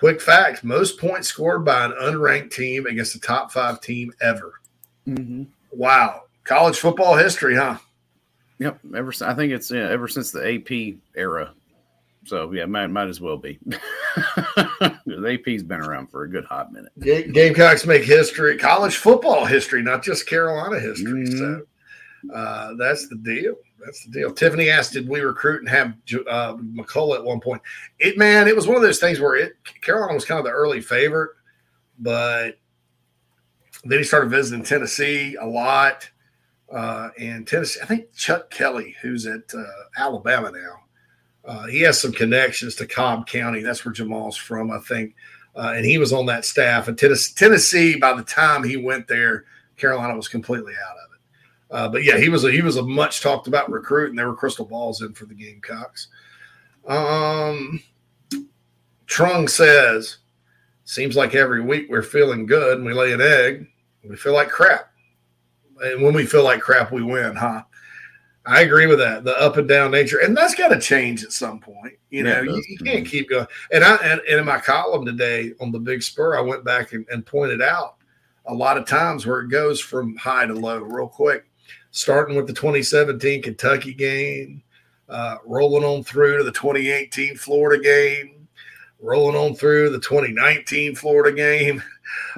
Quick 0.00 0.22
fact 0.22 0.64
most 0.64 0.98
points 0.98 1.28
scored 1.28 1.62
by 1.62 1.84
an 1.84 1.92
unranked 1.92 2.52
team 2.52 2.86
against 2.86 3.14
a 3.14 3.20
top 3.20 3.52
five 3.52 3.82
team 3.82 4.10
ever. 4.22 4.54
Mm-hmm. 5.06 5.42
Wow. 5.72 6.22
College 6.44 6.78
football 6.78 7.16
history, 7.16 7.54
huh? 7.54 7.76
Yep. 8.58 8.80
Ever 8.96 9.12
I 9.20 9.34
think 9.34 9.52
it's 9.52 9.70
yeah, 9.70 9.90
ever 9.90 10.08
since 10.08 10.30
the 10.30 10.54
AP 10.54 10.98
era. 11.14 11.52
So 12.24 12.50
yeah, 12.50 12.64
might 12.64 12.86
might 12.86 13.08
as 13.08 13.20
well 13.20 13.36
be. 13.36 13.58
the 13.66 15.38
AP's 15.38 15.62
been 15.62 15.80
around 15.80 16.06
for 16.10 16.22
a 16.22 16.30
good 16.30 16.44
hot 16.46 16.72
minute. 16.72 16.92
Game, 17.00 17.32
Gamecocks 17.32 17.84
make 17.84 18.02
history, 18.02 18.56
college 18.56 18.96
football 18.96 19.44
history, 19.44 19.82
not 19.82 20.02
just 20.02 20.26
Carolina 20.26 20.80
history. 20.80 21.26
Mm-hmm. 21.26 21.38
So 21.38 22.34
uh, 22.34 22.74
that's 22.78 23.06
the 23.08 23.16
deal. 23.16 23.54
That's 23.84 24.04
the 24.04 24.12
deal. 24.12 24.32
Tiffany 24.32 24.70
asked, 24.70 24.92
"Did 24.92 25.08
we 25.08 25.20
recruit 25.20 25.60
and 25.60 25.68
have 25.68 25.94
uh, 26.28 26.54
McCollough 26.56 27.16
at 27.16 27.24
one 27.24 27.40
point?" 27.40 27.62
It 27.98 28.18
man, 28.18 28.48
it 28.48 28.56
was 28.56 28.66
one 28.66 28.76
of 28.76 28.82
those 28.82 28.98
things 28.98 29.20
where 29.20 29.36
it 29.36 29.52
Carolina 29.80 30.14
was 30.14 30.24
kind 30.24 30.38
of 30.38 30.44
the 30.44 30.50
early 30.50 30.80
favorite, 30.80 31.30
but 31.98 32.58
then 33.84 33.98
he 33.98 34.04
started 34.04 34.30
visiting 34.30 34.64
Tennessee 34.64 35.36
a 35.36 35.46
lot 35.46 36.08
uh, 36.72 37.10
and 37.18 37.46
Tennessee. 37.46 37.80
I 37.82 37.86
think 37.86 38.12
Chuck 38.14 38.50
Kelly, 38.50 38.96
who's 39.00 39.26
at 39.26 39.52
uh, 39.54 39.64
Alabama 39.96 40.52
now, 40.52 41.50
uh, 41.50 41.66
he 41.66 41.80
has 41.80 42.00
some 42.00 42.12
connections 42.12 42.74
to 42.76 42.86
Cobb 42.86 43.26
County. 43.26 43.62
That's 43.62 43.84
where 43.84 43.92
Jamal's 43.92 44.36
from, 44.36 44.70
I 44.70 44.78
think. 44.80 45.14
Uh, 45.56 45.72
and 45.74 45.84
he 45.84 45.98
was 45.98 46.12
on 46.12 46.26
that 46.26 46.44
staff. 46.44 46.86
And 46.86 46.96
Tennessee, 46.96 47.32
Tennessee, 47.34 47.96
by 47.96 48.12
the 48.12 48.22
time 48.22 48.62
he 48.62 48.76
went 48.76 49.08
there, 49.08 49.46
Carolina 49.76 50.14
was 50.14 50.28
completely 50.28 50.74
out. 50.74 50.99
Uh, 51.70 51.88
but 51.88 52.04
yeah, 52.04 52.18
he 52.18 52.28
was 52.28 52.44
a, 52.44 52.50
he 52.50 52.62
was 52.62 52.76
a 52.76 52.82
much 52.82 53.20
talked 53.20 53.46
about 53.46 53.70
recruit, 53.70 54.10
and 54.10 54.18
there 54.18 54.28
were 54.28 54.34
crystal 54.34 54.64
balls 54.64 55.02
in 55.02 55.12
for 55.12 55.26
the 55.26 55.34
Gamecocks. 55.34 56.08
Um, 56.86 57.82
Trung 59.06 59.48
says, 59.48 60.18
"Seems 60.84 61.16
like 61.16 61.34
every 61.34 61.60
week 61.60 61.86
we're 61.88 62.02
feeling 62.02 62.46
good, 62.46 62.78
and 62.78 62.86
we 62.86 62.92
lay 62.92 63.12
an 63.12 63.20
egg. 63.20 63.68
We 64.02 64.16
feel 64.16 64.34
like 64.34 64.48
crap." 64.48 64.90
and 65.80 66.02
when 66.02 66.14
we 66.14 66.26
feel 66.26 66.44
like 66.44 66.60
crap, 66.60 66.92
we 66.92 67.02
win, 67.02 67.34
huh? 67.34 67.62
I 68.46 68.62
agree 68.62 68.86
with 68.86 68.98
that. 68.98 69.24
The 69.24 69.38
up 69.38 69.58
and 69.58 69.68
down 69.68 69.90
nature, 69.90 70.18
and 70.18 70.36
that's 70.36 70.54
got 70.54 70.68
to 70.68 70.80
change 70.80 71.22
at 71.22 71.32
some 71.32 71.60
point. 71.60 71.94
You 72.08 72.22
know, 72.22 72.40
you, 72.40 72.62
you, 72.68 72.78
can't 72.78 73.06
keep 73.06 73.28
going. 73.28 73.46
And 73.70 73.84
I 73.84 73.96
and, 73.96 74.20
and, 74.28 74.40
in 74.40 74.46
my 74.46 74.58
column 74.58 75.04
today 75.04 75.52
on 75.60 75.70
the 75.70 75.78
Big 75.78 76.02
Spur, 76.02 76.36
I 76.36 76.40
went 76.40 76.64
back 76.64 76.92
and, 76.92 77.06
and 77.10 77.24
pointed 77.24 77.60
out 77.60 77.96
a 78.46 78.54
lot 78.54 78.78
of 78.78 78.86
times 78.86 79.26
where 79.26 79.40
it 79.40 79.48
goes 79.48 79.78
from 79.78 80.16
high 80.16 80.46
to 80.46 80.54
low 80.54 80.78
real 80.78 81.06
quick. 81.06 81.44
Starting 81.92 82.36
with 82.36 82.46
the 82.46 82.52
2017 82.52 83.42
Kentucky 83.42 83.92
game, 83.92 84.62
uh, 85.08 85.36
rolling 85.44 85.84
on 85.84 86.04
through 86.04 86.38
to 86.38 86.44
the 86.44 86.52
2018 86.52 87.36
Florida 87.36 87.82
game, 87.82 88.48
rolling 89.00 89.36
on 89.36 89.54
through 89.54 89.90
the 89.90 89.98
2019 89.98 90.94
Florida 90.94 91.34
game. 91.34 91.82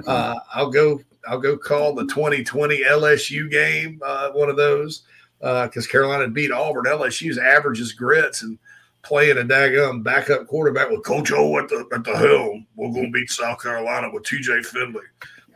Uh, 0.07 0.39
I'll 0.53 0.71
go 0.71 1.01
I'll 1.27 1.39
go 1.39 1.57
call 1.57 1.93
the 1.95 2.05
2020 2.05 2.83
LSU 2.83 3.49
game, 3.49 3.99
uh, 4.05 4.31
one 4.31 4.49
of 4.49 4.57
those, 4.57 5.03
because 5.39 5.87
uh, 5.87 5.91
Carolina 5.91 6.27
beat 6.27 6.51
Auburn. 6.51 6.85
LSU's 6.85 7.37
averages 7.37 7.93
grits 7.93 8.43
and 8.43 8.57
playing 9.03 9.37
a 9.37 9.41
daggum 9.41 10.03
backup 10.03 10.47
quarterback 10.47 10.89
with 10.89 11.03
Coach 11.03 11.31
O 11.31 11.57
at 11.59 11.69
the 11.69 11.87
at 11.93 12.03
the 12.03 12.17
helm. 12.17 12.65
We're 12.75 12.91
going 12.91 13.05
to 13.05 13.11
beat 13.11 13.29
South 13.29 13.61
Carolina 13.61 14.09
with 14.11 14.23
TJ 14.23 14.65
Finley. 14.65 15.03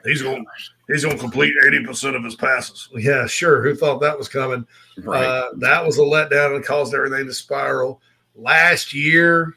He's 0.05 0.21
going 0.21 0.45
he's 0.87 1.03
going 1.03 1.15
to 1.15 1.21
complete 1.21 1.53
80% 1.65 2.15
of 2.15 2.23
his 2.23 2.35
passes. 2.35 2.89
Yeah, 2.95 3.25
sure. 3.27 3.61
Who 3.61 3.75
thought 3.75 4.01
that 4.01 4.17
was 4.17 4.27
coming? 4.27 4.65
Right. 4.97 5.25
Uh, 5.25 5.49
that 5.57 5.85
was 5.85 5.97
a 5.97 6.01
letdown 6.01 6.55
and 6.55 6.65
caused 6.65 6.93
everything 6.93 7.25
to 7.25 7.33
spiral. 7.33 8.01
Last 8.35 8.93
year, 8.93 9.55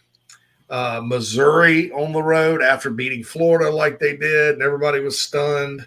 uh, 0.68 1.00
Missouri 1.04 1.90
on 1.92 2.12
the 2.12 2.22
road 2.22 2.62
after 2.62 2.90
beating 2.90 3.24
Florida 3.24 3.70
like 3.70 3.98
they 3.98 4.16
did, 4.16 4.54
and 4.54 4.62
everybody 4.62 5.00
was 5.00 5.20
stunned. 5.20 5.86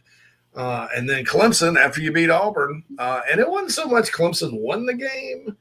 Uh, 0.56 0.88
and 0.96 1.10
then 1.10 1.26
Clemson 1.26 1.80
after 1.80 2.02
you 2.02 2.12
beat 2.12 2.30
Auburn. 2.30 2.84
Uh, 3.00 3.22
and 3.30 3.40
it 3.40 3.50
wasn't 3.50 3.72
so 3.72 3.88
much 3.88 4.12
Clemson 4.12 4.60
won 4.60 4.86
the 4.86 4.94
game 4.94 5.58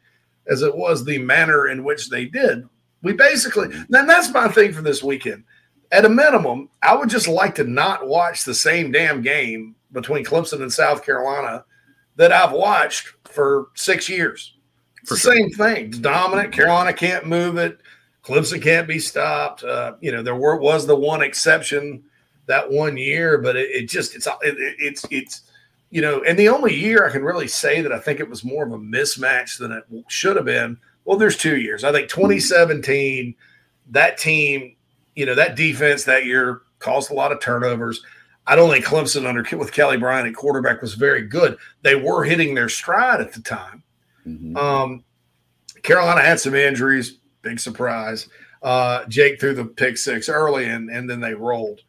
as 0.46 0.62
it 0.62 0.76
was 0.76 1.04
the 1.04 1.18
manner 1.18 1.68
in 1.68 1.84
which 1.84 2.10
they 2.10 2.26
did. 2.26 2.68
We 3.02 3.14
basically, 3.14 3.68
then 3.88 4.06
that's 4.06 4.30
my 4.30 4.48
thing 4.48 4.72
for 4.72 4.82
this 4.82 5.02
weekend. 5.02 5.44
At 5.93 6.05
a 6.06 6.09
minimum, 6.09 6.69
I 6.82 6.97
would 6.97 7.10
just 7.10 7.28
like 7.28 7.55
to 7.56 7.64
not 7.64 8.09
watch 8.09 8.44
the 8.44 8.55
same 8.55 8.90
damn 8.90 9.23
game 9.23 9.77
between 9.93 10.24
Clemson 10.24 10.62
and 10.62 10.73
South 10.73 11.05
Carolina 11.05 11.64
that 12.16 12.32
I've 12.32 12.52
watched 12.52 13.12
for 13.24 13.69
six 13.74 14.09
years. 14.09 14.55
It's 15.02 15.10
the 15.10 15.16
same 15.16 15.51
thing. 15.51 15.86
It's 15.86 15.98
dominant. 15.98 16.52
Carolina 16.52 16.93
can't 16.93 17.27
move 17.27 17.56
it. 17.59 17.78
Clemson 18.24 18.62
can't 18.62 18.89
be 18.89 18.98
stopped. 18.98 19.64
Uh, 19.64 19.94
you 20.01 20.12
know, 20.12 20.23
there 20.23 20.36
were, 20.36 20.56
was 20.56 20.86
the 20.86 20.97
one 20.97 21.23
exception 21.23 22.02
that 22.47 22.70
one 22.70 22.97
year, 22.97 23.39
but 23.39 23.56
it, 23.56 23.70
it 23.70 23.89
just 23.89 24.14
it's 24.14 24.27
it, 24.27 24.56
it's 24.78 25.05
it's 25.10 25.43
you 25.90 26.01
know, 26.01 26.23
and 26.23 26.39
the 26.39 26.48
only 26.48 26.74
year 26.74 27.06
I 27.06 27.10
can 27.10 27.23
really 27.23 27.48
say 27.48 27.82
that 27.82 27.93
I 27.93 27.98
think 27.98 28.19
it 28.19 28.28
was 28.28 28.44
more 28.44 28.64
of 28.64 28.73
a 28.73 28.78
mismatch 28.78 29.59
than 29.59 29.73
it 29.73 29.85
should 30.09 30.36
have 30.36 30.47
been. 30.47 30.78
Well, 31.05 31.19
there's 31.19 31.36
two 31.36 31.56
years. 31.56 31.85
I 31.85 31.93
think 31.93 32.09
2017, 32.09 33.35
that 33.90 34.16
team, 34.16 34.77
you 35.14 35.26
know, 35.26 35.34
that 35.34 35.56
defense 35.56 36.05
that 36.05 36.24
year 36.24 36.62
caused 36.78 37.10
a 37.10 37.14
lot 37.14 37.32
of 37.32 37.40
turnovers. 37.40 38.02
I 38.47 38.56
don't 38.56 38.70
think 38.70 38.84
Clemson 38.84 39.26
under 39.26 39.44
with 39.56 39.72
Kelly 39.72 39.97
Bryant 39.97 40.26
at 40.26 40.34
quarterback 40.34 40.82
was 40.82 40.94
very 40.94 41.22
good. 41.22 41.56
They 41.82 41.94
were 41.94 42.24
hitting 42.24 42.55
their 42.55 42.68
stride 42.68 43.20
at 43.20 43.32
the 43.32 43.40
time. 43.40 43.82
Mm-hmm. 44.26 44.56
Um, 44.56 45.05
Carolina 45.82 46.22
had 46.22 46.40
some 46.40 46.55
injuries. 46.55 47.18
big 47.43 47.60
surprise. 47.60 48.28
Uh, 48.62 49.05
Jake 49.06 49.40
threw 49.40 49.55
the 49.55 49.64
pick 49.64 49.97
six 49.97 50.28
early, 50.28 50.66
and 50.66 50.90
and 50.90 51.09
then 51.09 51.20
they 51.20 51.34
rolled. 51.34 51.80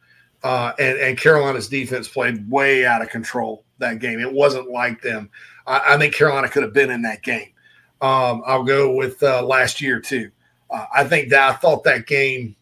Uh, 0.42 0.72
and 0.78 0.98
and 0.98 1.18
Carolina's 1.18 1.68
defense 1.68 2.08
played 2.08 2.48
way 2.50 2.84
out 2.84 3.02
of 3.02 3.08
control 3.08 3.64
that 3.78 3.98
game. 3.98 4.20
It 4.20 4.32
wasn't 4.32 4.70
like 4.70 5.00
them. 5.00 5.30
I, 5.66 5.94
I 5.94 5.98
think 5.98 6.14
Carolina 6.14 6.48
could 6.48 6.62
have 6.62 6.72
been 6.72 6.90
in 6.90 7.02
that 7.02 7.22
game. 7.22 7.52
Um, 8.00 8.42
I'll 8.44 8.64
go 8.64 8.94
with 8.94 9.22
uh, 9.22 9.42
last 9.44 9.80
year 9.80 10.00
too. 10.00 10.30
Uh, 10.70 10.86
I 10.94 11.04
think 11.04 11.30
that 11.30 11.50
I 11.50 11.54
thought 11.54 11.84
that 11.84 12.06
game, 12.06 12.56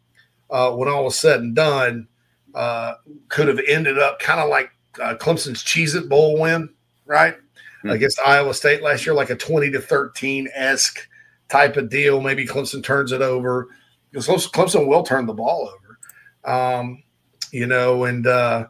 uh, 0.52 0.70
when 0.72 0.88
all 0.88 1.04
was 1.04 1.18
said 1.18 1.40
and 1.40 1.56
done, 1.56 2.06
uh, 2.54 2.94
could 3.28 3.48
have 3.48 3.58
ended 3.66 3.98
up 3.98 4.20
kind 4.20 4.38
of 4.38 4.48
like 4.48 4.70
uh, 5.00 5.14
Clemson's 5.14 5.64
Cheez 5.64 5.96
It 5.96 6.08
Bowl 6.08 6.38
win, 6.38 6.68
right? 7.06 7.34
Mm-hmm. 7.34 7.90
Against 7.90 8.20
Iowa 8.20 8.54
State 8.54 8.82
last 8.82 9.06
year, 9.06 9.14
like 9.14 9.30
a 9.30 9.34
20 9.34 9.70
to 9.72 9.80
13 9.80 10.48
esque 10.54 11.08
type 11.48 11.76
of 11.76 11.88
deal. 11.88 12.20
Maybe 12.20 12.46
Clemson 12.46 12.84
turns 12.84 13.12
it 13.12 13.22
over 13.22 13.68
because 14.10 14.26
Clemson 14.48 14.86
will 14.86 15.02
turn 15.02 15.26
the 15.26 15.32
ball 15.32 15.72
over. 15.72 15.98
Um, 16.44 17.02
you 17.50 17.66
know, 17.66 18.04
and 18.04 18.26
uh, 18.26 18.66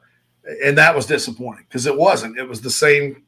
and 0.65 0.79
that 0.79 0.95
was 0.95 1.07
disappointing 1.07 1.65
because 1.69 1.87
it 1.87 1.97
wasn't. 1.97 2.39
It 2.39 2.49
was 2.49 2.61
the 2.61 2.71
same. 2.71 3.25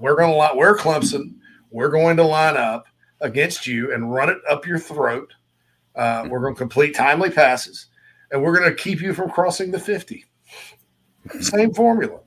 We're 0.00 0.16
going 0.16 0.30
to 0.30 0.36
line. 0.36 0.56
We're 0.56 0.76
Clemson. 0.76 1.34
We're 1.70 1.90
going 1.90 2.16
to 2.18 2.24
line 2.24 2.56
up 2.56 2.86
against 3.20 3.66
you 3.66 3.92
and 3.92 4.12
run 4.12 4.28
it 4.28 4.38
up 4.48 4.66
your 4.66 4.78
throat. 4.78 5.32
Uh, 5.94 6.26
we're 6.28 6.40
going 6.40 6.54
to 6.54 6.58
complete 6.58 6.94
timely 6.94 7.30
passes, 7.30 7.86
and 8.30 8.42
we're 8.42 8.56
going 8.56 8.68
to 8.68 8.76
keep 8.76 9.00
you 9.00 9.12
from 9.14 9.30
crossing 9.30 9.70
the 9.70 9.78
fifty. 9.78 10.24
Same 11.40 11.72
formula. 11.72 12.20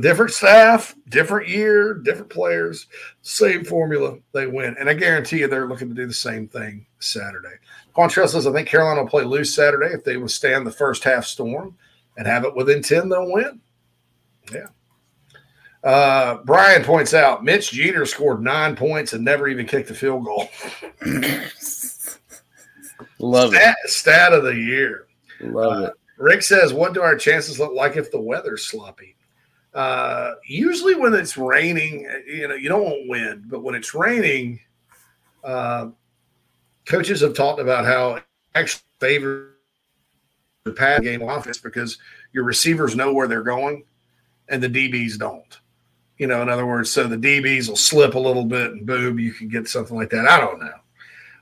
Different 0.00 0.32
staff, 0.32 0.94
different 1.08 1.48
year, 1.48 1.94
different 1.94 2.30
players, 2.30 2.86
same 3.22 3.64
formula. 3.64 4.18
They 4.32 4.46
win. 4.46 4.76
And 4.78 4.88
I 4.88 4.94
guarantee 4.94 5.40
you 5.40 5.48
they're 5.48 5.66
looking 5.66 5.88
to 5.88 5.94
do 5.94 6.06
the 6.06 6.14
same 6.14 6.46
thing 6.46 6.86
Saturday. 7.00 7.56
Quantrell 7.96 8.28
says, 8.28 8.46
I 8.46 8.52
think 8.52 8.68
Carolina 8.68 9.02
will 9.02 9.10
play 9.10 9.24
loose 9.24 9.52
Saturday. 9.52 9.92
If 9.92 10.04
they 10.04 10.16
withstand 10.16 10.64
the 10.64 10.70
first 10.70 11.02
half 11.02 11.24
storm 11.24 11.76
and 12.16 12.26
have 12.26 12.44
it 12.44 12.54
within 12.54 12.82
10, 12.82 13.08
they'll 13.08 13.32
win. 13.32 13.60
Yeah. 14.52 14.68
Uh, 15.82 16.36
Brian 16.44 16.84
points 16.84 17.12
out 17.12 17.42
Mitch 17.42 17.72
Jeter 17.72 18.06
scored 18.06 18.42
nine 18.42 18.76
points 18.76 19.12
and 19.12 19.24
never 19.24 19.48
even 19.48 19.66
kicked 19.66 19.90
a 19.90 19.94
field 19.94 20.24
goal. 20.24 20.48
Love 23.20 23.50
stat, 23.50 23.76
it. 23.84 23.90
Stat 23.90 24.32
of 24.32 24.44
the 24.44 24.54
year. 24.54 25.06
Love 25.40 25.72
uh, 25.72 25.86
it. 25.86 25.94
Rick 26.16 26.42
says, 26.42 26.72
What 26.72 26.94
do 26.94 27.02
our 27.02 27.16
chances 27.16 27.58
look 27.58 27.72
like 27.72 27.96
if 27.96 28.10
the 28.10 28.20
weather's 28.20 28.66
sloppy? 28.66 29.16
Uh, 29.74 30.32
usually, 30.46 30.94
when 30.94 31.14
it's 31.14 31.36
raining, 31.36 32.08
you 32.26 32.48
know, 32.48 32.54
you 32.54 32.68
don't 32.68 32.82
want 32.82 33.08
wind, 33.08 33.44
but 33.48 33.62
when 33.62 33.74
it's 33.74 33.94
raining, 33.94 34.58
uh, 35.44 35.88
coaches 36.86 37.20
have 37.20 37.34
talked 37.34 37.60
about 37.60 37.84
how 37.84 38.20
actually 38.54 38.82
favor 38.98 39.54
the 40.64 40.72
pad 40.72 41.02
game 41.02 41.22
offense 41.22 41.58
because 41.58 41.98
your 42.32 42.44
receivers 42.44 42.96
know 42.96 43.12
where 43.12 43.28
they're 43.28 43.42
going 43.42 43.84
and 44.48 44.62
the 44.62 44.68
DBs 44.68 45.18
don't. 45.18 45.60
You 46.18 46.26
know, 46.26 46.42
in 46.42 46.48
other 46.48 46.66
words, 46.66 46.90
so 46.90 47.06
the 47.06 47.16
DBs 47.16 47.68
will 47.68 47.76
slip 47.76 48.14
a 48.14 48.18
little 48.18 48.44
bit 48.44 48.72
and 48.72 48.84
boom, 48.84 49.18
you 49.18 49.32
can 49.32 49.48
get 49.48 49.68
something 49.68 49.96
like 49.96 50.10
that. 50.10 50.26
I 50.26 50.38
don't 50.38 50.60
know. 50.60 50.74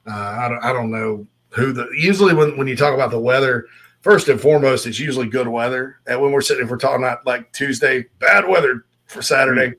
Uh, 0.07 0.37
I, 0.39 0.49
don't, 0.49 0.65
I 0.65 0.73
don't 0.73 0.91
know 0.91 1.27
who 1.59 1.73
the 1.73 1.89
usually 1.95 2.35
when, 2.35 2.57
when 2.57 2.67
you 2.67 2.77
talk 2.77 2.95
about 2.95 3.11
the 3.11 3.21
weather, 3.21 3.67
first 4.01 4.29
and 4.29 4.41
foremost, 4.41 4.87
it's 4.87 4.99
usually 4.99 5.29
good 5.29 5.49
weather. 5.49 6.01
And 6.07 6.21
when 6.21 6.33
we're 6.33 6.41
sitting, 6.41 6.65
if 6.65 6.71
we're 6.71 6.77
talking 6.77 7.03
about 7.03 7.27
like 7.27 7.53
Tuesday, 7.53 8.07
bad 8.19 8.47
weather 8.49 8.85
for 9.07 9.23
Saturday, 9.23 9.75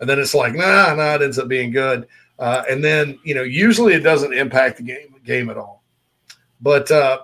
and 0.00 0.08
then 0.08 0.18
it's 0.18 0.34
like, 0.34 0.54
nah, 0.54 0.94
nah, 0.94 1.14
it 1.14 1.22
ends 1.22 1.38
up 1.38 1.48
being 1.48 1.70
good. 1.70 2.06
Uh, 2.38 2.62
and 2.70 2.84
then 2.84 3.18
you 3.24 3.34
know, 3.34 3.42
usually 3.42 3.94
it 3.94 4.00
doesn't 4.00 4.32
impact 4.32 4.76
the 4.76 4.82
game 4.82 5.14
game 5.24 5.50
at 5.50 5.56
all. 5.56 5.82
But 6.60 6.90
uh, 6.90 7.20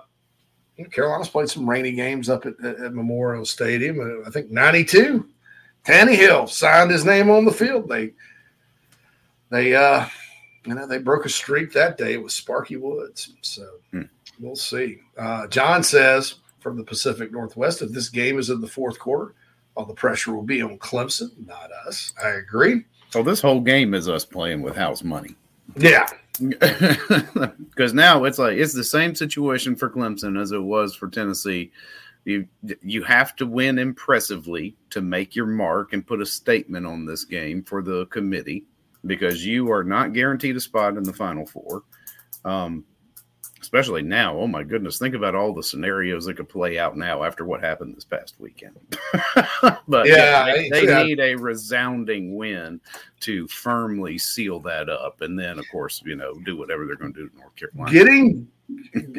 Carolina's 0.91 1.29
played 1.29 1.49
some 1.49 1.69
rainy 1.69 1.93
games 1.93 2.29
up 2.29 2.45
at, 2.45 2.53
at 2.63 2.93
Memorial 2.93 3.45
Stadium. 3.45 3.99
Uh, 3.99 4.27
I 4.27 4.31
think 4.31 4.51
'92, 4.51 5.27
Taneyhill 5.85 6.49
signed 6.49 6.91
his 6.91 7.05
name 7.05 7.29
on 7.29 7.45
the 7.45 7.51
field. 7.51 7.87
They 7.87 8.13
they 9.49 9.75
uh, 9.75 10.07
you 10.65 10.73
know 10.73 10.87
they 10.87 10.97
broke 10.97 11.25
a 11.25 11.29
streak 11.29 11.71
that 11.73 11.97
day. 11.97 12.13
It 12.13 12.23
was 12.23 12.33
Sparky 12.33 12.77
Woods. 12.77 13.33
So. 13.41 13.67
Hmm 13.91 14.03
we'll 14.39 14.55
see. 14.55 14.99
Uh, 15.17 15.47
John 15.47 15.83
says 15.83 16.35
from 16.59 16.77
the 16.77 16.83
Pacific 16.83 17.31
Northwest, 17.31 17.81
if 17.81 17.91
this 17.91 18.09
game 18.09 18.39
is 18.39 18.49
in 18.49 18.61
the 18.61 18.67
fourth 18.67 18.99
quarter, 18.99 19.33
all 19.75 19.85
the 19.85 19.93
pressure 19.93 20.33
will 20.33 20.43
be 20.43 20.61
on 20.61 20.77
Clemson, 20.79 21.31
not 21.45 21.69
us. 21.85 22.13
I 22.23 22.29
agree. 22.29 22.85
So 23.09 23.23
this 23.23 23.41
whole 23.41 23.61
game 23.61 23.93
is 23.93 24.09
us 24.09 24.25
playing 24.25 24.61
with 24.61 24.75
house 24.75 25.03
money. 25.03 25.35
Yeah. 25.77 26.07
Because 27.75 27.93
now 27.93 28.23
it's 28.23 28.39
like 28.39 28.57
it's 28.57 28.73
the 28.73 28.83
same 28.83 29.15
situation 29.15 29.75
for 29.75 29.89
Clemson 29.89 30.39
as 30.41 30.53
it 30.53 30.61
was 30.61 30.95
for 30.95 31.09
Tennessee. 31.09 31.71
You 32.23 32.47
you 32.81 33.03
have 33.03 33.35
to 33.37 33.45
win 33.45 33.79
impressively 33.79 34.75
to 34.91 35.01
make 35.01 35.35
your 35.35 35.45
mark 35.45 35.91
and 35.91 36.05
put 36.05 36.21
a 36.21 36.25
statement 36.25 36.85
on 36.85 37.05
this 37.05 37.25
game 37.25 37.63
for 37.63 37.81
the 37.81 38.05
committee 38.07 38.65
because 39.05 39.45
you 39.45 39.71
are 39.71 39.83
not 39.83 40.13
guaranteed 40.13 40.55
a 40.55 40.59
spot 40.59 40.97
in 40.97 41.03
the 41.03 41.13
final 41.13 41.45
four. 41.45 41.83
Um, 42.43 42.85
especially 43.65 44.03
now. 44.03 44.37
Oh 44.37 44.47
my 44.47 44.63
goodness, 44.63 44.99
think 44.99 45.15
about 45.15 45.33
all 45.33 45.51
the 45.51 45.63
scenarios 45.63 46.25
that 46.25 46.37
could 46.37 46.47
play 46.47 46.77
out 46.77 46.95
now 46.95 47.23
after 47.23 47.45
what 47.45 47.61
happened 47.61 47.95
this 47.95 48.05
past 48.05 48.35
weekend. 48.39 48.77
but 49.87 50.07
yeah, 50.07 50.45
they, 50.45 50.69
they 50.69 50.85
yeah. 50.85 51.01
need 51.01 51.19
a 51.19 51.35
resounding 51.35 52.35
win 52.35 52.79
to 53.21 53.47
firmly 53.47 54.19
seal 54.19 54.59
that 54.59 54.87
up, 54.87 55.21
and 55.21 55.37
then 55.37 55.57
of 55.57 55.65
course 55.71 56.03
you 56.05 56.15
know 56.15 56.35
do 56.45 56.55
whatever 56.55 56.85
they're 56.85 56.95
going 56.95 57.13
to 57.13 57.21
do 57.21 57.29
to 57.29 57.37
North 57.37 57.55
Carolina. 57.55 57.91
Getting 57.91 58.47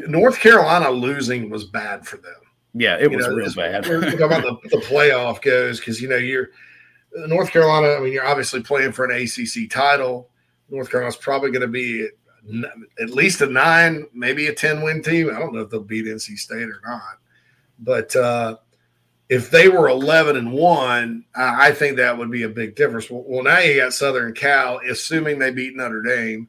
North 0.08 0.38
Carolina 0.38 0.90
losing 0.90 1.50
was 1.50 1.64
bad 1.64 2.06
for 2.06 2.18
them. 2.18 2.40
Yeah, 2.72 2.96
it 2.98 3.10
you 3.10 3.16
was 3.16 3.26
know, 3.26 3.34
real 3.34 3.52
bad. 3.52 3.84
about 3.86 4.42
the, 4.42 4.68
the 4.68 4.82
playoff 4.84 5.42
goes 5.42 5.80
because 5.80 6.00
you 6.00 6.08
know 6.08 6.16
you're 6.16 6.50
North 7.12 7.50
Carolina. 7.50 7.94
I 7.94 8.00
mean, 8.00 8.12
you're 8.12 8.26
obviously 8.26 8.62
playing 8.62 8.92
for 8.92 9.04
an 9.04 9.22
ACC 9.22 9.70
title. 9.70 10.30
North 10.68 10.90
Carolina's 10.90 11.16
probably 11.16 11.50
going 11.50 11.62
to 11.62 11.68
be 11.68 12.08
at 13.00 13.10
least 13.10 13.40
a 13.40 13.46
nine, 13.46 14.06
maybe 14.12 14.46
a 14.46 14.54
10 14.54 14.82
win 14.82 15.02
team. 15.02 15.30
I 15.30 15.38
don't 15.38 15.54
know 15.54 15.60
if 15.60 15.70
they'll 15.70 15.80
beat 15.80 16.06
NC 16.06 16.38
State 16.38 16.68
or 16.68 16.80
not. 16.84 17.18
But 17.78 18.14
uh, 18.16 18.56
if 19.28 19.50
they 19.50 19.68
were 19.68 19.88
11 19.88 20.36
and 20.36 20.52
one, 20.52 21.24
I 21.34 21.72
think 21.72 21.96
that 21.96 22.16
would 22.16 22.30
be 22.30 22.44
a 22.44 22.48
big 22.48 22.76
difference. 22.76 23.10
Well, 23.10 23.24
well 23.26 23.42
now 23.42 23.58
you 23.58 23.80
got 23.80 23.92
Southern 23.92 24.32
Cal, 24.32 24.80
assuming 24.88 25.38
they 25.38 25.50
beat 25.50 25.76
Notre 25.76 26.02
Dame. 26.02 26.48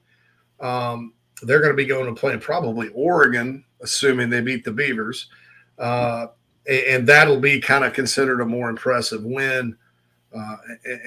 Um, 0.59 1.13
they're 1.43 1.59
going 1.59 1.71
to 1.71 1.77
be 1.77 1.85
going 1.85 2.13
to 2.13 2.19
play 2.19 2.37
probably 2.37 2.89
Oregon, 2.89 3.63
assuming 3.81 4.29
they 4.29 4.41
beat 4.41 4.63
the 4.63 4.71
Beavers. 4.71 5.29
Uh, 5.77 6.27
and 6.67 7.07
that'll 7.07 7.39
be 7.39 7.61
kind 7.61 7.85
of 7.85 7.93
considered 7.93 8.41
a 8.41 8.45
more 8.45 8.69
impressive 8.69 9.23
win 9.23 9.75
uh, 10.35 10.55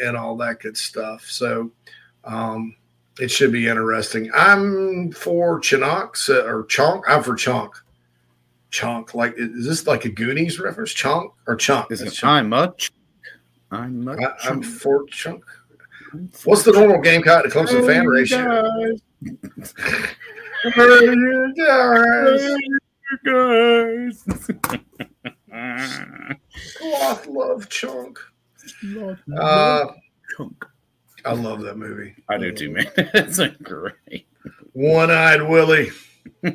and 0.02 0.16
all 0.16 0.36
that 0.36 0.60
good 0.60 0.76
stuff. 0.76 1.24
So, 1.24 1.70
um, 2.24 2.76
it 3.18 3.30
should 3.30 3.52
be 3.52 3.68
interesting. 3.68 4.30
I'm 4.34 5.12
for 5.12 5.60
Chinook 5.60 6.16
uh, 6.28 6.44
or 6.44 6.64
Chunk. 6.64 7.04
I'm 7.08 7.22
for 7.22 7.34
Chunk. 7.34 7.74
Chunk. 8.70 9.14
Like, 9.14 9.34
is 9.36 9.66
this 9.66 9.86
like 9.86 10.04
a 10.04 10.08
Goonies 10.08 10.58
reference? 10.58 10.92
Chunk 10.92 11.32
or 11.46 11.56
Chunk? 11.56 11.90
Is 11.90 12.00
it 12.02 12.24
I'm 12.24 12.48
much? 12.48 12.92
I'm 13.70 14.04
much. 14.04 14.20
I, 14.20 14.48
am 14.48 14.62
for 14.62 15.04
Chunk. 15.06 15.44
What's 16.44 16.64
the 16.64 16.72
normal 16.72 17.00
Gamecock 17.00 17.44
to 17.44 17.50
Clemson 17.50 17.86
fan 17.86 18.06
ratio? 18.06 18.96
guys. 23.24 24.24
Cloth 26.78 27.26
love 27.28 27.68
chunk. 27.68 28.18
Uh, 29.38 29.86
chunk. 30.36 30.64
I 31.24 31.32
love 31.32 31.60
that 31.62 31.76
movie. 31.76 32.14
I 32.28 32.38
do 32.38 32.52
too, 32.52 32.70
man. 32.70 32.86
it's 32.96 33.40
great. 33.62 34.26
One 34.72 35.10
eyed 35.10 35.42
Willie. 35.42 35.90
uh, 36.44 36.50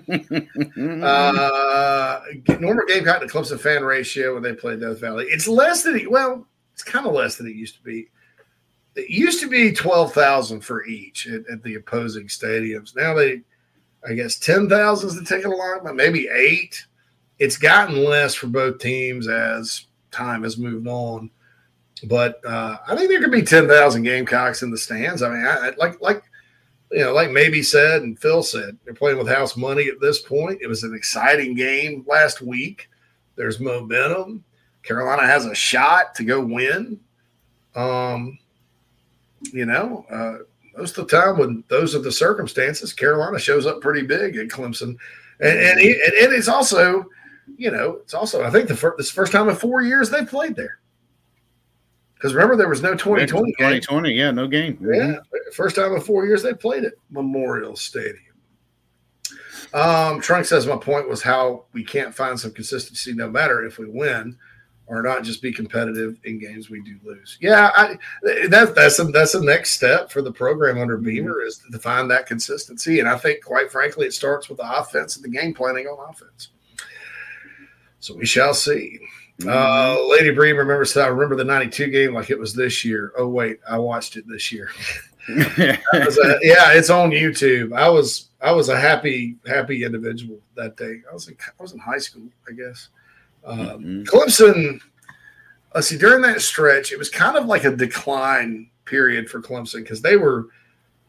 Normal 2.59 2.85
game 2.85 3.03
Gamecock 3.03 3.21
to 3.21 3.27
Clemson 3.27 3.59
fan 3.59 3.83
ratio 3.83 4.33
when 4.33 4.43
they 4.43 4.53
played 4.53 4.79
Death 4.81 4.99
Valley. 4.99 5.25
It's 5.25 5.47
less 5.47 5.83
than 5.83 5.95
it, 5.95 6.09
well, 6.09 6.47
it's 6.73 6.83
kind 6.83 7.05
of 7.05 7.13
less 7.13 7.35
than 7.35 7.47
it 7.47 7.55
used 7.55 7.75
to 7.77 7.83
be. 7.83 8.07
It 8.95 9.09
used 9.09 9.41
to 9.41 9.49
be 9.49 9.71
twelve 9.71 10.13
thousand 10.13 10.61
for 10.61 10.85
each 10.85 11.27
at, 11.27 11.41
at, 11.51 11.63
the 11.63 11.75
opposing 11.75 12.27
stadiums. 12.27 12.95
Now 12.95 13.13
they, 13.13 13.41
I 14.07 14.13
guess, 14.13 14.39
ten 14.39 14.69
thousand 14.69 15.09
is 15.09 15.15
the 15.15 15.25
ticket 15.25 15.51
allotment, 15.51 15.95
maybe 15.95 16.29
eight. 16.31 16.85
It's 17.37 17.57
gotten 17.57 18.03
less 18.05 18.33
for 18.33 18.47
both 18.47 18.79
teams 18.79 19.27
as 19.27 19.87
time 20.11 20.43
has 20.43 20.57
moved 20.57 20.87
on. 20.87 21.29
But 22.03 22.43
uh, 22.45 22.77
I 22.87 22.95
think 22.95 23.09
there 23.09 23.21
could 23.21 23.31
be 23.31 23.41
ten 23.41 23.67
thousand 23.67 24.03
Gamecocks 24.03 24.61
in 24.61 24.71
the 24.71 24.77
stands. 24.77 25.21
I 25.21 25.29
mean, 25.29 25.45
I, 25.45 25.71
like 25.77 26.01
like 26.01 26.23
you 26.91 26.99
know, 26.99 27.13
like 27.13 27.31
maybe 27.31 27.63
said 27.63 28.03
and 28.03 28.19
Phil 28.19 28.43
said, 28.43 28.77
they're 28.83 28.93
playing 28.93 29.17
with 29.17 29.27
house 29.27 29.57
money 29.57 29.87
at 29.87 29.99
this 29.99 30.21
point. 30.21 30.61
It 30.61 30.67
was 30.67 30.83
an 30.83 30.93
exciting 30.93 31.55
game 31.55 32.05
last 32.07 32.41
week. 32.41 32.89
There's 33.35 33.59
momentum. 33.59 34.43
Carolina 34.83 35.25
has 35.25 35.45
a 35.45 35.55
shot 35.55 36.15
to 36.15 36.23
go 36.23 36.39
win. 36.39 36.99
Um, 37.75 38.37
you 39.51 39.65
know, 39.65 40.05
uh, 40.09 40.45
most 40.77 40.97
of 40.97 41.07
the 41.07 41.17
time 41.17 41.37
when 41.37 41.63
those 41.67 41.95
are 41.95 41.99
the 41.99 42.11
circumstances, 42.11 42.93
Carolina 42.93 43.39
shows 43.39 43.65
up 43.65 43.81
pretty 43.81 44.05
big 44.05 44.35
at 44.37 44.47
Clemson, 44.47 44.97
and 45.39 45.59
and, 45.59 45.79
and, 45.79 46.33
it's 46.33 46.47
also, 46.47 47.05
you 47.57 47.71
know, 47.71 47.99
it's 48.03 48.13
also 48.13 48.43
I 48.43 48.49
think 48.49 48.67
the 48.67 48.93
this 48.97 49.11
first 49.11 49.31
time 49.31 49.49
in 49.49 49.55
four 49.55 49.81
years 49.81 50.09
they've 50.09 50.27
played 50.27 50.55
there. 50.55 50.79
Because 52.15 52.33
remember, 52.33 52.55
there 52.55 52.69
was 52.69 52.81
no 52.81 52.93
2020 52.93 53.51
2020, 53.51 54.13
yeah, 54.13 54.31
no 54.31 54.47
game. 54.47 54.77
Yeah, 54.81 55.17
first 55.53 55.75
time 55.75 55.93
in 55.93 56.01
four 56.01 56.25
years 56.25 56.41
they 56.41 56.53
played 56.53 56.83
it. 56.83 56.99
Memorial 57.09 57.75
Stadium. 57.75 58.21
Um, 59.73 60.21
Trunk 60.21 60.45
says 60.45 60.65
my 60.65 60.77
point 60.77 61.09
was 61.09 61.21
how 61.21 61.65
we 61.73 61.83
can't 61.83 62.15
find 62.15 62.39
some 62.39 62.51
consistency 62.51 63.13
no 63.13 63.29
matter 63.29 63.65
if 63.65 63.77
we 63.77 63.85
win 63.85 64.37
or 64.87 65.01
not 65.01 65.23
just 65.23 65.41
be 65.41 65.51
competitive 65.51 66.17
in 66.23 66.39
games 66.39 66.69
we 66.69 66.81
do 66.81 66.97
lose. 67.03 67.37
Yeah, 67.41 67.71
I, 67.75 67.97
that, 68.47 68.73
that's 68.75 68.99
a, 68.99 69.05
that's 69.05 69.33
the 69.33 69.41
next 69.41 69.71
step 69.71 70.11
for 70.11 70.21
the 70.21 70.31
program 70.31 70.79
under 70.79 70.95
mm-hmm. 70.95 71.07
Beamer 71.07 71.41
is 71.41 71.61
to 71.71 71.79
find 71.79 72.09
that 72.11 72.27
consistency. 72.27 72.99
And 72.99 73.09
I 73.09 73.17
think, 73.17 73.43
quite 73.43 73.71
frankly, 73.71 74.05
it 74.05 74.13
starts 74.13 74.47
with 74.47 74.59
the 74.59 74.79
offense 74.79 75.15
and 75.15 75.25
the 75.25 75.29
game 75.29 75.53
planning 75.53 75.87
on 75.87 76.09
offense. 76.09 76.49
So 77.99 78.15
we 78.15 78.25
shall 78.25 78.53
see. 78.53 78.99
Mm-hmm. 79.39 79.49
Uh, 79.49 80.15
Lady 80.15 80.31
Bream 80.31 80.57
remembers 80.57 80.95
I 80.95 81.07
remember 81.07 81.35
the 81.35 81.43
92 81.43 81.87
game 81.87 82.13
like 82.13 82.29
it 82.29 82.39
was 82.39 82.53
this 82.53 82.85
year. 82.85 83.11
Oh, 83.17 83.27
wait, 83.27 83.59
I 83.67 83.77
watched 83.77 84.15
it 84.15 84.25
this 84.27 84.51
year. 84.51 84.69
a, 85.27 85.33
yeah, 86.41 86.71
it's 86.73 86.89
on 86.89 87.11
YouTube. 87.11 87.75
I 87.75 87.89
was 87.89 88.29
I 88.41 88.51
was 88.51 88.69
a 88.69 88.79
happy 88.79 89.35
happy 89.45 89.83
individual 89.83 90.39
that 90.55 90.77
day. 90.77 91.01
I 91.09 91.13
was 91.13 91.27
in, 91.27 91.35
I 91.59 91.61
was 91.61 91.73
in 91.73 91.79
high 91.79 91.97
school, 91.97 92.29
I 92.47 92.53
guess. 92.53 92.89
Um, 93.43 93.59
mm-hmm. 93.59 94.03
Clemson, 94.03 94.79
let's 95.73 95.87
see, 95.87 95.97
during 95.97 96.21
that 96.21 96.41
stretch, 96.41 96.91
it 96.91 96.97
was 96.97 97.09
kind 97.09 97.37
of 97.37 97.45
like 97.45 97.63
a 97.63 97.75
decline 97.75 98.69
period 98.85 99.29
for 99.29 99.41
Clemson 99.41 99.81
because 99.81 100.01
they 100.01 100.15
were 100.15 100.47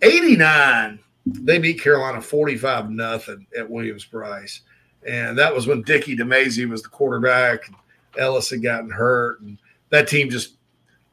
89. 0.03 0.99
They 1.27 1.59
beat 1.59 1.81
Carolina 1.81 2.21
45 2.21 2.91
nothing 2.91 3.47
at 3.59 3.69
Williams-Brice. 3.69 4.63
And 5.07 5.37
that 5.39 5.55
was 5.55 5.67
when 5.67 5.83
Dickie 5.83 6.17
DeMasi 6.17 6.69
was 6.69 6.83
the 6.83 6.89
quarterback. 6.89 7.71
Ellis 8.19 8.51
had 8.51 8.63
gotten 8.63 8.91
hurt. 8.91 9.41
And 9.41 9.59
that 9.91 10.09
team 10.09 10.31
just 10.31 10.57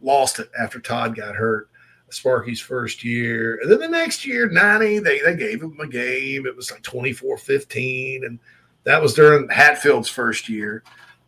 lost 0.02 0.40
it 0.40 0.50
after 0.60 0.80
Todd 0.80 1.16
got 1.16 1.36
hurt. 1.36 1.70
Sparky's 2.10 2.60
first 2.60 3.04
year. 3.04 3.60
And 3.62 3.72
then 3.72 3.80
the 3.80 3.88
next 3.88 4.26
year, 4.26 4.48
90, 4.48 5.00
they, 5.00 5.20
they 5.22 5.36
gave 5.36 5.64
him 5.64 5.80
a 5.80 5.88
game. 5.88 6.46
It 6.46 6.56
was 6.56 6.72
like 6.72 6.84
24 6.84 7.38
15. 7.38 8.24
And 8.26 8.40
that 8.84 9.02
was 9.02 9.14
during 9.14 9.50
Hatfield's 9.50 10.10
first 10.10 10.48
year. 10.48 10.84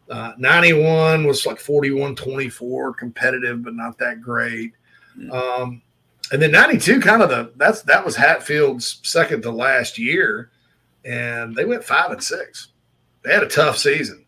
Uh, 0.10 0.34
91 0.38 1.26
was 1.26 1.46
like 1.46 1.60
41 1.60 2.16
24, 2.16 2.94
competitive, 2.94 3.64
but 3.64 3.74
not 3.74 3.98
that 3.98 4.22
great. 4.22 4.74
Hmm. 5.16 5.32
Um, 5.32 5.82
and 6.32 6.42
then 6.42 6.52
92 6.52 7.00
kind 7.02 7.22
of 7.22 7.30
the 7.30 7.52
that's 7.56 7.82
that 7.84 8.04
was 8.04 8.16
Hatfield's 8.16 9.00
second 9.04 9.44
to 9.44 9.52
last 9.52 9.98
year, 9.98 10.50
and 11.04 11.56
they 11.56 11.66
went 11.66 11.84
five 11.84 12.12
and 12.12 12.24
six. 12.24 12.70
They 13.24 13.34
had 13.34 13.44
a 13.44 13.48
tough 13.48 13.78
season. 13.78 14.25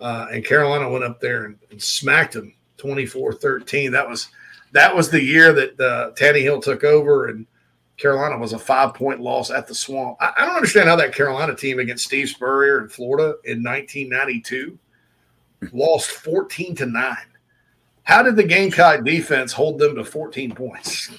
Uh, 0.00 0.26
and 0.32 0.44
Carolina 0.44 0.88
went 0.88 1.04
up 1.04 1.20
there 1.20 1.44
and, 1.44 1.58
and 1.70 1.82
smacked 1.82 2.34
them 2.34 2.54
24 2.76 3.34
13. 3.34 3.92
That 3.92 4.08
was 4.08 4.28
that 4.72 4.94
was 4.94 5.10
the 5.10 5.22
year 5.22 5.52
that 5.52 5.80
uh, 5.80 6.12
Taneyhill 6.12 6.62
took 6.62 6.84
over 6.84 7.28
and 7.28 7.46
Carolina 7.96 8.38
was 8.38 8.52
a 8.52 8.58
five 8.58 8.94
point 8.94 9.20
loss 9.20 9.50
at 9.50 9.66
the 9.66 9.74
swamp. 9.74 10.16
I, 10.20 10.32
I, 10.38 10.46
don't 10.46 10.54
understand 10.54 10.88
how 10.88 10.96
that 10.96 11.14
Carolina 11.14 11.54
team 11.54 11.80
against 11.80 12.04
Steve 12.04 12.28
Spurrier 12.28 12.80
in 12.80 12.88
Florida 12.88 13.36
in 13.44 13.62
1992 13.62 14.78
lost 15.72 16.10
14 16.10 16.76
to 16.76 16.86
9. 16.86 17.16
How 18.04 18.22
did 18.22 18.36
the 18.36 18.44
Gamecock 18.44 19.04
defense 19.04 19.52
hold 19.52 19.78
them 19.78 19.96
to 19.96 20.04
14 20.04 20.54
points? 20.54 21.10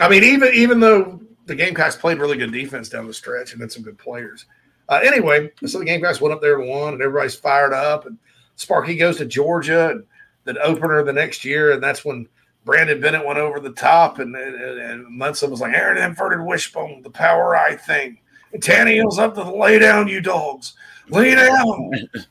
I 0.00 0.08
mean, 0.08 0.24
even 0.24 0.54
even 0.54 0.80
though 0.80 1.20
the 1.46 1.54
Gamecocks 1.54 1.96
played 1.96 2.18
really 2.18 2.36
good 2.36 2.52
defense 2.52 2.88
down 2.88 3.06
the 3.06 3.14
stretch 3.14 3.52
and 3.52 3.60
had 3.60 3.72
some 3.72 3.82
good 3.82 3.98
players. 3.98 4.46
Uh, 4.88 5.00
anyway, 5.04 5.50
so 5.66 5.78
the 5.78 5.84
Gamecocks 5.84 6.20
went 6.20 6.34
up 6.34 6.40
there 6.40 6.58
and 6.58 6.68
won, 6.68 6.94
and 6.94 7.02
everybody's 7.02 7.34
fired 7.34 7.72
up. 7.72 8.06
And 8.06 8.18
Sparky 8.56 8.96
goes 8.96 9.18
to 9.18 9.26
Georgia, 9.26 9.90
and 9.90 10.04
the 10.44 10.60
opener 10.62 11.02
the 11.04 11.12
next 11.12 11.44
year, 11.44 11.72
and 11.72 11.82
that's 11.82 12.04
when 12.04 12.26
Brandon 12.64 13.00
Bennett 13.00 13.24
went 13.24 13.38
over 13.38 13.60
the 13.60 13.72
top, 13.72 14.18
and 14.18 14.34
and, 14.34 14.56
and 14.56 15.06
Munson 15.06 15.50
was 15.50 15.60
like, 15.60 15.74
Aaron 15.74 16.02
inverted 16.02 16.40
wishbone, 16.40 17.02
the 17.02 17.10
power 17.10 17.56
I 17.56 17.76
thing. 17.76 18.18
And 18.52 18.62
Taneyhill's 18.62 19.18
up 19.18 19.34
to 19.34 19.44
the 19.44 19.50
lay 19.50 19.78
down, 19.78 20.08
you 20.08 20.20
dogs. 20.20 20.74
Lay 21.08 21.34
down. 21.34 21.90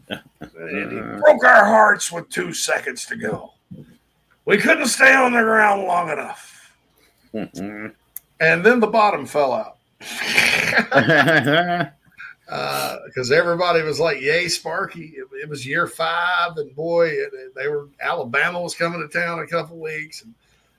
He 0.39 1.01
broke 1.19 1.43
our 1.43 1.65
hearts 1.65 2.11
with 2.11 2.29
two 2.29 2.53
seconds 2.53 3.05
to 3.07 3.15
go. 3.15 3.53
We 4.45 4.57
couldn't 4.57 4.85
stay 4.87 5.13
on 5.15 5.33
the 5.33 5.41
ground 5.41 5.83
long 5.83 6.09
enough. 6.09 6.73
and 7.33 7.93
then 8.39 8.79
the 8.79 8.87
bottom 8.87 9.25
fell 9.25 9.53
out. 9.53 9.77
because 12.47 13.31
uh, 13.31 13.35
everybody 13.35 13.83
was 13.83 13.99
like, 13.99 14.21
"Yay, 14.21 14.47
Sparky!" 14.47 15.13
It, 15.15 15.27
it 15.43 15.49
was 15.49 15.65
year 15.65 15.87
five, 15.87 16.57
and 16.57 16.73
boy, 16.75 17.07
it, 17.07 17.31
it, 17.33 17.55
they 17.55 17.67
were 17.67 17.89
Alabama 18.01 18.61
was 18.61 18.75
coming 18.75 19.01
to 19.01 19.19
town 19.19 19.39
a 19.39 19.47
couple 19.47 19.79
weeks, 19.79 20.23
and 20.23 20.33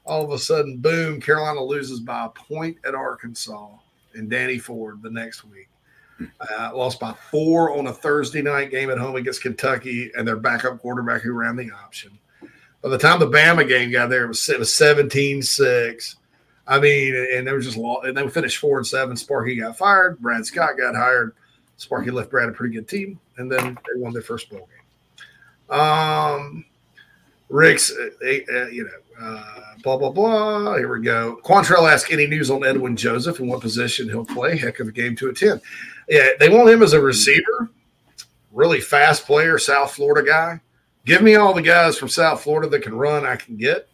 all 0.05 0.25
of 0.25 0.31
a 0.31 0.39
sudden, 0.39 0.79
boom! 0.79 1.21
Carolina 1.21 1.63
loses 1.63 2.01
by 2.01 2.27
a 2.27 2.31
point 2.31 2.79
at 2.87 2.95
Arkansas, 2.95 3.69
and 4.15 4.31
Danny 4.31 4.59
Ford 4.59 5.03
the 5.03 5.11
next 5.11 5.45
week 5.45 5.69
uh, 6.41 6.71
lost 6.75 7.01
by 7.01 7.13
four 7.31 7.77
on 7.77 7.87
a 7.87 7.93
Thursday 7.93 8.43
night 8.43 8.71
game 8.71 8.91
at 8.91 8.99
home 8.99 9.17
against 9.17 9.43
Kentucky, 9.43 10.11
and 10.17 10.27
their 10.27 10.37
backup 10.37 10.81
quarterback 10.81 11.23
who 11.23 11.33
ran 11.33 11.57
the 11.57 11.71
option. 11.71 12.19
By 12.83 12.91
the 12.91 12.99
time 12.99 13.19
the 13.19 13.27
Bama 13.29 13.67
game 13.67 13.91
got 13.91 14.09
there, 14.09 14.25
it 14.25 14.29
was, 14.29 14.49
it 14.49 14.59
was 14.59 14.73
17 14.75 15.43
6. 15.43 16.17
I 16.67 16.79
mean, 16.79 17.15
and 17.35 17.47
they 17.47 17.53
were 17.53 17.61
just 17.61 17.77
lost, 17.77 18.07
and 18.07 18.17
they 18.17 18.29
finished 18.29 18.59
four 18.59 18.79
and 18.79 18.87
seven. 18.87 19.17
Sparky 19.17 19.57
got 19.57 19.79
fired. 19.79 20.19
Brad 20.21 20.45
Scott 20.45 20.77
got 20.79 20.95
hired. 20.95 21.35
Sparky 21.79 22.11
left 22.11 22.31
Brad 22.31 22.49
a 22.49 22.53
pretty 22.53 22.75
good 22.75 22.89
team, 22.89 23.19
and 23.39 23.51
then 23.51 23.75
they 23.75 24.01
won 24.01 24.13
their 24.13 24.21
first 24.21 24.51
bowl 24.51 24.69
game. 24.69 25.79
Um, 25.79 26.65
Rick's, 27.49 27.91
uh, 27.93 28.67
you 28.69 28.85
know, 28.85 29.27
uh, 29.27 29.75
blah 29.83 29.97
blah 29.97 30.11
blah. 30.11 30.77
Here 30.77 30.93
we 30.93 31.03
go. 31.03 31.41
Quantrell 31.45 31.91
asked 31.91 32.13
any 32.13 32.27
news 32.27 32.51
on 32.51 32.65
Edwin 32.65 32.97
Joseph 32.97 33.39
and 33.39 33.49
what 33.49 33.61
position 33.61 34.09
he'll 34.09 34.25
play. 34.25 34.59
Heck 34.59 34.81
of 34.81 34.89
a 34.89 34.93
game 34.93 35.17
to 35.17 35.29
attend. 35.29 35.61
Yeah, 36.09 36.31
they 36.41 36.49
want 36.49 36.69
him 36.69 36.83
as 36.83 36.93
a 36.93 37.01
receiver, 37.01 37.71
really 38.53 38.81
fast 38.81 39.25
player, 39.25 39.57
South 39.59 39.95
Florida 39.95 40.29
guy. 40.29 40.61
Give 41.05 41.23
me 41.23 41.37
all 41.37 41.55
the 41.55 41.63
guys 41.63 41.97
from 41.97 42.09
South 42.09 42.43
Florida 42.43 42.69
that 42.69 42.83
can 42.83 42.95
run, 42.95 43.25
I 43.25 43.37
can 43.37 43.57
get. 43.57 43.89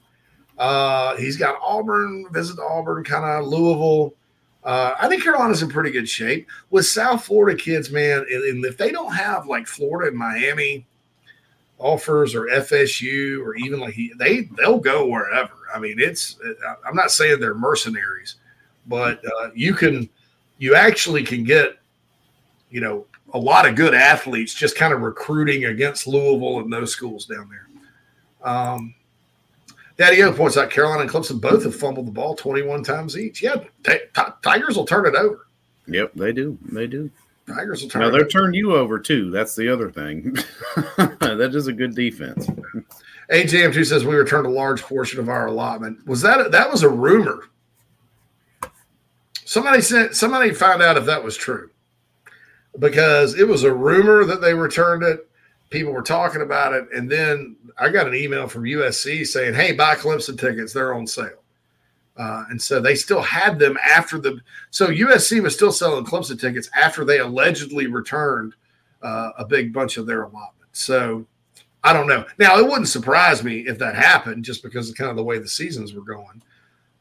Uh, 0.57 1.17
he's 1.17 1.37
got 1.37 1.59
Auburn, 1.63 2.27
visit 2.33 2.59
Auburn, 2.59 3.05
kind 3.05 3.25
of 3.25 3.47
Louisville. 3.47 4.15
Uh, 4.65 4.95
I 4.99 5.09
think 5.09 5.23
Carolina's 5.23 5.63
in 5.63 5.69
pretty 5.69 5.91
good 5.91 6.09
shape 6.09 6.49
with 6.71 6.87
South 6.87 7.25
Florida 7.25 7.57
kids, 7.61 7.91
man. 7.91 8.25
And, 8.31 8.45
and 8.45 8.65
if 8.65 8.79
they 8.79 8.91
don't 8.91 9.13
have 9.13 9.47
like 9.47 9.67
Florida 9.67 10.09
and 10.09 10.17
Miami 10.17 10.87
offers 11.79 12.35
or 12.35 12.47
FSU 12.47 13.45
or 13.45 13.57
even 13.57 13.79
like 13.81 13.99
they 14.17 14.43
they'll 14.57 14.79
go 14.79 15.07
wherever. 15.07 15.53
I 15.75 15.79
mean, 15.79 15.97
it's 15.99 16.39
I'm 16.87 16.97
not 16.97 17.11
saying 17.11 17.41
they're 17.41 17.55
mercenaries, 17.55 18.37
but 18.87 19.21
uh, 19.27 19.51
you 19.55 19.75
can 19.75 20.09
you 20.59 20.75
actually 20.75 21.25
can 21.25 21.45
get 21.45 21.79
you 22.75 22.81
know, 22.81 23.07
a 23.35 23.39
lot 23.39 23.69
of 23.69 23.77
good 23.77 23.95
athletes 23.95 24.53
just 24.53 24.77
kind 24.77 24.93
of 24.93 25.01
recruiting 25.01 25.67
against 25.67 26.09
Louisville 26.09 26.59
and 26.59 26.73
those 26.73 26.91
schools 26.91 27.25
down 27.25 27.49
there. 27.49 28.53
Um, 28.53 28.97
Daddy 29.97 30.23
O 30.23 30.33
points 30.33 30.57
out 30.57 30.71
Carolina 30.71 31.03
and 31.03 31.11
Clemson 31.11 31.41
both 31.41 31.63
have 31.65 31.77
fumbled 31.77 32.07
the 32.07 32.13
ball 32.13 32.35
21 32.35 32.83
times 32.83 33.17
each. 33.17 33.43
Yeah, 33.43 33.57
t- 33.85 33.99
t- 34.15 34.23
Tigers 34.43 34.77
will 34.77 34.87
turn 34.87 35.07
it 35.07 35.15
over. 35.15 35.47
Yep, 35.87 36.15
they 36.15 36.33
do. 36.33 36.59
They 36.73 36.87
do. 36.87 37.11
Tigers 37.47 37.83
will 37.83 37.91
turn. 37.91 38.03
Now 38.03 38.11
they'll 38.11 38.27
turn 38.27 38.55
you 38.55 38.75
over 38.75 38.99
too. 38.99 39.31
That's 39.31 39.55
the 39.55 39.73
other 39.73 39.91
thing. 39.91 40.33
that 40.97 41.51
is 41.55 41.67
a 41.67 41.73
good 41.73 41.95
defense. 41.95 42.49
AJM2 43.31 43.87
says 43.87 44.05
we 44.05 44.17
returned 44.17 44.47
a 44.47 44.51
large 44.51 44.83
portion 44.83 45.21
of 45.21 45.29
our 45.29 45.47
allotment. 45.47 46.05
Was 46.07 46.23
that 46.23 46.47
a, 46.47 46.49
that 46.51 46.71
was 46.71 46.83
a 46.83 46.89
rumor? 46.89 47.49
Somebody 49.45 49.83
sent 49.83 50.17
somebody 50.17 50.53
found 50.53 50.83
out 50.83 50.97
if 50.97 51.05
that 51.05 51.23
was 51.23 51.37
true 51.37 51.71
because 52.79 53.39
it 53.39 53.47
was 53.47 53.63
a 53.63 53.73
rumor 53.73 54.25
that 54.25 54.41
they 54.41 54.55
returned 54.55 55.03
it. 55.03 55.29
People 55.71 55.93
were 55.93 56.03
talking 56.03 56.43
about 56.43 56.73
it, 56.73 56.87
and 56.95 57.11
then 57.11 57.57
I 57.79 57.89
got 57.89 58.07
an 58.07 58.15
email 58.15 58.47
from 58.47 58.65
USC 58.65 59.27
saying, 59.27 59.55
"Hey, 59.55 59.73
buy 59.73 59.95
Clemson 59.95 60.39
tickets; 60.39 60.73
they're 60.73 60.95
on 60.95 61.07
sale." 61.07 61.43
Uh, 62.17 62.45
and 62.49 62.63
so 62.63 62.81
they 62.81 62.95
still 62.95 63.23
had 63.23 63.59
them 63.59 63.77
after 63.83 64.19
the. 64.19 64.41
So 64.71 64.89
USC 64.89 65.43
was 65.43 65.55
still 65.55 65.73
selling 65.73 66.05
Clemson 66.05 66.41
tickets 66.41 66.71
after 66.77 67.05
they 67.05 67.19
allegedly 67.19 67.87
returned 67.89 68.55
uh, 69.03 69.31
a 69.39 69.45
big 69.45 69.73
bunch 69.73 69.97
of 69.97 70.07
their 70.07 70.23
allotment. 70.23 70.71
So 70.73 71.27
I 71.83 71.93
don't 71.93 72.07
know. 72.07 72.25
Now 72.39 72.59
it 72.59 72.65
wouldn't 72.65 72.89
surprise 72.89 73.43
me 73.43 73.61
if 73.61 73.79
that 73.79 73.97
happened, 73.97 74.45
just 74.45 74.63
because 74.63 74.89
of 74.89 74.97
kind 74.97 75.11
of 75.11 75.17
the 75.17 75.25
way 75.25 75.39
the 75.39 75.49
seasons 75.49 75.93
were 75.93 76.03
going. 76.05 76.43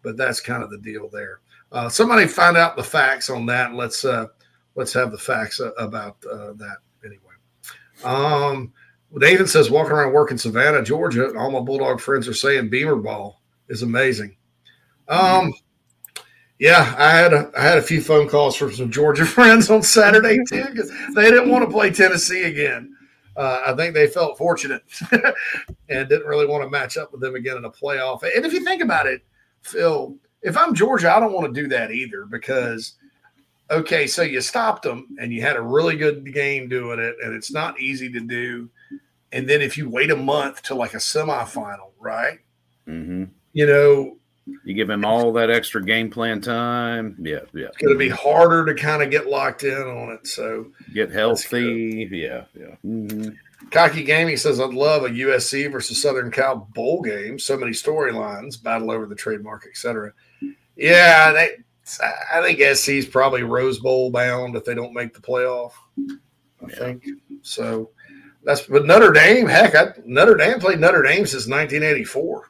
But 0.01 0.17
that's 0.17 0.41
kind 0.41 0.63
of 0.63 0.71
the 0.71 0.79
deal 0.79 1.07
there. 1.09 1.39
Uh, 1.71 1.89
somebody 1.89 2.27
find 2.27 2.57
out 2.57 2.75
the 2.75 2.83
facts 2.83 3.29
on 3.29 3.45
that. 3.47 3.73
Let's 3.73 4.05
uh, 4.05 4.27
let's 4.75 4.93
have 4.93 5.11
the 5.11 5.17
facts 5.17 5.61
about 5.77 6.17
uh, 6.29 6.53
that. 6.53 6.77
Um, 8.03 8.73
David 9.19 9.49
says 9.49 9.69
walking 9.69 9.93
around 9.93 10.13
work 10.13 10.31
in 10.31 10.37
Savannah, 10.37 10.83
Georgia, 10.83 11.37
all 11.37 11.51
my 11.51 11.59
Bulldog 11.59 11.99
friends 11.99 12.27
are 12.27 12.33
saying 12.33 12.69
Beamer 12.69 12.95
ball 12.95 13.41
is 13.69 13.83
amazing. 13.83 14.35
Um, 15.07 15.53
Yeah, 16.59 16.95
I 16.97 17.09
had 17.09 17.33
a 17.33 17.51
I 17.57 17.61
had 17.61 17.77
a 17.77 17.81
few 17.81 18.01
phone 18.01 18.29
calls 18.29 18.55
from 18.55 18.71
some 18.71 18.89
Georgia 18.89 19.25
friends 19.37 19.69
on 19.69 19.83
Saturday 19.83 20.39
too 20.47 20.65
because 20.71 20.91
they 21.13 21.29
didn't 21.29 21.49
want 21.49 21.65
to 21.65 21.71
play 21.71 21.89
Tennessee 21.89 22.43
again. 22.43 22.95
Uh, 23.35 23.63
I 23.67 23.73
think 23.73 23.93
they 23.93 24.07
felt 24.07 24.37
fortunate 24.37 24.83
and 25.11 26.07
didn't 26.07 26.27
really 26.27 26.45
want 26.45 26.63
to 26.63 26.69
match 26.69 26.97
up 26.97 27.11
with 27.11 27.19
them 27.19 27.35
again 27.35 27.57
in 27.57 27.65
a 27.65 27.69
playoff. 27.69 28.21
And 28.23 28.45
if 28.45 28.53
you 28.53 28.63
think 28.63 28.81
about 28.81 29.07
it, 29.07 29.23
Phil, 29.61 30.15
if 30.43 30.55
I'm 30.55 30.75
Georgia, 30.75 31.13
I 31.13 31.19
don't 31.19 31.33
want 31.33 31.53
to 31.53 31.61
do 31.61 31.67
that 31.69 31.91
either 31.91 32.25
because 32.25 32.93
okay, 33.73 34.07
so 34.07 34.21
you 34.21 34.41
stopped 34.41 34.83
them 34.83 35.15
and 35.19 35.31
you 35.33 35.41
had 35.41 35.55
a 35.55 35.61
really 35.61 35.95
good 35.95 36.33
game 36.33 36.69
doing 36.69 36.99
it, 36.99 37.15
and 37.23 37.35
it's 37.35 37.51
not 37.51 37.79
easy 37.79 38.11
to 38.11 38.19
do. 38.19 38.69
And 39.31 39.49
then 39.49 39.61
if 39.61 39.77
you 39.77 39.89
wait 39.89 40.11
a 40.11 40.15
month 40.15 40.61
to 40.63 40.75
like 40.75 40.93
a 40.93 40.97
semifinal, 40.97 41.91
right? 41.99 42.39
Mm-hmm. 42.87 43.25
You 43.53 43.65
know, 43.65 44.17
you 44.63 44.73
give 44.73 44.89
him 44.89 45.05
all 45.05 45.31
that 45.33 45.49
extra 45.49 45.83
game 45.83 46.09
plan 46.09 46.41
time. 46.41 47.15
Yeah, 47.19 47.39
yeah. 47.53 47.67
It's 47.67 47.77
going 47.77 47.93
to 47.93 47.99
be 47.99 48.09
harder 48.09 48.65
to 48.65 48.79
kind 48.79 49.01
of 49.01 49.09
get 49.09 49.27
locked 49.27 49.63
in 49.63 49.73
on 49.73 50.11
it. 50.11 50.27
So 50.27 50.67
get 50.93 51.11
healthy. 51.11 52.09
Yeah, 52.11 52.43
yeah. 52.53 52.75
Mm-hmm. 52.85 53.29
Cocky 53.71 54.03
Gaming 54.03 54.37
says, 54.37 54.59
I'd 54.59 54.73
love 54.73 55.03
a 55.03 55.09
USC 55.09 55.71
versus 55.71 56.01
Southern 56.01 56.29
Cal 56.29 56.67
bowl 56.73 57.01
game. 57.01 57.39
So 57.39 57.57
many 57.57 57.71
storylines, 57.71 58.61
battle 58.61 58.91
over 58.91 59.05
the 59.05 59.15
trademark, 59.15 59.65
etc. 59.65 60.11
Yeah, 60.75 61.31
they, 61.31 61.49
I 61.99 62.41
think 62.41 62.59
SC's 62.75 63.05
probably 63.05 63.43
Rose 63.43 63.79
Bowl 63.79 64.09
bound 64.09 64.55
if 64.55 64.63
they 64.63 64.73
don't 64.73 64.93
make 64.93 65.13
the 65.13 65.19
playoff. 65.19 65.71
I 65.99 66.67
yeah. 66.69 66.75
think 66.75 67.05
so. 67.41 67.91
That's 68.43 68.61
but 68.61 68.85
Notre 68.85 69.11
Dame. 69.11 69.47
Heck, 69.47 69.75
I, 69.75 69.93
Notre 70.05 70.35
Dame 70.35 70.59
played 70.59 70.79
Notre 70.79 71.01
Dame 71.01 71.25
since 71.25 71.47
1984. 71.47 72.49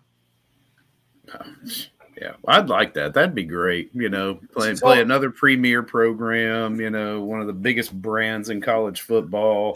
Yeah, 2.19 2.34
I'd 2.48 2.69
like 2.69 2.94
that. 2.94 3.14
That'd 3.14 3.35
be 3.35 3.44
great. 3.44 3.90
You 3.94 4.10
know, 4.10 4.40
play 4.53 4.73
play 4.76 5.02
another 5.02 5.30
premier 5.30 5.84
program. 5.84 6.80
You 6.80 6.90
know, 6.90 7.22
one 7.22 7.41
of 7.41 7.48
the 7.48 7.53
biggest 7.53 7.99
brands 8.02 8.49
in 8.49 8.61
college 8.61 9.02
football. 9.02 9.76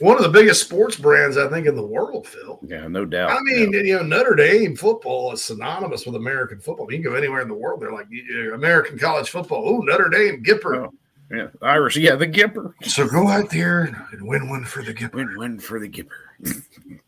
One 0.00 0.16
of 0.16 0.22
the 0.22 0.28
biggest 0.28 0.62
sports 0.62 0.96
brands, 0.96 1.36
I 1.36 1.48
think, 1.48 1.66
in 1.66 1.76
the 1.76 1.86
world. 1.86 2.26
Phil. 2.26 2.58
Yeah, 2.66 2.88
no 2.88 3.04
doubt. 3.04 3.30
I 3.30 3.40
mean, 3.42 3.72
yeah. 3.72 3.80
you 3.80 3.96
know, 3.96 4.02
Notre 4.02 4.34
Dame 4.34 4.76
football 4.76 5.32
is 5.32 5.44
synonymous 5.44 6.06
with 6.06 6.16
American 6.16 6.58
football. 6.58 6.90
You 6.90 7.02
can 7.02 7.12
go 7.12 7.16
anywhere 7.16 7.40
in 7.40 7.48
the 7.48 7.54
world. 7.54 7.80
They're 7.80 7.92
like 7.92 8.08
American 8.52 8.98
college 8.98 9.30
football. 9.30 9.62
Oh, 9.66 9.78
Notre 9.78 10.08
Dame 10.08 10.42
Gipper. 10.42 10.86
Oh, 10.86 10.94
yeah, 11.30 11.48
Irish. 11.62 11.96
Yeah, 11.96 12.16
the 12.16 12.26
Gipper. 12.26 12.74
So 12.82 13.08
go 13.08 13.28
out 13.28 13.50
there 13.50 13.94
and 14.12 14.28
win 14.28 14.48
one 14.48 14.64
for 14.64 14.82
the 14.82 14.92
Gipper. 14.92 15.14
Win 15.14 15.36
one 15.36 15.58
for 15.58 15.78
the 15.78 15.88
Gipper. 15.88 16.08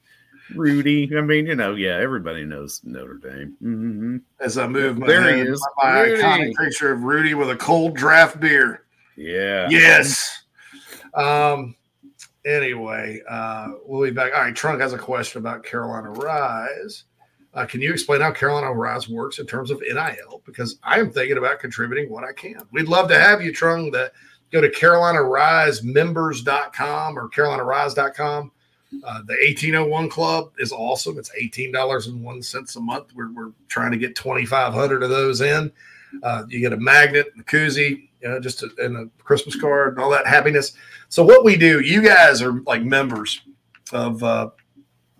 Rudy. 0.54 1.10
I 1.16 1.20
mean, 1.20 1.46
you 1.46 1.54
know, 1.54 1.74
yeah, 1.74 1.98
everybody 1.98 2.44
knows 2.44 2.80
Notre 2.84 3.14
Dame. 3.14 3.56
Mm-hmm. 3.62 4.16
As 4.40 4.58
I 4.58 4.66
move 4.66 4.98
my 4.98 5.06
there 5.06 5.34
he 5.34 5.40
is. 5.42 5.64
my 5.82 6.02
Rudy. 6.02 6.22
iconic 6.22 6.54
picture 6.56 6.92
of 6.92 7.02
Rudy 7.02 7.34
with 7.34 7.50
a 7.50 7.56
cold 7.56 7.96
draft 7.96 8.38
beer. 8.40 8.84
Yeah. 9.16 9.68
Yes. 9.70 10.44
Um. 11.14 11.74
Anyway, 12.44 13.22
uh, 13.28 13.68
we'll 13.84 14.08
be 14.08 14.12
back. 14.12 14.32
All 14.32 14.42
right. 14.42 14.54
Trunk 14.54 14.80
has 14.80 14.92
a 14.92 14.98
question 14.98 15.40
about 15.40 15.64
Carolina 15.64 16.10
Rise. 16.10 17.04
Uh, 17.54 17.66
can 17.66 17.80
you 17.80 17.92
explain 17.92 18.20
how 18.20 18.30
Carolina 18.30 18.72
Rise 18.72 19.08
works 19.08 19.40
in 19.40 19.46
terms 19.46 19.70
of 19.70 19.80
NIL? 19.80 20.42
Because 20.44 20.78
I 20.84 21.00
am 21.00 21.10
thinking 21.10 21.38
about 21.38 21.58
contributing 21.58 22.08
what 22.10 22.22
I 22.22 22.32
can. 22.32 22.60
We'd 22.70 22.86
love 22.86 23.08
to 23.08 23.18
have 23.18 23.42
you, 23.42 23.52
Trunk. 23.52 23.92
That 23.94 24.12
go 24.52 24.60
to 24.60 24.68
CarolinaRiseMembers.com 24.68 27.18
or 27.18 27.28
CarolinaRise.com 27.30 28.52
uh, 29.04 29.22
the 29.22 29.34
1801 29.34 30.08
Club 30.08 30.52
is 30.58 30.72
awesome. 30.72 31.18
It's 31.18 31.30
$18.01 31.30 32.76
a 32.76 32.80
month. 32.80 33.14
We're, 33.14 33.32
we're 33.32 33.52
trying 33.68 33.92
to 33.92 33.98
get 33.98 34.16
2,500 34.16 35.02
of 35.02 35.10
those 35.10 35.40
in. 35.40 35.72
Uh, 36.22 36.44
you 36.48 36.60
get 36.60 36.72
a 36.72 36.76
magnet, 36.76 37.32
a 37.38 37.42
koozie, 37.42 38.08
you 38.22 38.28
know, 38.28 38.40
just 38.40 38.62
a, 38.62 38.70
and 38.78 38.96
a 38.96 39.22
Christmas 39.22 39.56
card 39.56 39.94
and 39.94 40.02
all 40.02 40.10
that 40.10 40.26
happiness. 40.26 40.72
So, 41.08 41.24
what 41.24 41.44
we 41.44 41.56
do, 41.56 41.80
you 41.80 42.02
guys 42.02 42.42
are 42.42 42.60
like 42.62 42.82
members 42.82 43.42
of 43.92 44.22
uh, 44.22 44.50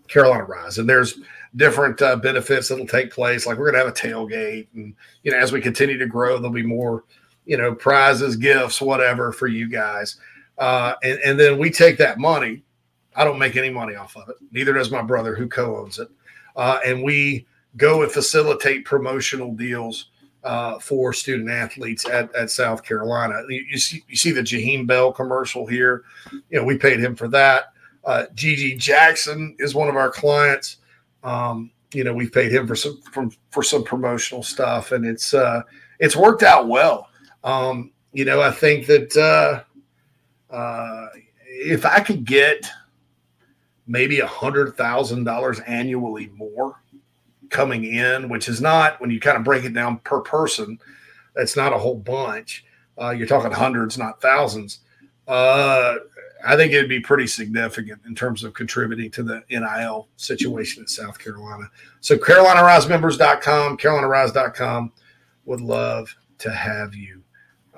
Carolina 0.09 0.45
Rise, 0.45 0.79
and 0.79 0.89
there's 0.89 1.19
different 1.57 2.01
uh, 2.03 2.17
benefits 2.17 2.69
that'll 2.69 2.87
take 2.87 3.11
place. 3.11 3.47
Like, 3.47 3.59
we're 3.59 3.73
to 3.73 3.79
have 3.79 3.89
a 3.89 3.93
tailgate, 3.93 4.69
and, 4.75 4.95
you 5.23 5.33
know, 5.33 5.39
as 5.39 5.53
we 5.53 5.61
continue 5.61 5.99
to 5.99 6.07
grow, 6.07 6.39
there'll 6.39 6.51
be 6.51 6.63
more, 6.63 7.05
you 7.45 7.57
know, 7.57 7.75
prizes, 7.75 8.37
gifts, 8.37 8.81
whatever 8.81 9.33
for 9.33 9.47
you 9.47 9.69
guys. 9.69 10.17
Uh, 10.59 10.95
and, 11.03 11.19
and 11.25 11.41
then 11.41 11.59
we 11.59 11.71
take 11.71 11.99
that 11.99 12.19
money 12.19 12.63
I 13.17 13.25
don't 13.25 13.39
make 13.39 13.57
any 13.57 13.71
money 13.71 13.95
off 13.95 14.17
of 14.17 14.29
it. 14.29 14.37
Neither 14.53 14.73
does 14.73 14.91
my 14.91 15.03
brother, 15.03 15.35
who 15.35 15.49
co-owns 15.49 15.99
it. 15.99 16.09
Uh, 16.55 16.79
and 16.85 17.03
we 17.03 17.47
go 17.77 18.03
and 18.03 18.11
facilitate 18.11 18.85
promotional 18.85 19.53
deals 19.53 20.11
uh, 20.45 20.79
for 20.79 21.13
student 21.13 21.51
athletes 21.51 22.07
at, 22.09 22.33
at 22.35 22.51
South 22.51 22.85
Carolina. 22.85 23.43
You, 23.49 23.65
you, 23.71 23.79
see, 23.79 24.05
you 24.09 24.17
see 24.17 24.31
the 24.31 24.43
Jaheim 24.43 24.87
Bell 24.87 25.13
commercial 25.13 25.67
here. 25.67 26.05
You 26.51 26.61
know, 26.61 26.65
we 26.65 26.79
paid 26.79 27.01
him 27.01 27.17
for 27.17 27.29
that. 27.29 27.73
Uh, 28.05 28.27
GG 28.35 28.79
Jackson 28.79 29.57
is 29.59 29.75
one 29.75 29.89
of 29.89 29.97
our 29.97 30.11
clients. 30.11 30.77
Um, 31.25 31.73
you 31.93 32.05
know, 32.05 32.15
we've 32.15 32.33
paid 32.33 32.53
him 32.53 32.67
for 32.67 32.77
some 32.77 33.01
from, 33.13 33.33
for 33.51 33.63
some 33.63 33.83
promotional 33.83 34.43
stuff, 34.43 34.93
and 34.93 35.05
it's 35.05 35.35
uh, 35.35 35.63
it's 35.99 36.15
worked 36.15 36.45
out 36.45 36.69
well. 36.69 37.09
Um, 37.43 37.91
you 38.13 38.25
know, 38.25 38.41
I 38.41 38.53
think 38.53 38.87
that 38.87 39.17
uh, 39.17 40.55
uh, 40.55 41.09
if 41.47 41.85
I 41.85 42.01
could 42.01 42.25
get 42.25 42.71
maybe 43.87 44.21
a 44.21 44.27
hundred 44.27 44.77
thousand 44.77 45.25
dollars 45.25 45.61
annually 45.61 46.31
more 46.35 46.81
coming 47.51 47.85
in, 47.85 48.29
which 48.29 48.49
is 48.49 48.61
not 48.61 49.01
when 49.01 49.11
you 49.11 49.21
kind 49.21 49.37
of 49.37 49.45
break 49.45 49.65
it 49.65 49.73
down 49.73 49.99
per 49.99 50.21
person, 50.21 50.79
that's 51.35 51.57
not 51.57 51.73
a 51.73 51.79
whole 51.79 51.97
bunch. 51.97 52.65
Uh, 53.01 53.11
you're 53.11 53.27
talking 53.27 53.53
hundreds, 53.53 53.99
not 53.99 54.21
thousands. 54.21 54.81
Uh, 55.29 55.97
I 56.47 56.57
think 56.57 56.73
it'd 56.73 56.89
be 56.89 57.01
pretty 57.01 57.27
significant 57.27 58.01
in 58.07 58.15
terms 58.15 58.45
of 58.45 58.55
contributing 58.55 59.11
to 59.13 59.23
the 59.23 59.43
NIL 59.51 60.09
situation 60.17 60.83
in 60.83 60.87
South 60.87 61.19
Carolina. 61.19 61.69
So 62.01 62.17
CarolinaRiseMembers.com, 62.17 63.79
CarolinaRise.com 63.79 64.93
would 65.45 65.61
love 65.61 66.15
to 66.39 66.51
have 66.51 66.95
you, 66.95 67.23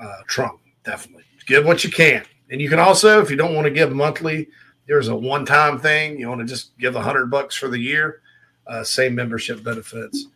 uh, 0.00 0.18
Trunk, 0.26 0.60
definitely. 0.84 1.24
Give 1.46 1.64
what 1.64 1.82
you 1.82 1.90
can. 1.90 2.24
And 2.50 2.60
you 2.60 2.68
can 2.68 2.78
also, 2.78 3.20
if 3.22 3.30
you 3.30 3.36
don't 3.36 3.54
want 3.54 3.64
to 3.64 3.70
give 3.70 3.92
monthly, 3.92 4.48
there's 4.88 5.08
a 5.08 5.16
one-time 5.16 5.78
thing. 5.78 6.18
You 6.18 6.28
want 6.28 6.40
to 6.40 6.46
just 6.46 6.76
give 6.78 6.96
a 6.96 7.02
hundred 7.02 7.30
bucks 7.30 7.54
for 7.54 7.68
the 7.68 7.78
year, 7.78 8.22
uh, 8.66 8.82
same 8.82 9.14
membership 9.14 9.62
benefits, 9.62 10.26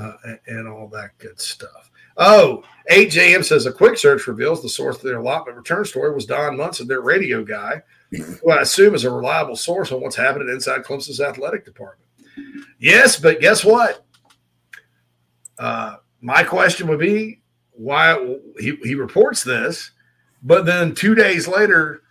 uh, 0.00 0.12
and, 0.24 0.38
and, 0.46 0.68
all 0.68 0.88
that 0.88 1.18
good 1.18 1.40
stuff. 1.40 1.90
Oh, 2.16 2.62
8JM 2.90 3.44
says 3.44 3.66
a 3.66 3.72
quick 3.72 3.98
search 3.98 4.26
reveals 4.26 4.62
the 4.62 4.68
source 4.68 4.96
of 4.96 5.02
their 5.02 5.18
allotment 5.18 5.56
return 5.56 5.84
story 5.84 6.14
was 6.14 6.26
Don 6.26 6.56
Munson, 6.56 6.86
their 6.86 7.00
radio 7.00 7.44
guy, 7.44 7.82
who 8.10 8.50
I 8.50 8.62
assume 8.62 8.94
is 8.94 9.04
a 9.04 9.10
reliable 9.10 9.56
source 9.56 9.92
on 9.92 10.00
what's 10.00 10.16
happening 10.16 10.48
inside 10.48 10.84
Clemson's 10.84 11.20
athletic 11.20 11.64
department. 11.64 12.08
Yes, 12.78 13.18
but 13.18 13.40
guess 13.40 13.64
what? 13.64 14.04
Uh, 15.58 15.96
my 16.20 16.44
question 16.44 16.86
would 16.86 17.00
be 17.00 17.40
why 17.72 18.36
he, 18.58 18.76
he 18.82 18.94
reports 18.94 19.42
this, 19.42 19.90
but 20.42 20.66
then 20.66 20.94
two 20.94 21.16
days 21.16 21.48
later 21.48 22.02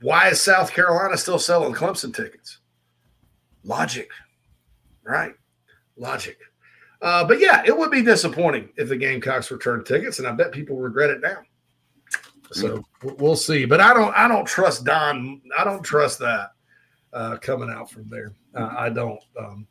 why 0.00 0.28
is 0.28 0.40
South 0.40 0.72
Carolina 0.72 1.16
still 1.16 1.38
selling 1.38 1.74
Clemson 1.74 2.14
tickets? 2.14 2.58
Logic, 3.64 4.08
right? 5.02 5.32
Logic. 5.96 6.36
Uh, 7.02 7.24
but 7.24 7.40
yeah, 7.40 7.62
it 7.66 7.76
would 7.76 7.90
be 7.90 8.02
disappointing 8.02 8.70
if 8.76 8.88
the 8.88 8.96
Gamecocks 8.96 9.50
return 9.50 9.84
tickets, 9.84 10.18
and 10.18 10.26
I 10.28 10.32
bet 10.32 10.52
people 10.52 10.76
regret 10.76 11.10
it 11.10 11.20
now. 11.20 11.38
So 12.52 12.84
we'll 13.02 13.36
see. 13.36 13.64
But 13.64 13.80
I 13.80 13.92
don't. 13.92 14.14
I 14.16 14.28
don't 14.28 14.46
trust 14.46 14.84
Don. 14.84 15.40
I 15.58 15.64
don't 15.64 15.82
trust 15.82 16.18
that 16.20 16.52
uh, 17.12 17.36
coming 17.38 17.70
out 17.70 17.90
from 17.90 18.08
there. 18.08 18.32
Uh, 18.54 18.74
I 18.76 18.88
don't. 18.88 19.20
Um, 19.38 19.66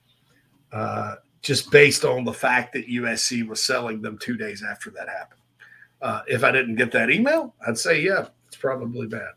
uh, 0.72 1.16
just 1.42 1.72
based 1.72 2.04
on 2.04 2.26
the 2.26 2.34
fact 2.34 2.74
that 2.74 2.88
USC 2.88 3.48
was 3.48 3.62
selling 3.62 4.02
them 4.02 4.18
two 4.18 4.36
days 4.36 4.64
after 4.64 4.90
that 4.92 5.08
happened. 5.08 5.42
Uh, 6.02 6.22
if 6.28 6.44
I 6.44 6.52
didn't 6.52 6.76
get 6.76 6.92
that 6.92 7.10
email, 7.10 7.54
I'd 7.66 7.78
say 7.78 8.02
yeah, 8.02 8.28
it's 8.48 8.58
probably 8.58 9.08
bad. 9.08 9.34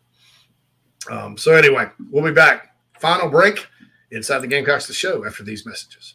Um, 1.10 1.36
so 1.36 1.54
anyway, 1.54 1.88
we'll 2.10 2.24
be 2.24 2.32
back. 2.32 2.74
Final 2.98 3.28
break 3.28 3.66
inside 4.10 4.38
the 4.40 4.46
Gamecocks 4.46 4.86
the 4.86 4.92
show 4.92 5.24
after 5.24 5.42
these 5.42 5.64
messages. 5.64 6.14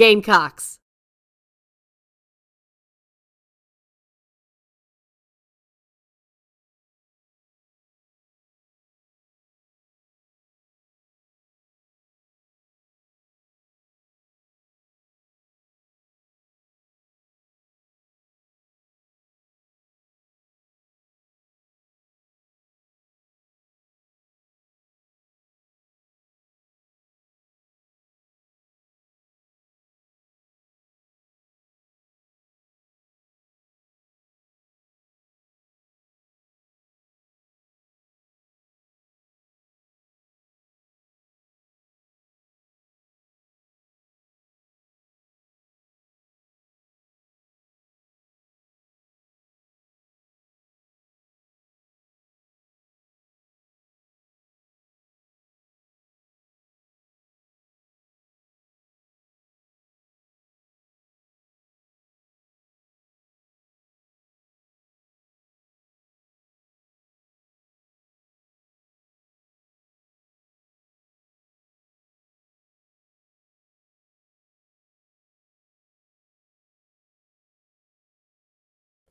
Gamecocks. 0.01 0.80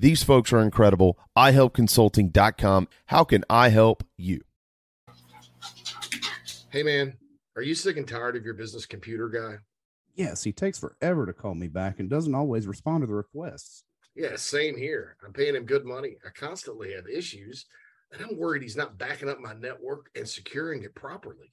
These 0.00 0.22
folks 0.22 0.50
are 0.54 0.60
incredible. 0.60 1.18
ihelpconsulting.com. 1.36 2.88
How 3.06 3.22
can 3.22 3.44
I 3.50 3.68
help 3.68 4.02
you? 4.16 4.40
Hey, 6.70 6.82
man, 6.82 7.18
are 7.54 7.60
you 7.60 7.74
sick 7.74 7.98
and 7.98 8.08
tired 8.08 8.34
of 8.34 8.42
your 8.42 8.54
business 8.54 8.86
computer 8.86 9.28
guy? 9.28 9.56
Yes, 10.14 10.42
he 10.42 10.52
takes 10.52 10.78
forever 10.78 11.26
to 11.26 11.34
call 11.34 11.54
me 11.54 11.68
back 11.68 12.00
and 12.00 12.08
doesn't 12.08 12.34
always 12.34 12.66
respond 12.66 13.02
to 13.02 13.08
the 13.08 13.12
requests. 13.12 13.84
Yeah, 14.16 14.36
same 14.36 14.78
here. 14.78 15.18
I'm 15.22 15.34
paying 15.34 15.54
him 15.54 15.66
good 15.66 15.84
money. 15.84 16.16
I 16.24 16.30
constantly 16.30 16.94
have 16.94 17.04
issues, 17.06 17.66
and 18.10 18.22
I'm 18.22 18.38
worried 18.38 18.62
he's 18.62 18.78
not 18.78 18.96
backing 18.96 19.28
up 19.28 19.38
my 19.38 19.52
network 19.52 20.08
and 20.16 20.26
securing 20.26 20.82
it 20.82 20.94
properly. 20.94 21.52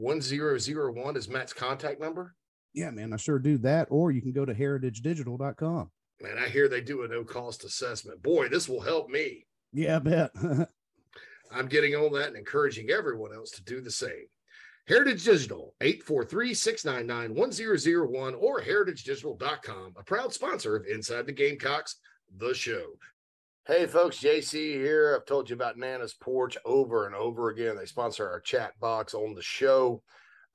1001 0.00 1.16
is 1.16 1.28
Matt's 1.28 1.52
contact 1.52 2.00
number? 2.00 2.34
Yeah, 2.72 2.90
man, 2.90 3.12
I 3.12 3.16
sure 3.16 3.38
do 3.38 3.58
that. 3.58 3.88
Or 3.90 4.10
you 4.10 4.22
can 4.22 4.32
go 4.32 4.44
to 4.44 4.54
heritagedigital.com. 4.54 5.90
Man, 6.22 6.38
I 6.38 6.48
hear 6.48 6.68
they 6.68 6.80
do 6.80 7.02
a 7.02 7.08
no 7.08 7.24
cost 7.24 7.64
assessment. 7.64 8.22
Boy, 8.22 8.48
this 8.48 8.68
will 8.68 8.80
help 8.80 9.08
me. 9.08 9.46
Yeah, 9.72 9.96
I 9.96 9.98
bet. 10.00 10.30
I'm 11.52 11.66
getting 11.66 11.94
on 11.94 12.12
that 12.12 12.28
and 12.28 12.36
encouraging 12.36 12.90
everyone 12.90 13.34
else 13.34 13.50
to 13.52 13.64
do 13.64 13.80
the 13.80 13.90
same. 13.90 14.26
Heritage 14.86 15.24
Digital, 15.24 15.74
843-699-1001 15.80 18.40
or 18.40 18.60
heritagedigital.com, 18.60 19.94
a 19.96 20.04
proud 20.04 20.32
sponsor 20.32 20.76
of 20.76 20.86
Inside 20.86 21.26
the 21.26 21.32
Gamecocks, 21.32 21.96
the 22.36 22.54
show. 22.54 22.84
Hey 23.66 23.86
folks, 23.86 24.18
JC 24.18 24.72
here. 24.72 25.14
I've 25.14 25.26
told 25.26 25.50
you 25.50 25.54
about 25.54 25.76
Nana's 25.76 26.14
Porch 26.14 26.56
over 26.64 27.06
and 27.06 27.14
over 27.14 27.50
again. 27.50 27.76
They 27.76 27.84
sponsor 27.84 28.26
our 28.28 28.40
chat 28.40 28.72
box 28.80 29.12
on 29.12 29.34
the 29.34 29.42
show. 29.42 30.02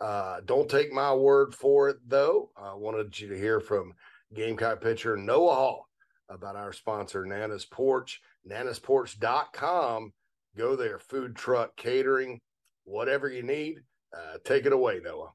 Uh, 0.01 0.41
don't 0.43 0.67
take 0.67 0.91
my 0.91 1.13
word 1.13 1.53
for 1.53 1.87
it, 1.87 1.97
though. 2.07 2.49
I 2.57 2.73
wanted 2.73 3.17
you 3.19 3.29
to 3.29 3.37
hear 3.37 3.59
from 3.59 3.93
Gamecock 4.33 4.81
pitcher 4.81 5.15
Noah 5.15 5.53
Hall 5.53 5.87
about 6.29 6.55
our 6.55 6.73
sponsor, 6.73 7.25
Nana's 7.25 7.63
Porch, 7.63 8.21
nanasporch.com. 8.49 10.11
Go 10.57 10.75
there, 10.75 10.97
food 10.97 11.35
truck, 11.35 11.77
catering, 11.77 12.39
whatever 12.85 13.29
you 13.29 13.43
need. 13.43 13.81
Uh, 14.17 14.39
take 14.43 14.65
it 14.65 14.73
away, 14.73 14.99
Noah. 15.03 15.31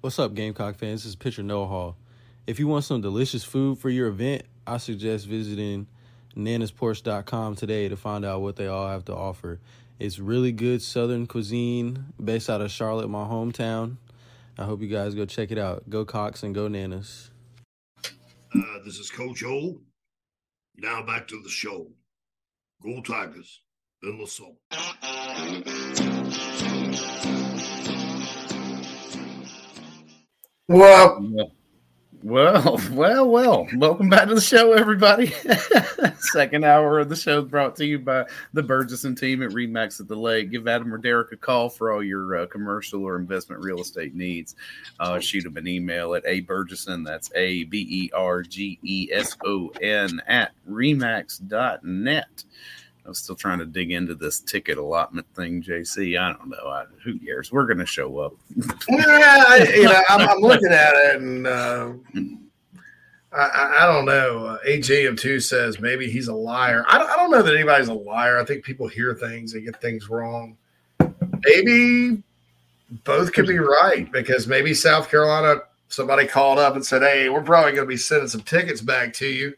What's 0.00 0.18
up, 0.18 0.32
Gamecock 0.32 0.76
fans? 0.76 1.02
This 1.02 1.10
is 1.10 1.16
pitcher 1.16 1.42
Noah 1.42 1.66
Hall. 1.66 1.96
If 2.46 2.58
you 2.58 2.66
want 2.66 2.84
some 2.84 3.02
delicious 3.02 3.44
food 3.44 3.78
for 3.78 3.90
your 3.90 4.08
event, 4.08 4.44
I 4.66 4.78
suggest 4.78 5.26
visiting 5.26 5.86
nanasporch.com 6.36 7.56
today 7.56 7.88
to 7.88 7.96
find 7.96 8.24
out 8.24 8.42
what 8.42 8.56
they 8.56 8.66
all 8.66 8.88
have 8.88 9.04
to 9.06 9.14
offer. 9.14 9.60
It's 9.98 10.18
really 10.18 10.52
good 10.52 10.82
Southern 10.82 11.26
cuisine 11.26 12.06
based 12.22 12.50
out 12.50 12.60
of 12.60 12.70
Charlotte, 12.70 13.08
my 13.08 13.24
hometown. 13.24 13.96
I 14.58 14.64
hope 14.64 14.82
you 14.82 14.88
guys 14.88 15.14
go 15.14 15.24
check 15.24 15.50
it 15.50 15.58
out. 15.58 15.88
Go 15.88 16.04
Cox 16.04 16.42
and 16.42 16.54
go 16.54 16.68
Nanas. 16.68 17.30
Uh, 18.04 18.78
this 18.84 18.98
is 18.98 19.10
Coach 19.10 19.42
O. 19.44 19.80
Now 20.76 21.04
back 21.04 21.26
to 21.28 21.40
the 21.42 21.48
show. 21.48 21.88
Go 22.82 23.00
Tigers 23.00 23.60
in 24.02 24.18
the 24.18 24.26
soul. 24.26 24.58
Well, 30.68 31.50
well, 32.24 32.80
well, 32.92 33.28
well. 33.28 33.68
Welcome 33.76 34.08
back 34.08 34.28
to 34.28 34.34
the 34.34 34.40
show, 34.40 34.72
everybody. 34.72 35.26
Second 36.18 36.64
hour 36.64 36.98
of 36.98 37.10
the 37.10 37.16
show 37.16 37.42
brought 37.42 37.76
to 37.76 37.84
you 37.84 37.98
by 37.98 38.24
the 38.54 38.62
Bergeson 38.62 39.18
team 39.18 39.42
at 39.42 39.50
Remax 39.50 40.00
at 40.00 40.08
the 40.08 40.16
Lake. 40.16 40.50
Give 40.50 40.66
Adam 40.66 40.92
or 40.92 40.96
Derek 40.96 41.32
a 41.32 41.36
call 41.36 41.68
for 41.68 41.92
all 41.92 42.02
your 42.02 42.36
uh, 42.36 42.46
commercial 42.46 43.04
or 43.04 43.16
investment 43.16 43.62
real 43.62 43.80
estate 43.80 44.14
needs. 44.14 44.56
Uh, 44.98 45.20
shoot 45.20 45.44
them 45.44 45.58
an 45.58 45.68
email 45.68 46.14
at 46.14 46.24
a 46.26 46.40
Bergeson, 46.42 47.04
that's 47.04 47.30
A 47.34 47.64
B 47.64 47.86
E 47.88 48.10
R 48.14 48.42
G 48.42 48.78
E 48.82 49.10
S 49.12 49.36
O 49.44 49.68
N, 49.82 50.22
at 50.26 50.52
remax.net. 50.68 52.44
I 53.04 53.08
was 53.08 53.18
still 53.18 53.34
trying 53.34 53.58
to 53.58 53.66
dig 53.66 53.92
into 53.92 54.14
this 54.14 54.40
ticket 54.40 54.78
allotment 54.78 55.26
thing, 55.34 55.62
JC. 55.62 56.18
I 56.18 56.32
don't 56.32 56.48
know. 56.48 56.66
I, 56.66 56.84
who 57.02 57.18
cares? 57.18 57.52
We're 57.52 57.66
going 57.66 57.78
to 57.78 57.86
show 57.86 58.18
up. 58.18 58.34
yeah, 58.88 59.44
I, 59.46 59.72
you 59.76 59.82
know, 59.84 60.00
I'm, 60.08 60.28
I'm, 60.28 60.38
looking 60.38 60.72
at 60.72 60.94
it, 60.94 61.20
and 61.20 61.46
uh, 61.46 61.92
I, 63.30 63.80
I, 63.80 63.86
don't 63.86 64.06
know. 64.06 64.46
Uh, 64.46 64.58
AJM2 64.66 65.42
says 65.42 65.80
maybe 65.80 66.10
he's 66.10 66.28
a 66.28 66.34
liar. 66.34 66.84
I 66.88 66.96
don't, 66.96 67.10
I 67.10 67.16
don't 67.16 67.30
know 67.30 67.42
that 67.42 67.54
anybody's 67.54 67.88
a 67.88 67.94
liar. 67.94 68.38
I 68.38 68.44
think 68.44 68.64
people 68.64 68.88
hear 68.88 69.14
things, 69.14 69.52
they 69.52 69.60
get 69.60 69.80
things 69.82 70.08
wrong. 70.08 70.56
Maybe 71.44 72.22
both 73.04 73.34
could 73.34 73.46
be 73.46 73.58
right 73.58 74.10
because 74.12 74.46
maybe 74.46 74.72
South 74.72 75.10
Carolina, 75.10 75.60
somebody 75.88 76.26
called 76.26 76.58
up 76.58 76.74
and 76.74 76.84
said, 76.84 77.02
Hey, 77.02 77.28
we're 77.28 77.42
probably 77.42 77.72
going 77.72 77.84
to 77.84 77.88
be 77.88 77.98
sending 77.98 78.28
some 78.28 78.42
tickets 78.42 78.80
back 78.80 79.12
to 79.14 79.26
you. 79.26 79.54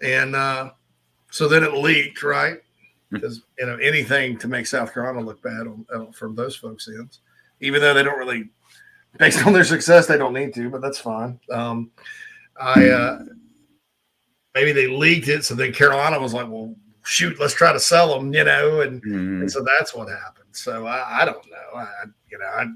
And, 0.00 0.36
uh, 0.36 0.70
so 1.30 1.48
then 1.48 1.64
it 1.64 1.72
leaked, 1.74 2.22
right? 2.22 2.58
Because 3.10 3.42
you 3.58 3.66
know 3.66 3.76
anything 3.76 4.38
to 4.38 4.48
make 4.48 4.66
South 4.66 4.92
Carolina 4.92 5.20
look 5.24 5.42
bad 5.42 5.66
on, 5.66 5.86
uh, 5.92 6.06
from 6.12 6.34
those 6.34 6.54
folks' 6.54 6.88
ends, 6.88 7.20
even 7.60 7.80
though 7.80 7.94
they 7.94 8.02
don't 8.02 8.18
really, 8.18 8.50
based 9.18 9.44
on 9.46 9.52
their 9.52 9.64
success, 9.64 10.06
they 10.06 10.18
don't 10.18 10.34
need 10.34 10.54
to, 10.54 10.70
but 10.70 10.80
that's 10.80 10.98
fine. 10.98 11.40
Um, 11.50 11.90
I 12.60 12.88
uh, 12.88 13.18
maybe 14.54 14.72
they 14.72 14.86
leaked 14.86 15.28
it, 15.28 15.44
so 15.44 15.54
then 15.54 15.72
Carolina 15.72 16.20
was 16.20 16.34
like, 16.34 16.48
"Well, 16.48 16.76
shoot, 17.02 17.40
let's 17.40 17.54
try 17.54 17.72
to 17.72 17.80
sell 17.80 18.14
them," 18.14 18.32
you 18.32 18.44
know, 18.44 18.82
and, 18.82 19.02
mm-hmm. 19.02 19.40
and 19.42 19.50
so 19.50 19.64
that's 19.64 19.94
what 19.94 20.08
happened. 20.08 20.50
So 20.52 20.86
I, 20.86 21.22
I 21.22 21.24
don't 21.24 21.44
know. 21.50 21.78
I 21.78 21.86
you 22.30 22.38
know 22.38 22.46
I. 22.46 22.66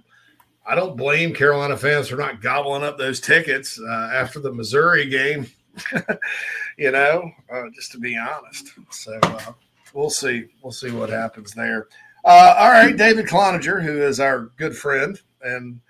I 0.67 0.75
don't 0.75 0.97
blame 0.97 1.35
Carolina 1.35 1.77
fans 1.77 2.09
for 2.09 2.17
not 2.17 2.41
gobbling 2.41 2.85
up 2.85 2.97
those 2.97 3.21
tickets 3.21 3.79
uh, 3.79 4.11
after 4.15 4.41
the 4.41 4.51
Missouri 4.51 5.07
game. 5.11 5.47
you 6.77 6.91
know, 6.91 7.31
uh, 7.53 7.65
just 7.75 7.93
to 7.93 7.99
be 7.99 8.17
honest. 8.17 8.73
So 8.91 9.19
uh, 9.23 9.53
we'll 9.93 10.11
see. 10.11 10.47
We'll 10.63 10.73
see 10.73 10.91
what 10.91 11.11
happens 11.11 11.53
there. 11.53 11.89
Uh, 12.25 12.55
all 12.59 12.71
right, 12.71 12.97
David 12.97 13.27
Cloninger, 13.27 13.83
who 13.83 14.03
is 14.03 14.19
our 14.19 14.51
good 14.57 14.77
friend, 14.77 15.21
and 15.43 15.81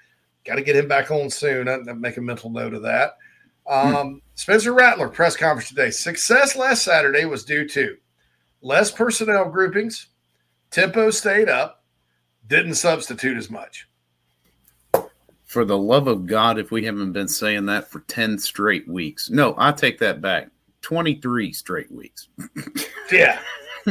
got 0.44 0.56
to 0.56 0.62
get 0.62 0.77
him 0.77 0.89
back 0.89 1.11
on 1.11 1.31
soon. 1.31 1.69
I 1.69 1.78
make 1.93 2.16
a 2.16 2.20
mental 2.20 2.51
note 2.51 2.74
of 2.74 2.82
that. 2.82 3.16
Um, 3.66 4.20
Spencer 4.35 4.73
Rattler 4.73 5.09
press 5.09 5.36
conference 5.36 5.69
today. 5.69 5.90
Success 5.90 6.56
last 6.56 6.82
Saturday 6.82 7.24
was 7.24 7.44
due 7.44 7.66
to 7.69 7.97
less 8.61 8.90
personnel 8.90 9.48
groupings, 9.48 10.09
tempo 10.70 11.11
stayed 11.11 11.48
up, 11.48 11.85
didn't 12.48 12.74
substitute 12.74 13.36
as 13.36 13.51
much. 13.51 13.89
For 15.44 15.65
the 15.65 15.78
love 15.78 16.09
of 16.09 16.27
God, 16.27 16.59
if 16.59 16.73
we 16.73 16.85
haven't 16.85 17.12
been 17.12 17.28
saying 17.28 17.66
that 17.66 17.89
for 17.89 18.01
10 18.01 18.39
straight 18.39 18.89
weeks. 18.89 19.31
No, 19.31 19.55
I 19.56 19.70
take 19.73 19.98
that 20.01 20.20
back. 20.20 20.48
23 20.85 21.52
straight 21.52 21.90
weeks. 21.90 22.28
yeah. 23.11 23.40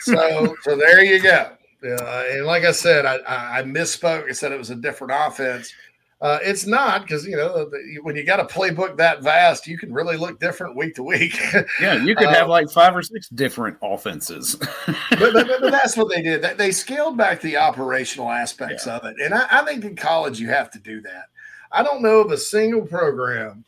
so 0.00 0.54
so 0.62 0.76
there 0.76 1.04
you 1.04 1.20
go. 1.20 1.50
Uh, 1.84 2.24
and 2.30 2.46
like 2.46 2.64
I 2.64 2.72
said, 2.72 3.06
I, 3.06 3.18
I 3.58 3.62
misspoke. 3.62 4.28
I 4.28 4.32
said 4.32 4.52
it 4.52 4.58
was 4.58 4.70
a 4.70 4.76
different 4.76 5.12
offense. 5.14 5.72
Uh, 6.20 6.40
it's 6.42 6.66
not 6.66 7.02
because 7.02 7.24
you 7.24 7.36
know 7.36 7.68
the, 7.70 7.98
when 8.02 8.16
you 8.16 8.24
got 8.24 8.40
a 8.40 8.44
playbook 8.44 8.96
that 8.96 9.22
vast, 9.22 9.68
you 9.68 9.78
can 9.78 9.92
really 9.92 10.16
look 10.16 10.40
different 10.40 10.74
week 10.74 10.96
to 10.96 11.02
week. 11.04 11.38
yeah, 11.80 12.02
you 12.02 12.16
could 12.16 12.28
have 12.28 12.48
uh, 12.48 12.50
like 12.50 12.68
five 12.70 12.96
or 12.96 13.02
six 13.02 13.28
different 13.28 13.76
offenses. 13.82 14.56
but, 14.86 15.32
but, 15.32 15.46
but, 15.60 15.70
that's 15.70 15.96
what 15.96 16.12
they 16.12 16.20
did. 16.20 16.42
They 16.58 16.72
scaled 16.72 17.16
back 17.16 17.40
the 17.40 17.56
operational 17.56 18.30
aspects 18.30 18.86
yeah. 18.86 18.96
of 18.96 19.04
it, 19.04 19.14
and 19.22 19.32
I, 19.32 19.46
I 19.48 19.64
think 19.64 19.84
in 19.84 19.94
college 19.94 20.40
you 20.40 20.48
have 20.48 20.72
to 20.72 20.80
do 20.80 21.00
that. 21.02 21.26
I 21.70 21.84
don't 21.84 22.02
know 22.02 22.20
of 22.20 22.32
a 22.32 22.38
single 22.38 22.82
program 22.82 23.64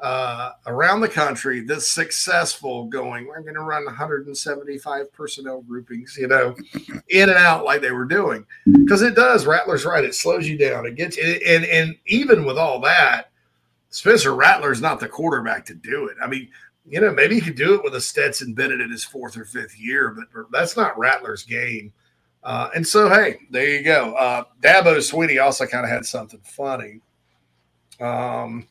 uh, 0.00 0.52
around 0.66 1.00
the 1.00 1.08
country 1.08 1.60
that's 1.60 1.90
successful 1.90 2.84
going, 2.84 3.26
we're 3.26 3.40
going 3.40 3.54
to 3.54 3.60
run 3.60 3.84
175 3.84 5.12
personnel 5.12 5.62
groupings, 5.62 6.16
you 6.18 6.28
know, 6.28 6.54
in 7.08 7.28
and 7.28 7.38
out 7.38 7.64
like 7.64 7.80
they 7.80 7.92
were 7.92 8.04
doing. 8.04 8.44
Because 8.70 9.02
it 9.02 9.14
does, 9.14 9.46
Rattler's 9.46 9.84
right. 9.84 10.04
It 10.04 10.14
slows 10.14 10.48
you 10.48 10.58
down. 10.58 10.86
It 10.86 10.96
gets 10.96 11.16
you. 11.16 11.24
And, 11.46 11.64
and 11.64 11.96
even 12.06 12.44
with 12.44 12.58
all 12.58 12.80
that, 12.80 13.30
Spencer 13.90 14.34
Rattler's 14.34 14.80
not 14.80 14.98
the 14.98 15.08
quarterback 15.08 15.64
to 15.66 15.74
do 15.74 16.08
it. 16.08 16.16
I 16.20 16.26
mean, 16.26 16.48
you 16.86 17.00
know, 17.00 17.12
maybe 17.12 17.36
he 17.36 17.40
could 17.40 17.54
do 17.54 17.74
it 17.74 17.84
with 17.84 17.94
a 17.94 18.00
Stetson 18.00 18.52
Bennett 18.52 18.80
in 18.80 18.90
his 18.90 19.04
fourth 19.04 19.36
or 19.36 19.44
fifth 19.44 19.78
year, 19.78 20.10
but 20.10 20.46
that's 20.50 20.76
not 20.76 20.98
Rattler's 20.98 21.44
game. 21.44 21.92
Uh, 22.42 22.68
and 22.74 22.86
so, 22.86 23.08
hey, 23.08 23.38
there 23.50 23.68
you 23.68 23.82
go. 23.82 24.12
Uh, 24.14 24.44
Dabo 24.60 24.96
Swinney 24.98 25.42
also 25.42 25.64
kind 25.64 25.84
of 25.84 25.90
had 25.90 26.04
something 26.04 26.40
funny. 26.42 27.00
Um, 28.00 28.66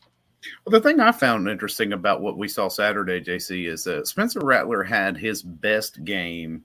well, 0.64 0.70
the 0.70 0.80
thing 0.80 1.00
I 1.00 1.12
found 1.12 1.48
interesting 1.48 1.92
about 1.92 2.20
what 2.20 2.38
we 2.38 2.48
saw 2.48 2.68
Saturday, 2.68 3.20
JC, 3.20 3.68
is 3.68 3.84
that 3.84 4.06
Spencer 4.06 4.40
Rattler 4.40 4.82
had 4.82 5.16
his 5.16 5.42
best 5.42 6.04
game 6.04 6.64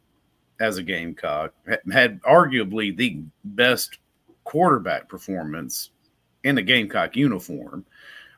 as 0.60 0.78
a 0.78 0.84
Gamecock, 0.84 1.54
had 1.92 2.22
arguably 2.24 2.96
the 2.96 3.22
best 3.44 4.00
quarterback 4.44 5.08
performance 5.08 5.92
in 6.44 6.58
a 6.58 6.62
Gamecock 6.62 7.16
uniform, 7.16 7.86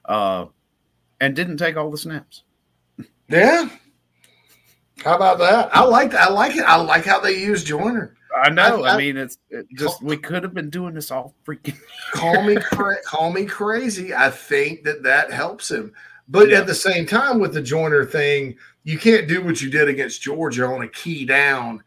uh, 0.05 0.45
and 1.19 1.35
didn't 1.35 1.57
take 1.57 1.77
all 1.77 1.91
the 1.91 1.97
snaps. 1.97 2.43
Yeah. 3.27 3.69
How 5.03 5.15
about 5.15 5.39
that? 5.39 5.75
I 5.75 5.83
like 5.83 6.13
I 6.13 6.29
like 6.29 6.55
it. 6.55 6.63
I 6.63 6.75
like 6.75 7.05
how 7.05 7.19
they 7.19 7.39
use 7.39 7.63
Joyner. 7.63 8.15
I 8.35 8.49
know. 8.49 8.83
I, 8.83 8.91
I, 8.91 8.93
I 8.93 8.97
mean, 8.97 9.17
it's 9.17 9.37
it 9.49 9.67
just 9.75 10.01
we 10.01 10.17
could 10.17 10.43
have 10.43 10.53
been 10.53 10.69
doing 10.69 10.93
this 10.93 11.11
all 11.11 11.33
freaking. 11.45 11.77
call 12.11 12.41
me 12.43 12.55
cra- 12.61 13.01
call 13.03 13.31
me 13.31 13.45
crazy. 13.45 14.13
I 14.13 14.29
think 14.29 14.83
that 14.83 15.03
that 15.03 15.31
helps 15.31 15.69
him, 15.69 15.93
but 16.27 16.49
yeah. 16.49 16.59
at 16.59 16.67
the 16.67 16.75
same 16.75 17.05
time, 17.05 17.39
with 17.39 17.53
the 17.53 17.61
Joyner 17.61 18.05
thing, 18.05 18.55
you 18.83 18.97
can't 18.97 19.27
do 19.27 19.43
what 19.43 19.61
you 19.61 19.69
did 19.69 19.89
against 19.89 20.21
Georgia 20.21 20.65
on 20.65 20.83
a 20.83 20.87
key 20.87 21.25
down. 21.25 21.83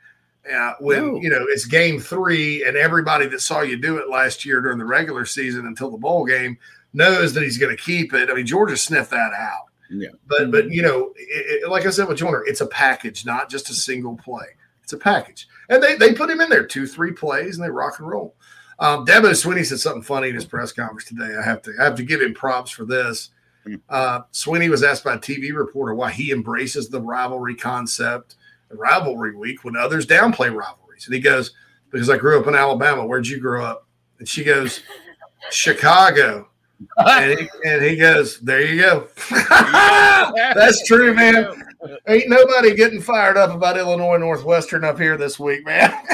Uh, 0.53 0.75
when 0.79 1.15
no. 1.15 1.21
you 1.21 1.31
know 1.31 1.47
it's 1.49 1.65
game 1.65 1.99
three, 1.99 2.65
and 2.65 2.77
everybody 2.77 3.27
that 3.27 3.41
saw 3.41 3.63
you 3.63 3.77
do 3.77 3.97
it 3.99 4.11
last 4.11 4.45
year 4.45 4.61
during 4.61 4.79
the 4.79 4.85
regular 4.85 5.25
season 5.25 5.67
until 5.67 5.91
the 5.91 5.97
bowl 5.97 6.27
game 6.27 6.59
knows 6.93 7.33
that 7.33 7.43
he's 7.43 7.59
going 7.59 7.75
to 7.75 7.83
keep 7.83 8.13
it. 8.13 8.31
I 8.31 8.35
mean, 8.35 8.47
Georgia 8.47 8.77
sniffed 8.77 9.11
that 9.11 9.33
out. 9.33 9.65
Yeah, 9.91 10.11
but 10.27 10.51
but 10.51 10.71
you 10.71 10.83
know, 10.83 11.13
it, 11.17 11.63
it, 11.63 11.69
like 11.71 11.87
I 11.87 11.91
said 11.91 12.09
with 12.09 12.19
Joyner, 12.19 12.45
it's 12.47 12.61
a 12.61 12.67
package, 12.67 13.25
not 13.25 13.49
just 13.49 13.71
a 13.71 13.75
single 13.75 14.17
play. 14.17 14.47
It's 14.83 14.93
a 14.93 14.99
package. 14.99 15.49
And 15.69 15.83
they, 15.83 15.97
they 15.97 16.13
put 16.13 16.31
him 16.31 16.41
in 16.41 16.51
there 16.51 16.67
two, 16.67 16.87
three 16.87 17.13
plays 17.13 17.57
and 17.57 17.65
they 17.65 17.71
rock 17.71 17.99
and 17.99 18.09
roll. 18.09 18.37
Um, 18.79 19.07
Dabo 19.07 19.31
Swinney 19.31 19.65
said 19.65 19.81
something 19.81 20.03
funny 20.03 20.29
in 20.29 20.35
his 20.35 20.45
press 20.45 20.73
conference 20.73 21.05
today. 21.05 21.37
I 21.39 21.43
have 21.43 21.63
to 21.63 21.73
I 21.79 21.85
have 21.85 21.95
to 21.97 22.03
give 22.03 22.21
him 22.21 22.35
props 22.35 22.71
for 22.71 22.85
this. 22.85 23.31
Uh, 23.89 24.23
Swinney 24.33 24.69
was 24.69 24.83
asked 24.83 25.05
by 25.05 25.15
a 25.15 25.19
TV 25.19 25.55
reporter 25.55 25.95
why 25.95 26.11
he 26.11 26.33
embraces 26.33 26.89
the 26.89 27.01
rivalry 27.01 27.55
concept 27.55 28.37
and 28.71 28.79
rivalry 28.79 29.35
week 29.35 29.65
when 29.65 29.77
others 29.77 30.07
downplay 30.07 30.55
rivalries. 30.55 31.07
And 31.07 31.15
he 31.15 31.21
goes, 31.21 31.53
Because 31.91 32.11
I 32.11 32.17
grew 32.17 32.39
up 32.39 32.47
in 32.47 32.55
Alabama. 32.55 33.07
Where'd 33.07 33.27
you 33.27 33.41
grow 33.41 33.65
up? 33.65 33.87
And 34.19 34.29
she 34.29 34.45
goes, 34.45 34.83
Chicago. 35.51 36.49
and, 36.99 37.39
he, 37.39 37.49
and 37.65 37.83
he 37.83 37.97
goes, 37.97 38.41
There 38.41 38.61
you 38.61 38.81
go. 38.83 39.09
That's 39.31 40.87
true, 40.87 41.15
man. 41.15 41.47
Ain't 42.09 42.29
nobody 42.29 42.75
getting 42.75 43.01
fired 43.01 43.37
up 43.37 43.55
about 43.55 43.77
Illinois 43.77 44.19
Northwestern 44.19 44.85
up 44.85 44.99
here 44.99 45.17
this 45.17 45.39
week, 45.39 45.65
man. 45.65 45.91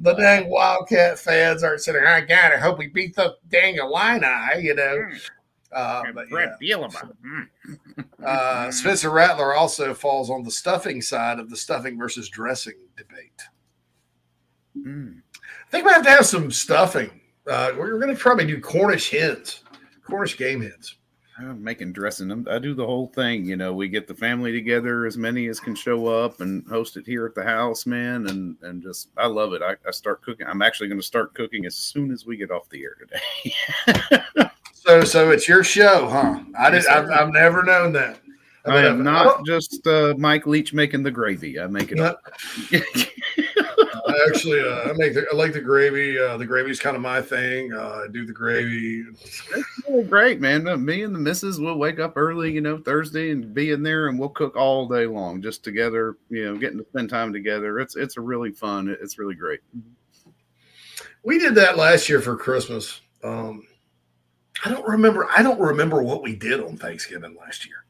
the 0.00 0.14
dang 0.14 0.48
Wildcat 0.48 1.18
fans 1.18 1.62
aren't 1.62 1.80
sitting. 1.82 2.04
I 2.04 2.20
got 2.20 2.52
it. 2.52 2.60
Hope 2.60 2.78
we 2.78 2.88
beat 2.88 3.14
the 3.14 3.36
dang 3.48 3.76
Illini, 3.76 4.62
you 4.62 4.74
know. 4.74 4.96
Hmm. 4.96 5.16
Uh, 5.72 6.02
but, 6.12 6.26
yeah. 6.60 6.88
Hmm. 7.22 7.42
uh, 8.24 8.70
Spencer 8.72 9.10
Rattler 9.10 9.54
also 9.54 9.94
falls 9.94 10.28
on 10.28 10.42
the 10.42 10.50
stuffing 10.50 11.00
side 11.00 11.38
of 11.38 11.48
the 11.48 11.56
stuffing 11.56 11.96
versus 11.96 12.28
dressing 12.28 12.74
debate. 12.96 13.42
Mm. 14.76 15.22
I 15.44 15.70
think 15.70 15.84
we 15.84 15.92
have 15.92 16.02
to 16.04 16.10
have 16.10 16.26
some 16.26 16.50
stuffing. 16.50 17.20
Uh, 17.46 17.72
we're 17.78 17.98
going 17.98 18.14
to 18.14 18.20
probably 18.20 18.46
do 18.46 18.60
Cornish 18.60 19.10
hens, 19.10 19.62
Cornish 20.04 20.36
game 20.36 20.62
hens. 20.62 20.96
I'm 21.48 21.62
making 21.62 21.92
dressing 21.92 22.28
them. 22.28 22.46
I 22.50 22.58
do 22.58 22.74
the 22.74 22.86
whole 22.86 23.08
thing. 23.08 23.44
You 23.44 23.56
know, 23.56 23.72
we 23.72 23.88
get 23.88 24.06
the 24.06 24.14
family 24.14 24.52
together, 24.52 25.06
as 25.06 25.16
many 25.16 25.46
as 25.46 25.60
can 25.60 25.74
show 25.74 26.06
up, 26.06 26.40
and 26.40 26.66
host 26.66 26.96
it 26.96 27.06
here 27.06 27.26
at 27.26 27.34
the 27.34 27.44
house, 27.44 27.86
man. 27.86 28.26
And 28.28 28.56
and 28.62 28.82
just 28.82 29.08
I 29.16 29.26
love 29.26 29.52
it. 29.52 29.62
I, 29.62 29.76
I 29.86 29.90
start 29.90 30.22
cooking. 30.22 30.46
I'm 30.46 30.62
actually 30.62 30.88
going 30.88 31.00
to 31.00 31.06
start 31.06 31.34
cooking 31.34 31.66
as 31.66 31.76
soon 31.76 32.10
as 32.12 32.26
we 32.26 32.36
get 32.36 32.50
off 32.50 32.68
the 32.68 32.82
air 32.82 32.96
today. 32.98 34.50
so 34.74 35.04
so 35.04 35.30
it's 35.30 35.48
your 35.48 35.64
show, 35.64 36.08
huh? 36.08 36.40
I 36.58 36.70
did. 36.70 36.86
I've, 36.86 37.10
I've 37.10 37.32
never 37.32 37.62
known 37.62 37.92
that. 37.94 38.20
I, 38.66 38.76
I 38.76 38.86
am 38.86 39.02
not 39.02 39.26
oh. 39.26 39.42
just 39.46 39.86
uh, 39.86 40.14
Mike 40.18 40.46
Leach 40.46 40.74
making 40.74 41.02
the 41.02 41.10
gravy. 41.10 41.58
I 41.58 41.66
make 41.66 41.92
it. 41.92 42.00
I 42.00 42.14
actually, 44.28 44.60
uh, 44.60 44.90
I 44.90 44.92
make 44.94 45.14
the, 45.14 45.26
I 45.32 45.36
like 45.36 45.52
the 45.52 45.60
gravy. 45.60 46.18
Uh, 46.18 46.36
the 46.36 46.46
gravy's 46.46 46.80
kind 46.80 46.96
of 46.96 47.02
my 47.02 47.22
thing. 47.22 47.72
Uh, 47.72 48.04
I 48.04 48.06
do 48.10 48.24
the 48.24 48.32
gravy. 48.32 49.04
It's 49.10 49.42
really 49.88 50.04
great, 50.04 50.40
man. 50.40 50.66
Uh, 50.68 50.76
me 50.76 51.02
and 51.02 51.14
the 51.14 51.18
missus 51.18 51.58
will 51.58 51.78
wake 51.78 51.98
up 51.98 52.14
early, 52.16 52.52
you 52.52 52.60
know, 52.60 52.78
Thursday 52.78 53.30
and 53.30 53.54
be 53.54 53.70
in 53.70 53.82
there, 53.82 54.08
and 54.08 54.18
we'll 54.18 54.28
cook 54.30 54.56
all 54.56 54.86
day 54.88 55.06
long, 55.06 55.42
just 55.42 55.64
together. 55.64 56.16
You 56.28 56.46
know, 56.46 56.56
getting 56.58 56.78
to 56.78 56.84
spend 56.84 57.10
time 57.10 57.32
together. 57.32 57.78
It's 57.78 57.96
it's 57.96 58.16
a 58.16 58.20
really 58.20 58.50
fun. 58.50 58.94
It's 59.00 59.18
really 59.18 59.34
great. 59.34 59.60
We 61.22 61.38
did 61.38 61.54
that 61.56 61.76
last 61.76 62.08
year 62.08 62.20
for 62.20 62.36
Christmas. 62.36 63.00
Um, 63.22 63.66
I 64.64 64.70
don't 64.70 64.86
remember. 64.86 65.28
I 65.36 65.42
don't 65.42 65.60
remember 65.60 66.02
what 66.02 66.22
we 66.22 66.34
did 66.34 66.60
on 66.60 66.76
Thanksgiving 66.76 67.36
last 67.36 67.66
year 67.66 67.84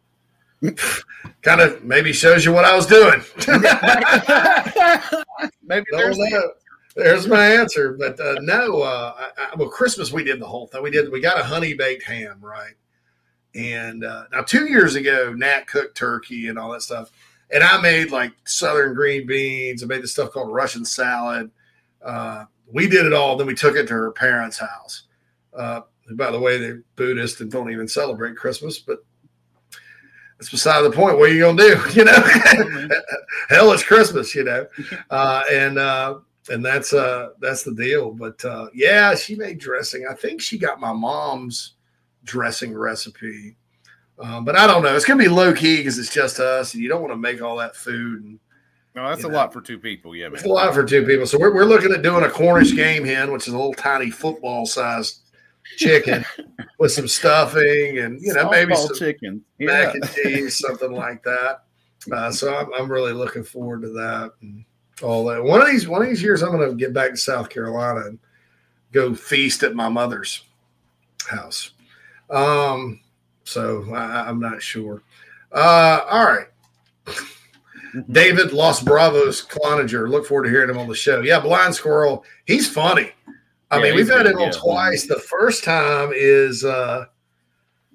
kind 1.43 1.61
of 1.61 1.85
maybe 1.85 2.13
shows 2.13 2.45
you 2.45 2.53
what 2.53 2.65
I 2.65 2.75
was 2.75 2.87
doing. 2.87 3.23
maybe 5.63 5.87
there's, 5.91 6.17
the, 6.17 6.55
there's, 6.97 7.27
my 7.27 7.47
answer. 7.47 7.97
But 7.99 8.19
uh, 8.21 8.37
no, 8.41 8.83
uh, 8.83 9.15
I, 9.17 9.31
I, 9.39 9.55
well, 9.57 9.69
Christmas 9.69 10.13
we 10.13 10.25
did 10.25 10.41
the 10.41 10.47
whole 10.47 10.67
thing. 10.67 10.83
We 10.83 10.91
did. 10.91 11.11
We 11.11 11.21
got 11.21 11.41
a 11.41 11.45
honey 11.45 11.75
baked 11.75 12.05
ham, 12.05 12.39
right? 12.41 12.75
And 13.55 14.05
uh, 14.05 14.25
now 14.33 14.43
two 14.43 14.67
years 14.67 14.95
ago, 14.95 15.33
Nat 15.33 15.67
cooked 15.67 15.97
turkey 15.97 16.49
and 16.49 16.59
all 16.59 16.71
that 16.73 16.83
stuff, 16.83 17.11
and 17.53 17.65
I 17.65 17.81
made 17.81 18.11
like 18.11 18.33
southern 18.45 18.95
green 18.95 19.27
beans. 19.27 19.83
I 19.83 19.87
made 19.87 20.03
this 20.03 20.13
stuff 20.13 20.31
called 20.31 20.53
Russian 20.53 20.85
salad. 20.85 21.51
Uh, 22.03 22.45
we 22.73 22.89
did 22.89 23.07
it 23.07 23.13
all. 23.13 23.37
Then 23.37 23.47
we 23.47 23.55
took 23.55 23.77
it 23.77 23.89
to 23.89 23.95
her 23.95 24.13
parents' 24.13 24.59
house. 24.59 25.05
Uh, 25.53 25.81
by 26.13 26.31
the 26.31 26.39
way, 26.39 26.59
they're 26.59 26.83
Buddhist 26.97 27.41
and 27.41 27.51
don't 27.51 27.71
even 27.71 27.89
celebrate 27.89 28.37
Christmas, 28.37 28.79
but 28.79 29.05
it's 30.41 30.51
beside 30.51 30.83
the 30.83 30.91
point. 30.91 31.19
What 31.19 31.31
are 31.31 31.35
you 31.35 31.41
gonna 31.41 31.63
do? 31.63 31.81
You 31.93 32.05
know, 32.05 32.13
hell, 33.49 33.73
it's 33.73 33.85
Christmas. 33.85 34.35
You 34.35 34.45
know, 34.45 34.67
uh, 35.11 35.43
and 35.51 35.79
uh, 35.79 36.19
and 36.49 36.65
that's 36.65 36.93
uh, 36.93 37.31
that's 37.41 37.63
the 37.63 37.75
deal. 37.75 38.11
But 38.13 38.43
uh, 38.45 38.69
yeah, 38.75 39.15
she 39.15 39.37
made 39.37 39.59
dressing. 39.59 40.07
I 40.11 40.15
think 40.15 40.41
she 40.41 40.59
got 40.59 40.81
my 40.81 40.93
mom's 40.93 41.75
dressing 42.25 42.75
recipe. 42.75 43.57
Um, 44.19 44.45
but 44.45 44.57
I 44.57 44.67
don't 44.67 44.83
know. 44.83 44.95
It's 44.97 45.05
gonna 45.05 45.23
be 45.23 45.29
low 45.29 45.53
key 45.53 45.79
because 45.79 45.99
it's 45.99 46.13
just 46.13 46.41
us, 46.41 46.75
and 46.75 46.83
you 46.83 46.89
don't 46.89 47.03
want 47.03 47.13
to 47.13 47.19
make 47.19 47.43
all 47.43 47.57
that 47.59 47.77
food. 47.77 48.25
And, 48.25 48.39
no, 48.95 49.09
that's 49.09 49.25
a 49.25 49.29
know. 49.29 49.37
lot 49.37 49.53
for 49.53 49.61
two 49.61 49.79
people. 49.79 50.17
Yeah, 50.17 50.29
man. 50.29 50.35
It's 50.35 50.45
a 50.45 50.49
lot 50.49 50.75
for 50.75 50.85
two 50.85 51.05
people. 51.07 51.27
So 51.27 51.39
we're, 51.39 51.55
we're 51.55 51.65
looking 51.65 51.93
at 51.93 52.03
doing 52.03 52.25
a 52.25 52.31
Cornish 52.31 52.75
game 52.75 53.05
hen, 53.05 53.31
which 53.31 53.47
is 53.47 53.55
a 53.55 53.57
little 53.57 53.75
tiny 53.75 54.11
football 54.11 54.67
sized 54.67 55.21
chicken 55.77 56.25
with 56.79 56.93
some 56.93 57.09
stuffing 57.09 57.99
and 57.99 58.21
you 58.21 58.33
know 58.35 58.47
Softball 58.47 58.51
maybe 58.51 58.75
some 58.75 58.97
chicken 58.97 59.45
yeah. 59.59 59.67
mac 59.67 59.95
and 59.95 60.11
cheese, 60.13 60.59
something 60.59 60.93
like 60.93 61.23
that. 61.23 61.65
Uh, 62.13 62.31
so 62.31 62.55
I'm, 62.55 62.73
I'm 62.75 62.91
really 62.91 63.13
looking 63.13 63.45
forward 63.45 63.83
to 63.83 63.89
that 63.89 64.33
and 64.41 64.65
all 65.03 65.25
that. 65.27 65.43
One 65.43 65.61
of 65.61 65.69
these 65.69 65.89
one 65.89 66.03
of 66.03 66.09
these 66.09 66.23
years, 66.23 66.43
I'm 66.43 66.53
going 66.53 66.69
to 66.69 66.77
get 66.77 66.93
back 66.93 67.11
to 67.11 67.17
South 67.17 67.51
Carolina 67.51 68.07
and 68.07 68.19
go 68.93 69.15
feast 69.15 69.63
at 69.63 69.75
my 69.75 69.89
mother's 69.89 70.45
house. 71.29 71.73
Um, 72.29 73.01
so 73.45 73.93
I, 73.93 74.29
am 74.29 74.41
not 74.41 74.63
sure. 74.63 75.03
Uh, 75.53 76.01
all 76.09 76.27
right. 76.27 76.47
David 78.13 78.53
Los 78.53 78.83
Bravos 78.83 79.45
Cloninger. 79.45 80.09
Look 80.09 80.27
forward 80.27 80.45
to 80.45 80.51
hearing 80.51 80.71
him 80.71 80.79
on 80.79 80.89
the 80.89 80.95
show. 80.95 81.21
Yeah, 81.21 81.41
Blind 81.41 81.75
Squirrel. 81.75 82.25
He's 82.47 82.69
funny. 82.69 83.11
I 83.71 83.77
yeah, 83.77 83.83
mean, 83.85 83.97
we've 83.97 84.09
had 84.09 84.27
it 84.27 84.35
on 84.35 84.51
twice. 84.51 85.07
The 85.07 85.19
first 85.19 85.65
time 85.65 86.11
is 86.13 86.65
uh 86.65 87.07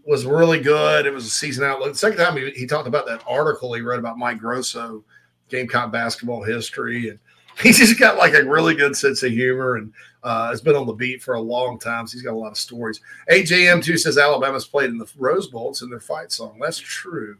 was 0.06 0.26
really 0.26 0.60
good. 0.60 1.06
It 1.06 1.14
was 1.14 1.26
a 1.26 1.30
season 1.30 1.64
outlook. 1.64 1.94
The 1.94 1.98
second 1.98 2.18
time 2.18 2.38
he, 2.38 2.52
he 2.52 2.68
talked 2.68 2.88
about 2.88 3.08
that 3.08 3.24
article 3.28 3.74
he 3.74 3.82
read 3.82 4.00
about 4.00 4.18
Mike 4.18 4.38
Grosso, 4.38 5.04
Gamecock 5.50 5.92
basketball 5.92 6.44
history, 6.44 7.10
and 7.10 7.20
he's 7.62 7.78
just 7.78 8.00
got 8.00 8.18
like 8.18 8.34
a 8.34 8.44
really 8.44 8.76
good 8.76 8.96
sense 8.96 9.24
of 9.24 9.32
humor 9.32 9.76
and 9.76 9.92
uh, 10.24 10.50
has 10.50 10.62
been 10.62 10.76
on 10.76 10.88
the 10.88 10.94
beat 10.94 11.22
for 11.22 11.36
a 11.36 11.42
long 11.42 11.80
time. 11.80 12.08
So 12.08 12.14
he's 12.14 12.24
got 12.24 12.34
a 12.34 12.38
lot 12.38 12.52
of 12.52 12.58
stories. 12.58 13.02
AJM2 13.30 14.00
says 14.00 14.18
Alabama's 14.18 14.66
played 14.66 14.90
in 14.90 14.98
the 14.98 15.10
Rose 15.18 15.48
Bowl. 15.48 15.70
It's 15.70 15.82
in 15.82 15.90
their 15.90 16.00
fight 16.00 16.32
song. 16.32 16.58
That's 16.60 16.80
true. 16.80 17.38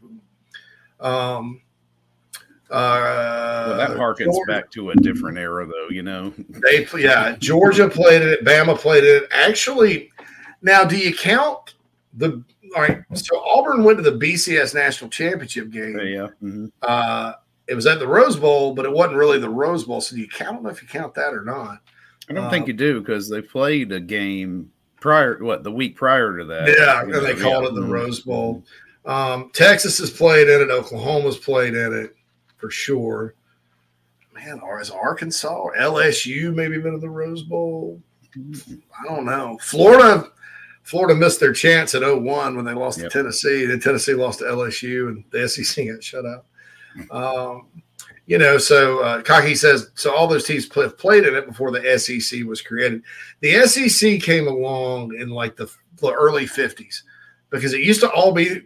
Um, 1.00 1.60
uh, 2.70 3.64
well, 3.68 3.76
that 3.76 3.90
harkens 3.90 4.32
Georgia, 4.32 4.52
back 4.52 4.70
to 4.72 4.90
a 4.90 4.96
different 4.96 5.38
era, 5.38 5.66
though. 5.66 5.88
You 5.88 6.02
know, 6.02 6.32
they 6.48 6.86
yeah, 6.96 7.36
Georgia 7.38 7.88
played 7.88 8.22
it, 8.22 8.44
Bama 8.44 8.76
played 8.76 9.04
it. 9.04 9.28
Actually, 9.30 10.10
now 10.62 10.84
do 10.84 10.96
you 10.96 11.14
count 11.14 11.74
the 12.14 12.42
all 12.74 12.82
right. 12.82 13.02
So 13.14 13.38
Auburn 13.40 13.84
went 13.84 14.02
to 14.02 14.10
the 14.10 14.18
BCS 14.18 14.74
national 14.74 15.10
championship 15.10 15.70
game. 15.70 15.98
Yeah. 15.98 16.28
Mm-hmm. 16.42 16.66
Uh, 16.82 17.34
it 17.68 17.74
was 17.74 17.86
at 17.86 17.98
the 17.98 18.08
Rose 18.08 18.36
Bowl, 18.36 18.74
but 18.74 18.84
it 18.84 18.92
wasn't 18.92 19.16
really 19.16 19.38
the 19.38 19.48
Rose 19.48 19.84
Bowl. 19.84 20.00
So 20.00 20.16
do 20.16 20.22
you 20.22 20.28
count? 20.28 20.50
I 20.50 20.54
don't 20.54 20.62
know 20.64 20.70
if 20.70 20.82
you 20.82 20.88
count 20.88 21.14
that 21.14 21.34
or 21.34 21.44
not. 21.44 21.78
I 22.28 22.32
don't 22.32 22.44
uh, 22.44 22.50
think 22.50 22.66
you 22.66 22.72
do 22.72 23.00
because 23.00 23.28
they 23.28 23.42
played 23.42 23.92
a 23.92 24.00
game 24.00 24.72
prior. 25.00 25.42
What 25.42 25.62
the 25.62 25.72
week 25.72 25.96
prior 25.96 26.38
to 26.38 26.44
that? 26.46 26.68
Yeah, 26.68 27.02
and 27.02 27.14
they 27.14 27.34
called 27.34 27.64
yeah. 27.64 27.70
it 27.70 27.74
the 27.74 27.82
mm-hmm. 27.82 27.92
Rose 27.92 28.20
Bowl. 28.20 28.64
Um, 29.04 29.50
Texas 29.52 29.98
has 29.98 30.10
played 30.10 30.48
in 30.48 30.60
it. 30.60 30.68
Oklahoma's 30.68 31.38
played 31.38 31.74
in 31.74 31.92
it 31.94 32.15
for 32.56 32.70
sure. 32.70 33.34
Man, 34.34 34.60
or 34.60 34.80
is 34.80 34.90
Arkansas 34.90 35.54
or 35.54 35.74
LSU 35.76 36.54
maybe 36.54 36.78
been 36.78 36.94
in 36.94 37.00
the 37.00 37.08
Rose 37.08 37.42
Bowl? 37.42 38.00
I 38.36 39.04
don't 39.06 39.24
know. 39.24 39.58
Florida, 39.62 40.30
Florida 40.82 41.14
missed 41.14 41.40
their 41.40 41.54
chance 41.54 41.94
at 41.94 42.02
01 42.02 42.54
when 42.54 42.64
they 42.64 42.74
lost 42.74 42.98
yep. 42.98 43.10
to 43.10 43.18
Tennessee. 43.18 43.64
Then 43.64 43.80
Tennessee 43.80 44.14
lost 44.14 44.40
to 44.40 44.44
LSU, 44.44 45.08
and 45.08 45.24
the 45.30 45.48
SEC 45.48 45.86
got 45.92 46.04
shut 46.04 46.24
out. 46.26 46.44
Um, 47.10 47.66
you 48.26 48.38
know, 48.38 48.58
so 48.58 49.00
uh, 49.00 49.22
Kaki 49.22 49.54
says 49.54 49.90
so. 49.94 50.14
All 50.14 50.26
those 50.26 50.44
teams 50.44 50.66
play, 50.66 50.88
played 50.88 51.24
in 51.24 51.34
it 51.34 51.46
before 51.46 51.70
the 51.70 51.98
SEC 51.98 52.44
was 52.44 52.60
created. 52.60 53.02
The 53.40 53.66
SEC 53.66 54.20
came 54.20 54.48
along 54.48 55.14
in 55.14 55.28
like 55.28 55.56
the, 55.56 55.70
the 55.98 56.12
early 56.12 56.44
'50s 56.44 57.02
because 57.50 57.72
it 57.72 57.82
used 57.82 58.00
to 58.00 58.10
all 58.10 58.32
be 58.32 58.62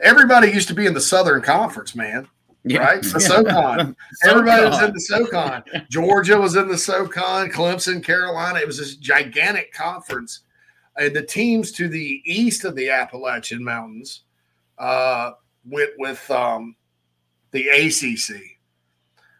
everybody 0.00 0.50
used 0.52 0.68
to 0.68 0.74
be 0.74 0.86
in 0.86 0.94
the 0.94 1.00
Southern 1.00 1.42
Conference, 1.42 1.96
man. 1.96 2.28
Yeah. 2.64 2.80
Right? 2.80 3.02
The 3.02 3.20
SoCon. 3.20 3.96
Everybody 4.24 4.64
was 4.66 4.82
in 4.82 4.92
the 4.92 5.00
SoCon. 5.00 5.62
Georgia 5.88 6.38
was 6.38 6.56
in 6.56 6.68
the 6.68 6.78
SoCon, 6.78 7.50
Clemson, 7.50 8.04
Carolina. 8.04 8.58
It 8.58 8.66
was 8.66 8.78
this 8.78 8.96
gigantic 8.96 9.72
conference. 9.72 10.40
And 10.96 11.14
the 11.14 11.22
teams 11.22 11.72
to 11.72 11.88
the 11.88 12.22
east 12.24 12.64
of 12.64 12.74
the 12.74 12.90
Appalachian 12.90 13.64
Mountains 13.64 14.22
uh, 14.78 15.32
went 15.64 15.90
with 15.98 16.30
um, 16.30 16.76
the 17.52 17.68
ACC 17.68 18.42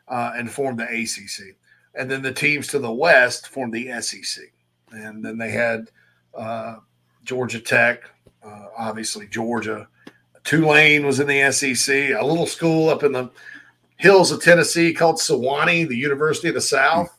uh, 0.09 0.33
and 0.37 0.51
formed 0.51 0.79
the 0.79 0.85
ACC. 0.85 1.57
And 1.95 2.11
then 2.11 2.23
the 2.23 2.33
teams 2.33 2.69
to 2.69 2.79
the 2.79 2.93
west 2.93 3.49
formed 3.49 3.75
the 3.75 4.01
SEC. 4.01 4.45
And 4.93 5.25
then 5.25 5.37
they 5.39 5.51
had 5.51 5.91
uh, 6.35 6.77
Georgia 7.25 7.61
Tech, 7.61 8.05
uh, 8.45 8.67
obviously 8.77 9.27
Georgia, 9.27 9.89
Tulane 10.45 11.07
was 11.07 11.21
in 11.21 11.27
the 11.27 11.53
SEC, 11.53 11.95
a 11.95 12.25
little 12.25 12.47
school 12.47 12.89
up 12.89 13.03
in 13.03 13.12
the 13.12 13.31
hills 13.97 14.33
of 14.33 14.43
Tennessee 14.43 14.93
called 14.93 15.17
Sewanee, 15.17 15.89
the 15.89 15.97
University 15.97 16.49
of 16.49 16.55
the 16.55 16.61
South. 16.61 17.15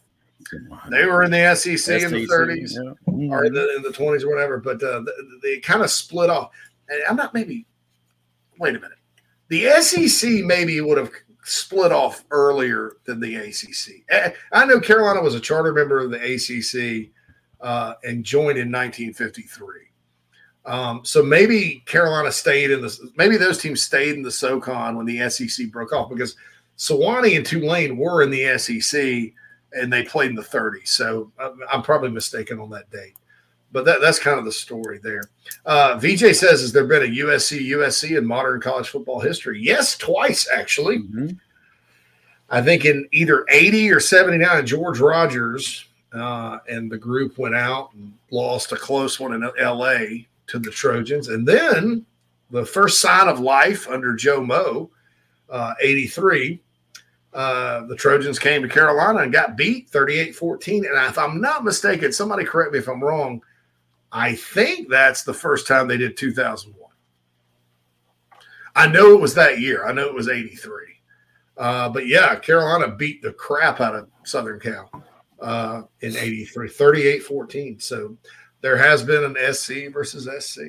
They 0.89 1.05
were 1.05 1.23
in 1.23 1.31
the 1.31 1.55
SEC, 1.55 1.77
SEC 1.77 2.01
in 2.01 2.11
the 2.11 2.27
30s 2.27 2.73
yeah. 2.73 3.29
or 3.31 3.45
in 3.45 3.53
the, 3.53 3.75
in 3.75 3.83
the 3.83 3.89
20s 3.89 4.23
or 4.23 4.29
whatever, 4.29 4.57
but 4.57 4.81
uh, 4.83 5.01
they, 5.01 5.55
they 5.55 5.59
kind 5.59 5.81
of 5.81 5.89
split 5.89 6.29
off. 6.29 6.51
And 6.89 7.01
I'm 7.07 7.15
not 7.15 7.33
maybe, 7.33 7.65
wait 8.57 8.75
a 8.75 8.79
minute. 8.79 8.97
The 9.49 9.69
SEC 9.81 10.43
maybe 10.43 10.81
would 10.81 10.97
have 10.97 11.11
split 11.43 11.91
off 11.91 12.23
earlier 12.31 12.93
than 13.05 13.19
the 13.19 13.35
ACC. 13.35 14.33
I 14.51 14.65
know 14.65 14.79
Carolina 14.79 15.21
was 15.21 15.35
a 15.35 15.39
charter 15.39 15.73
member 15.73 15.99
of 15.99 16.11
the 16.11 16.17
ACC 16.17 17.11
uh, 17.61 17.95
and 18.03 18.23
joined 18.23 18.57
in 18.57 18.71
1953. 18.71 19.90
Um, 20.65 21.01
so 21.03 21.23
maybe 21.23 21.83
Carolina 21.85 22.31
stayed 22.31 22.69
in 22.71 22.81
the 22.81 23.11
maybe 23.15 23.37
those 23.37 23.57
teams 23.57 23.81
stayed 23.81 24.15
in 24.15 24.21
the 24.21 24.31
SoCon 24.31 24.95
when 24.95 25.05
the 25.05 25.27
SEC 25.29 25.71
broke 25.71 25.91
off 25.91 26.09
because 26.09 26.35
Sewanee 26.77 27.35
and 27.35 27.45
Tulane 27.45 27.97
were 27.97 28.21
in 28.21 28.29
the 28.29 28.57
SEC 28.57 29.33
and 29.73 29.91
they 29.91 30.03
played 30.03 30.29
in 30.29 30.35
the 30.35 30.41
30s. 30.41 30.89
So 30.89 31.31
I'm 31.71 31.81
probably 31.81 32.09
mistaken 32.09 32.59
on 32.59 32.69
that 32.71 32.89
date. 32.91 33.13
But 33.71 33.85
that, 33.85 34.01
that's 34.01 34.19
kind 34.19 34.37
of 34.37 34.45
the 34.45 34.51
story 34.51 34.99
there. 35.01 35.23
Uh, 35.65 35.97
VJ 35.97 36.35
says, 36.35 36.61
Has 36.61 36.73
there 36.73 36.85
been 36.85 37.03
a 37.03 37.15
USC 37.23 37.67
USC 37.69 38.17
in 38.17 38.25
modern 38.25 38.59
college 38.59 38.89
football 38.89 39.19
history? 39.19 39.61
Yes, 39.61 39.97
twice 39.97 40.47
actually. 40.53 40.99
Mm-hmm. 40.99 41.29
I 42.49 42.61
think 42.61 42.83
in 42.83 43.07
either 43.13 43.45
80 43.49 43.91
or 43.91 44.01
79, 44.01 44.65
George 44.65 44.99
Rogers 44.99 45.85
uh, 46.13 46.59
and 46.67 46.91
the 46.91 46.97
group 46.97 47.37
went 47.37 47.55
out 47.55 47.93
and 47.93 48.13
lost 48.29 48.73
a 48.73 48.75
close 48.75 49.19
one 49.19 49.33
in 49.33 49.49
LA 49.57 50.25
to 50.51 50.59
the 50.59 50.69
Trojans. 50.69 51.29
And 51.29 51.47
then 51.47 52.05
the 52.49 52.65
first 52.65 52.99
sign 52.99 53.27
of 53.27 53.39
life 53.39 53.87
under 53.87 54.13
Joe 54.13 54.41
Moe, 54.41 54.91
uh, 55.49 55.73
83, 55.81 56.61
uh, 57.33 57.85
the 57.85 57.95
Trojans 57.95 58.37
came 58.37 58.61
to 58.61 58.67
Carolina 58.67 59.19
and 59.19 59.31
got 59.31 59.55
beat 59.55 59.89
38 59.89 60.35
14. 60.35 60.85
And 60.85 61.05
if 61.07 61.17
I'm 61.17 61.39
not 61.39 61.63
mistaken, 61.63 62.11
somebody 62.11 62.43
correct 62.43 62.73
me 62.73 62.79
if 62.79 62.89
I'm 62.89 63.01
wrong, 63.01 63.41
I 64.11 64.35
think 64.35 64.89
that's 64.89 65.23
the 65.23 65.33
first 65.33 65.67
time 65.67 65.87
they 65.87 65.97
did 65.97 66.17
2001. 66.17 66.77
I 68.75 68.87
know 68.87 69.13
it 69.13 69.21
was 69.21 69.33
that 69.35 69.59
year. 69.59 69.87
I 69.87 69.93
know 69.93 70.07
it 70.07 70.13
was 70.13 70.27
83. 70.27 70.73
Uh, 71.57 71.89
but 71.89 72.07
yeah, 72.07 72.35
Carolina 72.35 72.89
beat 72.89 73.21
the 73.21 73.33
crap 73.33 73.79
out 73.79 73.95
of 73.95 74.09
Southern 74.23 74.59
Cal 74.59 74.89
uh, 75.39 75.83
in 76.01 76.17
83, 76.17 76.67
38 76.67 77.23
14. 77.23 77.79
So 77.79 78.17
there 78.61 78.77
has 78.77 79.03
been 79.03 79.23
an 79.23 79.53
SC 79.53 79.91
versus 79.91 80.27
SC. 80.45 80.61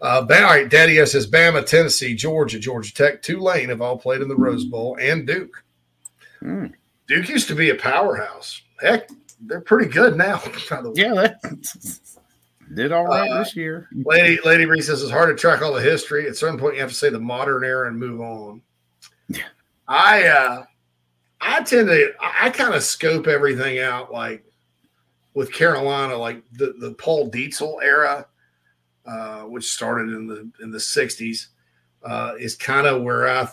Uh, 0.00 0.26
all 0.28 0.42
right, 0.42 0.68
Daddy 0.68 1.04
says 1.06 1.30
Bama, 1.30 1.64
Tennessee, 1.64 2.14
Georgia, 2.14 2.58
Georgia 2.58 2.92
Tech, 2.92 3.22
Tulane 3.22 3.68
have 3.68 3.80
all 3.80 3.96
played 3.96 4.20
in 4.20 4.28
the 4.28 4.36
Rose 4.36 4.64
Bowl, 4.64 4.96
and 5.00 5.26
Duke. 5.26 5.62
Mm. 6.42 6.72
Duke 7.06 7.28
used 7.28 7.46
to 7.48 7.54
be 7.54 7.70
a 7.70 7.76
powerhouse. 7.76 8.62
Heck, 8.80 9.08
they're 9.40 9.60
pretty 9.60 9.88
good 9.88 10.16
now. 10.16 10.42
yeah, 10.94 11.34
did 12.74 12.90
all 12.90 13.04
right 13.04 13.30
uh, 13.30 13.38
this 13.38 13.54
year. 13.54 13.88
Lady 13.92 14.40
Lady 14.44 14.64
Bree 14.64 14.80
says 14.80 15.02
it's 15.02 15.12
hard 15.12 15.28
to 15.28 15.40
track 15.40 15.62
all 15.62 15.72
the 15.72 15.80
history. 15.80 16.26
At 16.26 16.36
some 16.36 16.58
point, 16.58 16.74
you 16.74 16.80
have 16.80 16.90
to 16.90 16.96
say 16.96 17.10
the 17.10 17.20
modern 17.20 17.64
era 17.64 17.88
and 17.88 17.98
move 17.98 18.20
on. 18.20 18.62
Yeah. 19.28 19.42
I 19.86 20.24
uh, 20.24 20.64
I 21.40 21.62
tend 21.62 21.88
to 21.88 22.12
I 22.20 22.50
kind 22.50 22.74
of 22.74 22.82
scope 22.82 23.26
everything 23.26 23.78
out 23.78 24.12
like 24.12 24.44
with 25.34 25.52
Carolina, 25.52 26.16
like 26.16 26.42
the, 26.52 26.74
the 26.78 26.92
Paul 26.94 27.30
Dietzel 27.30 27.82
era, 27.82 28.26
uh, 29.06 29.42
which 29.42 29.70
started 29.70 30.14
in 30.14 30.26
the 30.26 30.50
in 30.62 30.70
the 30.70 30.78
'60s, 30.78 31.46
uh, 32.04 32.34
is 32.38 32.54
kind 32.54 32.86
of 32.86 33.02
where 33.02 33.28
I. 33.28 33.48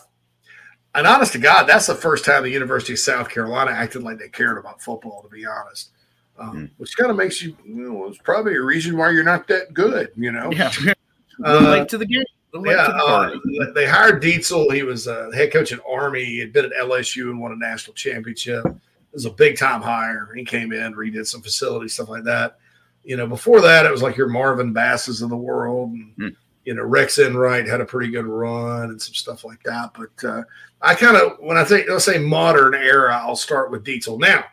And 0.95 1.05
honest 1.05 1.33
to 1.33 1.39
God, 1.39 1.65
that's 1.65 1.85
the 1.85 1.95
first 1.95 2.25
time 2.25 2.41
the 2.43 2.49
University 2.49 2.93
of 2.93 2.99
South 2.99 3.29
Carolina 3.29 3.71
acted 3.71 4.01
like 4.01 4.17
they 4.17 4.27
cared 4.27 4.57
about 4.57 4.81
football. 4.81 5.21
To 5.21 5.29
be 5.29 5.45
honest, 5.45 5.91
um, 6.37 6.55
mm. 6.55 6.69
which 6.77 6.97
kind 6.97 7.11
of 7.11 7.17
makes 7.17 7.41
you, 7.43 7.55
you 7.63 7.89
know, 7.89 8.07
it's 8.07 8.17
probably 8.17 8.55
a 8.55 8.61
reason 8.61 8.97
why 8.97 9.11
you're 9.11 9.23
not 9.23 9.47
that 9.47 9.73
good. 9.73 10.09
You 10.15 10.31
know, 10.31 10.51
yeah, 10.51 10.71
uh, 11.45 11.59
late 11.59 11.89
to 11.89 11.97
the 11.97 12.05
game. 12.05 12.23
Yeah, 12.51 12.87
the 12.87 13.69
uh, 13.69 13.73
they 13.73 13.85
hired 13.85 14.23
Dietzel. 14.23 14.73
He 14.73 14.81
was 14.81 15.05
a 15.05 15.29
head 15.35 15.53
coach 15.53 15.71
at 15.71 15.79
Army. 15.87 16.25
He 16.25 16.39
had 16.39 16.51
been 16.51 16.65
at 16.65 16.71
LSU 16.71 17.29
and 17.29 17.39
won 17.39 17.51
a 17.51 17.55
national 17.55 17.93
championship 17.93 18.65
was 19.13 19.25
a 19.25 19.31
big 19.31 19.57
time 19.57 19.81
hire. 19.81 20.31
He 20.35 20.43
came 20.43 20.71
in, 20.71 20.93
redid 20.93 21.27
some 21.27 21.41
facilities, 21.41 21.93
stuff 21.93 22.09
like 22.09 22.23
that. 22.23 22.57
You 23.03 23.17
know, 23.17 23.27
before 23.27 23.61
that, 23.61 23.85
it 23.85 23.91
was 23.91 24.01
like 24.01 24.17
your 24.17 24.29
Marvin 24.29 24.73
Basses 24.73 25.21
of 25.21 25.29
the 25.29 25.37
world. 25.37 25.91
And, 25.91 26.15
mm. 26.17 26.35
You 26.65 26.75
know, 26.75 26.83
Rex 26.83 27.17
Enright 27.17 27.67
had 27.67 27.81
a 27.81 27.85
pretty 27.85 28.11
good 28.11 28.27
run 28.27 28.91
and 28.91 29.01
some 29.01 29.15
stuff 29.15 29.43
like 29.43 29.63
that. 29.63 29.91
But 29.97 30.27
uh, 30.27 30.43
I 30.81 30.93
kind 30.93 31.17
of, 31.17 31.37
when 31.39 31.57
I 31.57 31.63
think, 31.63 31.89
let's 31.89 32.05
say 32.05 32.19
modern 32.19 32.75
era, 32.75 33.17
I'll 33.17 33.35
start 33.35 33.71
with 33.71 33.83
Dietzel. 33.83 34.19
Now, 34.19 34.43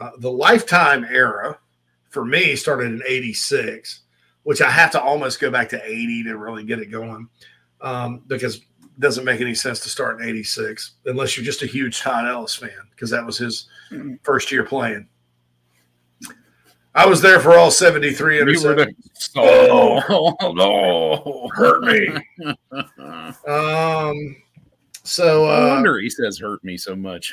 uh, 0.00 0.10
the 0.18 0.30
lifetime 0.30 1.04
era 1.04 1.58
for 2.08 2.24
me 2.24 2.56
started 2.56 2.92
in 2.92 3.02
86, 3.06 4.02
which 4.44 4.62
I 4.62 4.70
have 4.70 4.92
to 4.92 5.00
almost 5.02 5.40
go 5.40 5.50
back 5.50 5.68
to 5.70 5.84
80 5.84 6.24
to 6.24 6.38
really 6.38 6.64
get 6.64 6.78
it 6.78 6.86
going 6.86 7.28
um, 7.80 8.22
because 8.26 8.60
doesn't 8.98 9.24
make 9.24 9.40
any 9.40 9.54
sense 9.54 9.80
to 9.80 9.88
start 9.88 10.20
in 10.20 10.28
86 10.28 10.92
unless 11.06 11.36
you're 11.36 11.44
just 11.44 11.62
a 11.62 11.66
huge 11.66 12.00
Todd 12.00 12.26
Ellis 12.26 12.54
fan 12.54 12.70
because 12.90 13.10
that 13.10 13.24
was 13.24 13.38
his 13.38 13.68
mm-hmm. 13.90 14.14
first 14.22 14.50
year 14.50 14.64
playing. 14.64 15.08
I 16.94 17.04
was 17.04 17.20
there 17.20 17.40
for 17.40 17.58
all 17.58 17.70
73 17.70 18.40
interceptions. 18.40 19.30
Oh, 19.36 20.34
no. 20.54 21.50
Hurt 21.54 21.82
me. 21.82 22.08
um, 23.46 24.36
so, 25.02 25.44
uh, 25.44 25.52
I 25.52 25.74
wonder 25.74 25.98
he 25.98 26.08
says 26.10 26.38
hurt 26.38 26.64
me 26.64 26.76
so 26.76 26.96
much. 26.96 27.32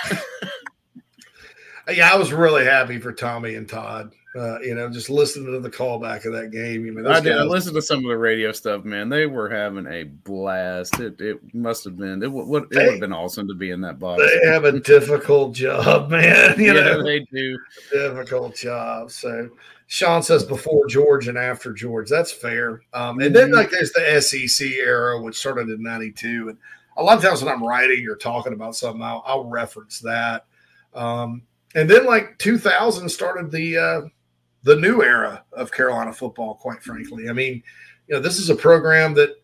yeah, 1.90 2.12
I 2.12 2.16
was 2.16 2.32
really 2.32 2.64
happy 2.64 2.98
for 2.98 3.12
Tommy 3.12 3.56
and 3.56 3.68
Todd. 3.68 4.12
Uh, 4.36 4.60
you 4.60 4.76
know, 4.76 4.88
just 4.88 5.10
listening 5.10 5.52
to 5.52 5.58
the 5.58 5.70
callback 5.70 6.24
of 6.24 6.32
that 6.32 6.52
game. 6.52 6.86
You 6.86 6.92
know, 6.92 7.10
I 7.10 7.18
did. 7.18 7.36
I 7.36 7.42
listened 7.42 7.74
to 7.74 7.82
some 7.82 7.98
of 7.98 8.04
the 8.04 8.16
radio 8.16 8.52
stuff. 8.52 8.84
Man, 8.84 9.08
they 9.08 9.26
were 9.26 9.48
having 9.48 9.86
a 9.88 10.04
blast. 10.04 11.00
It, 11.00 11.20
it 11.20 11.54
must 11.54 11.82
have 11.82 11.96
been. 11.96 12.22
It, 12.22 12.30
would, 12.30 12.42
it 12.70 12.76
would 12.76 12.90
have 12.92 13.00
been 13.00 13.12
awesome 13.12 13.48
to 13.48 13.54
be 13.54 13.70
in 13.70 13.80
that 13.80 13.98
box. 13.98 14.22
They 14.22 14.48
have 14.48 14.64
a 14.64 14.78
difficult 14.78 15.54
job, 15.54 16.10
man. 16.10 16.60
You 16.60 16.66
yeah, 16.66 16.72
know, 16.72 17.02
they 17.02 17.26
do. 17.32 17.58
Difficult 17.90 18.54
job. 18.54 19.10
So 19.10 19.50
Sean 19.88 20.22
says 20.22 20.44
before 20.44 20.86
George 20.86 21.26
and 21.26 21.36
after 21.36 21.72
George. 21.72 22.08
That's 22.08 22.30
fair. 22.30 22.82
Um, 22.92 23.18
and 23.18 23.34
then 23.34 23.48
mm-hmm. 23.48 23.56
like 23.56 23.70
there's 23.70 23.90
the 23.92 24.20
SEC 24.20 24.68
era, 24.68 25.20
which 25.20 25.36
started 25.36 25.68
in 25.68 25.82
'92, 25.82 26.50
and 26.50 26.58
a 26.96 27.02
lot 27.02 27.16
of 27.16 27.24
times 27.24 27.42
when 27.42 27.52
I'm 27.52 27.64
writing 27.64 28.06
or 28.06 28.14
talking 28.14 28.52
about 28.52 28.76
something, 28.76 29.02
I'll, 29.02 29.24
I'll 29.26 29.44
reference 29.44 29.98
that. 30.00 30.46
Um, 30.94 31.42
and 31.74 31.90
then 31.90 32.06
like 32.06 32.38
2000 32.38 33.08
started 33.08 33.50
the 33.50 33.78
uh, 33.78 34.00
the 34.62 34.76
new 34.76 35.02
era 35.02 35.44
of 35.52 35.72
Carolina 35.72 36.12
football, 36.12 36.54
quite 36.54 36.82
frankly. 36.82 37.28
I 37.28 37.32
mean, 37.32 37.62
you 38.08 38.14
know, 38.14 38.20
this 38.20 38.38
is 38.38 38.50
a 38.50 38.56
program 38.56 39.14
that 39.14 39.36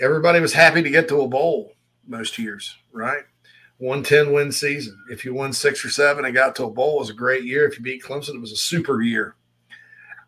everybody 0.00 0.40
was 0.40 0.52
happy 0.52 0.82
to 0.82 0.90
get 0.90 1.08
to 1.08 1.22
a 1.22 1.28
bowl 1.28 1.72
most 2.06 2.38
years, 2.38 2.76
right? 2.92 3.22
One 3.78 4.02
ten 4.02 4.32
win 4.32 4.52
season. 4.52 5.02
If 5.10 5.24
you 5.24 5.34
won 5.34 5.52
six 5.52 5.84
or 5.84 5.90
seven 5.90 6.24
and 6.24 6.34
got 6.34 6.54
to 6.56 6.64
a 6.64 6.70
bowl, 6.70 6.96
it 6.96 7.00
was 7.00 7.10
a 7.10 7.14
great 7.14 7.44
year. 7.44 7.66
If 7.66 7.78
you 7.78 7.84
beat 7.84 8.02
Clemson, 8.02 8.34
it 8.34 8.40
was 8.40 8.52
a 8.52 8.56
super 8.56 9.02
year. 9.02 9.36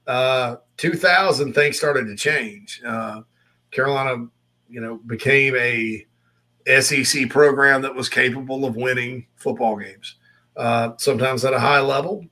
Uh, 0.07 0.57
2000, 0.77 1.55
things 1.55 1.77
started 1.77 2.07
to 2.07 2.17
change. 2.17 2.83
Uh, 2.85 3.23
Carolina, 3.71 4.27
you 4.69 4.81
know, 4.81 4.99
became 5.07 5.55
a 5.57 6.05
SEC 6.81 7.29
program 7.31 7.83
that 7.83 7.95
was 7.95 8.09
capable 8.09 8.65
of 8.65 8.77
winning 8.77 9.27
football 9.37 9.77
games. 9.77 10.17
Uh, 10.57 10.93
sometimes 10.99 11.45
at 11.45 11.53
a 11.53 11.59
high 11.59 11.81
level, 11.81 12.25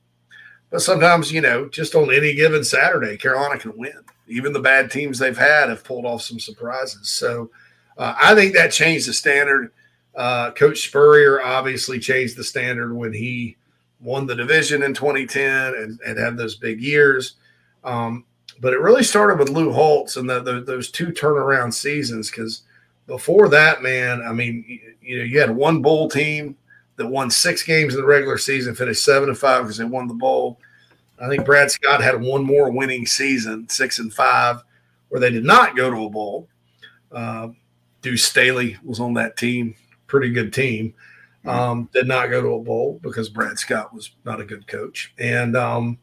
but 0.73 0.81
sometimes, 0.81 1.31
you 1.31 1.39
know, 1.39 1.69
just 1.69 1.93
on 1.93 2.11
any 2.11 2.33
given 2.33 2.63
Saturday, 2.63 3.15
Carolina 3.15 3.59
can 3.59 3.77
win. 3.77 3.93
Even 4.27 4.53
the 4.53 4.59
bad 4.59 4.89
teams 4.89 5.19
they've 5.19 5.37
had 5.37 5.69
have 5.69 5.83
pulled 5.83 6.03
off 6.03 6.23
some 6.23 6.39
surprises. 6.39 7.11
So 7.11 7.51
uh, 7.95 8.15
I 8.19 8.33
think 8.33 8.55
that 8.55 8.71
changed 8.71 9.07
the 9.07 9.13
standard. 9.13 9.71
Uh, 10.15 10.49
Coach 10.49 10.87
Spurrier 10.87 11.43
obviously 11.43 11.99
changed 11.99 12.35
the 12.35 12.43
standard 12.43 12.91
when 12.91 13.13
he 13.13 13.55
won 14.01 14.25
the 14.25 14.35
division 14.35 14.81
in 14.81 14.95
2010 14.95 15.75
and, 15.75 15.99
and 16.07 16.17
had 16.17 16.37
those 16.37 16.55
big 16.55 16.81
years. 16.81 17.35
Um, 17.83 18.25
but 18.59 18.73
it 18.73 18.79
really 18.79 19.03
started 19.03 19.37
with 19.37 19.49
Lou 19.49 19.71
Holtz 19.71 20.17
and 20.17 20.27
the, 20.27 20.41
the, 20.41 20.61
those 20.61 20.89
two 20.89 21.09
turnaround 21.09 21.71
seasons 21.71 22.31
because 22.31 22.63
before 23.05 23.47
that, 23.49 23.83
man, 23.83 24.23
I 24.23 24.33
mean, 24.33 24.65
you, 24.67 24.79
you, 25.03 25.17
know, 25.19 25.23
you 25.23 25.39
had 25.39 25.55
one 25.55 25.83
bowl 25.83 26.09
team 26.09 26.57
that 26.95 27.07
won 27.07 27.29
six 27.29 27.63
games 27.63 27.95
in 27.95 28.01
the 28.01 28.07
regular 28.07 28.37
season, 28.37 28.75
finished 28.75 29.03
seven 29.03 29.29
and 29.29 29.37
five 29.37 29.63
because 29.63 29.77
they 29.77 29.83
won 29.83 30.07
the 30.07 30.13
bowl. 30.13 30.59
I 31.19 31.27
think 31.27 31.45
Brad 31.45 31.71
Scott 31.71 32.01
had 32.01 32.21
one 32.21 32.43
more 32.43 32.71
winning 32.71 33.05
season, 33.05 33.67
six 33.69 33.99
and 33.99 34.13
five, 34.13 34.61
where 35.09 35.21
they 35.21 35.31
did 35.31 35.45
not 35.45 35.75
go 35.75 35.89
to 35.89 36.05
a 36.05 36.09
bowl. 36.09 36.47
Uh, 37.11 37.49
Deuce 38.01 38.25
Staley 38.25 38.77
was 38.83 38.99
on 38.99 39.13
that 39.13 39.37
team, 39.37 39.75
pretty 40.07 40.31
good 40.31 40.53
team. 40.53 40.93
Mm-hmm. 41.45 41.49
Um, 41.49 41.89
did 41.93 42.07
not 42.07 42.29
go 42.29 42.41
to 42.41 42.53
a 42.53 42.63
bowl 42.63 42.99
because 43.03 43.29
Brad 43.29 43.59
Scott 43.59 43.93
was 43.93 44.11
not 44.25 44.41
a 44.41 44.45
good 44.45 44.65
coach, 44.67 45.13
and 45.17 45.57
um, 45.57 45.97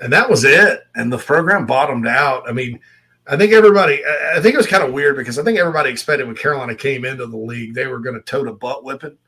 and 0.00 0.12
that 0.12 0.28
was 0.28 0.44
it. 0.44 0.84
And 0.94 1.12
the 1.12 1.18
program 1.18 1.66
bottomed 1.66 2.06
out. 2.06 2.48
I 2.48 2.52
mean, 2.52 2.80
I 3.26 3.36
think 3.36 3.52
everybody, 3.52 4.02
I 4.34 4.40
think 4.40 4.54
it 4.54 4.58
was 4.58 4.68
kind 4.68 4.84
of 4.84 4.92
weird 4.92 5.16
because 5.16 5.38
I 5.38 5.42
think 5.42 5.58
everybody 5.58 5.90
expected 5.90 6.26
when 6.26 6.36
Carolina 6.36 6.76
came 6.76 7.04
into 7.04 7.26
the 7.26 7.36
league, 7.36 7.74
they 7.74 7.86
were 7.86 7.98
going 7.98 8.14
to 8.14 8.22
tote 8.22 8.46
a 8.46 8.52
butt 8.52 8.84
whipping, 8.84 9.18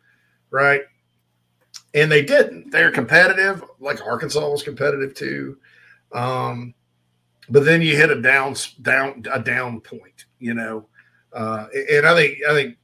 right? 0.50 0.82
And 1.94 2.10
they 2.10 2.22
didn't. 2.22 2.70
They're 2.70 2.90
competitive, 2.90 3.64
like 3.80 4.04
Arkansas 4.04 4.48
was 4.48 4.62
competitive 4.62 5.14
too. 5.14 5.58
Um, 6.12 6.74
but 7.48 7.64
then 7.64 7.80
you 7.80 7.96
hit 7.96 8.10
a 8.10 8.20
down, 8.20 8.54
down, 8.82 9.24
a 9.32 9.40
down 9.40 9.80
point, 9.80 10.26
you 10.38 10.54
know. 10.54 10.86
Uh, 11.32 11.66
and 11.90 12.06
I 12.06 12.14
think, 12.14 12.38
I 12.48 12.52
think 12.52 12.76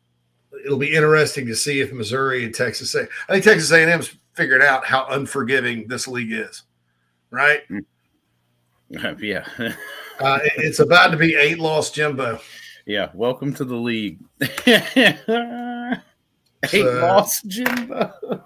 it'll 0.65 0.79
be 0.79 0.95
interesting 0.95 1.47
to 1.47 1.55
see 1.55 1.81
if 1.81 1.93
Missouri 1.93 2.45
and 2.45 2.55
Texas 2.55 2.95
A. 2.95 3.03
I 3.29 3.33
think 3.33 3.45
Texas 3.45 3.71
A&M's 3.73 4.17
figured 4.35 4.63
out 4.63 4.85
how 4.85 5.07
unforgiving 5.11 5.87
this 5.87 6.09
league 6.09 6.33
is, 6.33 6.63
right? 7.31 7.61
Yeah. 8.89 9.47
uh, 10.21 10.39
it's 10.57 10.81
about 10.81 11.11
to 11.11 11.17
be 11.17 11.35
eight 11.35 11.59
loss 11.59 11.91
Jimbo. 11.91 12.41
Yeah. 12.87 13.11
Welcome 13.15 13.55
to 13.55 13.65
the 13.65 13.77
league. 13.77 14.21
eight 16.73 16.83
so, 16.83 17.01
loss 17.01 17.43
Jimbo. 17.43 18.13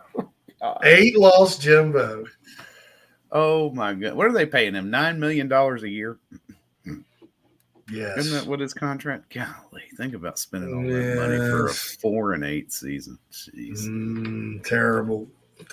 Eight 0.83 1.17
loss 1.17 1.57
Jimbo. 1.57 2.25
Oh 3.31 3.71
my 3.71 3.95
god! 3.95 4.15
What 4.15 4.27
are 4.27 4.33
they 4.33 4.45
paying 4.45 4.75
him? 4.75 4.91
Nine 4.91 5.21
million 5.21 5.47
dollars 5.47 5.85
a 5.85 5.89
year. 5.89 6.19
Yes. 7.91 8.19
Isn't 8.19 8.39
that 8.39 8.47
what 8.47 8.61
his 8.61 8.75
contract? 8.75 9.33
Golly, 9.33 9.85
think 9.97 10.15
about 10.15 10.39
spending 10.39 10.75
all 10.75 10.83
that 10.83 11.17
money 11.17 11.39
for 11.39 11.69
a 11.69 11.73
four 11.73 12.33
and 12.35 12.45
eight 12.45 12.73
season. 12.73 13.19
Jeez. 13.33 13.87
Mm, 13.87 14.63
terrible. 14.65 15.27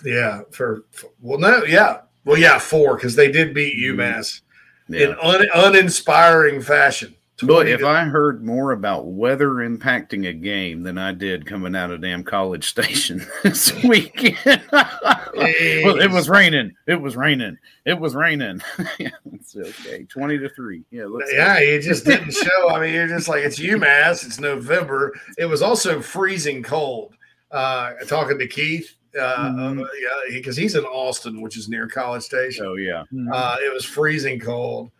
Yeah. 0.03 0.41
For, 0.51 0.85
for, 0.91 1.09
well, 1.21 1.39
no, 1.39 1.63
yeah. 1.65 2.01
Well, 2.23 2.37
yeah, 2.37 2.57
four 2.57 2.95
because 2.95 3.15
they 3.15 3.31
did 3.31 3.53
beat 3.53 3.77
mm. 3.77 3.95
UMass 3.95 4.41
yeah. 4.87 5.07
in 5.07 5.15
un, 5.21 5.45
uninspiring 5.55 6.61
fashion. 6.61 7.15
But 7.43 7.67
if 7.67 7.83
I 7.83 8.05
heard 8.05 8.45
more 8.45 8.71
about 8.71 9.07
weather 9.07 9.55
impacting 9.55 10.29
a 10.29 10.33
game 10.33 10.83
than 10.83 10.97
I 10.97 11.11
did 11.11 11.45
coming 11.45 11.75
out 11.75 11.91
of 11.91 12.01
damn 12.01 12.23
College 12.23 12.63
Station 12.69 13.25
this 13.43 13.73
weekend, 13.83 14.37
well, 14.71 15.99
it 15.99 16.11
was 16.11 16.29
raining. 16.29 16.73
It 16.87 17.01
was 17.01 17.17
raining. 17.17 17.57
It 17.83 17.99
was 17.99 18.15
raining. 18.15 18.61
yeah, 18.97 19.09
it's 19.33 19.55
okay. 19.55 20.03
Twenty 20.05 20.37
to 20.37 20.47
three. 20.47 20.85
Yeah, 20.91 21.07
yeah. 21.33 21.57
It 21.59 21.81
just 21.81 22.05
didn't 22.05 22.31
show. 22.31 22.69
I 22.69 22.79
mean, 22.79 22.93
you're 22.93 23.07
just 23.07 23.27
like 23.27 23.43
it's 23.43 23.59
UMass. 23.59 24.25
It's 24.25 24.39
November. 24.39 25.13
It 25.37 25.45
was 25.45 25.61
also 25.61 26.01
freezing 26.01 26.63
cold. 26.63 27.15
Uh, 27.51 27.93
talking 28.07 28.39
to 28.39 28.47
Keith, 28.47 28.95
uh, 29.17 29.49
mm-hmm. 29.49 29.81
uh, 29.81 29.85
yeah, 30.01 30.37
because 30.37 30.57
he's 30.57 30.75
in 30.75 30.83
Austin, 30.83 31.41
which 31.41 31.57
is 31.57 31.69
near 31.69 31.87
College 31.87 32.23
Station. 32.23 32.65
Oh 32.65 32.75
yeah, 32.75 33.03
uh, 33.31 33.57
it 33.59 33.73
was 33.73 33.83
freezing 33.83 34.39
cold. 34.39 34.91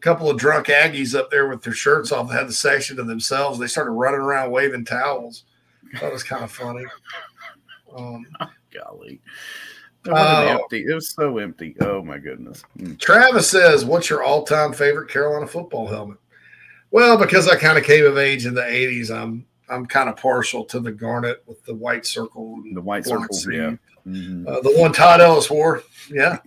A 0.00 0.02
couple 0.02 0.30
of 0.30 0.38
drunk 0.38 0.68
Aggies 0.68 1.14
up 1.14 1.30
there 1.30 1.46
with 1.46 1.62
their 1.62 1.74
shirts 1.74 2.10
off 2.10 2.30
had 2.30 2.48
the 2.48 2.54
section 2.54 2.96
to 2.96 3.02
themselves. 3.02 3.58
They 3.58 3.66
started 3.66 3.90
running 3.90 4.20
around 4.20 4.50
waving 4.50 4.86
towels. 4.86 5.44
That 6.00 6.10
was 6.10 6.22
kind 6.22 6.42
of 6.42 6.50
funny. 6.50 6.86
Um, 7.94 8.24
oh, 8.40 8.50
golly. 8.72 9.20
It 10.06 10.10
was 10.10 10.18
uh, 10.18 10.58
empty. 10.58 10.86
It 10.88 10.94
was 10.94 11.10
so 11.10 11.36
empty. 11.36 11.76
Oh 11.82 12.02
my 12.02 12.16
goodness. 12.16 12.62
Mm. 12.78 12.98
Travis 12.98 13.50
says, 13.50 13.84
"What's 13.84 14.08
your 14.08 14.22
all-time 14.22 14.72
favorite 14.72 15.10
Carolina 15.10 15.46
football 15.46 15.86
helmet?" 15.86 16.16
Well, 16.90 17.18
because 17.18 17.46
I 17.46 17.56
kind 17.56 17.76
of 17.76 17.84
came 17.84 18.06
of 18.06 18.16
age 18.16 18.46
in 18.46 18.54
the 18.54 18.62
'80s, 18.62 19.10
I'm 19.10 19.44
I'm 19.68 19.84
kind 19.84 20.08
of 20.08 20.16
partial 20.16 20.64
to 20.64 20.80
the 20.80 20.92
garnet 20.92 21.42
with 21.46 21.62
the 21.64 21.74
white 21.74 22.06
circle. 22.06 22.62
the 22.72 22.80
white 22.80 23.04
circle, 23.04 23.28
yeah. 23.52 23.76
Mm-hmm. 24.06 24.48
Uh, 24.48 24.60
the 24.60 24.72
one 24.76 24.94
Todd 24.94 25.20
Ellis 25.20 25.50
wore, 25.50 25.82
yeah. 26.08 26.38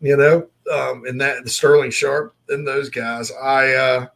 You 0.00 0.16
know, 0.16 0.46
um, 0.72 1.04
and 1.06 1.20
that 1.20 1.44
the 1.44 1.50
Sterling 1.50 1.90
Sharpe 1.90 2.34
and 2.48 2.66
those 2.66 2.88
guys. 2.88 3.30
I, 3.32 3.74
uh, 3.74 4.06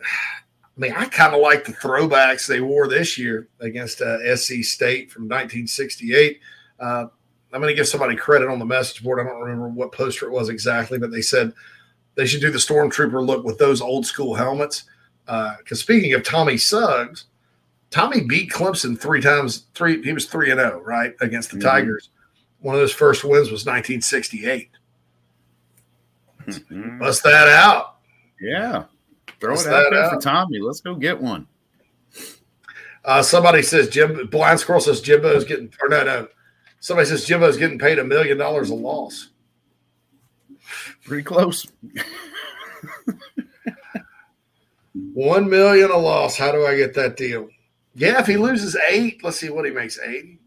I 0.00 0.80
mean, 0.80 0.92
I 0.96 1.06
kind 1.06 1.34
of 1.34 1.40
like 1.40 1.64
the 1.64 1.72
throwbacks 1.72 2.46
they 2.46 2.60
wore 2.60 2.88
this 2.88 3.18
year 3.18 3.48
against 3.60 4.00
uh, 4.00 4.36
SC 4.36 4.62
State 4.62 5.10
from 5.10 5.24
1968. 5.24 6.40
Uh, 6.78 7.06
I'm 7.52 7.60
going 7.60 7.72
to 7.72 7.76
give 7.76 7.88
somebody 7.88 8.14
credit 8.14 8.48
on 8.48 8.58
the 8.58 8.64
message 8.64 9.02
board. 9.02 9.20
I 9.20 9.24
don't 9.24 9.40
remember 9.40 9.68
what 9.68 9.92
poster 9.92 10.26
it 10.26 10.32
was 10.32 10.48
exactly, 10.48 10.98
but 10.98 11.10
they 11.10 11.22
said 11.22 11.52
they 12.14 12.26
should 12.26 12.40
do 12.40 12.50
the 12.50 12.58
stormtrooper 12.58 13.24
look 13.24 13.44
with 13.44 13.58
those 13.58 13.80
old 13.80 14.06
school 14.06 14.34
helmets. 14.34 14.84
Uh 15.26 15.56
because 15.58 15.80
uh, 15.80 15.82
speaking 15.82 16.14
of 16.14 16.22
Tommy 16.22 16.56
Suggs, 16.56 17.26
Tommy 17.90 18.22
beat 18.22 18.50
Clemson 18.50 18.98
three 18.98 19.20
times. 19.20 19.66
Three 19.74 20.02
he 20.02 20.12
was 20.12 20.26
three 20.26 20.50
and 20.50 20.60
zero 20.60 20.80
oh, 20.80 20.84
right 20.84 21.14
against 21.20 21.50
the 21.50 21.56
mm-hmm. 21.56 21.68
Tigers. 21.68 22.10
One 22.60 22.74
of 22.74 22.80
those 22.80 22.92
first 22.92 23.24
wins 23.24 23.50
was 23.50 23.64
1968. 23.64 24.70
Mm-hmm. 26.48 26.98
Bust 26.98 27.22
that 27.24 27.48
out. 27.48 27.96
Yeah. 28.40 28.84
Throw 29.40 29.54
Bust 29.54 29.66
it 29.66 29.72
out 29.72 29.86
there 29.90 30.04
out. 30.04 30.14
for 30.14 30.20
Tommy. 30.20 30.60
Let's 30.60 30.80
go 30.80 30.94
get 30.94 31.20
one. 31.20 31.46
Uh, 33.04 33.22
somebody 33.22 33.62
says 33.62 33.88
Jim 33.88 34.26
Blind 34.26 34.60
Squirrel 34.60 34.80
says 34.80 35.00
Jimbo's 35.00 35.44
getting 35.44 35.72
or 35.82 35.88
no 35.88 36.04
no. 36.04 36.28
Somebody 36.80 37.08
says 37.08 37.24
Jimbo's 37.24 37.56
getting 37.56 37.78
paid 37.78 37.98
a 37.98 38.04
million 38.04 38.36
dollars 38.38 38.70
a 38.70 38.74
loss. 38.74 39.30
Pretty 41.04 41.22
close. 41.22 41.66
One 45.14 45.48
million 45.48 45.90
a 45.90 45.96
loss. 45.96 46.36
How 46.36 46.52
do 46.52 46.66
I 46.66 46.76
get 46.76 46.94
that 46.94 47.16
deal? 47.16 47.48
Yeah, 47.94 48.20
if 48.20 48.26
he 48.26 48.36
loses 48.36 48.76
eight, 48.90 49.22
let's 49.24 49.38
see 49.38 49.50
what 49.50 49.64
he 49.64 49.70
makes 49.70 49.98
eight. 49.98 50.38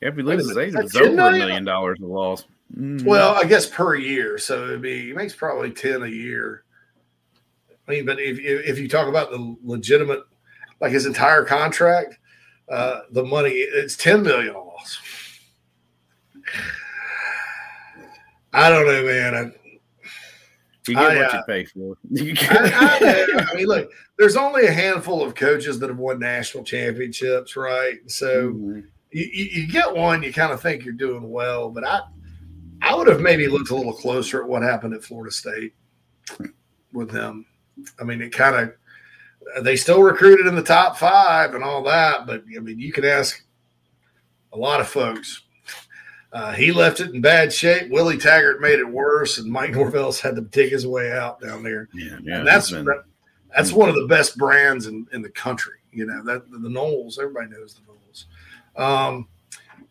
Yeah, 0.00 0.08
if 0.08 0.16
he 0.16 0.22
loses 0.22 0.56
eight, 0.56 0.74
it's 0.74 0.94
over 0.94 1.06
a 1.08 1.32
million 1.32 1.64
dollars 1.64 1.98
a 2.00 2.06
loss. 2.06 2.44
Mm-hmm. 2.72 3.06
Well, 3.06 3.34
I 3.34 3.44
guess 3.44 3.66
per 3.66 3.94
year, 3.94 4.38
so 4.38 4.64
it'd 4.64 4.82
be 4.82 5.06
he 5.06 5.12
makes 5.12 5.34
probably 5.34 5.70
ten 5.70 6.02
a 6.02 6.08
year. 6.08 6.64
I 7.86 7.90
mean, 7.90 8.06
but 8.06 8.18
if 8.18 8.38
if 8.40 8.78
you 8.78 8.88
talk 8.88 9.08
about 9.08 9.30
the 9.30 9.56
legitimate, 9.62 10.22
like 10.80 10.92
his 10.92 11.06
entire 11.06 11.44
contract, 11.44 12.18
uh, 12.68 13.00
the 13.10 13.24
money 13.24 13.50
it's 13.50 13.96
ten 13.96 14.22
million 14.22 14.54
a 14.54 14.58
loss. 14.58 15.00
I 18.52 18.70
don't 18.70 18.86
know, 18.86 19.04
man. 19.04 19.34
I, 19.34 19.50
you 20.86 20.94
get 20.94 21.02
I, 21.02 21.16
what 21.16 21.34
uh, 21.34 21.36
you 21.36 21.42
pay 21.46 21.64
for. 21.64 21.96
I, 22.50 23.26
I, 23.38 23.52
I, 23.52 23.54
mean, 23.56 23.66
look, 23.66 23.90
there's 24.18 24.36
only 24.36 24.66
a 24.66 24.72
handful 24.72 25.22
of 25.22 25.34
coaches 25.34 25.78
that 25.78 25.88
have 25.88 25.98
won 25.98 26.18
national 26.18 26.62
championships, 26.64 27.56
right? 27.56 27.98
So 28.06 28.50
mm-hmm. 28.50 28.80
you, 29.10 29.24
you, 29.52 29.66
get 29.66 29.94
one, 29.94 30.22
you 30.22 30.32
kind 30.32 30.52
of 30.52 30.60
think 30.60 30.84
you're 30.84 30.92
doing 30.92 31.30
well, 31.30 31.70
but 31.70 31.86
I 31.86 32.02
I 32.84 32.94
would 32.94 33.06
have 33.06 33.20
maybe 33.20 33.48
looked 33.48 33.70
a 33.70 33.74
little 33.74 33.92
closer 33.92 34.42
at 34.42 34.48
what 34.48 34.62
happened 34.62 34.94
at 34.94 35.02
Florida 35.02 35.32
State 35.32 35.74
with 36.92 37.10
them. 37.10 37.46
I 38.00 38.04
mean, 38.04 38.20
it 38.20 38.30
kind 38.30 38.56
of 38.56 39.64
they 39.64 39.76
still 39.76 40.02
recruited 40.02 40.46
in 40.46 40.54
the 40.54 40.62
top 40.62 40.96
five 40.96 41.54
and 41.54 41.64
all 41.64 41.82
that, 41.84 42.26
but 42.26 42.44
I 42.56 42.60
mean, 42.60 42.78
you 42.78 42.92
can 42.92 43.04
ask 43.04 43.44
a 44.52 44.58
lot 44.58 44.80
of 44.80 44.88
folks. 44.88 45.42
Uh, 46.32 46.52
he 46.52 46.72
left 46.72 47.00
it 47.00 47.14
in 47.14 47.20
bad 47.20 47.52
shape. 47.52 47.90
Willie 47.90 48.18
Taggart 48.18 48.60
made 48.60 48.80
it 48.80 48.88
worse, 48.88 49.38
and 49.38 49.50
Mike 49.50 49.70
Norvell's 49.70 50.20
had 50.20 50.34
to 50.34 50.42
dig 50.42 50.72
his 50.72 50.86
way 50.86 51.12
out 51.12 51.40
down 51.40 51.62
there. 51.62 51.88
Yeah, 51.94 52.18
yeah. 52.22 52.38
And 52.38 52.46
that's 52.46 52.70
been... 52.70 52.86
that's 53.54 53.72
one 53.72 53.88
of 53.88 53.94
the 53.94 54.06
best 54.06 54.36
brands 54.36 54.86
in, 54.86 55.06
in 55.12 55.22
the 55.22 55.30
country. 55.30 55.78
You 55.92 56.06
know 56.06 56.24
that 56.24 56.50
the 56.50 56.68
Noles, 56.68 57.18
everybody 57.20 57.48
knows 57.50 57.74
the 57.74 57.82
Noles. 57.82 58.24
Um, 58.76 59.28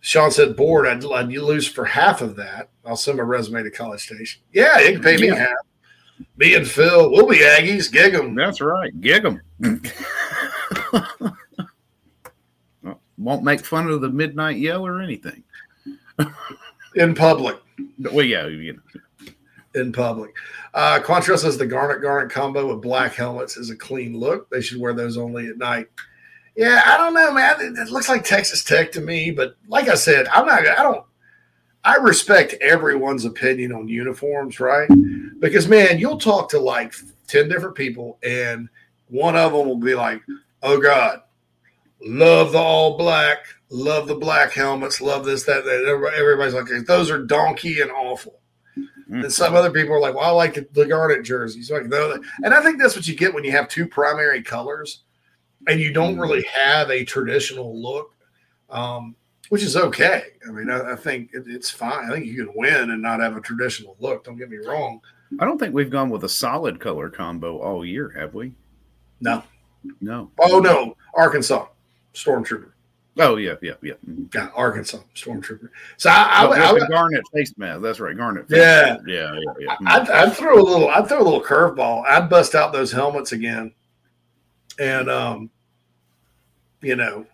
Sean 0.04 0.32
said, 0.32 0.58
"Board, 0.58 0.86
I'd, 0.86 1.06
I'd 1.06 1.30
lose 1.30 1.66
for 1.66 1.86
half 1.86 2.22
of 2.22 2.36
that. 2.36 2.68
I'll 2.86 2.98
send 2.98 3.20
my 3.20 3.24
resume 3.24 3.64
to 3.64 3.72
College 3.72 4.02
Station. 4.02 4.42
Yeah, 4.52 4.78
you 4.80 4.96
can 4.96 5.02
pay 5.02 5.16
me 5.16 5.28
yeah. 5.28 5.36
half. 5.36 6.28
Me 6.36 6.56
and 6.56 6.68
Phil, 6.68 7.10
we'll 7.10 7.26
be 7.26 7.38
Aggies. 7.38 7.90
Gig 7.90 8.12
them. 8.12 8.36
That's 8.36 8.60
right. 8.60 8.92
Gig 9.00 9.24
them. 9.24 9.42
Won't 13.18 13.44
make 13.44 13.64
fun 13.64 13.88
of 13.88 14.02
the 14.02 14.10
midnight 14.10 14.58
yell 14.58 14.86
or 14.86 15.02
anything. 15.02 15.42
in 16.96 17.16
public. 17.16 17.56
Well, 18.12 18.26
yeah, 18.26 18.48
you 18.48 18.74
know. 18.74 19.32
In 19.74 19.94
public. 19.94 20.36
Uh, 20.74 21.00
Quantrill 21.02 21.40
says 21.40 21.58
the 21.58 21.66
garnet 21.66 22.02
garnet 22.02 22.30
combo 22.30 22.74
with 22.74 22.82
black 22.82 23.14
helmets 23.14 23.56
is 23.56 23.70
a 23.70 23.76
clean 23.76 24.20
look. 24.20 24.50
They 24.50 24.60
should 24.60 24.82
wear 24.82 24.94
those 24.94 25.18
only 25.18 25.48
at 25.48 25.58
night. 25.58 25.88
Yeah, 26.56 26.82
I 26.86 26.98
don't 26.98 27.14
know, 27.14 27.34
man. 27.34 27.76
It, 27.78 27.90
looks 27.90 28.10
like 28.10 28.24
Texas 28.24 28.64
Tech 28.64 28.92
to 28.92 29.02
me, 29.02 29.32
but 29.32 29.56
like 29.68 29.88
I 29.88 29.96
said, 29.96 30.28
I'm 30.28 30.46
not. 30.46 30.68
I 30.68 30.84
don't. 30.84 31.06
I 31.84 31.96
respect 31.98 32.54
everyone's 32.62 33.26
opinion 33.26 33.74
on 33.74 33.88
uniforms, 33.88 34.60
right? 34.60 34.88
Because 35.40 35.68
man, 35.68 36.00
you'll 36.00 36.20
talk 36.20 36.50
to 36.50 36.60
like 36.60 36.94
ten 37.28 37.50
different 37.50 37.76
people, 37.76 38.20
and 38.24 38.70
one 39.08 39.36
of 39.36 39.52
them 39.52 39.68
will 39.68 39.78
be 39.78 39.96
like, 39.96 40.22
"Oh 40.62 40.80
God, 40.80 41.24
love 42.06 42.52
the 42.52 42.58
all 42.58 42.98
black, 42.98 43.46
love 43.70 44.08
the 44.08 44.16
black 44.16 44.52
helmets, 44.52 45.02
love 45.02 45.26
this, 45.26 45.44
that, 45.44 45.64
that. 45.66 46.14
Everybody's 46.16 46.54
like, 46.54 46.86
those 46.86 47.10
are 47.10 47.24
donkey 47.24 47.82
and 47.82 47.92
awful. 47.92 48.40
Mm. 49.10 49.24
And 49.24 49.34
some 49.34 49.56
other 49.56 49.72
people 49.72 49.94
are 49.94 50.00
like, 50.00 50.16
well, 50.16 50.26
I 50.26 50.32
like 50.32 50.54
the, 50.54 50.68
the 50.72 50.86
garnet 50.86 51.24
jerseys. 51.24 51.72
Like, 51.72 51.86
no, 51.86 52.22
and 52.44 52.54
I 52.54 52.62
think 52.62 52.82
that's 52.82 52.96
what 52.96 53.08
you 53.08 53.16
get 53.16 53.34
when 53.34 53.44
you 53.44 53.52
have 53.52 53.68
two 53.68 53.88
primary 53.88 54.42
colors 54.42 55.04
and 55.68 55.80
you 55.80 55.94
don't 55.94 56.18
really 56.18 56.44
mm. 56.44 56.48
have 56.48 56.90
a 56.90 57.04
traditional 57.04 57.80
look, 57.80 58.14
um, 58.70 59.16
which 59.50 59.64
is 59.64 59.76
okay. 59.76 60.24
I 60.48 60.52
mean, 60.52 60.70
I, 60.70 60.94
I 60.94 60.96
think 60.96 61.32
it, 61.34 61.44
it's 61.48 61.70
fine. 61.70 62.10
I 62.10 62.14
think 62.14 62.26
you 62.26 62.46
can 62.46 62.54
win 62.56 62.92
and 62.92 63.02
not 63.02 63.20
have 63.20 63.38
a 63.38 63.42
traditional 63.42 63.96
look. 64.00 64.24
Don't 64.24 64.38
get 64.38 64.50
me 64.50 64.58
wrong. 64.58 65.00
I 65.40 65.46
don't 65.46 65.58
think 65.58 65.74
we've 65.74 65.90
gone 65.90 66.10
with 66.10 66.24
a 66.24 66.30
solid 66.30 66.80
color 66.80 67.10
combo 67.10 67.58
all 67.58 67.84
year, 67.84 68.10
have 68.18 68.34
we? 68.34 68.54
No. 69.20 69.44
No. 70.00 70.32
Oh, 70.40 70.60
no. 70.60 70.96
Arkansas 71.16 71.68
stormtrooper. 72.14 72.74
Oh 73.20 73.36
yeah, 73.36 73.56
yeah, 73.62 73.74
yeah. 73.84 73.94
Mm-hmm. 74.10 74.24
Yeah, 74.34 74.50
Arkansas 74.56 75.00
stormtrooper. 75.16 75.70
So 75.98 76.10
I, 76.10 76.46
I, 76.46 76.46
I, 76.46 76.72
I 76.72 76.88
Garnet 76.88 77.24
face 77.34 77.54
mask. 77.58 77.82
That's 77.82 78.00
right, 78.00 78.18
Garnet. 78.18 78.46
yeah, 78.50 78.98
yeah, 79.06 79.34
yeah, 79.34 79.54
yeah. 79.60 79.76
I'd, 79.86 80.10
I'd, 80.10 80.34
throw 80.34 80.60
a 80.60 80.64
little. 80.64 80.90
I'd 80.90 81.08
throw 81.08 81.22
a 81.22 81.24
little 81.24 81.44
curveball. 81.44 82.06
I'd 82.08 82.30
bust 82.30 82.56
out 82.56 82.74
those 82.74 82.92
helmets 82.92 83.32
again, 83.32 83.72
and 84.80 85.10
um, 85.10 85.50
you 86.82 86.96
know, 86.96 87.26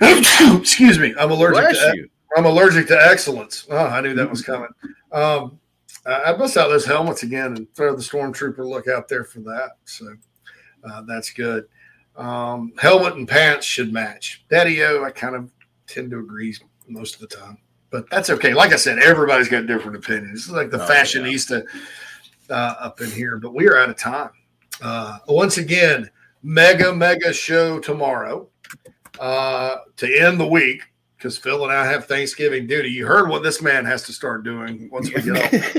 excuse 0.00 0.98
me. 0.98 1.14
I'm 1.18 1.30
allergic 1.30 1.62
Bless 1.62 1.78
to. 1.78 1.96
You. 1.96 2.10
I'm 2.36 2.46
allergic 2.46 2.88
to 2.88 3.00
excellence. 3.00 3.66
Oh, 3.70 3.76
I 3.76 4.00
knew 4.00 4.14
that 4.14 4.28
was 4.28 4.42
coming. 4.42 4.68
Um, 5.12 5.60
I 6.06 6.32
bust 6.34 6.56
out 6.56 6.68
those 6.68 6.84
helmets 6.84 7.22
again 7.22 7.56
and 7.56 7.72
throw 7.74 7.94
the 7.94 8.02
stormtrooper 8.02 8.58
look 8.58 8.88
out 8.88 9.08
there 9.08 9.24
for 9.24 9.40
that. 9.40 9.76
So 9.84 10.14
uh, 10.84 11.02
that's 11.02 11.30
good. 11.30 11.66
Um, 12.16 12.72
helmet 12.78 13.14
and 13.14 13.28
pants 13.28 13.66
should 13.66 13.92
match. 13.92 14.44
Daddy 14.50 14.82
O, 14.82 15.02
I 15.02 15.10
kind 15.10 15.34
of 15.34 15.50
tend 15.86 16.10
to 16.10 16.18
agree 16.18 16.54
most 16.88 17.14
of 17.14 17.20
the 17.20 17.26
time, 17.26 17.58
but 17.90 18.08
that's 18.10 18.30
okay. 18.30 18.52
Like 18.52 18.72
I 18.72 18.76
said, 18.76 18.98
everybody's 18.98 19.48
got 19.48 19.66
different 19.66 19.96
opinions. 19.96 20.44
It's 20.44 20.50
like 20.50 20.70
the 20.70 20.84
oh, 20.84 20.88
fashionista 20.88 21.64
yeah. 22.50 22.54
uh, 22.54 22.74
up 22.80 23.00
in 23.00 23.10
here, 23.10 23.38
but 23.38 23.54
we 23.54 23.66
are 23.66 23.78
out 23.78 23.90
of 23.90 23.96
time. 23.96 24.30
Uh, 24.82 25.18
once 25.28 25.58
again, 25.58 26.10
mega, 26.42 26.94
mega 26.94 27.32
show 27.32 27.78
tomorrow 27.78 28.48
uh, 29.20 29.76
to 29.96 30.20
end 30.20 30.38
the 30.38 30.46
week 30.46 30.82
because 31.16 31.38
Phil 31.38 31.62
and 31.64 31.72
I 31.72 31.86
have 31.86 32.04
Thanksgiving 32.04 32.66
duty. 32.66 32.90
You 32.90 33.06
heard 33.06 33.30
what 33.30 33.42
this 33.42 33.62
man 33.62 33.84
has 33.86 34.02
to 34.04 34.12
start 34.12 34.44
doing 34.44 34.90
once 34.90 35.12
we 35.12 35.22
get 35.22 35.36
off. 35.54 35.76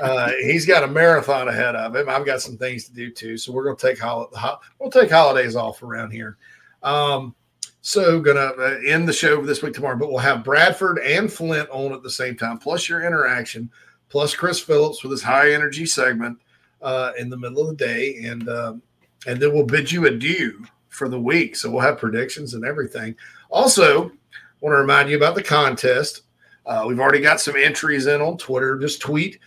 uh, 0.02 0.30
he's 0.42 0.66
got 0.66 0.84
a 0.84 0.88
marathon 0.88 1.48
ahead 1.48 1.74
of 1.74 1.96
him. 1.96 2.08
I've 2.08 2.26
got 2.26 2.42
some 2.42 2.58
things 2.58 2.84
to 2.84 2.92
do 2.92 3.10
too, 3.10 3.38
so 3.38 3.52
we're 3.52 3.64
going 3.64 3.76
to 3.76 3.86
take 3.88 3.98
hol- 3.98 4.30
we'll 4.78 4.90
take 4.90 5.10
holidays 5.10 5.56
off 5.56 5.82
around 5.82 6.10
here. 6.10 6.36
Um, 6.82 7.34
so 7.80 8.20
gonna 8.20 8.52
uh, 8.58 8.78
end 8.86 9.08
the 9.08 9.12
show 9.12 9.44
this 9.44 9.60
week 9.60 9.74
tomorrow, 9.74 9.98
but 9.98 10.08
we'll 10.08 10.18
have 10.18 10.44
Bradford 10.44 10.98
and 10.98 11.32
Flint 11.32 11.68
on 11.70 11.92
at 11.92 12.02
the 12.02 12.10
same 12.10 12.36
time, 12.36 12.58
plus 12.58 12.88
your 12.88 13.04
interaction, 13.04 13.70
plus 14.08 14.36
Chris 14.36 14.60
Phillips 14.60 15.02
with 15.02 15.10
his 15.10 15.22
high 15.22 15.52
energy 15.52 15.84
segment 15.84 16.38
uh, 16.82 17.12
in 17.18 17.30
the 17.30 17.36
middle 17.36 17.60
of 17.60 17.68
the 17.68 17.84
day, 17.84 18.24
and 18.24 18.48
um, 18.48 18.82
and 19.26 19.40
then 19.40 19.52
we'll 19.52 19.64
bid 19.64 19.90
you 19.90 20.06
adieu 20.06 20.64
for 20.88 21.08
the 21.08 21.20
week. 21.20 21.56
So 21.56 21.70
we'll 21.70 21.80
have 21.80 21.98
predictions 21.98 22.54
and 22.54 22.64
everything. 22.64 23.14
Also, 23.50 24.12
want 24.60 24.74
to 24.74 24.78
remind 24.78 25.10
you 25.10 25.16
about 25.16 25.34
the 25.34 25.42
contest. 25.42 26.22
Uh, 26.64 26.84
we've 26.86 27.00
already 27.00 27.20
got 27.20 27.40
some 27.40 27.56
entries 27.56 28.06
in 28.06 28.20
on 28.20 28.38
Twitter. 28.38 28.78
Just 28.78 29.00
tweet 29.00 29.38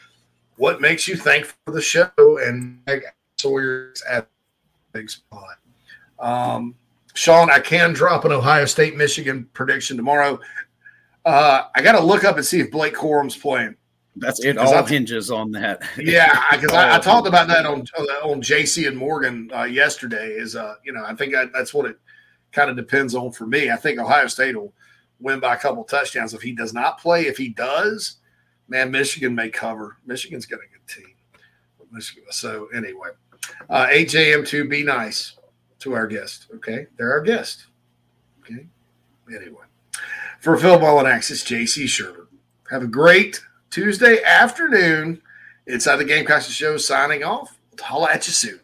what 0.57 0.81
makes 0.81 1.07
you 1.07 1.15
thankful 1.15 1.55
for 1.65 1.71
the 1.73 1.81
show 1.81 2.09
and 2.17 2.79
Sawyer's 3.37 4.01
at 4.09 4.27
big 4.93 5.09
spot. 5.09 5.57
Um, 6.19 6.75
Sean, 7.13 7.49
I 7.49 7.59
can 7.59 7.93
drop 7.93 8.25
an 8.25 8.31
Ohio 8.31 8.65
State 8.65 8.95
Michigan 8.95 9.49
prediction 9.53 9.97
tomorrow. 9.97 10.39
Uh, 11.25 11.63
I 11.75 11.81
got 11.81 11.93
to 11.93 12.03
look 12.03 12.23
up 12.23 12.37
and 12.37 12.45
see 12.45 12.59
if 12.59 12.71
Blake 12.71 12.93
Corum's 12.93 13.35
playing. 13.35 13.75
That's 14.17 14.43
it. 14.43 14.57
All 14.57 14.83
hinges 14.85 15.29
on 15.29 15.51
that. 15.51 15.81
Yeah, 15.97 16.41
because 16.51 16.71
I, 16.71 16.95
I, 16.95 16.99
talked 16.99 17.27
about 17.27 17.47
that 17.49 17.65
on 17.65 17.81
on 18.23 18.41
JC 18.41 18.87
and 18.87 18.97
Morgan 18.97 19.49
uh, 19.53 19.63
yesterday. 19.63 20.29
Is 20.31 20.55
uh, 20.55 20.75
you 20.83 20.93
know, 20.93 21.03
I 21.05 21.13
think 21.15 21.35
I, 21.35 21.45
that's 21.45 21.73
what 21.73 21.85
it 21.85 21.99
kind 22.51 22.69
of 22.69 22.77
depends 22.77 23.13
on 23.13 23.31
for 23.31 23.45
me. 23.45 23.69
I 23.69 23.75
think 23.75 23.99
Ohio 23.99 24.27
State 24.27 24.55
will 24.55 24.73
win 25.19 25.39
by 25.39 25.55
a 25.55 25.57
couple 25.57 25.83
touchdowns. 25.83 26.33
If 26.33 26.41
he 26.41 26.53
does 26.53 26.73
not 26.73 26.99
play, 26.99 27.27
if 27.27 27.37
he 27.37 27.49
does, 27.49 28.17
man, 28.69 28.91
Michigan 28.91 29.35
may 29.35 29.49
cover. 29.49 29.97
Michigan's 30.05 30.45
got 30.45 30.59
a 30.59 30.71
good 30.71 30.87
team. 30.87 31.15
Michigan. 31.91 32.23
So 32.31 32.67
anyway, 32.73 33.09
uh, 33.69 33.87
HAM2, 33.87 34.69
be 34.69 34.83
nice 34.83 35.37
to 35.79 35.93
our 35.93 36.07
guest. 36.07 36.47
Okay, 36.55 36.87
they're 36.97 37.11
our 37.11 37.21
guest. 37.21 37.67
Okay. 38.41 38.67
Anyway, 39.33 39.63
for 40.39 40.55
Phil 40.57 40.77
Mullinax, 40.77 41.31
it's 41.31 41.43
JC 41.43 41.87
Sherman. 41.87 42.27
Have 42.69 42.83
a 42.83 42.87
great 42.87 43.41
Tuesday 43.75 44.23
afternoon. 44.23 45.21
Inside 45.67 45.97
the 45.97 46.05
Gamecocks 46.05 46.47
show 46.47 46.77
signing 46.77 47.25
off. 47.25 47.57
Holla 47.77 48.11
at 48.13 48.25
you 48.25 48.31
soon. 48.31 48.61